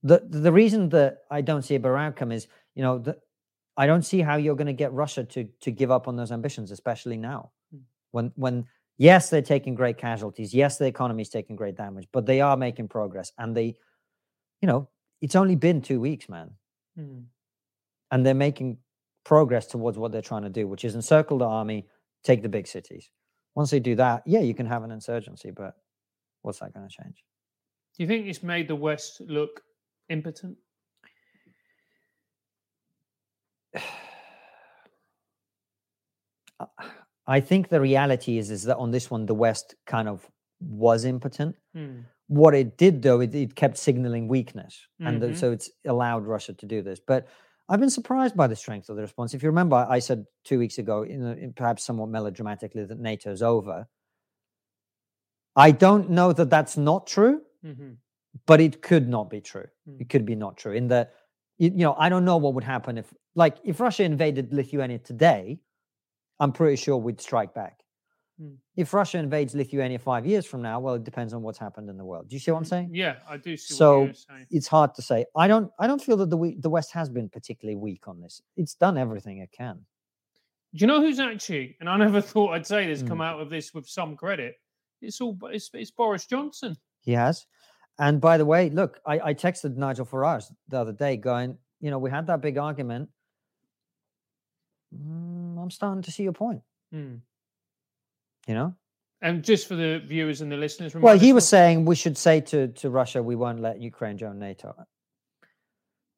The 0.04 0.20
the 0.30 0.52
reason 0.52 0.90
that 0.90 1.24
I 1.32 1.42
don't 1.42 1.64
see 1.64 1.76
a 1.76 1.80
better 1.80 1.98
outcome 1.98 2.32
is, 2.32 2.48
you 2.76 2.84
know, 2.84 3.00
that 3.00 3.18
I 3.78 3.88
don't 3.88 4.04
see 4.04 4.22
how 4.22 4.36
you're 4.38 4.56
going 4.56 4.68
to 4.68 4.74
get 4.74 4.94
Russia 4.94 5.24
to 5.24 5.44
to 5.62 5.72
give 5.72 5.92
up 5.92 6.08
on 6.08 6.16
those 6.16 6.32
ambitions, 6.32 6.72
especially 6.72 7.18
now, 7.18 7.52
Mm. 7.74 7.82
when 8.12 8.32
when 8.36 8.66
yes 8.98 9.30
they're 9.30 9.42
taking 9.42 9.76
great 9.76 9.98
casualties, 9.98 10.54
yes 10.54 10.78
the 10.78 10.86
economy 10.86 11.22
is 11.22 11.30
taking 11.30 11.56
great 11.56 11.76
damage, 11.76 12.08
but 12.14 12.26
they 12.26 12.42
are 12.42 12.58
making 12.58 12.88
progress, 12.88 13.32
and 13.38 13.56
they, 13.56 13.76
you 14.62 14.68
know, 14.68 14.88
it's 15.22 15.36
only 15.36 15.56
been 15.56 15.82
two 15.82 16.00
weeks, 16.00 16.30
man. 16.30 16.52
Mm. 16.98 17.26
and 18.12 18.26
they're 18.26 18.34
making 18.34 18.78
progress 19.26 19.66
towards 19.68 19.98
what 19.98 20.12
they're 20.12 20.22
trying 20.22 20.44
to 20.44 20.50
do, 20.50 20.68
which 20.68 20.86
is 20.86 20.96
encircle 20.96 21.38
the 21.40 21.46
army, 21.46 21.88
take 22.24 22.42
the 22.42 22.48
big 22.50 22.68
cities. 22.68 23.10
Once 23.56 23.72
they 23.72 23.80
do 23.80 23.96
that, 23.96 24.22
yeah, 24.26 24.40
you 24.40 24.54
can 24.54 24.66
have 24.68 24.84
an 24.84 24.92
insurgency, 24.92 25.52
but 25.52 25.76
what's 26.44 26.60
that 26.60 26.74
going 26.74 26.88
to 26.88 26.94
change? 27.04 27.24
Do 27.98 28.04
you 28.04 28.08
think 28.08 28.28
it's 28.28 28.44
made 28.44 28.68
the 28.68 28.76
West 28.76 29.20
look 29.22 29.62
impotent? 30.10 30.56
I 37.28 37.40
think 37.40 37.70
the 37.70 37.82
reality 37.82 38.38
is 38.38 38.52
is 38.52 38.64
that 38.64 38.78
on 38.78 38.92
this 38.92 39.10
one, 39.10 39.26
the 39.26 39.34
West 39.34 39.76
kind 39.86 40.08
of 40.08 40.30
was 40.60 41.06
impotent. 41.06 41.56
Mm. 41.76 42.06
What 42.28 42.56
it 42.56 42.78
did, 42.78 43.02
though, 43.02 43.20
it, 43.22 43.36
it 43.36 43.56
kept 43.56 43.78
signaling 43.78 44.28
weakness, 44.28 44.88
and 45.00 45.22
Mhm. 45.22 45.36
so 45.36 45.52
it's 45.52 45.70
allowed 45.86 46.26
Russia 46.26 46.54
to 46.54 46.66
do 46.66 46.82
this. 46.82 47.00
But 47.00 47.28
I've 47.70 47.80
been 47.80 47.90
surprised 47.90 48.36
by 48.36 48.48
the 48.48 48.56
strength 48.56 48.90
of 48.90 48.96
the 48.96 49.02
response. 49.02 49.34
If 49.34 49.44
you 49.44 49.50
remember, 49.50 49.86
I 49.90 50.00
said 50.00 50.26
two 50.44 50.60
weeks 50.60 50.78
ago, 50.78 51.04
in, 51.04 51.24
a, 51.24 51.34
in 51.34 51.54
perhaps 51.54 51.84
somewhat 51.84 52.10
melodramatically, 52.10 52.86
that 52.86 53.00
NATO's 53.00 53.42
over. 53.42 53.88
I 55.56 55.72
don't 55.72 56.10
know 56.10 56.34
that 56.34 56.50
that's 56.50 56.78
not 56.78 57.08
true, 57.08 57.42
hmm 57.64 57.94
but 58.46 58.60
it 58.60 58.82
could 58.82 59.08
not 59.08 59.30
be 59.30 59.40
true. 59.40 59.66
Mm. 59.88 60.02
It 60.02 60.10
could 60.10 60.26
be 60.26 60.36
not 60.36 60.58
true. 60.58 60.74
In 60.74 60.90
that, 60.90 61.14
you, 61.58 61.70
you 61.70 61.84
know, 61.86 61.96
I 61.98 62.10
don't 62.10 62.26
know 62.26 62.36
what 62.36 62.54
would 62.54 62.66
happen 62.66 62.98
if, 62.98 63.14
like, 63.34 63.56
if 63.64 63.80
Russia 63.80 64.04
invaded 64.04 64.54
Lithuania 64.54 65.00
today, 65.00 65.62
I'm 66.40 66.52
pretty 66.52 66.76
sure 66.76 66.98
we'd 66.98 67.22
strike 67.22 67.54
back. 67.54 67.80
Mm. 68.42 68.58
If 68.76 68.94
Russia 68.94 69.18
invades 69.18 69.56
Lithuania 69.56 69.98
five 70.00 70.26
years 70.26 70.46
from 70.46 70.62
now, 70.62 70.80
well, 70.82 70.96
it 70.96 71.04
depends 71.06 71.34
on 71.34 71.42
what's 71.42 71.58
happened 71.58 71.90
in 71.90 71.98
the 71.98 72.04
world. 72.04 72.28
Do 72.28 72.36
you 72.36 72.40
see 72.42 72.52
what 72.52 72.58
I'm 72.58 72.66
saying? 72.66 72.90
Yeah, 72.92 73.16
I 73.30 73.38
do 73.38 73.56
see 73.56 73.74
So, 73.74 74.00
what 74.00 74.06
you're 74.08 74.14
saying. 74.14 74.46
It's 74.52 74.68
hard 74.68 74.94
to 74.96 75.02
say. 75.02 75.26
I 75.38 75.48
don't. 75.48 75.72
I 75.80 75.88
don't 75.88 76.02
feel 76.02 76.18
that 76.18 76.30
the 76.30 76.38
we- 76.38 76.56
the 76.60 76.70
West 76.70 76.92
has 76.92 77.10
been 77.10 77.30
particularly 77.30 77.78
weak 77.78 78.08
on 78.10 78.20
this. 78.20 78.42
It's 78.58 78.76
done 78.76 78.98
everything 78.98 79.38
it 79.38 79.52
can. 79.52 79.86
Do 80.74 80.82
you 80.82 80.88
know 80.88 81.00
who's 81.00 81.22
actually, 81.22 81.78
and 81.80 81.88
I 81.90 81.96
never 81.96 82.20
thought 82.32 82.52
I'd 82.54 82.68
say 82.68 82.86
this, 82.88 83.02
Mm. 83.02 83.08
come 83.08 83.22
out 83.22 83.40
of 83.40 83.50
this 83.50 83.74
with 83.74 83.88
some 83.88 84.18
credit? 84.18 84.56
It's 85.02 85.22
all, 85.22 85.38
it's, 85.44 85.70
it's 85.74 85.92
Boris 85.92 86.26
Johnson. 86.26 86.76
He 87.02 87.14
has. 87.14 87.46
And 88.00 88.20
by 88.20 88.38
the 88.38 88.46
way, 88.46 88.70
look, 88.70 89.00
I, 89.06 89.20
I 89.30 89.34
texted 89.34 89.78
Nigel 89.78 90.06
Farage 90.06 90.52
the 90.68 90.78
other 90.80 90.92
day, 90.92 91.16
going, 91.16 91.58
you 91.80 91.92
know, 91.92 91.98
we 92.00 92.10
had 92.10 92.28
that 92.28 92.42
big 92.42 92.58
argument. 92.58 93.08
Mm, 94.94 95.62
I'm 95.62 95.72
starting 95.72 96.04
to 96.04 96.12
see 96.12 96.24
your 96.24 96.34
point. 96.34 96.62
Mm. 96.94 97.22
You 98.48 98.54
know. 98.54 98.76
And 99.22 99.44
just 99.44 99.68
for 99.68 99.76
the 99.76 100.02
viewers 100.06 100.42
and 100.42 100.52
the 100.52 100.58
listeners, 100.58 100.94
Well, 100.94 101.18
he 101.18 101.34
was 101.34 101.48
saying 101.48 101.86
we 101.86 101.96
should 101.96 102.18
say 102.18 102.42
to, 102.42 102.68
to 102.68 102.90
Russia, 102.90 103.24
we 103.24 103.36
won't 103.36 103.60
let 103.60 103.82
Ukraine 103.82 104.18
join 104.18 104.38
NATO. 104.38 104.76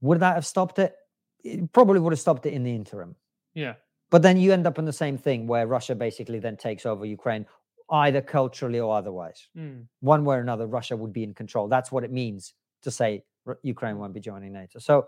Would 0.02 0.20
that 0.20 0.36
have 0.36 0.46
stopped 0.46 0.80
it? 0.80 0.96
It 1.44 1.72
probably 1.72 2.00
would 2.00 2.12
have 2.12 2.20
stopped 2.20 2.46
it 2.46 2.54
in 2.54 2.64
the 2.64 2.74
interim. 2.74 3.16
yeah, 3.54 3.76
But 4.10 4.24
then 4.24 4.38
you 4.38 4.52
end 4.52 4.68
up 4.68 4.78
in 4.78 4.86
the 4.86 4.94
same 4.94 5.18
thing 5.18 5.48
where 5.48 5.68
Russia 5.68 5.96
basically 5.96 6.40
then 6.40 6.58
takes 6.58 6.86
over 6.86 7.06
Ukraine, 7.06 7.46
either 7.90 8.22
culturally 8.22 8.80
or 8.80 8.96
otherwise. 8.98 9.48
mm. 9.56 9.86
One 10.02 10.26
way 10.26 10.36
or 10.36 10.40
another, 10.42 10.68
Russia 10.68 10.98
would 10.98 11.14
be 11.14 11.24
in 11.24 11.34
control. 11.34 11.68
That's 11.68 11.92
what 11.92 12.04
it 12.04 12.12
means 12.12 12.54
to 12.84 12.92
say 12.92 13.24
Ukraine 13.62 13.98
won't 14.00 14.14
be 14.14 14.20
joining 14.20 14.52
NATO. 14.54 14.80
So 14.80 15.08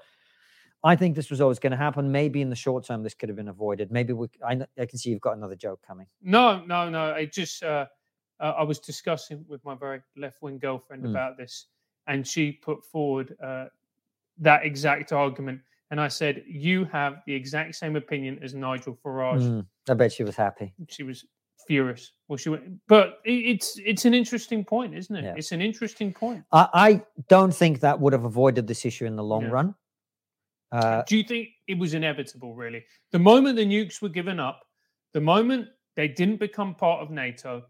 I 0.83 0.95
think 0.95 1.15
this 1.15 1.29
was 1.29 1.41
always 1.41 1.59
going 1.59 1.71
to 1.71 1.77
happen. 1.77 2.11
Maybe 2.11 2.41
in 2.41 2.49
the 2.49 2.55
short 2.55 2.85
term, 2.85 3.03
this 3.03 3.13
could 3.13 3.27
have 3.29 3.35
been 3.35 3.49
avoided. 3.49 3.91
Maybe 3.91 4.13
we, 4.13 4.27
I, 4.47 4.59
I 4.79 4.85
can 4.85 4.97
see 4.97 5.09
you've 5.09 5.19
got 5.21 5.35
another 5.35 5.55
joke 5.55 5.81
coming. 5.85 6.07
no, 6.21 6.63
no, 6.65 6.89
no. 6.89 7.13
I 7.13 7.25
just, 7.25 7.63
uh, 7.63 7.85
uh, 8.39 8.53
I 8.57 8.63
was 8.63 8.79
discussing 8.79 9.43
with 9.49 9.63
my 9.65 9.75
very 9.75 9.99
left 10.15 10.41
wing 10.41 10.57
girlfriend 10.59 11.03
Mm. 11.03 11.09
about 11.09 11.37
this, 11.37 11.65
and 12.07 12.25
she 12.25 12.53
put 12.53 12.83
forward 12.85 13.35
uh, 13.43 13.65
that 14.37 14.65
exact 14.65 15.11
argument. 15.11 15.59
And 15.91 15.99
I 15.99 16.07
said, 16.07 16.43
You 16.47 16.85
have 16.85 17.21
the 17.25 17.33
exact 17.33 17.75
same 17.75 17.95
opinion 17.97 18.39
as 18.41 18.53
Nigel 18.53 18.97
Farage. 19.03 19.41
Mm, 19.41 19.65
I 19.89 19.93
bet 19.95 20.13
she 20.13 20.23
was 20.23 20.35
happy. 20.37 20.73
She 20.87 21.03
was 21.03 21.25
furious. 21.67 22.13
Well, 22.29 22.37
she 22.37 22.49
went, 22.49 22.63
but 22.87 23.19
it's 23.25 23.77
it's 23.83 24.05
an 24.05 24.13
interesting 24.13 24.63
point, 24.63 24.95
isn't 24.95 25.13
it? 25.15 25.23
Yeah. 25.25 25.33
It's 25.35 25.51
an 25.51 25.61
interesting 25.61 26.13
point. 26.13 26.43
I, 26.53 26.67
I 26.73 27.01
don't 27.27 27.53
think 27.53 27.81
that 27.81 27.99
would 27.99 28.13
have 28.13 28.23
avoided 28.23 28.67
this 28.67 28.85
issue 28.85 29.05
in 29.05 29.15
the 29.17 29.23
long 29.23 29.43
Yeah. 29.43 29.49
run. 29.49 29.75
Uh, 30.71 31.01
Do 31.07 31.17
you 31.17 31.23
think 31.23 31.49
it 31.67 31.77
was 31.77 31.93
inevitable, 31.93 32.55
really? 32.55 32.83
The 33.11 33.19
moment 33.19 33.55
the 33.55 33.65
nukes 33.65 34.01
were 34.01 34.09
given 34.09 34.39
up, 34.39 34.61
the 35.13 35.21
moment 35.21 35.67
they 35.95 36.07
didn't 36.07 36.37
become 36.37 36.75
part 36.75 37.01
of 37.01 37.09
NATO, 37.09 37.63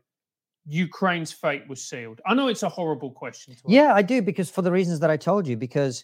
Ukraine's 0.67 1.31
fate 1.31 1.67
was 1.67 1.81
sealed. 1.87 2.19
I 2.25 2.33
know 2.33 2.47
it's 2.47 2.63
a 2.63 2.69
horrible 2.69 3.11
question 3.11 3.53
to 3.55 3.59
ask. 3.59 3.69
yeah, 3.69 3.93
I 3.93 4.01
do 4.01 4.21
because 4.21 4.49
for 4.49 4.61
the 4.61 4.71
reasons 4.71 4.99
that 4.99 5.09
I 5.09 5.17
told 5.17 5.47
you, 5.47 5.55
because 5.57 6.03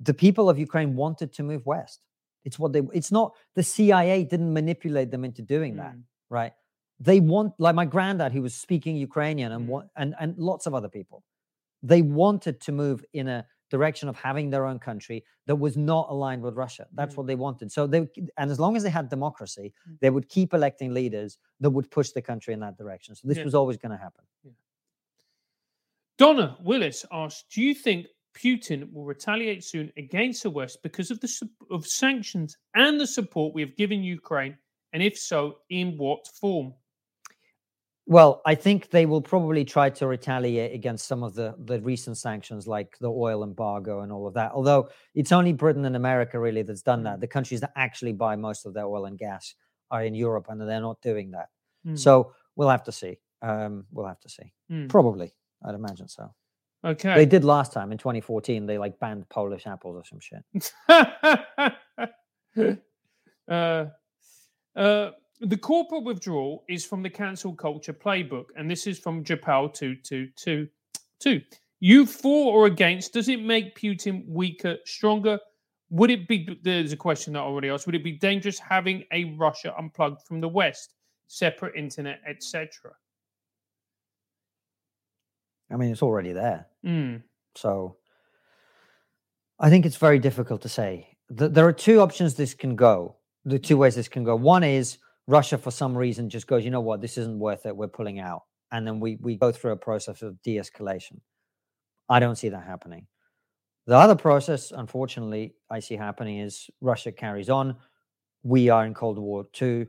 the 0.00 0.12
people 0.14 0.50
of 0.50 0.58
Ukraine 0.58 0.94
wanted 0.96 1.32
to 1.34 1.42
move 1.42 1.64
west. 1.66 2.00
It's 2.44 2.58
what 2.58 2.72
they. 2.72 2.82
It's 2.92 3.10
not 3.12 3.34
the 3.54 3.62
CIA 3.62 4.24
didn't 4.24 4.52
manipulate 4.52 5.10
them 5.10 5.24
into 5.24 5.42
doing 5.42 5.76
that, 5.76 5.94
Mm. 5.94 6.02
right? 6.30 6.52
they 7.00 7.20
want 7.20 7.52
like 7.58 7.76
my 7.76 7.84
granddad 7.84 8.32
who 8.32 8.42
was 8.42 8.54
speaking 8.54 8.96
Ukrainian 8.96 9.52
and 9.52 9.68
Mm. 9.68 9.88
and 9.96 10.14
and 10.18 10.36
lots 10.36 10.66
of 10.66 10.74
other 10.74 10.88
people. 10.88 11.22
They 11.82 12.02
wanted 12.02 12.60
to 12.62 12.72
move 12.72 13.04
in 13.12 13.28
a 13.28 13.46
direction 13.70 14.08
of 14.08 14.16
having 14.16 14.50
their 14.50 14.64
own 14.66 14.78
country 14.78 15.24
that 15.46 15.56
was 15.56 15.76
not 15.76 16.08
aligned 16.10 16.42
with 16.42 16.54
Russia. 16.56 16.86
That's 16.92 17.14
Mm. 17.14 17.18
what 17.18 17.26
they 17.26 17.34
wanted. 17.34 17.70
So 17.72 17.86
they 17.86 18.08
and 18.36 18.50
as 18.50 18.58
long 18.58 18.76
as 18.76 18.82
they 18.82 18.90
had 18.90 19.08
democracy, 19.08 19.74
Mm. 19.88 20.00
they 20.00 20.10
would 20.10 20.28
keep 20.28 20.54
electing 20.54 20.94
leaders 20.94 21.38
that 21.60 21.70
would 21.70 21.90
push 21.90 22.10
the 22.10 22.22
country 22.22 22.54
in 22.54 22.60
that 22.60 22.76
direction. 22.76 23.14
So 23.14 23.28
this 23.28 23.38
Yeah. 23.38 23.44
was 23.44 23.54
always 23.54 23.76
going 23.76 23.92
to 23.92 23.98
happen. 23.98 24.24
Donna 26.16 26.56
Willis 26.60 27.04
asks, 27.12 27.44
"Do 27.54 27.62
you 27.62 27.74
think 27.74 28.08
Putin 28.34 28.92
will 28.92 29.04
retaliate 29.04 29.62
soon 29.64 29.92
against 29.96 30.42
the 30.42 30.50
West 30.50 30.82
because 30.82 31.10
of 31.10 31.20
the 31.20 31.28
of 31.70 31.86
sanctions 31.86 32.56
and 32.74 33.00
the 33.00 33.06
support 33.06 33.54
we 33.54 33.60
have 33.62 33.76
given 33.76 34.02
Ukraine, 34.02 34.58
and 34.92 35.02
if 35.02 35.16
so, 35.16 35.60
in 35.70 35.96
what 35.96 36.26
form?" 36.40 36.74
Well, 38.10 38.40
I 38.46 38.54
think 38.54 38.88
they 38.88 39.04
will 39.04 39.20
probably 39.20 39.66
try 39.66 39.90
to 39.90 40.06
retaliate 40.06 40.74
against 40.74 41.06
some 41.06 41.22
of 41.22 41.34
the, 41.34 41.54
the 41.58 41.78
recent 41.82 42.16
sanctions, 42.16 42.66
like 42.66 42.96
the 43.00 43.10
oil 43.10 43.44
embargo 43.44 44.00
and 44.00 44.10
all 44.10 44.26
of 44.26 44.32
that. 44.32 44.52
Although 44.52 44.88
it's 45.14 45.30
only 45.30 45.52
Britain 45.52 45.84
and 45.84 45.94
America 45.94 46.40
really 46.40 46.62
that's 46.62 46.80
done 46.80 47.02
that. 47.02 47.20
The 47.20 47.26
countries 47.26 47.60
that 47.60 47.72
actually 47.76 48.14
buy 48.14 48.34
most 48.34 48.64
of 48.64 48.72
their 48.72 48.86
oil 48.86 49.04
and 49.04 49.18
gas 49.18 49.54
are 49.90 50.02
in 50.02 50.14
Europe, 50.14 50.46
and 50.48 50.58
they're 50.58 50.80
not 50.80 51.02
doing 51.02 51.32
that. 51.32 51.48
Mm. 51.86 51.98
So 51.98 52.32
we'll 52.56 52.70
have 52.70 52.84
to 52.84 52.92
see. 52.92 53.18
Um, 53.42 53.84
we'll 53.92 54.06
have 54.06 54.20
to 54.20 54.30
see. 54.30 54.54
Mm. 54.72 54.88
Probably, 54.88 55.34
I'd 55.62 55.74
imagine 55.74 56.08
so. 56.08 56.32
Okay. 56.86 57.14
They 57.14 57.26
did 57.26 57.44
last 57.44 57.74
time 57.74 57.92
in 57.92 57.98
2014. 57.98 58.64
They 58.64 58.78
like 58.78 58.98
banned 58.98 59.28
Polish 59.28 59.66
apples 59.66 59.98
or 59.98 60.04
some 60.06 60.20
shit. 60.20 60.42
uh, 63.50 63.84
uh, 64.74 65.10
the 65.40 65.56
corporate 65.56 66.04
withdrawal 66.04 66.64
is 66.68 66.84
from 66.84 67.02
the 67.02 67.10
cancel 67.10 67.54
culture 67.54 67.92
playbook, 67.92 68.46
and 68.56 68.70
this 68.70 68.86
is 68.86 68.98
from 68.98 69.24
Japal 69.24 69.72
two 69.72 69.94
two 69.96 70.28
two 70.36 70.68
two. 71.20 71.40
You 71.80 72.06
for 72.06 72.52
or 72.52 72.66
against? 72.66 73.12
Does 73.12 73.28
it 73.28 73.40
make 73.40 73.78
Putin 73.78 74.24
weaker, 74.26 74.78
stronger? 74.84 75.38
Would 75.90 76.10
it 76.10 76.26
be? 76.28 76.58
There's 76.62 76.92
a 76.92 76.96
question 76.96 77.32
that 77.34 77.40
I 77.40 77.42
already 77.42 77.68
asked. 77.68 77.86
Would 77.86 77.94
it 77.94 78.04
be 78.04 78.12
dangerous 78.12 78.58
having 78.58 79.04
a 79.12 79.36
Russia 79.36 79.74
unplugged 79.78 80.22
from 80.22 80.40
the 80.40 80.48
West, 80.48 80.94
separate 81.28 81.76
internet, 81.76 82.20
etc.? 82.26 82.92
I 85.70 85.76
mean, 85.76 85.92
it's 85.92 86.02
already 86.02 86.32
there. 86.32 86.66
Mm. 86.84 87.22
So 87.54 87.96
I 89.60 89.70
think 89.70 89.86
it's 89.86 89.96
very 89.96 90.18
difficult 90.18 90.62
to 90.62 90.68
say. 90.68 91.16
Th- 91.36 91.50
there 91.50 91.66
are 91.66 91.72
two 91.72 92.00
options 92.00 92.34
this 92.34 92.54
can 92.54 92.74
go. 92.74 93.16
The 93.44 93.58
two 93.58 93.76
ways 93.76 93.94
this 93.94 94.08
can 94.08 94.24
go. 94.24 94.34
One 94.34 94.64
is 94.64 94.98
Russia, 95.28 95.58
for 95.58 95.70
some 95.70 95.96
reason, 95.96 96.28
just 96.30 96.46
goes, 96.46 96.64
you 96.64 96.70
know 96.70 96.80
what, 96.80 97.00
this 97.02 97.18
isn't 97.18 97.38
worth 97.38 97.66
it. 97.66 97.76
We're 97.76 97.86
pulling 97.86 98.18
out. 98.18 98.42
And 98.72 98.86
then 98.86 98.98
we, 98.98 99.16
we 99.20 99.36
go 99.36 99.52
through 99.52 99.72
a 99.72 99.76
process 99.76 100.22
of 100.22 100.40
de 100.42 100.56
escalation. 100.56 101.20
I 102.08 102.18
don't 102.18 102.36
see 102.36 102.48
that 102.48 102.64
happening. 102.64 103.06
The 103.86 103.94
other 103.96 104.14
process, 104.16 104.70
unfortunately, 104.70 105.54
I 105.70 105.80
see 105.80 105.96
happening 105.96 106.38
is 106.38 106.68
Russia 106.80 107.12
carries 107.12 107.50
on. 107.50 107.76
We 108.42 108.70
are 108.70 108.84
in 108.86 108.94
Cold 108.94 109.18
War 109.18 109.46
two, 109.52 109.86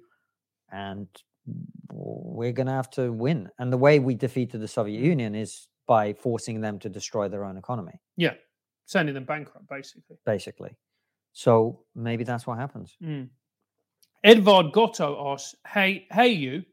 and 0.72 1.07
we're 1.91 2.52
going 2.52 2.68
to 2.68 2.74
have 2.74 2.90
to 2.91 3.11
win. 3.11 3.49
And 3.60 3.72
the 3.72 3.78
way 3.78 3.99
we 3.99 4.16
defeated 4.16 4.60
the 4.61 4.68
Soviet 4.68 5.02
Union 5.02 5.36
is 5.36 5.68
by 5.88 6.14
forcing 6.14 6.61
them 6.61 6.80
to 6.80 6.90
destroy 6.90 7.28
their 7.30 7.44
own 7.45 7.57
economy, 7.57 7.99
Yeah, 8.16 8.34
sending 8.86 9.16
them 9.16 9.26
bankrupt, 9.26 9.68
basically. 9.70 10.18
basically. 10.26 10.76
So 11.34 11.84
maybe 11.95 12.24
that's 12.24 12.45
what 12.45 12.57
happens. 12.57 12.95
Mm. 13.03 13.30
Edvard 14.23 14.71
Gotto 14.73 15.31
asks, 15.31 15.55
"Hey, 15.67 16.07
hey, 16.11 16.29
you. 16.29 16.63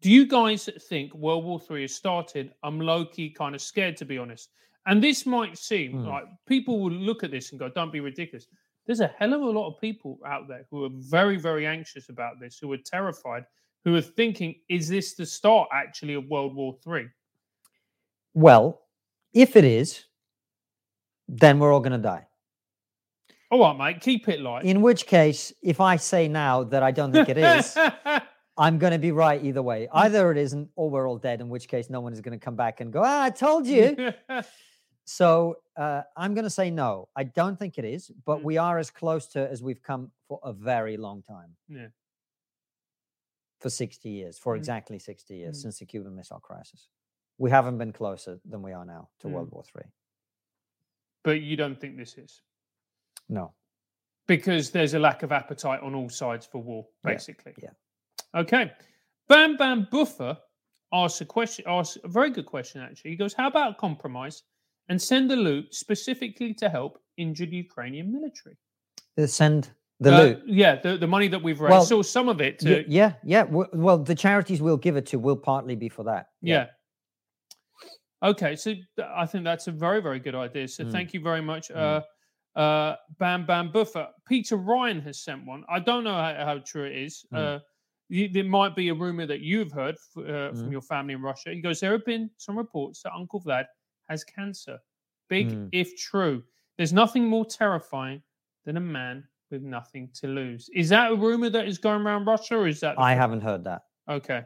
Do 0.00 0.10
you 0.10 0.26
guys 0.26 0.68
think 0.88 1.14
World 1.14 1.44
War 1.44 1.60
Three 1.60 1.82
has 1.82 1.94
started? 1.94 2.54
I'm 2.62 2.80
low 2.80 3.04
key 3.06 3.30
kind 3.30 3.54
of 3.54 3.62
scared, 3.62 3.96
to 3.98 4.04
be 4.04 4.18
honest. 4.18 4.50
And 4.86 5.02
this 5.02 5.24
might 5.26 5.56
seem 5.56 5.92
Hmm. 5.92 6.06
like 6.08 6.24
people 6.46 6.80
will 6.80 6.90
look 6.90 7.22
at 7.22 7.30
this 7.30 7.50
and 7.52 7.58
go, 7.58 7.68
"Don't 7.68 7.92
be 7.92 8.00
ridiculous." 8.00 8.46
There's 8.84 9.00
a 9.00 9.06
hell 9.06 9.32
of 9.32 9.42
a 9.42 9.50
lot 9.50 9.68
of 9.72 9.80
people 9.80 10.18
out 10.26 10.48
there 10.48 10.66
who 10.70 10.84
are 10.84 10.90
very, 10.92 11.36
very 11.36 11.66
anxious 11.66 12.08
about 12.08 12.40
this, 12.40 12.58
who 12.58 12.72
are 12.72 12.78
terrified, 12.78 13.46
who 13.84 13.94
are 13.94 14.00
thinking, 14.02 14.60
"Is 14.68 14.88
this 14.88 15.14
the 15.14 15.24
start 15.24 15.68
actually 15.72 16.14
of 16.14 16.28
World 16.28 16.54
War 16.56 16.74
Three? 16.82 17.08
Well, 18.34 18.88
if 19.32 19.54
it 19.56 19.64
is, 19.64 20.06
then 21.28 21.58
we're 21.60 21.72
all 21.72 21.80
going 21.80 21.92
to 21.92 21.98
die. 21.98 22.26
All 23.52 23.60
right, 23.60 23.76
mate, 23.76 24.00
keep 24.00 24.28
it 24.30 24.40
light. 24.40 24.64
In 24.64 24.80
which 24.80 25.04
case, 25.06 25.52
if 25.62 25.78
I 25.78 25.96
say 25.96 26.26
now 26.26 26.64
that 26.64 26.82
I 26.82 26.90
don't 26.90 27.12
think 27.12 27.28
it 27.28 27.36
is, 27.36 27.76
I'm 28.56 28.78
going 28.78 28.94
to 28.94 28.98
be 28.98 29.12
right 29.12 29.44
either 29.44 29.62
way. 29.62 29.88
Either 29.92 30.32
it 30.32 30.38
isn't, 30.38 30.70
or 30.74 30.88
we're 30.88 31.06
all 31.06 31.18
dead. 31.18 31.42
In 31.42 31.50
which 31.50 31.68
case, 31.68 31.90
no 31.90 32.00
one 32.00 32.14
is 32.14 32.22
going 32.22 32.32
to 32.38 32.42
come 32.42 32.56
back 32.56 32.80
and 32.80 32.90
go, 32.90 33.02
"Ah, 33.04 33.24
I 33.24 33.28
told 33.28 33.66
you." 33.66 34.14
so 35.04 35.56
uh, 35.76 36.00
I'm 36.16 36.32
going 36.32 36.44
to 36.44 36.50
say 36.50 36.70
no. 36.70 37.10
I 37.14 37.24
don't 37.24 37.58
think 37.58 37.76
it 37.76 37.84
is, 37.84 38.10
but 38.24 38.38
Mm. 38.38 38.44
we 38.44 38.56
are 38.56 38.78
as 38.78 38.90
close 38.90 39.26
to 39.34 39.50
as 39.50 39.62
we've 39.62 39.82
come 39.82 40.12
for 40.28 40.40
a 40.42 40.54
very 40.54 40.96
long 40.96 41.22
time. 41.22 41.54
Yeah. 41.68 41.88
For 43.60 43.68
60 43.68 44.08
years, 44.08 44.38
for 44.38 44.54
Mm. 44.54 44.58
exactly 44.60 44.98
60 44.98 45.36
years 45.36 45.58
Mm. 45.58 45.62
since 45.62 45.78
the 45.78 45.84
Cuban 45.84 46.16
Missile 46.16 46.40
Crisis, 46.40 46.88
we 47.36 47.50
haven't 47.50 47.76
been 47.76 47.92
closer 47.92 48.40
than 48.46 48.62
we 48.62 48.72
are 48.72 48.86
now 48.86 49.10
to 49.20 49.28
Mm. 49.28 49.32
World 49.32 49.50
War 49.52 49.62
Three. 49.62 49.90
but 51.22 51.42
you 51.42 51.56
don't 51.56 51.78
think 51.78 51.98
this 51.98 52.16
is 52.16 52.40
No. 53.28 53.52
because 54.26 54.70
there's 54.70 54.94
a 54.94 54.98
lack 54.98 55.22
of 55.22 55.32
appetite 55.32 55.80
on 55.80 55.94
all 55.94 56.08
sides 56.08 56.46
for 56.46 56.62
war, 56.62 56.86
basically. 57.04 57.54
yeah. 57.62 57.70
Okay. 58.34 58.70
Bam 59.28 59.56
Bam 59.56 59.88
Buffer 59.90 60.36
asks 60.92 61.20
a 61.20 61.24
question, 61.24 61.64
asks 61.68 61.98
a 62.04 62.08
very 62.08 62.30
good 62.30 62.46
question 62.46 62.80
actually. 62.82 63.10
He 63.12 63.16
goes, 63.16 63.32
How 63.34 63.48
about 63.48 63.78
compromise 63.78 64.42
and 64.88 65.00
send 65.00 65.30
the 65.30 65.36
loot 65.36 65.74
specifically 65.74 66.52
to 66.54 66.68
help 66.68 66.98
injured 67.16 67.50
Ukrainian 67.50 68.12
military? 68.12 68.56
Uh, 69.18 69.26
Send 69.26 69.70
the 70.00 70.12
Uh, 70.14 70.22
loot. 70.22 70.42
Yeah, 70.46 70.76
the, 70.80 70.96
the 70.98 71.06
money 71.06 71.28
that 71.28 71.42
we've 71.42 71.60
raised. 71.60 71.70
Well, 71.72 71.84
so 71.84 72.02
some 72.02 72.28
of 72.28 72.40
it 72.40 72.58
to 72.60 72.68
Ye- 72.80 72.84
yeah, 72.88 73.12
yeah. 73.24 73.44
Well, 73.44 73.98
the 73.98 74.14
charities 74.14 74.60
we'll 74.62 74.76
give 74.76 74.96
it 74.96 75.06
to 75.06 75.18
will 75.18 75.36
partly 75.36 75.76
be 75.76 75.88
for 75.88 76.04
that. 76.04 76.26
Yeah. 76.40 76.66
Okay, 78.22 78.54
so 78.56 78.74
I 79.04 79.26
think 79.26 79.44
that's 79.44 79.66
a 79.66 79.72
very, 79.72 80.00
very 80.00 80.20
good 80.20 80.34
idea. 80.36 80.68
So 80.68 80.84
Mm. 80.84 80.92
thank 80.92 81.12
you 81.14 81.20
very 81.20 81.42
much, 81.42 81.68
Mm. 81.70 82.02
Uh, 82.56 82.96
Bam 83.18 83.46
Bam 83.46 83.72
Buffer. 83.72 84.08
Peter 84.26 84.56
Ryan 84.56 85.00
has 85.00 85.22
sent 85.22 85.44
one. 85.46 85.64
I 85.68 85.78
don't 85.78 86.04
know 86.04 86.14
how, 86.14 86.34
how 86.44 86.58
true 86.58 86.84
it 86.84 86.96
is. 86.96 87.24
Mm. 87.32 87.38
Uh, 87.56 87.60
there 88.32 88.44
might 88.44 88.76
be 88.76 88.90
a 88.90 88.94
rumor 88.94 89.24
that 89.26 89.40
you've 89.40 89.72
heard 89.72 89.94
uh, 90.18 90.50
from 90.52 90.68
Mm. 90.68 90.72
your 90.72 90.82
family 90.82 91.14
in 91.14 91.22
Russia. 91.22 91.50
He 91.50 91.60
goes, 91.62 91.80
There 91.80 91.92
have 91.92 92.04
been 92.04 92.30
some 92.36 92.58
reports 92.58 93.02
that 93.02 93.12
Uncle 93.14 93.40
Vlad 93.40 93.64
has 94.10 94.22
cancer. 94.24 94.78
Big 95.28 95.48
Mm. 95.48 95.68
if 95.72 95.96
true. 95.96 96.42
There's 96.76 96.92
nothing 96.92 97.26
more 97.26 97.46
terrifying 97.46 98.22
than 98.66 98.76
a 98.76 98.80
man 98.80 99.26
with 99.50 99.62
nothing 99.62 100.10
to 100.14 100.26
lose. 100.26 100.68
Is 100.74 100.88
that 100.90 101.12
a 101.12 101.14
rumor 101.14 101.48
that 101.50 101.66
is 101.66 101.78
going 101.78 102.02
around 102.02 102.26
Russia, 102.26 102.56
or 102.56 102.66
is 102.66 102.80
that 102.80 102.98
I 102.98 103.14
haven't 103.14 103.40
heard 103.42 103.64
that. 103.64 103.82
Okay. 104.08 104.42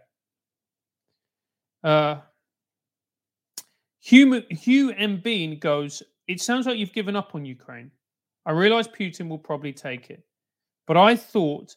Uh, 1.82 2.20
Hugh, 4.00 4.42
Hugh 4.50 4.90
M. 4.92 5.20
Bean 5.20 5.58
goes, 5.58 6.02
It 6.28 6.40
sounds 6.40 6.66
like 6.66 6.78
you've 6.78 6.92
given 6.92 7.16
up 7.16 7.34
on 7.34 7.44
Ukraine. 7.44 7.90
I 8.44 8.52
realize 8.52 8.88
Putin 8.88 9.28
will 9.28 9.38
probably 9.38 9.72
take 9.72 10.10
it. 10.10 10.22
But 10.86 10.96
I 10.96 11.16
thought 11.16 11.74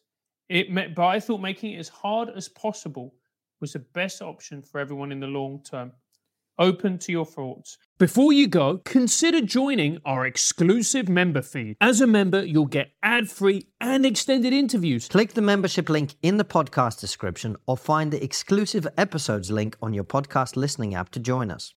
it 0.49 0.73
but 0.95 1.05
I 1.05 1.19
thought 1.19 1.41
making 1.41 1.73
it 1.73 1.80
as 1.80 1.89
hard 1.89 2.30
as 2.35 2.49
possible 2.49 3.15
was 3.61 3.73
the 3.73 3.80
best 3.80 4.21
option 4.21 4.61
for 4.61 4.80
everyone 4.80 5.11
in 5.11 5.19
the 5.19 5.27
long 5.27 5.61
term. 5.63 5.91
Open 6.59 6.97
to 6.99 7.11
your 7.13 7.26
thoughts. 7.26 7.77
Before 7.99 8.34
you 8.34 8.45
go, 8.45 8.80
consider 8.80 9.39
joining 9.39 9.97
our 10.03 10.26
exclusive 10.26 11.07
member 11.07 11.41
feed. 11.41 11.77
As 11.80 12.01
a 12.01 12.07
member, 12.07 12.45
you'll 12.45 12.65
get 12.65 12.91
ad 13.01 13.31
free 13.31 13.67
and 13.80 14.05
extended 14.05 14.51
interviews. 14.51 15.07
Click 15.07 15.34
the 15.34 15.41
membership 15.41 15.88
link 15.88 16.15
in 16.21 16.35
the 16.35 16.43
podcast 16.43 16.99
description 16.99 17.55
or 17.65 17.77
find 17.77 18.11
the 18.11 18.21
exclusive 18.21 18.85
episodes 18.97 19.49
link 19.49 19.77
on 19.81 19.93
your 19.93 20.03
podcast 20.03 20.57
listening 20.57 20.95
app 20.95 21.09
to 21.11 21.19
join 21.21 21.49
us. 21.49 21.67